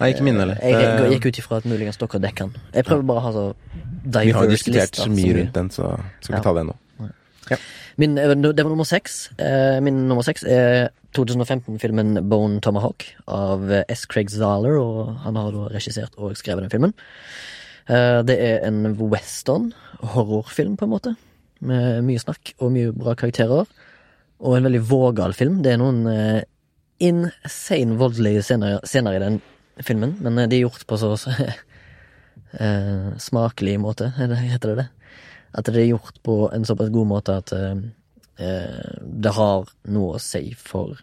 Nei, 0.00 0.12
ikke 0.12 0.22
min 0.22 0.36
heller. 0.36 0.58
eh, 0.62 0.70
Jeg, 0.72 0.80
jeg 0.82 1.00
Eh, 1.06 1.10
gikk 1.18 1.26
ut 1.26 1.38
ifra 1.38 1.56
at 1.56 1.64
muligens 1.64 1.96
dere 1.96 2.20
dekker 2.20 2.36
den. 2.50 2.56
Jeg 2.74 2.84
prøver 2.84 3.02
bare 3.06 3.18
å 3.18 3.22
ha 3.22 3.32
så 3.32 3.54
Vi 4.04 4.30
har 4.32 4.44
jo 4.44 4.50
diskutert 4.50 4.90
lister. 4.90 5.02
så 5.04 5.10
mye 5.10 5.34
rundt 5.38 5.52
den, 5.52 5.68
så 5.70 6.00
skal 6.20 6.34
vi 6.34 6.38
Ja. 6.38 6.42
ta 6.42 6.52
det 6.54 6.66
nå. 6.66 6.74
Min, 7.98 8.18
eh, 8.18 8.34
det 8.34 8.62
var 8.64 8.68
nummer 8.70 8.84
seks. 8.84 9.30
Eh, 9.38 9.80
Min 9.80 10.08
nummer 10.08 10.22
seks 10.22 10.42
er 10.44 10.90
2015-filmen 11.14 12.28
Bone 12.28 12.60
Tomahawk 12.60 13.04
av 13.26 13.70
S. 13.88 14.04
Craig 14.04 14.28
Zahler, 14.30 14.76
og 14.78 15.16
han 15.24 15.34
har 15.36 15.50
da 15.52 15.68
regissert 15.72 16.10
og 16.18 16.32
skrevet 16.36 16.60
den 16.68 16.70
filmen. 16.70 16.94
Eh, 17.88 18.22
Det 18.22 18.38
er 18.38 18.66
en 18.66 18.94
western, 18.98 19.72
horrorfilm, 20.02 20.76
på 20.76 20.82
en 20.82 20.90
måte. 20.90 21.16
Med 21.64 22.04
mye 22.04 22.20
snakk 22.20 22.54
og 22.60 22.72
mye 22.74 22.92
bra 22.96 23.14
karakterer. 23.18 23.68
Og 24.36 24.56
en 24.56 24.66
veldig 24.68 24.82
vågal 24.84 25.32
film. 25.36 25.62
Det 25.64 25.72
er 25.72 25.80
noen 25.80 26.02
eh, 26.10 26.42
insane 26.98 27.96
voldelige 28.00 28.42
scener, 28.44 28.80
scener 28.84 29.16
i 29.16 29.22
den 29.22 29.40
filmen, 29.84 30.16
men 30.24 30.38
eh, 30.38 30.48
de 30.48 30.60
er 30.60 30.66
gjort 30.66 30.86
på 30.88 30.98
så 31.00 31.14
eh, 32.60 33.08
smakelig 33.20 33.78
måte, 33.80 34.12
er 34.18 34.36
heter 34.40 34.72
det 34.74 34.84
det? 34.84 34.88
At 35.56 35.68
det 35.72 35.82
er 35.82 35.92
gjort 35.94 36.20
på 36.24 36.50
en 36.52 36.64
såpass 36.68 36.92
god 36.92 37.08
måte 37.08 37.36
at 37.40 37.52
eh, 37.56 37.74
eh, 38.40 38.96
det 39.00 39.34
har 39.36 39.68
noe 39.92 40.16
å 40.16 40.22
si 40.22 40.50
for 40.58 41.00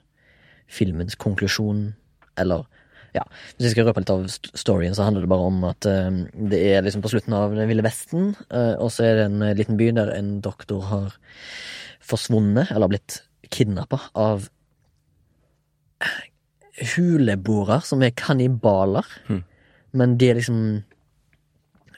filmens 0.70 1.18
konklusjon, 1.20 1.92
eller 2.38 2.66
ja, 3.14 3.24
Hvis 3.56 3.68
jeg 3.68 3.76
skal 3.76 3.88
røpe 3.88 4.02
litt 4.02 4.14
av 4.14 4.26
storyen, 4.58 4.96
så 4.98 5.06
handler 5.06 5.26
det 5.26 5.32
bare 5.32 5.50
om 5.50 5.64
at 5.70 5.86
uh, 5.86 6.10
det 6.34 6.60
er 6.74 6.86
liksom 6.86 7.04
på 7.04 7.12
slutten 7.14 7.36
av 7.38 7.54
Den 7.54 7.70
ville 7.70 7.86
vesten, 7.86 8.34
uh, 8.50 8.76
og 8.82 8.90
så 8.94 9.08
er 9.08 9.20
det 9.20 9.28
en 9.30 9.46
eh, 9.46 9.56
liten 9.60 9.78
by 9.80 9.92
der 10.00 10.14
en 10.16 10.36
doktor 10.44 10.82
har 10.90 11.18
forsvunnet, 12.04 12.74
eller 12.74 12.92
blitt 12.92 13.22
kidnappa, 13.54 14.02
av 14.18 14.50
huleboere 16.96 17.80
som 17.86 18.02
er 18.04 18.16
kannibaler. 18.18 19.08
Hmm. 19.28 19.44
Men 19.94 20.18
de 20.18 20.32
er 20.32 20.40
liksom 20.40 20.82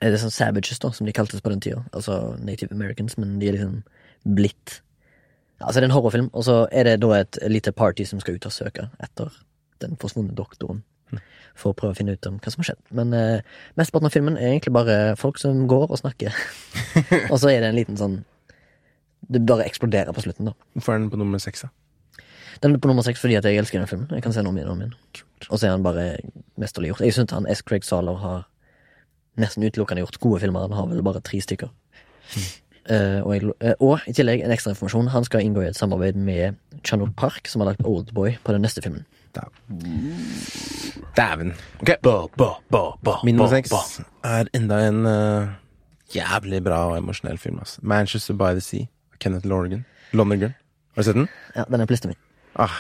er 0.04 0.12
det 0.12 0.20
sånn 0.22 0.34
savages, 0.34 0.82
da, 0.84 0.92
som 0.94 1.08
de 1.08 1.14
kaltes 1.16 1.42
på 1.42 1.52
den 1.54 1.64
tida. 1.64 1.84
Altså 1.96 2.36
Native 2.44 2.76
Americans, 2.76 3.16
men 3.18 3.38
de 3.40 3.50
er 3.50 3.58
liksom 3.58 3.80
blitt 4.38 4.82
Altså, 5.64 5.80
det 5.80 5.86
er 5.86 5.88
en 5.88 5.96
horrorfilm, 5.96 6.26
og 6.36 6.44
så 6.44 6.56
er 6.76 6.84
det 6.84 6.98
da 7.00 7.14
et 7.16 7.38
lite 7.48 7.72
party 7.72 8.04
som 8.04 8.20
skal 8.20 8.36
ut 8.36 8.48
og 8.50 8.52
søke 8.52 8.90
etter 9.00 9.32
den 9.80 9.96
forsvunne 10.02 10.36
doktoren. 10.36 10.82
For 11.56 11.72
å 11.72 11.78
prøve 11.78 11.96
å 11.96 11.98
finne 11.98 12.18
ut 12.18 12.28
om 12.28 12.38
hva 12.44 12.52
som 12.52 12.62
har 12.62 12.72
skjedd. 12.72 12.82
Men 13.00 13.14
eh, 13.16 13.46
mesteparten 13.80 14.10
av 14.10 14.16
filmen 14.16 14.36
er 14.36 14.52
egentlig 14.52 14.74
bare 14.76 15.16
folk 15.20 15.40
som 15.40 15.66
går 15.72 15.88
og 15.88 16.02
snakker. 16.02 16.36
og 17.32 17.38
så 17.40 17.52
er 17.54 17.62
det 17.64 17.70
en 17.72 17.78
liten 17.78 18.00
sånn 18.00 18.24
Det 19.26 19.40
bare 19.48 19.66
eksploderer 19.66 20.14
på 20.14 20.22
slutten, 20.22 20.52
da. 20.52 20.54
Hvorfor 20.76 20.94
er 20.94 21.00
den 21.00 21.12
på 21.14 21.18
nummer 21.22 21.42
seks, 21.42 21.64
da? 21.66 21.72
Den 22.62 22.76
er 22.76 22.82
på 22.84 22.88
nummer 22.92 23.04
seks 23.04 23.24
fordi 23.24 23.38
at 23.40 23.48
jeg 23.48 23.58
elsker 23.60 23.82
den 23.82 23.90
filmen. 23.90 24.12
Jeg 24.12 24.24
kan 24.24 24.36
se 24.36 24.44
den 24.44 24.52
om 24.52 24.58
igjen 24.60 24.70
og 24.70 24.76
om 24.76 24.84
igjen. 24.84 25.24
Og 25.50 25.58
så 25.58 25.68
er 25.68 25.74
han 25.74 25.86
bare 25.86 26.06
mesterlig 26.62 26.92
gjort. 26.92 27.02
Jeg 27.08 27.16
syns 27.16 27.34
han 27.36 27.48
S. 27.52 27.64
Craig 27.66 27.88
Saler 27.88 28.20
har 28.22 28.46
nesten 29.42 29.66
utelukkende 29.66 30.06
gjort 30.06 30.20
gode 30.24 30.44
filmer. 30.44 30.68
Han 30.68 30.78
har 30.78 30.88
vel 30.92 31.04
bare 31.04 31.24
tre 31.26 31.42
stykker. 31.44 31.72
Uh, 32.86 33.26
og, 33.26 33.32
jeg, 33.34 33.50
uh, 33.66 33.72
og 33.82 34.06
i 34.08 34.14
tillegg 34.14 34.44
en 34.46 34.54
ekstra 34.54 34.76
informasjon. 34.76 35.10
Han 35.14 35.26
skal 35.26 35.42
inngå 35.42 35.64
i 35.64 35.70
et 35.72 35.78
samarbeid 35.78 36.18
med 36.22 36.60
Chanuk 36.86 37.16
Park, 37.18 37.50
som 37.50 37.64
har 37.64 37.72
lagt 37.72 37.86
Oldboy 37.86 38.38
på 38.44 38.56
den 38.56 38.62
neste 38.66 38.84
filmen. 38.86 39.08
Dæven. 41.18 41.54
Ok, 41.82 41.92
Ba, 42.04 42.16
ba, 42.38 42.50
ba, 42.72 42.82
ba, 43.04 43.14
min 43.24 43.36
nummer 43.38 43.52
seks 43.52 43.72
er 44.26 44.50
enda 44.58 44.78
en 44.88 45.02
uh, 45.08 45.48
jævlig 46.16 46.62
bra 46.66 46.82
og 46.92 46.98
emosjonell 47.00 47.38
film. 47.42 47.60
Altså. 47.64 47.80
Manchester 47.84 48.36
by 48.40 48.52
the 48.58 48.62
Sea. 48.64 48.86
av 49.14 49.20
Kenneth 49.24 49.48
Lonergan. 49.48 49.86
Lonergan. 50.14 50.54
Har 50.96 51.04
du 51.04 51.08
sett 51.10 51.16
den? 51.20 51.28
Ja, 51.56 51.64
den 51.72 51.82
er 51.82 51.88
på 51.90 51.96
lista 51.96 52.10
mi. 52.12 52.16
Ah, 52.56 52.72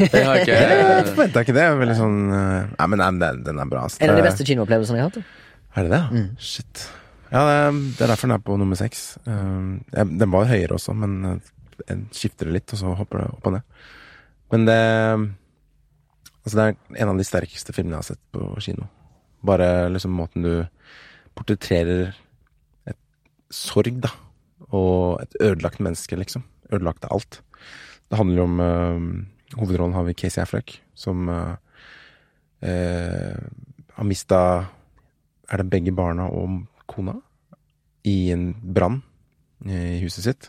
har 0.00 0.40
jeg 0.40 0.48
jeg 0.50 1.06
forventa 1.12 1.42
ikke 1.44 1.54
det. 1.54 1.66
Veldig 1.78 1.94
sånn 1.98 2.16
uh, 2.32 2.70
Nei, 2.78 2.86
men 2.90 2.98
nei, 3.02 3.10
men 3.14 3.20
den, 3.22 3.42
den 3.46 3.60
er 3.62 3.68
bra. 3.70 3.84
ass. 3.86 3.98
En 4.02 4.10
av 4.10 4.18
de 4.18 4.24
beste 4.26 4.46
kinoopplevelsene 4.48 4.98
jeg 4.98 5.06
har 5.06 5.12
hatt. 5.12 5.38
Er 5.78 5.86
det 5.86 5.92
det? 5.94 6.02
Mm. 6.10 6.30
Shit. 6.42 6.86
Ja, 7.32 7.42
det, 7.48 7.52
er- 7.60 7.76
det 7.98 8.02
er 8.06 8.10
derfor 8.12 8.28
den 8.28 8.36
er 8.38 8.42
på 8.46 8.56
nummer 8.60 8.78
seks. 8.78 9.04
Uh, 9.26 9.78
den 9.94 10.32
var 10.34 10.48
høyere 10.50 10.74
også, 10.78 10.94
men 10.98 11.14
uh, 11.24 11.52
jeg 11.86 12.02
skifter 12.14 12.50
det 12.50 12.56
litt, 12.60 12.74
og 12.74 12.82
så 12.82 12.96
hopper 12.98 13.22
det 13.22 13.28
opp 13.36 13.46
og 13.50 13.54
ned. 13.56 13.78
Men 14.52 14.66
det 14.68 14.80
Altså, 16.42 16.56
det 16.58 16.64
er 16.66 17.02
en 17.04 17.12
av 17.12 17.20
de 17.20 17.26
sterkeste 17.26 17.74
filmene 17.74 17.98
jeg 17.98 18.02
har 18.02 18.10
sett 18.12 18.22
på 18.34 18.48
kino. 18.64 18.88
Bare 19.46 19.88
liksom 19.92 20.14
måten 20.16 20.46
du 20.46 20.52
portretterer 21.38 22.12
et 22.90 22.98
sorg, 23.52 24.00
da. 24.02 24.10
Og 24.72 25.22
et 25.22 25.36
ødelagt 25.40 25.82
menneske, 25.82 26.18
liksom. 26.18 26.44
Ødelagt 26.72 27.06
av 27.06 27.18
alt. 27.18 27.40
Det 28.10 28.18
handler 28.18 28.42
jo 28.42 28.48
om 28.48 28.60
uh, 28.60 29.58
Hovedrollen 29.60 29.94
har 29.96 30.06
vi 30.08 30.16
Casey 30.18 30.42
Affleck, 30.42 30.78
som 30.94 31.28
uh, 31.28 31.54
uh, 32.64 33.38
har 33.96 34.08
mista 34.08 34.40
er 35.52 35.60
det 35.60 35.70
begge 35.70 35.92
barna 35.92 36.26
og 36.32 36.62
kona 36.88 37.14
i 38.08 38.32
en 38.32 38.52
brann 38.52 39.02
i 39.68 40.00
huset 40.02 40.26
sitt. 40.26 40.48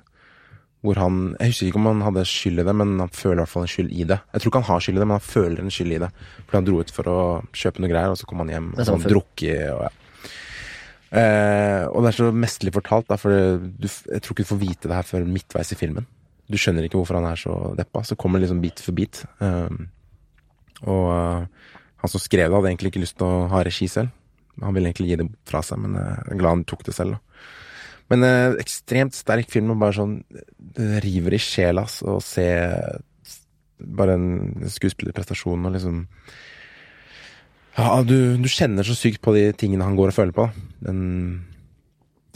Hvor 0.83 0.99
han 0.99 1.19
Jeg 1.39 1.53
husker 1.53 1.69
ikke 1.69 1.79
om 1.79 1.85
han 1.87 2.01
hadde 2.03 2.25
skyld 2.27 2.59
i 2.59 2.67
det, 2.67 2.75
men 2.75 2.97
han 2.99 3.11
føler 3.15 3.37
i 3.37 3.43
hvert 3.45 3.53
fall 3.53 3.65
en 3.65 3.71
skyld 3.71 3.91
i 3.95 4.07
det. 4.09 4.19
Jeg 4.33 4.43
tror 4.43 4.51
ikke 4.51 4.61
han 4.61 4.69
har 4.69 4.83
skyld 4.83 4.97
i 4.97 5.01
det, 5.01 5.07
men 5.07 5.15
han 5.15 5.27
føler 5.27 5.63
en 5.63 5.71
skyld 5.71 5.95
i 5.95 5.99
det. 6.03 6.09
Fordi 6.43 6.59
han 6.59 6.67
dro 6.69 6.79
ut 6.83 6.95
for 6.95 7.11
å 7.11 7.19
kjøpe 7.55 7.83
noe 7.83 7.91
greier, 7.91 8.13
og 8.13 8.19
så 8.19 8.27
kom 8.29 8.43
han 8.43 8.51
hjem 8.51 8.71
og 8.75 8.89
sånn 8.89 9.05
drukket 9.07 9.67
og 9.73 9.85
ja. 9.87 9.93
Eh, 11.13 11.83
og 11.93 12.01
det 12.01 12.09
er 12.09 12.15
så 12.17 12.27
mesterlig 12.33 12.71
fortalt, 12.73 13.05
da, 13.11 13.19
for 13.21 13.59
du, 13.61 13.85
jeg 13.85 14.23
tror 14.25 14.33
ikke 14.33 14.45
du 14.47 14.49
får 14.49 14.61
vite 14.63 14.89
det 14.89 14.97
her 14.97 15.05
før 15.05 15.27
midtveis 15.29 15.69
i 15.75 15.77
filmen. 15.77 16.07
Du 16.49 16.57
skjønner 16.57 16.87
ikke 16.87 16.97
hvorfor 16.97 17.19
han 17.19 17.27
er 17.29 17.39
så 17.39 17.53
deppa. 17.77 18.01
Så 18.07 18.17
kommer 18.19 18.41
det 18.41 18.47
liksom 18.47 18.63
bit 18.63 18.81
for 18.81 18.97
bit. 18.97 19.21
Eh, 19.43 19.77
og 20.89 21.05
uh, 21.13 21.69
han 22.01 22.11
som 22.11 22.19
skrev 22.19 22.49
det, 22.49 22.57
hadde 22.57 22.71
egentlig 22.73 22.91
ikke 22.91 23.03
lyst 23.05 23.15
til 23.19 23.29
å 23.29 23.45
ha 23.53 23.61
regi 23.63 23.87
selv. 23.91 24.11
Han 24.61 24.75
ville 24.75 24.89
egentlig 24.89 25.13
gi 25.13 25.19
det 25.21 25.29
fra 25.49 25.61
seg, 25.65 25.79
men 25.85 25.95
uh, 25.95 26.17
jeg 26.25 26.35
er 26.35 26.41
glad 26.41 26.57
han 26.57 26.65
tok 26.67 26.83
det 26.89 26.95
selv. 26.97 27.15
Da. 27.15 27.32
Men 28.11 28.25
eh, 28.27 28.59
ekstremt 28.61 29.15
sterk 29.15 29.49
film, 29.51 29.71
og 29.73 29.81
bare 29.81 29.95
sånn 29.95 30.17
Det 30.57 30.99
river 31.05 31.37
i 31.37 31.41
sjela 31.41 31.85
å 31.87 32.19
se 32.23 32.47
bare 33.83 34.15
en 34.15 34.67
skuespillerprestasjon 34.71 35.67
og 35.67 35.73
liksom 35.75 36.03
Ja, 37.77 38.03
du, 38.05 38.37
du 38.37 38.49
kjenner 38.51 38.85
så 38.85 38.95
sykt 38.97 39.23
på 39.23 39.33
de 39.35 39.47
tingene 39.57 39.85
han 39.87 39.97
går 39.97 40.11
og 40.11 40.17
føler 40.17 40.35
på. 40.35 40.45
Den 40.85 41.01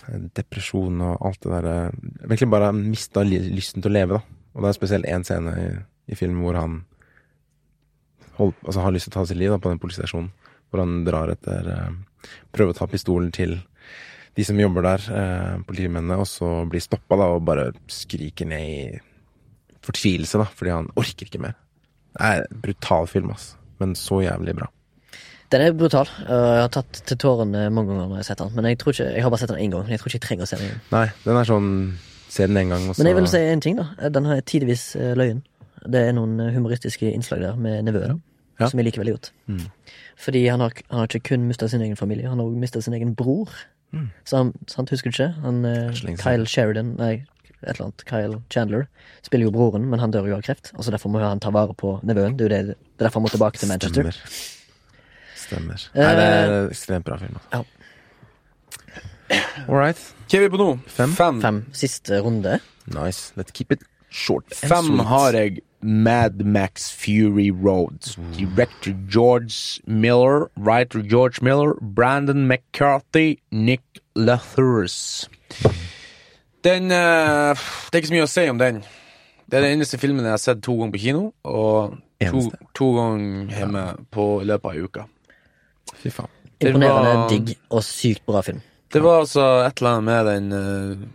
eh, 0.07 0.27
depresjonen 0.39 1.03
og 1.11 1.27
alt 1.29 1.43
det 1.45 1.53
derre 1.53 1.77
Virkelig 2.23 2.51
bare 2.51 2.73
mista 2.75 3.23
lysten 3.27 3.83
til 3.83 3.93
å 3.93 3.97
leve, 3.99 4.19
da. 4.19 4.41
Og 4.57 4.63
det 4.63 4.71
er 4.71 4.79
spesielt 4.79 5.09
én 5.11 5.25
scene 5.27 5.53
i, 5.61 5.67
i 6.09 6.17
filmen 6.17 6.41
hvor 6.41 6.57
han 6.57 6.79
hold, 8.39 8.55
altså 8.65 8.81
har 8.81 8.93
lyst 8.95 9.09
til 9.09 9.13
å 9.13 9.19
ta 9.19 9.25
sitt 9.29 9.37
liv 9.37 9.53
da, 9.53 9.61
på 9.61 9.69
den 9.69 9.81
politistasjonen. 9.81 10.31
Hvor 10.67 10.81
han 10.83 11.01
drar 11.07 11.31
etter 11.33 11.73
eh, 11.73 11.97
Prøver 12.51 12.73
å 12.73 12.75
ta 12.75 12.87
pistolen 12.89 13.29
til 13.31 13.53
de 14.35 14.43
som 14.43 14.59
jobber 14.59 14.81
der, 14.85 15.03
eh, 15.21 15.59
politimennene, 15.67 16.17
og 16.19 16.27
så 16.27 16.65
blir 16.69 16.81
stoppa 16.83 17.15
og 17.15 17.45
bare 17.45 17.71
skriker 17.87 18.45
ned 18.45 18.59
i 18.59 18.99
fortvilelse, 19.81 20.37
da, 20.41 20.47
fordi 20.57 20.71
han 20.73 20.89
orker 20.99 21.25
ikke 21.29 21.41
mer. 21.41 21.55
Det 22.17 22.25
er 22.25 22.43
en 22.49 22.61
brutal 22.61 23.07
film, 23.07 23.29
ass. 23.31 23.55
Men 23.79 23.93
så 23.95 24.21
jævlig 24.25 24.55
bra. 24.57 24.67
Den 25.51 25.61
er 25.61 25.71
brutal. 25.71 26.09
og 26.27 26.27
Jeg 26.27 26.61
har 26.65 26.71
tatt 26.73 27.01
til 27.07 27.17
tårene 27.17 27.69
mange 27.71 27.87
ganger 27.93 28.07
når 28.09 28.17
jeg 28.17 28.25
har 28.25 28.29
sett 28.35 28.37
den. 28.41 28.55
Men 28.55 28.65
jeg, 28.65 28.77
tror 28.79 28.91
ikke, 28.91 29.13
jeg 29.13 29.23
har 29.23 29.29
bare 29.29 29.39
sett 29.39 29.49
den 29.53 29.59
én 29.63 29.71
gang. 29.71 29.83
Men 29.85 29.91
Jeg 29.91 29.99
tror 29.99 30.09
ikke 30.09 30.17
jeg 30.19 30.25
trenger 30.25 30.43
å 30.43 30.47
se 30.49 30.57
den 30.57 30.65
igjen. 30.65 30.81
Nei, 30.91 31.05
den 31.23 31.37
er 31.37 31.43
sånn 31.47 31.69
Se 32.27 32.43
den 32.45 32.57
en 32.57 32.69
gang, 32.73 32.89
og 32.89 32.95
så 32.95 32.99
Men 32.99 33.07
jeg 33.07 33.15
vil 33.15 33.27
si 33.31 33.37
en 33.39 33.61
ting, 33.63 33.77
da. 33.79 34.09
Den 34.09 34.25
har 34.27 34.41
tidvis 34.41 34.95
eh, 34.99 35.13
løyen. 35.15 35.39
Det 35.87 36.01
er 36.09 36.11
noen 36.11 36.33
eh, 36.43 36.51
humoristiske 36.51 37.07
innslag 37.13 37.39
der 37.39 37.55
med 37.55 37.85
nevøen, 37.87 38.21
Ja. 38.59 38.67
som 38.67 38.79
jeg 38.81 38.89
liker 38.89 38.99
veldig 38.99 39.13
godt. 39.13 39.31
Mm. 39.47 39.61
Fordi 40.17 40.41
han 40.47 40.59
har, 40.59 40.73
han 40.89 40.99
har 40.99 41.07
ikke 41.07 41.29
kun 41.29 41.47
mista 41.47 41.69
sin 41.69 41.81
egen 41.81 41.95
familie, 41.95 42.27
han 42.27 42.37
har 42.39 42.45
også 42.49 42.59
mista 42.59 42.81
sin 42.81 42.93
egen 42.93 43.15
bror. 43.15 43.47
Mm. 43.95 44.09
Så 44.27 44.41
han, 44.41 44.53
sant, 44.67 44.91
husker 44.91 45.11
du 45.11 45.15
ikke? 45.15 45.31
Han, 45.45 45.63
eh. 45.65 46.01
Kyle 46.19 46.47
Sheridan 46.49 46.95
Nei, 46.99 47.13
et 47.61 47.71
eller 47.71 47.87
annet. 47.87 48.03
Kyle 48.09 48.41
Chandler 48.53 48.85
spiller 49.25 49.47
jo 49.47 49.53
broren, 49.55 49.87
men 49.91 50.01
han 50.03 50.13
dør 50.13 50.27
jo 50.29 50.37
av 50.37 50.43
kreft. 50.45 50.73
Og 50.75 50.85
så 50.85 50.93
Derfor 50.93 51.13
må 51.13 51.23
han 51.23 51.41
ta 51.43 51.51
vare 51.55 51.73
på 51.77 51.97
nevøen. 52.07 52.37
Det 52.37 52.49
er 52.49 52.53
det, 52.53 52.61
det 52.75 53.01
er 53.01 53.07
derfor 53.07 53.21
han 53.21 53.27
må 53.27 53.33
tilbake 53.33 53.61
til 53.61 53.71
Manchester. 53.71 54.11
Stemmer. 54.11 54.45
Stemmer. 55.47 55.87
Nei, 55.95 56.13
det 56.19 56.27
er 56.27 56.53
en 56.53 56.71
ekstremt 56.73 57.07
bra 57.07 57.17
film. 57.21 57.39
Ja. 57.53 57.63
All 59.67 59.75
right. 59.75 59.99
Hva 60.27 60.39
er 60.39 60.45
vi 60.45 60.51
på 60.53 60.59
nå? 60.61 60.69
Fem. 60.91 61.13
Fem, 61.17 61.41
Fem 61.43 61.61
siste 61.75 62.19
runde. 62.23 62.59
Nice. 62.93 63.33
Let's 63.39 63.55
keep 63.55 63.73
it 63.75 63.83
short. 64.09 64.47
Fem 64.55 64.99
har 65.07 65.35
jeg 65.35 65.61
Mad 65.81 66.45
Max 66.45 66.89
Fury 66.91 67.51
Road. 67.51 67.99
Director 68.37 68.93
George 69.09 69.81
Miller, 69.85 70.49
writer 70.57 70.99
George 71.01 71.41
Miller, 71.41 71.73
Brandon 71.81 72.47
McCarthy, 72.47 73.37
Nick 73.51 73.81
Lathurus. 74.15 75.29
Den 76.63 76.91
uh, 76.91 77.53
Det 77.91 77.93
er 77.93 78.01
ikke 78.01 78.07
så 78.09 78.15
mye 78.17 78.25
å 78.27 78.31
si 78.31 78.47
om 78.49 78.57
den. 78.59 78.81
Det 79.47 79.59
er 79.59 79.63
den 79.67 79.77
eneste 79.77 79.99
filmen 80.01 80.25
jeg 80.25 80.33
har 80.33 80.41
sett 80.43 80.63
to 80.65 80.73
ganger 80.75 80.95
på 80.97 80.99
kino, 81.05 81.21
og 81.47 81.93
to, 82.19 82.41
to 82.75 82.87
ganger 82.97 83.53
hjemme 83.55 83.83
på 84.11 84.25
løpet 84.43 84.65
av 84.67 84.73
ei 84.75 84.81
uke. 84.83 85.05
Fy 86.01 86.11
faen. 86.11 86.33
Det 86.57 86.71
Imponerende 86.73 87.13
var- 87.13 87.29
digg 87.29 87.53
og 87.69 87.83
sykt 87.85 88.25
bra 88.25 88.41
film. 88.43 88.59
Det 88.91 89.01
var 89.03 89.21
altså 89.21 89.43
et 89.67 89.77
eller 89.81 89.91
annet 89.93 90.07
med 90.07 90.25
den 90.25 90.45
uh, 90.51 91.07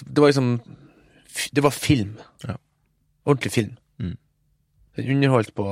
Det 0.00 0.18
var 0.22 0.30
liksom 0.32 0.50
Det 1.54 1.62
var 1.62 1.70
film. 1.76 2.16
Ja. 2.44 2.56
Ordentlig 3.28 3.52
film. 3.52 3.76
Mm. 4.00 4.16
Den 4.96 5.10
underholdt 5.16 5.54
på 5.54 5.64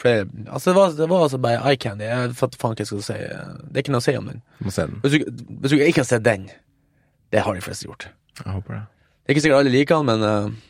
flere 0.00 0.26
Altså, 0.46 0.70
det 0.70 0.76
var, 0.76 0.92
det 0.98 1.08
var 1.10 1.22
altså 1.26 1.38
bare 1.38 1.62
eye 1.70 1.76
candy. 1.80 2.06
Jeg 2.08 2.34
fatter 2.38 2.60
faen 2.60 2.74
hva 2.74 2.84
jeg 2.84 2.90
skal 2.90 3.02
si. 3.06 3.16
Det 3.20 3.76
er 3.76 3.84
ikke 3.84 3.94
noe 3.94 4.02
å 4.04 4.06
si 4.06 4.16
om 4.18 4.28
den. 4.30 4.42
Må 4.64 4.74
se 4.74 4.86
den. 4.88 5.00
Hvis 5.04 5.16
du, 5.16 5.46
hvis 5.60 5.74
du 5.74 5.78
ikke 5.78 6.02
har 6.04 6.10
sett 6.10 6.26
den, 6.26 6.46
det 7.34 7.42
har 7.44 7.56
de 7.56 7.64
fleste 7.64 7.88
gjort. 7.88 8.08
Jeg 8.40 8.52
håper 8.52 8.78
det. 8.78 8.84
Det 9.24 9.32
er 9.32 9.36
ikke 9.36 9.44
sikkert 9.46 9.62
alle 9.62 9.72
liker 9.72 10.00
den, 10.00 10.10
men 10.12 10.22
uh, 10.28 10.62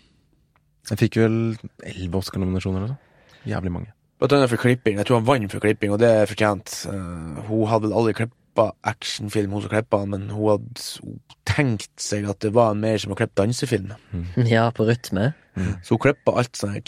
Jeg 0.91 1.01
fikk 1.01 1.21
vel 1.23 1.37
elleve 1.83 2.21
Oscar-nominasjoner 2.21 2.81
eller 2.83 2.95
noe. 2.95 3.31
Jævlig 3.49 3.73
mange. 3.75 3.93
Blant 4.19 4.37
annet 4.37 4.53
for 4.53 4.63
klipping. 4.63 4.99
Jeg 5.01 5.09
tror 5.09 5.21
han 5.21 5.29
vant 5.29 5.53
for 5.53 5.65
klipping, 5.65 5.93
og 5.95 6.01
det 6.01 6.11
er 6.11 6.31
fortjent. 6.31 6.75
Uh, 6.89 7.45
hun 7.49 7.67
hadde 7.71 7.89
vel 7.89 7.97
aldri 7.99 8.15
klippa 8.21 8.71
actionfilm, 8.87 9.55
hun 9.55 9.65
som 9.65 9.73
klippa 9.73 10.03
den, 10.05 10.13
men 10.15 10.29
hun 10.33 10.53
hadde 10.55 11.17
tenkt 11.51 11.91
seg 12.01 12.29
at 12.31 12.41
det 12.45 12.55
var 12.55 12.77
mer 12.79 13.01
som 13.03 13.15
å 13.15 13.19
klippe 13.19 13.39
dansefilm. 13.43 13.95
Ja, 14.55 14.69
på 14.75 14.87
rytme. 14.89 15.33
Så 15.55 15.95
hun 15.95 16.03
klippa 16.03 16.35
alt 16.41 16.59
sånn 16.59 16.81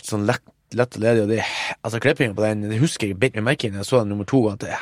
Sånn 0.00 0.26
lett, 0.26 0.94
og 0.94 1.02
ledig, 1.02 1.24
og 1.24 1.32
det 1.32 1.42
Altså, 1.80 1.98
klippinga 2.02 2.36
på 2.36 2.44
den, 2.46 2.68
det 2.70 2.78
husker 2.82 3.10
jeg 3.10 3.18
beit 3.20 3.36
meg 3.38 3.46
merke 3.52 3.68
i 3.68 3.74
da 3.74 3.82
jeg 3.82 3.90
så 3.90 4.02
den 4.02 4.12
nummer 4.14 4.28
to, 4.28 4.44
at 4.52 4.62
det 4.64 4.74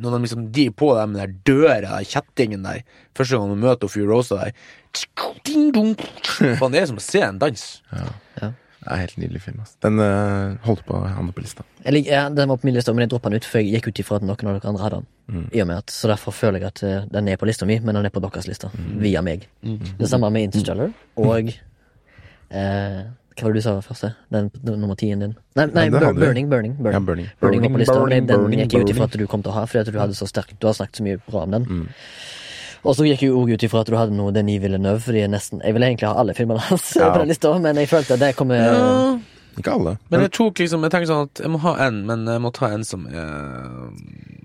når 0.00 0.14
de 0.14 0.18
liksom 0.22 0.44
de 0.54 0.70
på 0.70 0.92
dem 0.94 1.16
der 1.18 1.32
døra, 1.46 1.80
der 1.98 2.04
kjettingen 2.06 2.62
der, 2.62 2.84
første 3.18 3.36
gang 3.36 3.50
de 3.50 3.56
møter 3.58 3.90
Fury 3.90 4.06
Rosa 4.06 4.38
der. 4.38 4.52
Faen, 6.60 6.72
det 6.72 6.80
er 6.80 6.86
som 6.86 7.00
å 7.00 7.04
se 7.04 7.22
en 7.26 7.40
dans. 7.42 7.64
Det 8.80 8.88
er 8.94 9.00
helt 9.02 9.16
nydelig 9.20 9.40
film. 9.44 9.58
Altså. 9.60 9.74
Den 9.84 10.00
uh, 10.00 10.56
holdt 10.64 10.82
på 10.88 10.94
å 10.96 11.04
havne 11.04 11.34
på 11.36 11.42
lista. 11.44 11.64
Jeg 11.84 11.92
lik, 11.92 12.06
ja, 12.08 12.22
den 12.32 12.48
var 12.48 12.56
på 12.62 12.64
min 12.64 12.74
liste, 12.78 12.94
men 12.96 13.04
jeg 13.04 13.10
droppa 13.12 13.28
den 13.28 13.42
ut, 13.42 13.48
for 13.48 13.60
jeg 13.60 13.74
gikk 13.76 13.90
ut 13.90 14.00
ifra 14.00 14.16
at 14.16 14.24
noen 14.24 14.48
av 14.48 14.56
dere 14.56 14.70
andre 14.72 14.84
hadde 14.86 15.00
den. 15.02 15.08
Mm. 15.30 15.44
I 15.52 15.60
og 15.62 15.68
med 15.68 15.82
at, 15.82 15.92
Så 15.92 16.08
derfor 16.08 16.32
føler 16.34 16.64
jeg 16.64 16.72
at 16.72 16.82
uh, 16.88 17.04
den 17.12 17.28
er 17.28 17.36
på 17.40 17.48
lista 17.50 17.68
mi, 17.68 17.76
men 17.84 17.98
den 17.98 18.08
er 18.08 18.14
på 18.14 18.22
deres 18.24 18.48
liste. 18.48 18.72
Via 19.04 19.20
meg. 19.26 19.44
Det 20.00 20.08
samme 20.08 20.30
med 20.32 20.48
Interstellar 20.48 20.94
og 21.20 21.52
uh, 21.52 23.02
Hva 23.40 23.46
var 23.46 23.54
det 23.54 23.60
du 23.60 23.64
sa 23.64 23.76
først? 23.84 24.08
Den, 24.32 24.48
den 24.56 24.80
nummer 24.82 24.96
tien 25.00 25.20
din? 25.22 25.36
Nei, 25.56 25.66
nei 25.76 25.84
Ja, 25.86 25.92
det 25.94 26.00
Bur- 26.08 26.24
Burning, 26.24 26.48
Burning. 26.50 26.74
Burning. 26.80 26.96
Ja, 26.96 27.00
Burning. 27.04 27.28
Burning 27.40 27.62
var 27.64 27.72
på 27.76 27.80
lista, 27.84 27.94
burning, 28.00 28.26
den 28.28 28.42
Burning, 28.42 28.64
gikk 28.64 28.74
jeg 28.78 28.88
ut 28.88 28.94
ifra 28.96 29.06
at 29.08 29.16
du 29.20 29.26
kom 29.30 29.44
til 29.44 29.52
å 29.52 29.58
ha, 29.60 29.62
fordi 29.70 29.84
at 29.84 29.92
du 29.94 30.00
hadde 30.00 30.16
så 30.18 30.28
sterk, 30.28 30.56
Du 30.60 30.66
har 30.68 30.74
snakket 30.76 31.00
så 31.00 31.06
mye 31.06 31.20
bra 31.28 31.44
om 31.46 31.54
den. 31.56 31.86
Og 32.84 32.94
så 32.96 33.04
gikk 33.04 33.22
jeg 33.26 33.32
òg 33.36 33.50
ut 33.54 33.64
ifra 33.66 33.80
at 33.84 33.90
du 33.90 33.96
hadde 33.98 34.14
noe 34.16 34.32
Denis 34.32 34.60
Villeneuve, 34.62 35.00
fordi 35.04 35.20
jeg 35.24 35.30
nesten 35.32 35.60
Jeg 35.64 35.74
ville 35.76 35.86
egentlig 35.90 36.08
ha 36.08 36.14
alle 36.22 36.32
filmene 36.34 36.60
hans 36.70 36.94
Ja. 37.00 37.10
på 37.12 37.18
den 37.20 37.28
lista, 37.28 37.52
men 37.60 37.76
jeg 37.76 37.88
følte 37.90 38.14
at 38.16 38.20
det 38.24 38.30
kommer 38.38 38.56
Ja, 38.56 39.18
Ikke 39.58 39.72
alle. 39.76 39.96
men 40.08 40.20
jeg 40.24 40.32
tok 40.32 40.62
liksom 40.62 40.82
Jeg 40.86 40.92
tenker 40.94 41.10
sånn 41.10 41.26
at 41.28 41.42
jeg 41.44 41.50
må 41.52 41.58
ha 41.66 41.74
en, 41.88 41.98
men 42.08 42.24
jeg 42.30 42.40
må 42.40 42.52
ta 42.56 42.70
en 42.72 42.84
som 42.88 43.04
uh, 43.04 43.90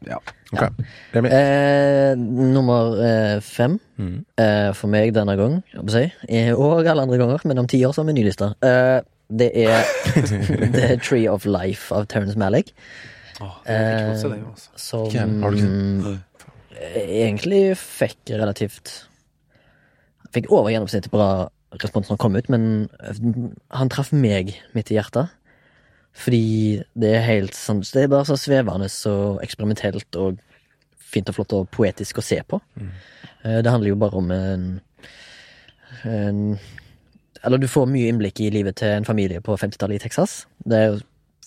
Ja. 0.05 0.19
Ok. 0.53 0.67
Remi. 1.15 1.29
Eh, 1.33 2.13
nummer 2.19 2.95
eh, 3.01 3.39
fem 3.41 3.79
Mm. 3.97 4.25
eh, 4.37 4.73
for 4.75 4.91
meg 4.91 5.13
denne 5.15 5.37
gang, 5.39 5.53
si, 5.87 6.01
eh, 6.27 6.49
og 6.51 6.83
alle 6.85 7.05
andre 7.05 7.15
ganger, 7.17 7.39
men 7.47 7.61
om 7.61 7.67
ti 7.71 7.79
år 7.87 7.93
så 7.95 8.01
har 8.03 8.09
vi 8.09 8.13
ny 8.17 8.25
liste. 8.27 8.49
Eh, 8.61 8.99
det 9.31 9.47
er 9.55 9.85
The 10.75 10.97
Tree 10.99 11.29
of 11.31 11.45
Life 11.47 11.95
av 11.95 12.05
Terence 12.11 12.35
Malick, 12.37 12.73
Åh, 13.39 13.53
det 13.65 13.77
er 13.77 14.11
ikke 14.17 14.33
den, 14.33 14.43
altså. 14.51 14.69
som. 14.75 15.39
Har 15.41 15.51
du 15.55 15.57
ikke 15.61 16.11
eh, 16.11 16.19
egentlig 16.75 17.75
fikk 17.79 18.35
relativt 18.35 19.05
Fikk 20.35 20.49
over 20.51 20.67
gjennomsnittet 20.67 21.13
bra 21.13 21.47
respons 21.79 22.09
når 22.09 22.17
han 22.17 22.19
kom 22.19 22.33
ut, 22.35 22.47
men 22.51 22.63
eh, 22.99 23.19
han 23.77 23.91
traff 23.93 24.09
meg 24.11 24.49
midt 24.75 24.89
i 24.91 24.97
hjertet. 24.97 25.31
Fordi 26.15 26.81
det 26.95 27.11
er 27.15 27.23
helt 27.23 27.55
sånn 27.55 27.81
Det 27.83 28.05
er 28.05 28.11
bare 28.11 28.27
så 28.27 28.35
svevende 28.39 28.89
og 29.11 29.39
eksperimentelt 29.43 30.19
og 30.19 30.41
fint 30.99 31.31
og 31.31 31.37
flott 31.37 31.55
og 31.55 31.69
poetisk 31.71 32.19
å 32.19 32.25
se 32.25 32.41
på. 32.47 32.59
Mm. 32.75 32.91
Det 33.63 33.71
handler 33.71 33.91
jo 33.91 33.97
bare 33.99 34.19
om 34.19 34.31
en, 34.33 34.63
en 36.03 36.39
Eller 37.43 37.61
du 37.61 37.67
får 37.69 37.87
mye 37.91 38.11
innblikk 38.11 38.41
i 38.41 38.51
livet 38.51 38.79
til 38.79 38.95
en 38.95 39.07
familie 39.07 39.43
på 39.43 39.55
50-tallet 39.59 39.99
i 39.99 40.05
Texas. 40.07 40.45
Det 40.65 40.79
er 40.79 40.87
jo 40.93 41.03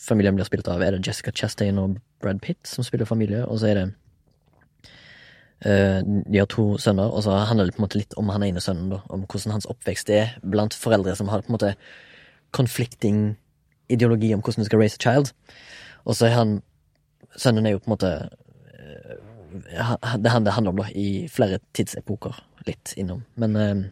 Familien 0.09 0.37
blir 0.39 0.47
spilt 0.47 0.68
av 0.70 0.81
Er 0.81 0.95
det 0.95 1.05
Jessica 1.05 1.33
Chastain 1.35 1.79
og 1.81 1.99
Brad 2.22 2.41
Pitt 2.41 2.68
som 2.68 2.87
spiller 2.87 3.09
familie, 3.09 3.43
og 3.45 3.59
så 3.61 3.72
er 3.72 3.81
det 3.81 3.89
eh, 3.89 3.97
De 5.64 6.38
har 6.38 6.46
to 6.52 6.76
sønner, 6.78 7.11
og 7.11 7.24
så 7.26 7.34
handler 7.48 7.66
det 7.66 7.74
på 7.74 7.80
en 7.80 7.86
måte 7.88 7.98
litt 7.98 8.12
om 8.20 8.28
han 8.30 8.44
ene 8.46 8.62
sønnen, 8.62 8.92
da. 8.92 9.00
Om 9.11 9.24
hvordan 9.26 9.56
hans 9.56 9.66
oppvekst 9.66 10.12
er 10.14 10.36
blant 10.46 10.76
foreldre 10.78 11.16
som 11.18 11.30
har 11.32 11.42
på 11.42 11.50
en 11.50 11.56
måte 11.56 11.72
conflicting 12.54 13.36
ideologi 13.88 14.32
om 14.34 14.40
hvordan 14.40 14.64
du 14.64 14.68
skal 14.68 14.82
raise 14.82 14.98
a 15.00 15.02
child. 15.02 15.32
Og 16.04 16.16
så 16.16 16.28
er 16.28 16.36
han 16.38 16.59
Sønnen 17.38 17.66
er 17.68 17.76
jo 17.76 17.78
på 17.78 17.86
en 17.86 17.92
måte 17.92 18.09
eh, 18.74 19.16
Det 20.18 20.26
er 20.26 20.32
han 20.32 20.44
det 20.46 20.52
handler 20.56 20.72
om, 20.72 20.80
da, 20.80 20.88
i 20.90 21.28
flere 21.30 21.61
tidsepoker. 21.76 22.34
Litt 22.66 22.94
innom. 22.98 23.22
Men 23.36 23.56
eh, 23.56 23.82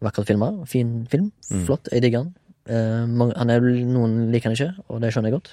vakre 0.00 0.24
filmer. 0.24 0.62
Fin 0.64 1.06
film. 1.10 1.32
Flott. 1.66 1.90
Jeg 1.92 2.04
digger 2.06 2.24
han. 2.24 2.30
Eh, 2.70 3.26
han 3.36 3.52
er, 3.52 3.66
noen 3.84 4.30
liker 4.32 4.48
han 4.48 4.56
ikke, 4.56 4.86
og 4.88 5.02
det 5.02 5.12
skjønner 5.12 5.32
jeg 5.32 5.36
godt. 5.36 5.52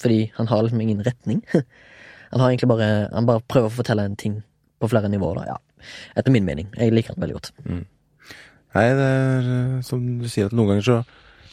Fordi 0.00 0.20
han 0.36 0.50
har 0.52 0.62
liksom 0.62 0.84
ingen 0.84 1.02
retning. 1.08 1.42
han 2.30 2.40
har 2.40 2.50
egentlig 2.50 2.68
bare 2.68 3.08
Han 3.12 3.26
bare 3.26 3.42
prøver 3.48 3.72
å 3.72 3.76
fortelle 3.80 4.06
en 4.06 4.16
ting 4.20 4.38
på 4.80 4.88
flere 4.92 5.08
nivåer, 5.12 5.40
da. 5.42 5.44
Ja. 5.54 5.86
Etter 6.16 6.32
min 6.34 6.44
mening. 6.44 6.68
Jeg 6.76 6.92
liker 6.92 7.14
den 7.14 7.22
veldig 7.26 7.36
godt. 7.38 7.52
Nei, 7.66 8.86
det 8.92 9.06
er 9.08 9.46
eh, 9.52 9.76
som 9.86 10.02
du 10.20 10.26
sier, 10.28 10.50
at 10.50 10.56
noen 10.56 10.74
ganger 10.74 10.84
så 10.84 10.96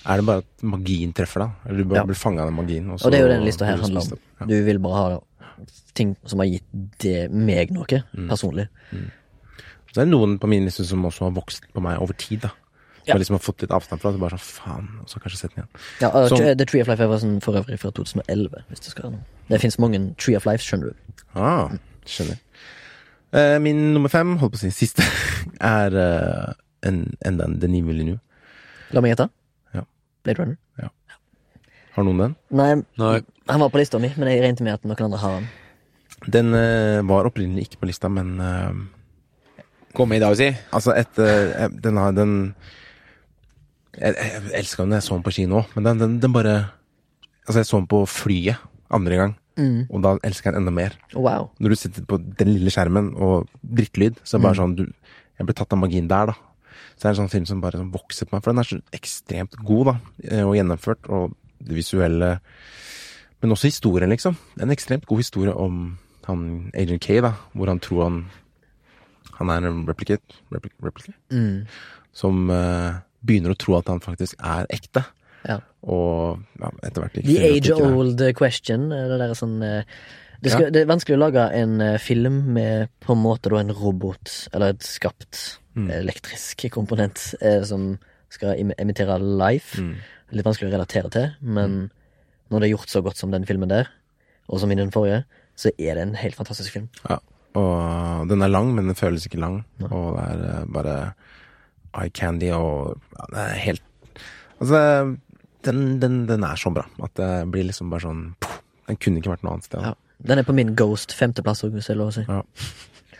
er 0.03 0.19
det 0.19 0.25
bare 0.27 0.43
at 0.43 0.63
magien 0.67 1.13
treffer, 1.15 1.45
da. 1.45 1.49
Eller 1.69 1.83
du 1.83 1.89
bare 1.89 2.01
Ja. 2.01 2.07
blir 2.09 2.19
fanga 2.19 2.43
av 2.43 2.49
den 2.51 2.57
magien. 2.57 2.89
Og, 2.91 2.99
så 2.99 3.05
Og 3.07 3.11
det 3.13 3.19
er 3.21 3.27
jo 3.27 3.33
den 3.37 3.45
lista 3.45 3.65
her 3.65 3.77
handler 3.77 4.01
om. 4.01 4.19
Ja. 4.41 4.45
Du 4.49 4.55
vil 4.65 4.79
bare 4.83 4.95
ha 4.99 5.21
ting 5.95 6.15
som 6.25 6.39
har 6.39 6.47
gitt 6.49 6.65
det, 6.99 7.31
meg 7.31 7.71
noe, 7.71 7.85
personlig. 8.27 8.67
Så 9.93 10.01
er 10.01 10.05
det 10.05 10.11
noen 10.11 10.39
på 10.41 10.49
min 10.49 10.65
liste 10.65 10.83
som 10.89 11.05
også 11.05 11.29
har 11.29 11.31
vokst 11.37 11.69
på 11.71 11.81
meg 11.85 12.01
over 12.01 12.13
tid, 12.17 12.41
da. 12.41 12.49
Som 12.49 13.07
Ja. 13.07 13.13
jeg 13.15 13.19
liksom 13.23 13.35
har 13.35 13.43
fått 13.45 13.61
litt 13.61 13.71
avstand 13.71 14.01
fra. 14.01 14.11
Så 14.11 14.19
bare 14.19 14.35
sånn, 14.35 14.47
faen, 14.63 14.89
og 15.01 15.07
så 15.07 15.19
kanskje 15.21 15.37
sett 15.37 15.55
den 15.55 15.63
igjen. 15.63 15.81
Ja, 16.01 16.09
uh, 16.09 16.27
så, 16.27 16.57
The 16.57 16.65
Tree 16.65 16.81
of 16.81 16.87
Life 16.87 17.03
er 17.03 17.17
sånn 17.19 17.41
for 17.43 17.53
øvrig 17.53 17.79
fra 17.79 17.91
2011, 17.91 18.63
hvis 18.69 18.79
det 18.79 18.91
skal 18.91 19.03
være 19.03 19.11
noe. 19.11 19.25
Det 19.49 19.61
fins 19.61 19.77
mange 19.79 20.15
Tree 20.17 20.35
of 20.35 20.45
Life, 20.45 20.63
skjønner 20.63 20.91
du. 20.91 20.95
Ah, 21.35 21.69
skjønner. 22.05 22.39
Eh, 23.33 23.59
min 23.63 23.93
nummer 23.95 24.11
fem, 24.13 24.35
holdt 24.37 24.53
på 24.53 24.59
å 24.59 24.63
si 24.63 24.69
siste, 24.73 25.05
er 25.77 25.95
eh, 25.97 26.51
en, 26.85 27.05
enda 27.25 27.49
en 27.49 27.57
Denis 27.61 27.85
Villeneuve. 27.87 28.21
La 28.93 29.01
meg 29.01 29.15
gjette. 29.15 29.29
Ja. 29.73 29.87
Blade 30.25 30.43
Runner. 30.43 30.59
Har 31.93 32.05
noen 32.07 32.21
den? 32.23 32.31
Nei, 32.57 32.71
Nei. 32.97 33.17
han 33.49 33.61
var 33.61 33.69
på 33.69 33.77
lista 33.77 33.99
mi, 34.01 34.09
men 34.17 34.31
jeg 34.31 34.41
regnet 34.41 34.63
med 34.65 34.73
at 34.79 34.85
noen 34.87 35.05
andre 35.07 35.19
har 35.21 35.35
den. 35.37 35.49
Den 36.33 36.55
uh, 36.55 37.03
var 37.05 37.27
opprinnelig 37.29 37.67
ikke 37.67 37.83
på 37.83 37.89
lista, 37.89 38.09
men 38.09 38.37
uh, 38.39 38.71
Kom 39.93 40.13
i 40.15 40.21
dag, 40.21 40.33
si. 40.39 40.47
Altså, 40.73 40.95
et, 40.97 41.19
uh, 41.21 41.67
den 41.69 41.99
har 41.99 42.15
den 42.17 42.31
Jeg, 43.93 44.15
jeg 44.15 44.53
elska 44.57 44.85
den 44.85 44.95
da 44.95 45.01
jeg 45.01 45.05
så 45.05 45.17
den 45.19 45.25
på 45.27 45.35
kino, 45.35 45.65
men 45.75 45.85
den, 45.85 46.01
den, 46.01 46.15
den 46.23 46.33
bare 46.33 46.55
Altså, 47.43 47.59
jeg 47.59 47.69
så 47.69 47.81
den 47.81 47.89
på 47.91 48.01
flyet 48.09 48.63
andre 48.93 49.19
gang, 49.19 49.35
Mm. 49.57 49.83
og 49.89 50.01
da 50.01 50.15
elsker 50.25 50.49
jeg 50.49 50.53
den 50.55 50.63
enda 50.63 50.71
mer. 50.73 50.95
Wow. 51.13 51.51
Når 51.61 51.69
du 51.69 51.75
sitter 51.77 52.05
på 52.09 52.17
den 52.17 52.49
lille 52.55 52.71
skjermen 52.73 53.11
og 53.21 53.49
drittlyd, 53.61 54.15
så 54.23 54.35
er 54.35 54.39
det 54.41 54.47
bare 54.47 54.59
sånn 54.61 54.75
du, 54.79 54.87
Jeg 55.37 55.45
blir 55.45 55.55
tatt 55.57 55.73
av 55.73 55.79
magien 55.81 56.07
der, 56.07 56.31
da. 56.31 56.33
Så 56.93 57.01
det 57.01 57.05
er 57.05 57.09
en 57.13 57.19
sånn 57.23 57.31
film 57.33 57.45
som 57.49 57.61
bare 57.61 57.77
sånn 57.81 57.91
vokser 57.93 58.25
på 58.29 58.35
meg, 58.35 58.43
for 58.45 58.53
den 58.53 58.61
er 58.61 58.69
så 58.69 58.79
ekstremt 58.93 59.55
god, 59.65 59.85
da, 59.91 59.95
eh, 60.29 60.43
og 60.45 60.55
gjennomført, 60.57 61.09
og 61.09 61.33
det 61.63 61.75
visuelle 61.77 62.39
Men 63.41 63.51
også 63.51 63.67
historien, 63.67 64.09
liksom. 64.09 64.37
En 64.61 64.71
ekstremt 64.71 65.05
god 65.05 65.17
historie 65.19 65.53
om 65.53 65.97
han 66.25 66.71
Agent 66.73 67.01
K, 67.01 67.19
da, 67.21 67.33
hvor 67.53 67.67
han 67.67 67.79
tror 67.79 68.03
han 68.03 68.19
Han 69.39 69.49
er 69.49 69.67
en 69.67 69.85
replicate, 69.87 70.21
repli- 70.53 70.71
replicate? 70.81 71.17
Mm. 71.31 71.65
som 72.13 72.49
uh, 72.49 73.01
begynner 73.25 73.51
å 73.51 73.57
tro 73.57 73.75
at 73.77 73.87
han 73.89 73.99
faktisk 73.99 74.35
er 74.39 74.67
ekte. 74.69 75.03
Ja. 75.83 75.89
Og 75.93 76.39
ja, 76.61 76.69
etter 76.87 77.01
hvert 77.03 77.17
The 77.27 77.39
age 77.49 77.73
old 77.75 78.21
question. 78.37 78.91
eh, 78.91 79.07
Det, 79.09 79.17
der 79.19 79.29
er 79.29 79.33
sånn 79.35 79.57
eh, 79.63 79.83
det, 80.43 80.51
skal, 80.51 80.71
det 80.71 80.81
er 80.83 80.87
vanskelig 80.89 81.15
å 81.17 81.21
lage 81.23 81.43
en 81.55 81.81
eh, 81.81 81.97
film 81.99 82.41
med 82.55 82.89
på 83.03 83.13
en 83.15 83.21
måte 83.23 83.49
da 83.51 83.59
en 83.59 83.71
robot, 83.75 84.49
eller 84.53 84.73
et 84.75 84.83
skapt 84.83 85.59
Mm. 85.73 85.87
elektrisk 85.89 86.67
komponent, 86.69 87.33
eh, 87.41 87.63
som 87.65 87.97
skal 88.29 88.59
im 88.61 88.71
imitere 88.77 89.15
life. 89.17 89.81
Mm. 89.81 89.95
Litt 90.37 90.45
vanskelig 90.45 90.69
å 90.69 90.73
relatere 90.75 91.09
til, 91.09 91.31
men 91.41 91.89
når 92.51 92.59
det 92.59 92.67
er 92.67 92.73
gjort 92.75 92.89
så 92.93 93.01
godt 93.01 93.17
som 93.17 93.31
den 93.31 93.43
filmen 93.49 93.69
der, 93.71 93.89
og 94.47 94.59
som 94.61 94.69
i 94.71 94.75
den 94.77 94.91
forrige, 94.93 95.23
så 95.57 95.71
er 95.79 95.95
det 95.97 96.03
en 96.03 96.13
helt 96.13 96.35
fantastisk 96.37 96.73
film. 96.75 96.89
Ja. 97.09 97.17
Og 97.57 98.29
den 98.29 98.43
er 98.45 98.49
lang, 98.53 98.75
men 98.75 98.85
den 98.85 98.93
føles 98.93 99.25
ikke 99.25 99.41
lang. 99.41 99.63
Og 99.81 100.13
det 100.13 100.27
er 100.29 100.45
eh, 100.59 100.65
bare 100.77 101.13
eye 101.97 102.09
candy 102.13 102.51
og 102.53 103.01
ja, 103.17 103.25
Det 103.33 103.39
er 103.47 103.57
helt 103.65 103.81
Altså, 104.61 105.17
den, 105.63 105.99
den, 105.99 106.25
den 106.29 106.43
er 106.47 106.55
så 106.59 106.71
bra 106.73 106.83
at 107.03 107.13
det 107.19 107.29
blir 107.51 107.65
liksom 107.69 107.89
bare 107.93 108.03
sånn 108.05 108.23
Den 108.87 108.97
kunne 108.99 109.21
ikke 109.21 109.31
vært 109.31 109.43
noe 109.45 109.53
annet 109.55 109.67
sted. 109.69 109.81
Ja. 109.81 109.93
Den 110.23 110.39
er 110.41 110.43
på 110.47 110.53
min 110.55 110.73
Ghost 110.75 111.13
femteplass, 111.15 111.63
hvis 111.63 111.87
det 111.87 111.93
er 111.95 111.99
lov 111.99 112.11
å 112.11 112.15
si. 112.17 112.23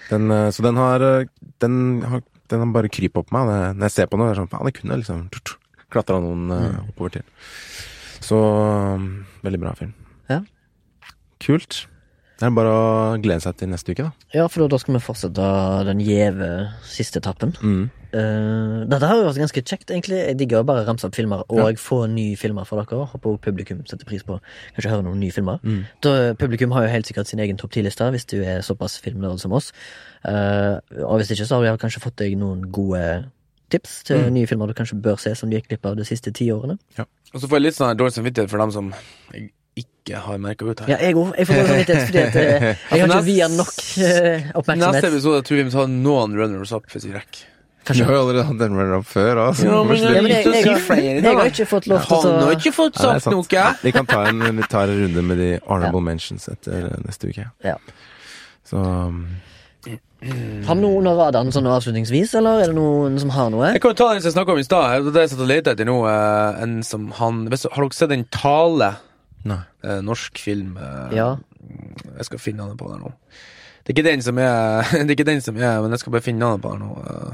Den, 0.10 0.30
eh, 0.32 0.50
så 0.52 0.64
den 0.66 0.76
har 0.80 1.02
eh, 1.08 1.26
Den 1.64 2.02
har, 2.04 2.22
den 2.52 2.60
har 2.66 2.74
bare 2.76 2.92
krypet 2.92 3.22
opp 3.24 3.32
meg. 3.32 3.48
Det- 3.48 3.76
Når 3.80 3.88
jeg 3.88 3.96
ser 3.96 4.08
på 4.12 4.18
den, 4.20 4.28
det 4.28 4.34
er 4.38 4.42
sånn 4.42 4.52
Faen, 4.52 4.66
det 4.68 4.74
kunne 4.80 4.94
jeg 4.98 5.04
liksom 5.06 5.30
klatra 5.94 6.20
noen 6.24 6.52
eh, 6.52 6.80
oppover 6.90 7.12
til. 7.20 7.24
Så 8.24 8.38
um, 8.40 9.26
veldig 9.44 9.60
bra 9.62 9.74
film. 9.78 9.94
Ja. 10.32 10.42
Kult. 11.44 11.86
Det 12.44 12.50
er 12.50 12.56
bare 12.58 12.72
å 12.76 12.88
glede 13.24 13.40
seg 13.40 13.56
til 13.56 13.70
neste 13.72 13.94
uke, 13.94 14.04
da. 14.04 14.26
Ja, 14.36 14.50
for 14.52 14.68
da 14.68 14.76
skal 14.82 14.98
vi 14.98 15.00
fortsette 15.06 15.44
den 15.88 16.02
gjeve 16.04 16.50
siste 16.92 17.22
etappen. 17.22 17.54
Mm. 17.64 17.86
Uh, 18.12 18.84
dette 18.92 19.08
har 19.08 19.16
jo 19.16 19.30
vært 19.30 19.40
ganske 19.40 19.64
kjekt, 19.64 19.94
egentlig. 19.94 20.18
Jeg 20.20 20.36
digger 20.42 20.60
å 20.60 20.68
bare 20.68 20.84
ramse 20.84 21.08
opp 21.08 21.16
filmer, 21.16 21.46
og 21.48 21.80
få 21.80 22.02
nye 22.12 22.36
filmer 22.36 22.68
fra 22.68 22.82
dere. 22.82 23.08
Håper 23.14 23.32
også 23.32 23.46
publikum 23.46 23.80
setter 23.88 24.04
pris 24.10 24.28
på 24.28 24.42
kanskje 24.76 24.92
høre 24.92 25.06
noen 25.08 25.24
nye 25.24 25.32
filmer. 25.32 25.64
Mm. 25.64 25.80
Da, 26.04 26.18
publikum 26.42 26.76
har 26.76 26.84
jo 26.84 26.92
helt 26.92 27.08
sikkert 27.08 27.32
sin 27.32 27.40
egen 27.46 27.62
topp 27.62 27.72
ti-liste, 27.78 28.12
hvis 28.12 28.28
du 28.28 28.42
er 28.44 28.60
såpass 28.68 29.00
filmnerd 29.06 29.40
som 29.40 29.56
oss. 29.56 29.72
Uh, 30.28 30.84
og 31.08 31.22
hvis 31.22 31.32
ikke, 31.38 31.48
så 31.48 31.62
har 31.62 31.64
vi 31.64 31.74
kanskje 31.88 32.04
fått 32.04 32.20
deg 32.26 32.36
noen 32.44 32.68
gode 32.76 33.08
tips 33.72 34.04
til 34.12 34.28
Mm. 34.28 34.36
nye 34.36 34.52
filmer 34.52 34.68
du 34.68 34.76
kanskje 34.76 35.00
bør 35.00 35.16
se, 35.16 35.32
som 35.40 35.50
du 35.50 35.56
gikk 35.56 35.72
glipp 35.72 35.86
av 35.88 35.96
de 35.96 36.04
siste 36.04 36.36
ti 36.36 36.52
årene. 36.52 36.76
Og 37.00 37.40
så 37.40 37.48
får 37.48 37.56
jeg 37.56 37.70
litt 37.70 37.80
sånn 37.80 37.98
dårlig 37.98 38.20
samvittighet 38.20 38.52
for 38.52 38.60
dem 38.62 38.76
som 38.76 38.94
ikke 40.04 40.20
har 40.28 40.38
merka 40.44 40.68
ut 40.68 40.84
her. 40.84 40.92
Ja, 40.94 40.98
jeg 41.02 41.16
òg. 41.16 41.32
Jeg 41.40 41.48
får 41.48 41.56
dårlig 41.56 41.72
samvittighet 41.72 42.06
fordi 42.12 42.22
at 42.28 42.36
eh, 42.36 42.68
jeg 42.68 42.76
har 42.92 43.00
ikke 43.00 43.08
Neste- 43.16 43.26
via 43.32 43.48
nok 43.48 43.74
eh, 43.74 44.04
Neste 44.04 44.54
oppmerksomhet. 44.62 45.10
episode 45.10 45.42
tror 45.48 45.58
jeg 45.58 45.64
vi 45.66 45.70
må 45.72 45.76
ta 45.80 45.88
noen 45.96 46.38
runners 46.42 46.72
up 46.76 46.88
hvis 46.94 47.08
vi 47.10 47.16
rekker. 47.16 47.50
Du 47.84 48.00
har 48.08 48.14
jo 48.16 48.20
allerede 48.22 48.46
hatt 48.48 48.60
den 48.62 48.76
runner 48.80 48.94
up 49.02 49.08
før. 49.12 49.40
Altså. 49.50 49.66
Ja, 49.68 49.80
men- 49.84 49.98
Ja, 50.00 50.22
men 50.24 50.32
jeg, 50.32 50.46
jeg, 50.46 50.64
jeg, 50.64 51.24
jeg, 51.24 51.36
har 51.36 51.50
ikke 51.50 51.66
fått 51.68 51.88
lov 51.92 52.06
til 52.06 52.16
å 52.16 52.20
Han 52.22 52.38
har 52.40 52.54
ta 52.54 52.60
ikke 52.60 52.72
fått 52.78 52.96
Ja, 52.96 53.02
det 53.02 53.10
er 53.10 53.20
sagt 53.20 53.24
sant. 53.28 53.52
noe! 53.52 53.66
Vi 53.84 53.92
kan 53.92 54.06
ta 54.08 54.22
en, 54.30 54.40
vi 54.60 54.68
tar 54.72 54.88
en 54.94 55.02
runde 55.04 55.24
med 55.28 55.38
de 55.44 55.50
honorable 55.68 56.00
mentions 56.06 56.48
etter 56.48 56.86
eh, 56.94 57.02
neste 57.04 57.28
uke. 57.34 57.50
Ja. 57.68 57.76
Så 58.64 58.80
um, 58.80 59.26
Har 59.84 60.76
vi 60.80 60.82
noe 60.86 61.02
under 61.02 61.18
radaren 61.20 61.52
sånn 61.52 61.68
avslutningsvis, 61.68 62.32
eller 62.40 62.62
er 62.64 62.72
det 62.72 62.78
noen 62.78 63.18
som 63.20 63.34
har 63.36 63.50
noe? 63.52 63.74
Jeg 63.76 63.84
kan 63.84 63.92
jo 63.92 64.00
ta 64.00 64.08
den 64.14 64.24
som 64.24 64.30
jeg 64.32 64.38
snakka 64.38 64.56
om 64.56 64.62
i 64.62 64.64
stad. 64.64 64.86
Det 65.04 65.12
er 65.12 65.18
det 65.18 65.24
jeg 65.26 65.34
satt 65.34 65.44
og 65.44 65.50
lette 65.52 65.74
etter 65.76 65.90
nå. 65.90 65.98
eh, 66.08 66.62
En 66.64 66.78
som 66.88 67.10
han 67.20 67.42
hvis, 67.52 67.66
Har 67.68 67.84
dere 67.84 67.98
sett 68.00 68.14
den 68.16 68.24
Tale? 68.32 68.94
Eh, 69.46 70.00
norsk 70.02 70.38
film. 70.40 70.78
eh, 70.78 71.16
Ja. 71.16 71.38
Jeg 72.18 72.26
skal 72.26 72.40
finne 72.40 72.58
navnet 72.64 72.78
på 72.80 72.90
den 72.92 73.02
nå. 73.04 73.12
Det 73.84 73.92
er 73.92 73.98
ikke 73.98 74.10
den 74.12 74.22
som 74.22 74.38
er 74.38 74.84
Det 74.92 75.10
er 75.10 75.16
ikke 75.18 75.26
den 75.32 75.42
som 75.42 75.58
er, 75.58 75.82
men 75.82 75.92
jeg 75.92 76.00
skal 76.00 76.12
bare 76.16 76.22
finne 76.26 76.40
navnet 76.40 76.62
på 76.64 76.72
den 76.72 76.80
nå. 76.88 76.94
eh. 77.04 77.34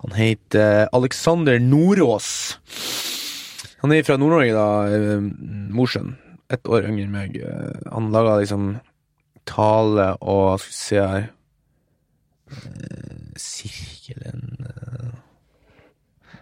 Han 0.00 0.12
heter 0.16 0.88
Alexander 0.96 1.58
Nordås. 1.60 2.58
Han 3.82 3.92
er 3.92 4.02
fra 4.04 4.16
Nord-Norge, 4.16 4.52
da. 4.52 4.68
eh, 4.88 5.20
Mosjøen. 5.74 6.14
Ett 6.50 6.64
år 6.66 6.86
yngre 6.88 7.04
enn 7.04 7.12
meg. 7.14 7.36
Eh, 7.36 7.90
Han 7.92 8.10
laga 8.12 8.38
liksom 8.40 8.80
tale 9.46 10.16
og 10.20 10.58
Skal 10.60 10.70
vi 10.70 10.78
se 10.78 10.96
her 11.14 11.28
Eh, 12.50 13.34
Sirkelen 13.38 14.66
eh, 14.66 15.10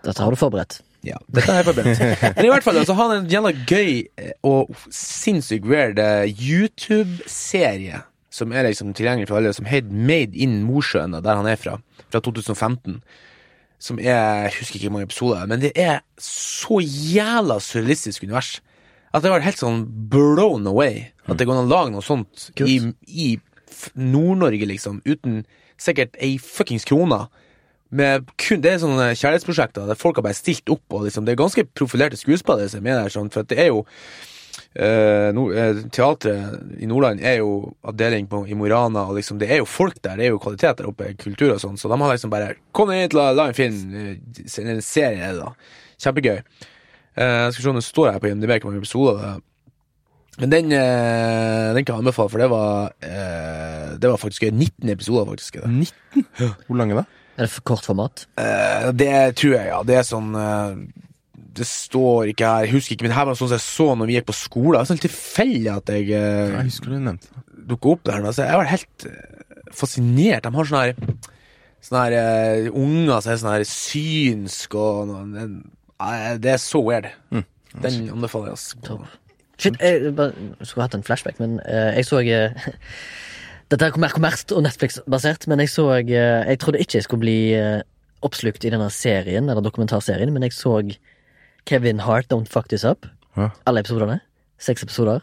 Dette 0.05 0.23
har 0.25 0.31
du 0.33 0.39
forberedt. 0.41 0.79
Ja, 1.07 1.19
dette 1.35 1.55
er 1.55 1.67
forberedt. 1.67 2.03
Men 2.37 2.47
i 2.49 2.53
hvert 2.53 2.67
fall, 2.67 2.79
altså, 2.81 2.97
han 2.99 3.15
er 3.15 3.23
en 3.23 3.31
jævla 3.31 3.55
gøy 3.69 3.91
eh, 4.19 4.33
og 4.47 4.73
sinnssykt 4.91 5.67
weird 5.69 6.01
eh, 6.03 6.31
YouTube-serie 6.35 8.05
som 8.39 8.53
er 8.53 8.69
liksom 8.69 8.93
tilgjengelig 8.97 9.29
for 9.31 9.41
alle, 9.41 9.53
som 9.57 9.69
heter 9.69 9.91
Made 9.91 10.37
in 10.37 10.61
Mosjøen, 10.69 11.17
der 11.25 11.41
han 11.41 11.49
er 11.49 11.59
fra, 11.59 11.79
fra 12.13 12.21
2015. 12.21 13.01
Som 13.79 14.01
er 14.03 14.49
Jeg 14.49 14.55
husker 14.59 14.77
ikke 14.77 14.89
hvor 14.89 14.97
mange 14.99 15.09
episoder, 15.09 15.47
men 15.47 15.63
det 15.63 15.73
er 15.79 16.01
så 16.23 16.81
jævla 16.83 17.61
surrealistisk 17.63 18.27
univers. 18.27 18.59
At 19.15 19.25
jeg 19.25 19.33
var 19.33 19.45
helt 19.45 19.61
sånn 19.61 19.85
blown 20.13 20.67
away. 20.69 21.09
At 21.27 21.39
det 21.39 21.47
går 21.49 21.57
an 21.57 21.69
å 21.69 21.71
lage 21.71 21.95
noe 21.95 22.05
sånt 22.05 22.51
i, 22.61 22.81
i 23.09 23.29
Nord-Norge, 23.95 24.67
liksom, 24.69 25.01
uten 25.07 25.45
sikkert 25.81 26.19
ei 26.21 26.37
fuckings 26.43 26.85
krone. 26.89 27.27
Med 27.91 28.27
kun, 28.37 28.61
det 28.61 28.75
er 28.75 28.81
sånne 28.83 29.13
kjærlighetsprosjekter 29.17 29.87
der 29.89 29.97
folk 29.99 30.19
har 30.21 30.27
bare 30.27 30.37
stilt 30.37 30.69
opp, 30.69 30.85
og 30.93 31.07
liksom, 31.07 31.25
det 31.25 31.33
er 31.33 31.41
ganske 31.41 31.65
profilerte 31.73 32.19
skuespillere 32.21 32.69
som 32.69 32.85
er 32.85 32.99
der, 33.01 33.13
sånn, 33.15 33.31
for 33.33 33.49
det 33.49 33.57
er 33.63 33.71
jo 33.71 33.79
eh, 34.77 35.31
no, 35.33 35.47
eh, 35.57 35.81
Teatret 35.95 36.77
i 36.77 36.89
Nordland 36.91 37.25
er 37.25 37.41
jo 37.41 37.73
avdeling 37.89 38.29
på, 38.29 38.43
i 38.45 38.59
Mo 38.59 38.69
i 38.69 38.73
Rana, 38.75 39.07
og 39.09 39.17
liksom, 39.17 39.41
det 39.41 39.49
er 39.49 39.63
jo 39.63 39.69
folk 39.69 39.97
der, 40.03 40.21
det 40.21 40.29
er 40.29 40.35
jo 40.35 40.43
kvalitet 40.43 40.83
der 40.83 40.91
oppe, 40.91 41.15
kultur 41.23 41.55
og 41.55 41.63
sånn, 41.65 41.81
så 41.81 41.89
de 41.89 42.01
har 42.03 42.13
liksom 42.13 42.35
bare 42.35 42.59
Kom 42.77 42.93
hit, 42.93 43.17
la, 43.17 43.31
la 43.33 43.49
en 43.49 43.57
film, 43.57 43.81
eh, 43.97 44.17
en 44.67 44.85
serie 44.85 45.25
er 45.25 45.39
det 45.39 45.47
da. 45.47 45.55
Kjempegøy. 46.05 46.37
Eh, 47.19 47.37
jeg 47.49 47.55
skal 47.57 47.63
se 47.65 47.71
om 47.73 47.81
det 47.81 47.89
står 47.89 48.13
her 48.13 48.21
på 48.23 48.29
IMDb 48.31 48.53
hvor 48.59 48.71
mange 48.71 48.85
episoder 48.85 49.17
det 49.23 49.31
er. 49.33 49.45
Men 50.39 50.53
den, 50.53 50.71
eh, 50.71 51.75
den 51.75 51.83
kan 51.83 51.97
jeg 51.97 52.05
anbefale, 52.05 52.31
for 52.31 52.39
det 52.39 52.47
var 52.53 52.93
eh, 53.03 53.97
Det 53.99 54.07
var 54.07 54.21
faktisk 54.23 54.45
19 54.53 54.89
episoder, 54.93 55.25
faktisk. 55.27 55.57
er 55.57 55.67
det. 55.67 55.89
19? 56.15 56.53
Hvor 56.69 56.79
lang 56.79 56.93
er 56.93 57.01
da? 57.01 57.05
Er 57.39 57.47
det 57.47 57.53
for 57.55 57.63
kort 57.71 57.87
format? 57.87 58.25
Uh, 58.39 58.89
det 58.99 59.13
tror 59.39 59.53
jeg, 59.55 59.69
ja. 59.71 59.79
Det 59.87 59.95
er 60.01 60.07
sånn 60.09 60.33
uh, 60.35 60.75
Det 61.59 61.67
står 61.67 62.33
ikke 62.33 62.47
her, 62.51 62.67
jeg 62.67 62.75
husker 62.75 62.97
ikke, 62.97 63.07
men 63.07 63.13
det 63.15 63.19
her 63.21 63.29
var 63.31 63.39
sånn 63.39 63.49
som 63.53 63.57
jeg 63.61 63.65
så 63.65 63.87
når 63.99 64.11
vi 64.11 64.17
gikk 64.19 64.27
på 64.29 64.37
skole. 64.37 64.75
Det 64.75 64.81
var 64.83 64.91
sånn 64.91 65.03
tilfeldig 65.07 65.71
at 65.77 65.93
jeg 65.95 66.11
uh, 66.13 66.53
Jeg 66.59 66.69
husker 66.73 66.91
du 66.93 66.99
nevnte 66.99 67.31
det. 67.31 67.45
dukka 67.73 67.93
opp 67.95 68.03
der. 68.11 68.27
Altså, 68.27 68.43
jeg 68.49 68.59
var 68.61 68.71
helt 68.75 69.07
eh, 69.07 69.65
fascinert. 69.79 70.45
De 70.49 70.53
har 70.59 70.69
sånne 70.73 70.85
her 70.89 71.17
Sånne 71.89 72.01
her 72.09 72.15
eh, 72.19 72.69
unger 72.75 73.21
som 73.23 73.31
er 73.33 73.37
sånn 73.39 73.53
her 73.55 73.65
synsk 73.71 74.75
og 74.75 75.13
noe- 75.13 76.39
Det 76.43 76.51
er 76.57 76.59
så 76.63 76.81
weird. 76.83 77.07
Den 77.31 78.09
anbefaler 78.11 78.51
jeg. 78.51 78.59
Altså. 78.59 78.99
Shit, 79.59 79.77
jeg 79.83 80.11
bare, 80.19 80.33
skulle 80.67 80.85
hatt 80.89 80.95
en 80.99 81.03
flashback, 81.07 81.39
men 81.43 81.59
eh, 81.67 81.93
jeg 82.01 82.07
så 82.09 82.19
eh, 82.23 82.55
Dette 83.69 83.85
er 83.85 84.01
mer 84.01 84.15
kommersielt 84.17 84.55
og 84.57 84.63
Netflix-basert, 84.65 85.45
men 85.51 85.61
jeg 85.61 85.69
så 85.69 85.91
eh, 86.01 86.09
Jeg 86.49 86.61
trodde 86.63 86.81
ikke 86.81 86.97
jeg 86.97 87.05
skulle 87.05 87.25
bli 87.27 87.39
eh, 87.53 87.83
oppslukt 88.25 88.65
i 88.65 88.73
denne 88.73 88.89
serien, 88.91 89.49
eller 89.49 89.65
dokumentarserien, 89.65 90.33
men 90.33 90.47
jeg 90.47 90.57
så 90.57 90.79
Kevin 91.69 92.01
Hart 92.01 92.33
Don't 92.33 92.49
Fuck 92.49 92.71
This 92.73 92.87
Up. 92.89 93.05
Ja. 93.37 93.51
Alle 93.69 93.85
episodene. 93.85 94.23
Seks 94.59 94.87
episoder. 94.87 95.21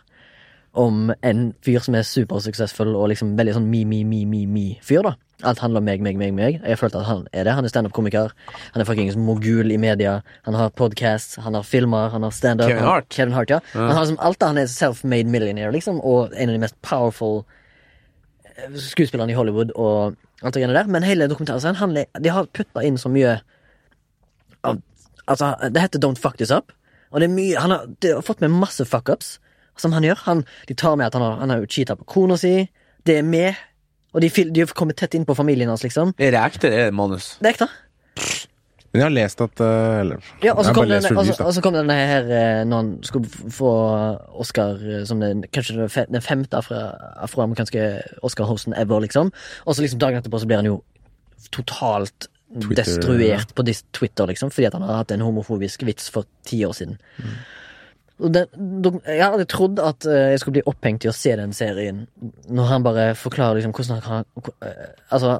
Om 0.77 1.09
en 1.25 1.47
fyr 1.65 1.81
som 1.81 1.97
er 1.97 2.05
supersuksessfull 2.05 2.93
og 2.93 3.09
liksom 3.09 3.33
veldig 3.39 3.55
sånn 3.57 3.67
me-me-me-me-me-fyr, 3.71 5.01
da. 5.07 5.15
Alt 5.43 5.59
handler 5.63 5.81
om 5.81 5.89
meg, 5.89 6.03
meg, 6.05 6.15
meg, 6.19 6.31
meg. 6.37 6.61
Jeg 6.61 6.79
følte 6.79 7.01
at 7.01 7.09
han 7.09 7.25
er 7.33 7.47
det. 7.47 7.57
Han 7.57 7.65
er 7.65 7.73
standup-komiker. 7.73 8.31
Han 8.75 8.83
er 8.83 8.87
fuckings 8.87 9.17
mogul 9.19 9.73
i 9.73 9.79
media. 9.81 10.19
Han 10.45 10.55
har 10.55 10.69
podkast, 10.77 11.39
han 11.43 11.57
har 11.57 11.65
filmer, 11.65 12.13
han 12.13 12.23
har 12.23 12.31
standup. 12.35 12.69
Kevin 12.69 12.87
Hart? 12.87 13.09
Kevin 13.09 13.35
Hart, 13.35 13.57
ja. 13.57 13.59
Han 13.73 13.91
har 13.97 14.05
liksom 14.05 14.21
alt 14.21 14.39
det. 14.39 14.53
Han 14.53 14.61
er 14.61 14.71
self-made 14.71 15.33
millionaire, 15.33 15.73
liksom, 15.73 15.97
og 16.05 16.29
en 16.35 16.53
av 16.53 16.59
de 16.59 16.63
mest 16.67 16.77
powerful 16.85 17.41
skuespillerne 18.79 19.33
i 19.33 19.37
Hollywood 19.37 19.73
og 19.75 20.15
alt 20.41 20.53
det 20.53 20.61
greiene 20.61 20.77
der. 20.77 20.89
Men 20.91 21.03
hele 21.03 21.27
dokumentarserien 21.31 21.79
handler 21.79 22.05
De 22.23 22.31
har 22.31 22.47
putta 22.53 22.83
inn 22.85 22.99
så 23.01 23.11
mye 23.11 23.39
av 24.65 24.81
Altså, 25.25 25.55
det 25.73 25.81
heter 25.81 25.97
Don't 26.03 26.19
Fuck 26.21 26.35
This 26.37 26.51
Up, 26.53 26.69
og 27.09 27.17
det 27.17 27.25
er 27.25 27.33
mye 27.33 27.57
Han 27.57 27.71
har, 27.73 27.87
det 28.01 28.11
har 28.13 28.21
fått 28.21 28.43
med 28.43 28.53
masse 28.53 28.85
fuckups 28.85 29.39
som 29.81 29.95
han 29.95 30.05
gjør. 30.05 30.19
Han, 30.27 30.43
de 30.69 30.75
tar 30.77 30.95
med 30.95 31.07
at 31.07 31.15
han 31.17 31.23
har, 31.25 31.39
han 31.39 31.49
har 31.49 31.65
cheata 31.65 31.95
på 31.97 32.05
kona 32.07 32.37
si. 32.37 32.69
Det 33.05 33.17
er 33.19 33.25
med. 33.25 33.57
Og 34.13 34.21
de, 34.21 34.29
de 34.29 34.61
har 34.61 34.71
kommet 34.77 34.95
tett 35.01 35.17
inn 35.17 35.25
på 35.27 35.35
familien 35.35 35.71
hans, 35.71 35.83
liksom. 35.83 36.13
Er 36.15 36.31
det 36.31 36.39
ekte, 36.39 36.69
det 36.69 36.79
er 36.79 36.91
det 36.91 36.95
manus? 36.95 37.33
Det 37.41 37.49
er 37.49 37.55
ekte. 37.57 37.67
Men 38.95 39.01
jeg 39.01 39.05
har 39.09 39.13
lest 39.15 39.41
at 39.43 39.61
eh, 39.65 39.99
Eller 40.01 40.29
Ja, 40.45 40.53
og 40.55 40.63
så 40.63 40.71
kom, 40.73 40.87
den, 40.87 41.03
reviews, 41.03 41.59
kom 41.65 41.75
denne 41.75 41.97
her 41.99 42.29
eh, 42.31 42.61
når 42.65 42.81
han 42.81 42.91
skulle 43.03 43.51
få 43.51 43.71
Oscar 44.41 44.79
eh, 44.79 45.03
som 45.09 45.19
den, 45.23 45.43
kanskje 45.51 45.75
den 45.81 45.91
fe- 45.91 46.07
den 46.09 46.23
femte 46.23 46.57
afro- 46.61 46.79
afroamerikanske 47.27 47.83
Oscar-hosten 48.23 48.73
ever, 48.79 49.03
liksom. 49.03 49.33
Og 49.65 49.75
så 49.75 49.83
liksom 49.83 49.99
dagen 49.99 50.21
etterpå 50.23 50.39
så 50.39 50.47
blir 50.47 50.63
han 50.63 50.71
jo 50.71 50.79
totalt 51.51 52.29
Twitter, 52.55 52.85
destruert 52.85 53.51
på 53.57 53.65
Twitter, 53.93 54.31
liksom, 54.31 54.49
fordi 54.55 54.69
at 54.69 54.77
han 54.79 54.87
har 54.87 55.01
hatt 55.03 55.11
en 55.11 55.25
homofobisk 55.27 55.83
vits 55.83 56.07
for 56.13 56.23
ti 56.47 56.63
år 56.65 56.73
siden. 56.77 56.95
Mm. 57.19 57.35
Den, 58.31 59.01
jeg 59.03 59.19
hadde 59.27 59.43
trodd 59.51 59.79
at 59.83 60.05
jeg 60.07 60.39
skulle 60.39 60.61
bli 60.61 60.67
opphengt 60.71 61.03
i 61.03 61.09
å 61.11 61.15
se 61.15 61.33
den 61.35 61.51
serien 61.51 62.05
når 62.47 62.69
han 62.69 62.85
bare 62.85 63.09
forklarer 63.19 63.59
liksom 63.59 63.73
hvordan 63.75 63.99
han 64.05 64.23
kan 64.39 64.69
Altså 65.11 65.33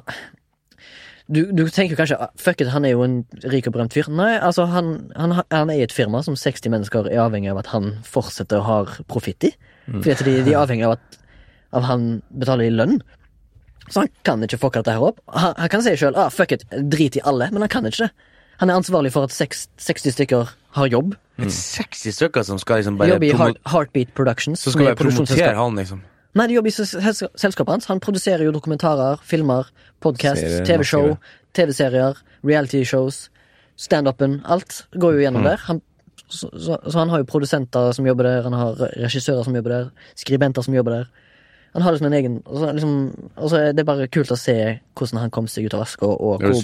du, 1.28 1.40
du 1.50 1.64
tenker 1.74 1.98
kanskje 1.98 2.18
ah, 2.22 2.30
Fuck 2.38 2.60
it, 2.62 2.68
han 2.70 2.84
er 2.86 2.92
jo 2.94 3.02
en 3.02 3.16
rik 3.50 3.66
og 3.66 3.74
berømt 3.74 3.94
fyr. 3.96 4.06
Nei, 4.12 4.36
altså 4.38 4.66
han, 4.70 5.10
han, 5.18 5.34
han 5.50 5.72
er 5.72 5.80
i 5.80 5.84
et 5.86 5.94
firma 5.94 6.20
som 6.22 6.36
60 6.38 6.70
mennesker 6.70 7.08
er 7.10 7.22
avhengig 7.24 7.50
av 7.50 7.60
at 7.64 7.70
han 7.74 7.96
fortsetter 8.06 8.62
å 8.62 8.66
ha 8.66 8.78
profitt 9.10 9.48
i. 9.48 9.52
Fordi 9.90 10.14
at 10.14 10.24
de, 10.26 10.36
de 10.46 10.54
er 10.54 10.60
avhengig 10.62 10.86
av 10.88 10.96
at 10.98 11.18
av 11.76 11.84
han 11.88 12.06
betaler 12.30 12.70
i 12.70 12.74
lønn. 12.74 13.00
Så 13.90 14.02
han 14.04 14.10
kan 14.26 14.42
ikke 14.42 14.58
fucke 14.58 14.80
dette 14.82 14.94
her 14.96 15.02
opp. 15.10 15.20
Han, 15.34 15.52
han 15.58 15.70
kan 15.70 15.82
si 15.84 15.92
sjøl 15.98 16.16
ah, 16.18 16.30
fuck 16.32 16.54
it, 16.56 16.64
drit 16.90 17.18
i 17.18 17.22
alle, 17.26 17.50
men 17.54 17.66
han 17.66 17.70
kan 17.70 17.86
ikke 17.86 18.06
det. 18.06 18.12
Han 18.62 18.70
er 18.72 18.78
ansvarlig 18.80 19.12
for 19.12 19.26
at 19.28 19.34
seks- 19.34 19.66
60 19.84 20.14
stykker 20.16 20.52
har 20.78 20.86
jobb. 20.88 21.14
Er 21.36 21.50
60 21.52 22.14
stykker 22.16 22.46
som 22.48 22.58
skal 22.62 22.80
liksom 22.80 22.96
bare 22.96 23.12
Jobbe 23.14 23.28
i 23.28 23.34
Heart, 23.36 23.58
Heartbeat 23.68 24.14
Productions. 24.16 24.62
Så 24.62 24.72
som 24.72 24.80
skal 24.80 24.94
er 24.94 24.96
promotere 24.98 25.52
han, 25.58 25.76
liksom. 25.76 26.00
Nei, 26.36 26.46
de 26.50 26.54
jobber 26.58 26.68
i 26.68 26.74
sel- 26.76 27.00
sel- 27.16 27.30
selskapet 27.40 27.72
hans. 27.72 27.86
Han 27.88 28.00
produserer 28.04 28.44
jo 28.44 28.52
dokumentarer, 28.52 29.18
filmer, 29.24 29.68
podkast, 30.04 30.42
TV-show. 30.68 31.14
TV-serier, 31.56 32.18
reality-shows, 32.44 33.28
standupen. 33.80 34.42
Alt 34.44 34.82
går 34.96 35.16
jo 35.16 35.22
gjennom 35.24 35.42
Mm. 35.42 35.48
der. 35.50 35.56
Han, 35.70 35.80
så, 36.28 36.50
så, 36.58 36.76
så 36.90 36.98
han 36.98 37.08
har 37.08 37.22
jo 37.22 37.28
produsenter 37.30 37.92
som 37.96 38.04
jobber 38.06 38.24
der, 38.28 38.42
han 38.42 38.52
har 38.52 38.74
regissører 38.98 39.44
som 39.46 39.54
jobber 39.56 39.70
der, 39.70 39.90
skribenter 40.18 40.62
som 40.66 40.74
jobber 40.76 40.90
der. 40.98 41.06
Han 41.76 41.82
har 41.84 41.92
liksom 41.92 42.06
en 42.06 42.12
egen 42.16 42.36
Og 42.46 42.56
så, 42.58 42.72
liksom, 42.72 42.92
er 43.58 43.72
det 43.76 43.84
bare 43.84 44.06
kult 44.08 44.30
å 44.32 44.36
se 44.40 44.80
hvordan 44.96 45.18
han 45.20 45.30
kom 45.30 45.46
seg 45.46 45.66
ut 45.66 45.74
av 45.76 45.80
vaska, 45.84 46.06
og 46.08 46.40
hvor, 46.40 46.62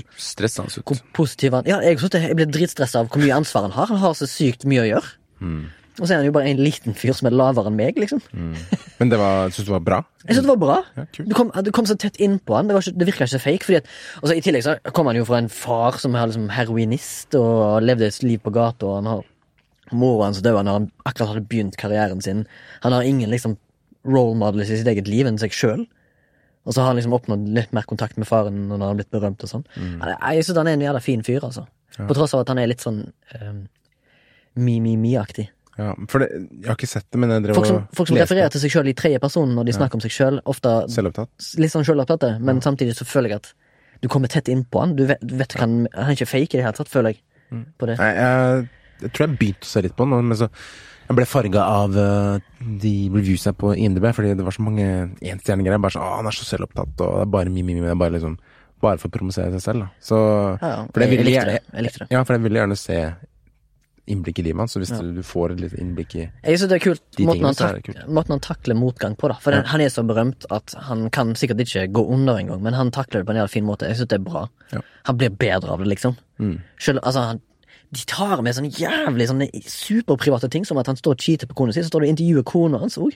hvor 0.86 1.00
positiv 1.12 1.52
han 1.52 1.64
Ja, 1.68 1.80
jeg, 1.84 1.98
jeg 2.00 2.36
blir 2.36 2.46
dritstressa 2.48 3.00
av 3.00 3.08
hvor 3.12 3.20
mye 3.20 3.34
ansvar 3.36 3.62
han 3.68 3.72
har. 3.76 3.86
Han 3.92 3.98
har 4.00 4.14
så 4.16 4.24
sykt 4.28 4.64
mye 4.64 4.80
å 4.80 4.88
gjøre. 4.88 5.10
Mm. 5.40 5.66
Og 6.00 6.06
så 6.06 6.14
er 6.14 6.22
han 6.22 6.26
jo 6.26 6.32
bare 6.32 6.48
en 6.48 6.60
liten 6.62 6.94
fyr 6.96 7.12
som 7.12 7.28
er 7.28 7.34
lavere 7.36 7.68
enn 7.68 7.76
meg, 7.76 7.98
liksom. 8.00 8.22
Men 8.98 9.10
det 9.12 9.18
var, 9.20 9.50
syns 9.52 9.66
du 9.68 9.72
var 9.74 9.82
bra? 9.84 9.98
Jeg 10.24 10.38
synes 10.38 10.46
det 10.46 10.52
var 10.54 10.60
bra. 10.62 10.76
Ja. 10.96 11.04
Du 11.28 11.34
kom, 11.36 11.50
du 11.52 11.70
kom 11.74 11.88
så 11.88 11.96
tett 12.00 12.16
inn 12.22 12.38
på 12.40 12.56
han. 12.56 12.70
Det, 12.70 12.76
var 12.76 12.86
ikke, 12.86 12.98
det 13.00 13.08
virka 13.10 13.26
ikke 13.28 13.42
fake. 13.42 13.66
Fordi 13.68 13.80
at, 13.82 13.90
og 14.22 14.30
så 14.30 14.36
I 14.38 14.44
tillegg 14.46 14.64
så 14.64 14.76
kom 14.96 15.10
han 15.10 15.18
jo 15.20 15.26
fra 15.28 15.42
en 15.42 15.50
far 15.52 15.98
som 16.00 16.16
er 16.16 16.30
liksom 16.30 16.48
heroinist 16.56 17.36
og 17.36 17.82
levde 17.84 18.08
et 18.08 18.22
liv 18.24 18.40
på 18.40 18.54
gata. 18.56 18.88
Og 18.88 19.00
han 19.02 19.10
har 19.12 19.28
Mora 19.92 20.30
hans 20.30 20.40
døde 20.40 20.62
når 20.64 20.78
han 20.78 20.86
akkurat 21.04 21.34
hadde 21.34 21.44
begynt 21.50 21.76
karrieren 21.76 22.22
sin. 22.24 22.46
Han 22.86 22.94
har 22.96 23.04
ingen 23.04 23.28
liksom 23.28 23.58
role 24.08 24.38
models 24.40 24.70
i 24.72 24.78
sitt 24.80 24.88
eget 24.88 25.10
liv 25.10 25.28
enn 25.28 25.36
seg 25.42 25.52
sjøl. 25.52 25.84
Og 26.64 26.72
så 26.72 26.80
har 26.80 26.92
han 26.92 26.96
liksom 26.96 27.12
oppnådd 27.12 27.50
litt 27.52 27.74
mer 27.76 27.84
kontakt 27.90 28.16
med 28.16 28.28
faren 28.30 28.68
når 28.70 28.78
han 28.78 28.86
har 28.86 28.98
blitt 29.02 29.12
berømt. 29.12 29.42
og 29.44 29.50
sånn 29.50 29.66
Mm. 29.76 30.00
Jeg 30.32 30.44
synes 30.46 30.56
han 30.62 30.68
er 30.70 30.78
en 30.78 30.86
jævla 30.88 31.00
fin 31.04 31.22
fyr, 31.26 31.42
altså. 31.44 31.66
På 31.98 32.14
tross 32.16 32.32
av 32.32 32.40
at 32.46 32.48
han 32.48 32.58
er 32.62 32.70
litt 32.70 32.80
sånn 32.80 33.02
um, 33.42 33.66
mi-mi-mi-aktig. 34.56 35.48
Ja, 35.78 35.94
for 36.12 36.20
det, 36.20 36.28
jeg 36.60 36.68
har 36.68 36.76
ikke 36.76 36.88
sett 36.90 37.06
det, 37.08 37.18
men 37.22 37.30
jeg 37.32 37.44
drev 37.46 37.56
Folk 37.56 37.66
som, 37.70 37.84
folk 37.96 38.10
som 38.10 38.18
refererer 38.20 38.52
til 38.52 38.60
seg 38.60 38.74
sjøl 38.74 38.90
i 38.92 38.94
tredje 38.98 39.20
person 39.22 39.54
når 39.56 39.64
de 39.70 39.72
snakker 39.72 39.96
om 39.96 40.02
seg 40.04 40.12
sjøl, 40.12 40.40
ofte 40.52 40.72
Selvopptatt. 40.92 41.30
litt 41.62 41.72
sånn 41.72 41.86
selvopptatte, 41.88 42.34
men 42.44 42.60
samtidig 42.64 42.96
så 42.98 43.06
føler 43.08 43.32
jeg 43.32 43.40
at 43.40 43.52
du 44.02 44.08
kommer 44.12 44.28
tett 44.28 44.50
innpå 44.52 44.80
han. 44.82 44.96
Du 44.98 45.06
vet, 45.06 45.20
du 45.22 45.36
vet 45.38 45.52
han, 45.60 45.86
han 45.94 46.10
er 46.10 46.16
ikke 46.18 46.26
fake 46.28 46.56
i 46.56 46.60
det 46.60 46.64
hele 46.66 46.76
tatt, 46.76 46.90
føler 46.92 47.14
jeg. 47.14 47.22
På 47.78 47.86
det. 47.88 47.98
Nei, 48.00 48.10
jeg, 48.16 48.68
jeg 49.04 49.12
tror 49.12 49.26
jeg 49.26 49.38
begynte 49.38 49.68
å 49.68 49.70
se 49.72 49.82
litt 49.84 49.94
på 49.96 50.06
han, 50.08 50.24
men 50.28 50.38
så 50.40 50.48
jeg 51.08 51.16
ble 51.18 51.26
farga 51.28 51.64
av 51.68 51.96
eh, 51.98 52.52
de 52.82 52.92
reviewsene 53.12 53.56
på 53.58 53.72
IMDb, 53.76 54.06
fordi 54.16 54.34
det 54.38 54.44
var 54.46 54.54
så 54.56 54.64
mange 54.64 54.86
enstjernegreier. 55.20 55.80
Bare 55.82 55.96
sånn 55.96 56.04
'Å, 56.06 56.12
han 56.20 56.28
er 56.30 56.36
så 56.36 56.46
selvopptatt', 56.48 57.00
og 57.04 57.16
det 57.18 57.26
er 57.26 57.32
bare 57.34 57.52
mi, 57.52 57.62
mi, 57.66 57.74
mi. 57.74 57.84
Det 57.84 57.94
er 57.96 58.02
bare 58.04 58.16
liksom 58.18 58.38
Bare 58.82 58.98
for 58.98 59.06
å 59.06 59.14
promosere 59.14 59.52
seg 59.54 59.60
selv, 59.62 59.78
da. 59.84 59.88
Så 60.02 60.16
Ja, 60.58 60.68
ja. 60.68 60.78
For 60.90 61.04
jeg 61.04 61.12
jeg, 61.14 61.24
likte 61.28 61.44
det. 61.46 61.58
Jeg 61.70 61.84
likte 61.86 61.98
det. 62.02 62.06
Ja, 62.10 62.22
for 62.26 62.34
jeg 62.34 62.42
ville 62.42 62.58
gjerne 62.58 62.74
se 62.80 62.96
innblikk 64.10 64.38
i 64.40 64.42
livet 64.42 64.58
hans, 64.58 64.72
så 64.74 64.80
hvis 64.82 64.90
Ja. 64.90 64.98
du, 65.00 65.12
du 65.14 65.22
får 65.22 65.52
et 65.52 65.60
litt 65.60 65.74
innblikk 65.78 66.14
i 66.18 66.24
Jeg 66.42 66.58
synes 66.58 66.68
det 66.72 66.78
er 66.80 66.84
kult 66.90 67.02
De 67.16 67.24
måten 67.24 67.36
tingene 67.38 67.46
han, 67.46 67.54
så 67.54 67.68
er 67.76 67.80
kult. 67.86 68.00
måten 68.08 68.34
han 68.34 68.40
takler 68.40 68.74
motgang 68.74 69.14
på, 69.16 69.28
da. 69.30 69.34
For 69.38 69.50
den, 69.54 69.64
han 69.64 69.80
er 69.80 69.88
så 69.94 70.02
berømt 70.06 70.44
at 70.50 70.74
han 70.88 71.08
kan 71.10 71.34
sikkert 71.38 71.60
ikke 71.62 71.86
gå 71.92 72.02
under 72.10 72.36
engang, 72.40 72.62
men 72.62 72.74
han 72.74 72.90
takler 72.90 73.20
det 73.22 73.26
på 73.26 73.30
en 73.36 73.38
jævla 73.42 73.48
fin 73.54 73.64
måte. 73.64 73.86
Jeg 73.86 73.96
synes 74.00 74.08
det 74.08 74.18
er 74.18 74.24
bra. 74.26 74.48
Ja. 74.72 74.80
Han 75.06 75.16
blir 75.18 75.30
bedre 75.30 75.70
av 75.70 75.78
det, 75.78 75.86
liksom. 75.88 76.16
Mm. 76.40 76.58
Selv, 76.80 76.98
altså, 77.04 77.20
han, 77.30 77.40
de 77.94 78.04
tar 78.08 78.42
med 78.42 78.54
sånne 78.56 78.72
jævlig 78.74 79.28
sånne 79.28 79.48
superprivate 79.68 80.50
ting, 80.50 80.64
som 80.66 80.78
at 80.78 80.86
han 80.90 80.96
står 80.96 81.12
og 81.14 81.20
cheater 81.20 81.46
på 81.46 81.54
kona 81.54 81.72
si, 81.72 81.82
så 81.84 81.92
står 81.92 82.00
du 82.02 82.06
og 82.08 82.12
intervjuer 82.16 82.44
kona 82.48 82.78
hans 82.82 82.98
òg. 82.98 83.14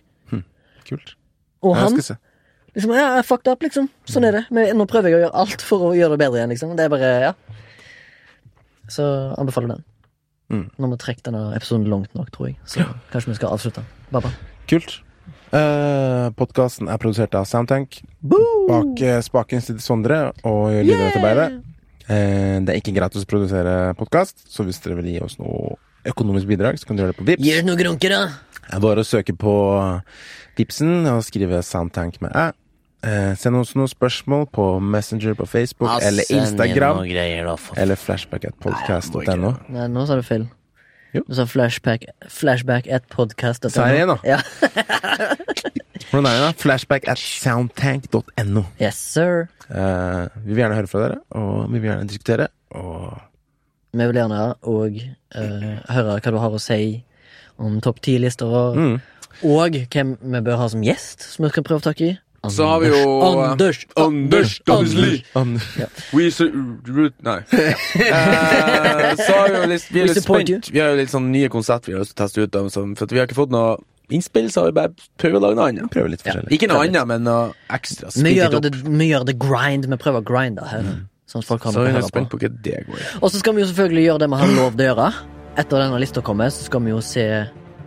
Kult. 0.86 1.16
Og 1.66 1.74
Ja, 1.74 1.82
han. 1.82 1.96
Liksom, 2.76 2.92
ja, 2.94 3.16
jeg 3.16 3.24
fucked 3.24 3.48
up, 3.50 3.62
liksom. 3.64 3.88
Sånn 4.06 4.24
er 4.28 4.32
det. 4.36 4.44
Men 4.52 4.76
nå 4.76 4.84
prøver 4.86 5.08
jeg 5.08 5.16
å 5.16 5.20
gjøre 5.24 5.34
alt 5.34 5.62
for 5.64 5.78
å 5.88 5.94
gjøre 5.96 6.12
det 6.14 6.18
bedre 6.20 6.36
igjen, 6.42 6.50
liksom. 6.52 6.76
Det 6.76 6.84
er 6.84 6.88
bare, 6.92 7.08
ja. 7.24 7.32
Så 8.92 9.02
anbefaler 9.40 9.72
den. 9.74 9.84
Mm. 10.52 10.68
Nå 10.78 10.86
må 10.86 10.94
vi 10.94 11.02
trekke 11.02 11.24
denne 11.26 11.48
episoden 11.56 11.88
langt 11.90 12.12
nok, 12.14 12.30
tror 12.34 12.50
jeg. 12.50 12.58
Så 12.68 12.84
kanskje 13.12 13.32
vi 13.32 13.38
skal 13.40 13.54
avslutte. 13.56 13.82
Baba. 14.14 14.30
Kult. 14.70 15.00
Eh, 15.54 16.26
Podkasten 16.38 16.90
er 16.90 17.00
produsert 17.02 17.34
av 17.38 17.46
Soundtank. 17.48 18.00
Bak 18.22 19.02
eh, 19.02 19.20
spaken 19.24 19.62
sitter 19.62 19.82
Sondre 19.82 20.20
og 20.46 20.68
gjør 20.74 20.88
lydarbeidet. 20.90 21.48
Eh, 22.06 22.58
det 22.62 22.74
er 22.74 22.80
ikke 22.80 22.94
gratis 22.96 23.26
å 23.26 23.30
produsere 23.30 23.94
podkast, 23.98 24.46
så 24.50 24.66
hvis 24.66 24.78
dere 24.84 24.98
vil 25.00 25.10
gi 25.14 25.20
oss 25.26 25.38
noe 25.40 25.74
økonomisk 26.06 26.50
bidrag, 26.50 26.78
så 26.78 26.86
kan 26.86 26.98
du 26.98 27.02
gjøre 27.02 27.14
det 27.14 27.18
på 27.18 27.26
Vips. 27.26 27.46
Gjør 27.46 27.66
noe 27.66 27.80
grunker, 27.80 28.14
da! 28.14 28.60
Det 28.66 28.74
er 28.78 28.82
bare 28.82 29.02
å 29.02 29.06
søke 29.06 29.34
på 29.38 29.54
Vipsen 30.58 31.06
og 31.10 31.22
skrive 31.26 31.62
Soundtank 31.66 32.20
med 32.22 32.34
æ. 32.34 32.48
Eh, 33.04 33.32
send 33.38 33.58
oss 33.58 33.74
noen 33.76 33.90
spørsmål 33.90 34.46
på 34.56 34.66
Messenger 34.80 35.36
på 35.38 35.46
Facebook 35.46 35.90
eller 36.02 36.24
Instagram. 36.32 37.02
Greier, 37.06 37.44
da, 37.46 37.56
for... 37.60 37.78
Eller 37.78 37.98
flashbackatpodcast.no 38.00 39.52
Nei, 39.74 39.88
nå 39.92 40.06
sa 40.08 40.16
du 40.18 40.24
feil. 40.26 40.46
Jo. 41.14 41.22
Du 41.28 41.36
sa 41.36 41.46
flashback, 41.48 42.08
flashback 42.32 42.88
at. 42.92 43.06
Sa 43.12 43.86
jeg 43.88 44.00
igjen, 44.00 44.10
da? 44.10 44.18
Ja. 44.26 44.40
Hvordan 46.10 46.28
er 46.28 46.34
det, 46.34 46.42
da? 46.42 46.50
Flashback 46.58 47.06
at 47.08 47.20
soundtank.no. 47.20 48.66
Yes, 48.82 48.98
sir. 48.98 49.46
Eh, 49.70 50.26
vi 50.42 50.54
vil 50.54 50.64
gjerne 50.64 50.80
høre 50.80 50.90
fra 50.90 51.04
dere, 51.04 51.22
og 51.36 51.70
vi 51.70 51.78
vil 51.78 51.90
gjerne 51.92 52.10
diskutere. 52.10 52.50
Og 52.76 53.16
Vi 53.96 54.04
vil 54.04 54.18
gjerne 54.18 54.42
òg 54.68 55.00
høre 55.36 56.18
hva 56.18 56.32
du 56.32 56.40
har 56.42 56.56
å 56.56 56.60
si 56.60 57.04
om 57.62 57.78
topp 57.80 58.02
ti-lister, 58.04 58.50
og, 58.50 58.76
mm. 58.76 58.96
og 59.48 59.78
hvem 59.92 60.16
vi 60.20 60.44
bør 60.44 60.60
ha 60.60 60.68
som 60.68 60.84
gjest, 60.84 61.24
som 61.32 61.46
vi 61.46 61.54
skal 61.54 61.64
prøve 61.64 61.80
å 61.80 61.86
takke 61.86 62.16
tak 62.16 62.25
i. 62.46 62.54
Så 62.56 62.66
har 62.68 62.80
vi 62.82 62.90
jo 62.92 63.00
Anders! 63.26 63.80
Anders 63.96 64.54
Anders 64.70 65.22
An- 65.34 65.60
We 66.16 66.30
su 66.30 66.46
root 66.88 67.14
Nei. 67.26 67.38
uh, 67.40 69.12
så 69.26 69.32
har 69.32 69.50
vi 69.50 69.58
jo 69.60 69.66
litt 69.72 69.86
Vi 69.92 70.00
er 70.02 70.08
litt 70.10 70.22
spent. 70.22 70.70
Vi 70.72 70.80
har 70.82 70.94
jo 70.94 71.00
litt 71.02 71.12
sånn 71.12 71.28
nye 71.32 71.50
konsert 71.52 71.86
vi 71.88 71.94
har 71.96 72.02
lyst 72.04 72.14
til 72.14 72.22
å 72.22 72.26
teste 72.26 72.46
ut. 72.46 72.52
dem, 72.56 72.70
for 72.96 73.04
at 73.08 73.12
vi 73.14 73.20
har 73.20 73.28
ikke 73.28 73.38
fått 73.38 73.52
noe 73.54 73.76
innspill, 74.12 74.48
så 74.54 74.62
har 74.62 74.70
vi 74.70 74.76
bare 74.78 74.92
prøvd 75.18 75.38
å 75.38 75.42
lage 75.42 75.58
noe 75.58 75.68
annet. 75.72 75.90
Prøve 75.90 76.12
litt 76.12 76.22
forskjellig. 76.22 76.52
Ikke 76.54 76.68
noe 76.70 76.84
annet, 76.86 77.06
men 77.10 77.24
noe 77.26 77.48
ekstra. 77.74 78.12
Vi 78.14 78.36
gjør, 78.36 78.58
det, 78.62 78.72
vi 78.86 79.08
gjør 79.10 79.24
det 79.26 79.36
grind. 79.42 79.88
Vi 79.90 79.98
prøver 79.98 80.22
å 80.22 80.26
grinde 80.28 80.66
her. 80.70 80.92
Sånn 81.26 81.42
at 81.42 81.48
folk 81.48 81.64
kan 81.64 81.74
Så 81.74 81.82
jeg 81.82 81.90
er 81.90 81.96
høre 81.98 82.06
spent 82.12 82.30
på. 82.30 82.38
på 82.38 82.46
hva 82.46 82.52
det 82.62 82.84
går 82.86 83.00
i. 83.02 83.06
Og 83.18 83.32
så 83.34 83.40
skal 83.42 83.56
vi 83.56 83.64
jo 83.64 83.70
selvfølgelig 83.72 84.04
gjøre 84.06 84.22
det 84.22 84.28
vi 84.30 84.38
har 84.44 84.52
lov 84.60 84.76
til 84.78 84.84
å 84.84 84.90
gjøre. 84.92 85.08
Etter 85.58 85.82
denne 85.82 85.98
lista 85.98 86.22
kommer, 86.22 86.52
så 86.54 86.68
skal 86.68 86.84
vi 86.86 86.92
jo 86.94 87.00
se 87.02 87.24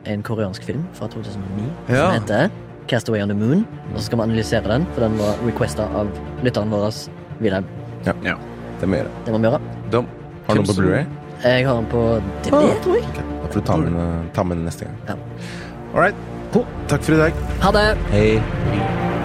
en 0.10 0.24
koreansk 0.28 0.64
film 0.68 0.84
fra 0.98 1.08
2009 1.08 1.70
Ja. 1.88 2.10
som 2.10 2.18
heter 2.20 2.50
Castaway 2.90 3.22
on 3.22 3.30
the 3.32 3.38
Moon. 3.38 3.66
Og 3.94 4.00
så 4.00 4.08
skal 4.08 4.22
vi 4.22 4.26
analysere 4.28 4.66
den, 4.72 4.88
for 4.96 5.06
den 5.06 5.18
var 5.22 5.40
requesta 5.46 5.86
av 6.00 6.10
lytteren 6.46 6.74
vår, 6.74 6.90
Wilhelm. 7.40 7.70
Det 8.06 8.16
må 8.16 8.96
vi 8.96 9.02
gjøre. 9.04 9.12
Det 9.26 9.34
må 9.36 9.42
vi 9.44 9.50
gjøre. 9.50 9.62
Da, 9.94 10.04
Har 10.48 10.56
du 10.56 10.62
den 10.64 10.70
på 10.72 10.78
Blu-ray? 10.82 11.06
Jeg 11.44 11.68
har 11.68 11.76
den 11.76 11.88
på 11.92 12.04
DVD, 12.44 12.74
tror 12.84 12.98
jeg. 12.98 13.06
Okay. 13.14 13.28
Da 13.44 13.48
får 13.54 13.60
du 13.62 13.66
ta 13.70 13.78
med 13.78 13.94
den, 13.94 14.30
ta 14.36 14.44
med 14.44 14.58
den 14.60 14.66
neste 14.68 14.90
gang. 14.90 14.98
Ja. 15.08 15.18
All 15.94 16.02
right. 16.02 16.16
Takk 16.90 17.06
for 17.06 17.14
i 17.14 17.22
dag. 17.22 17.34
Ha 17.62 17.72
det! 17.76 17.88
Hei. 18.10 19.19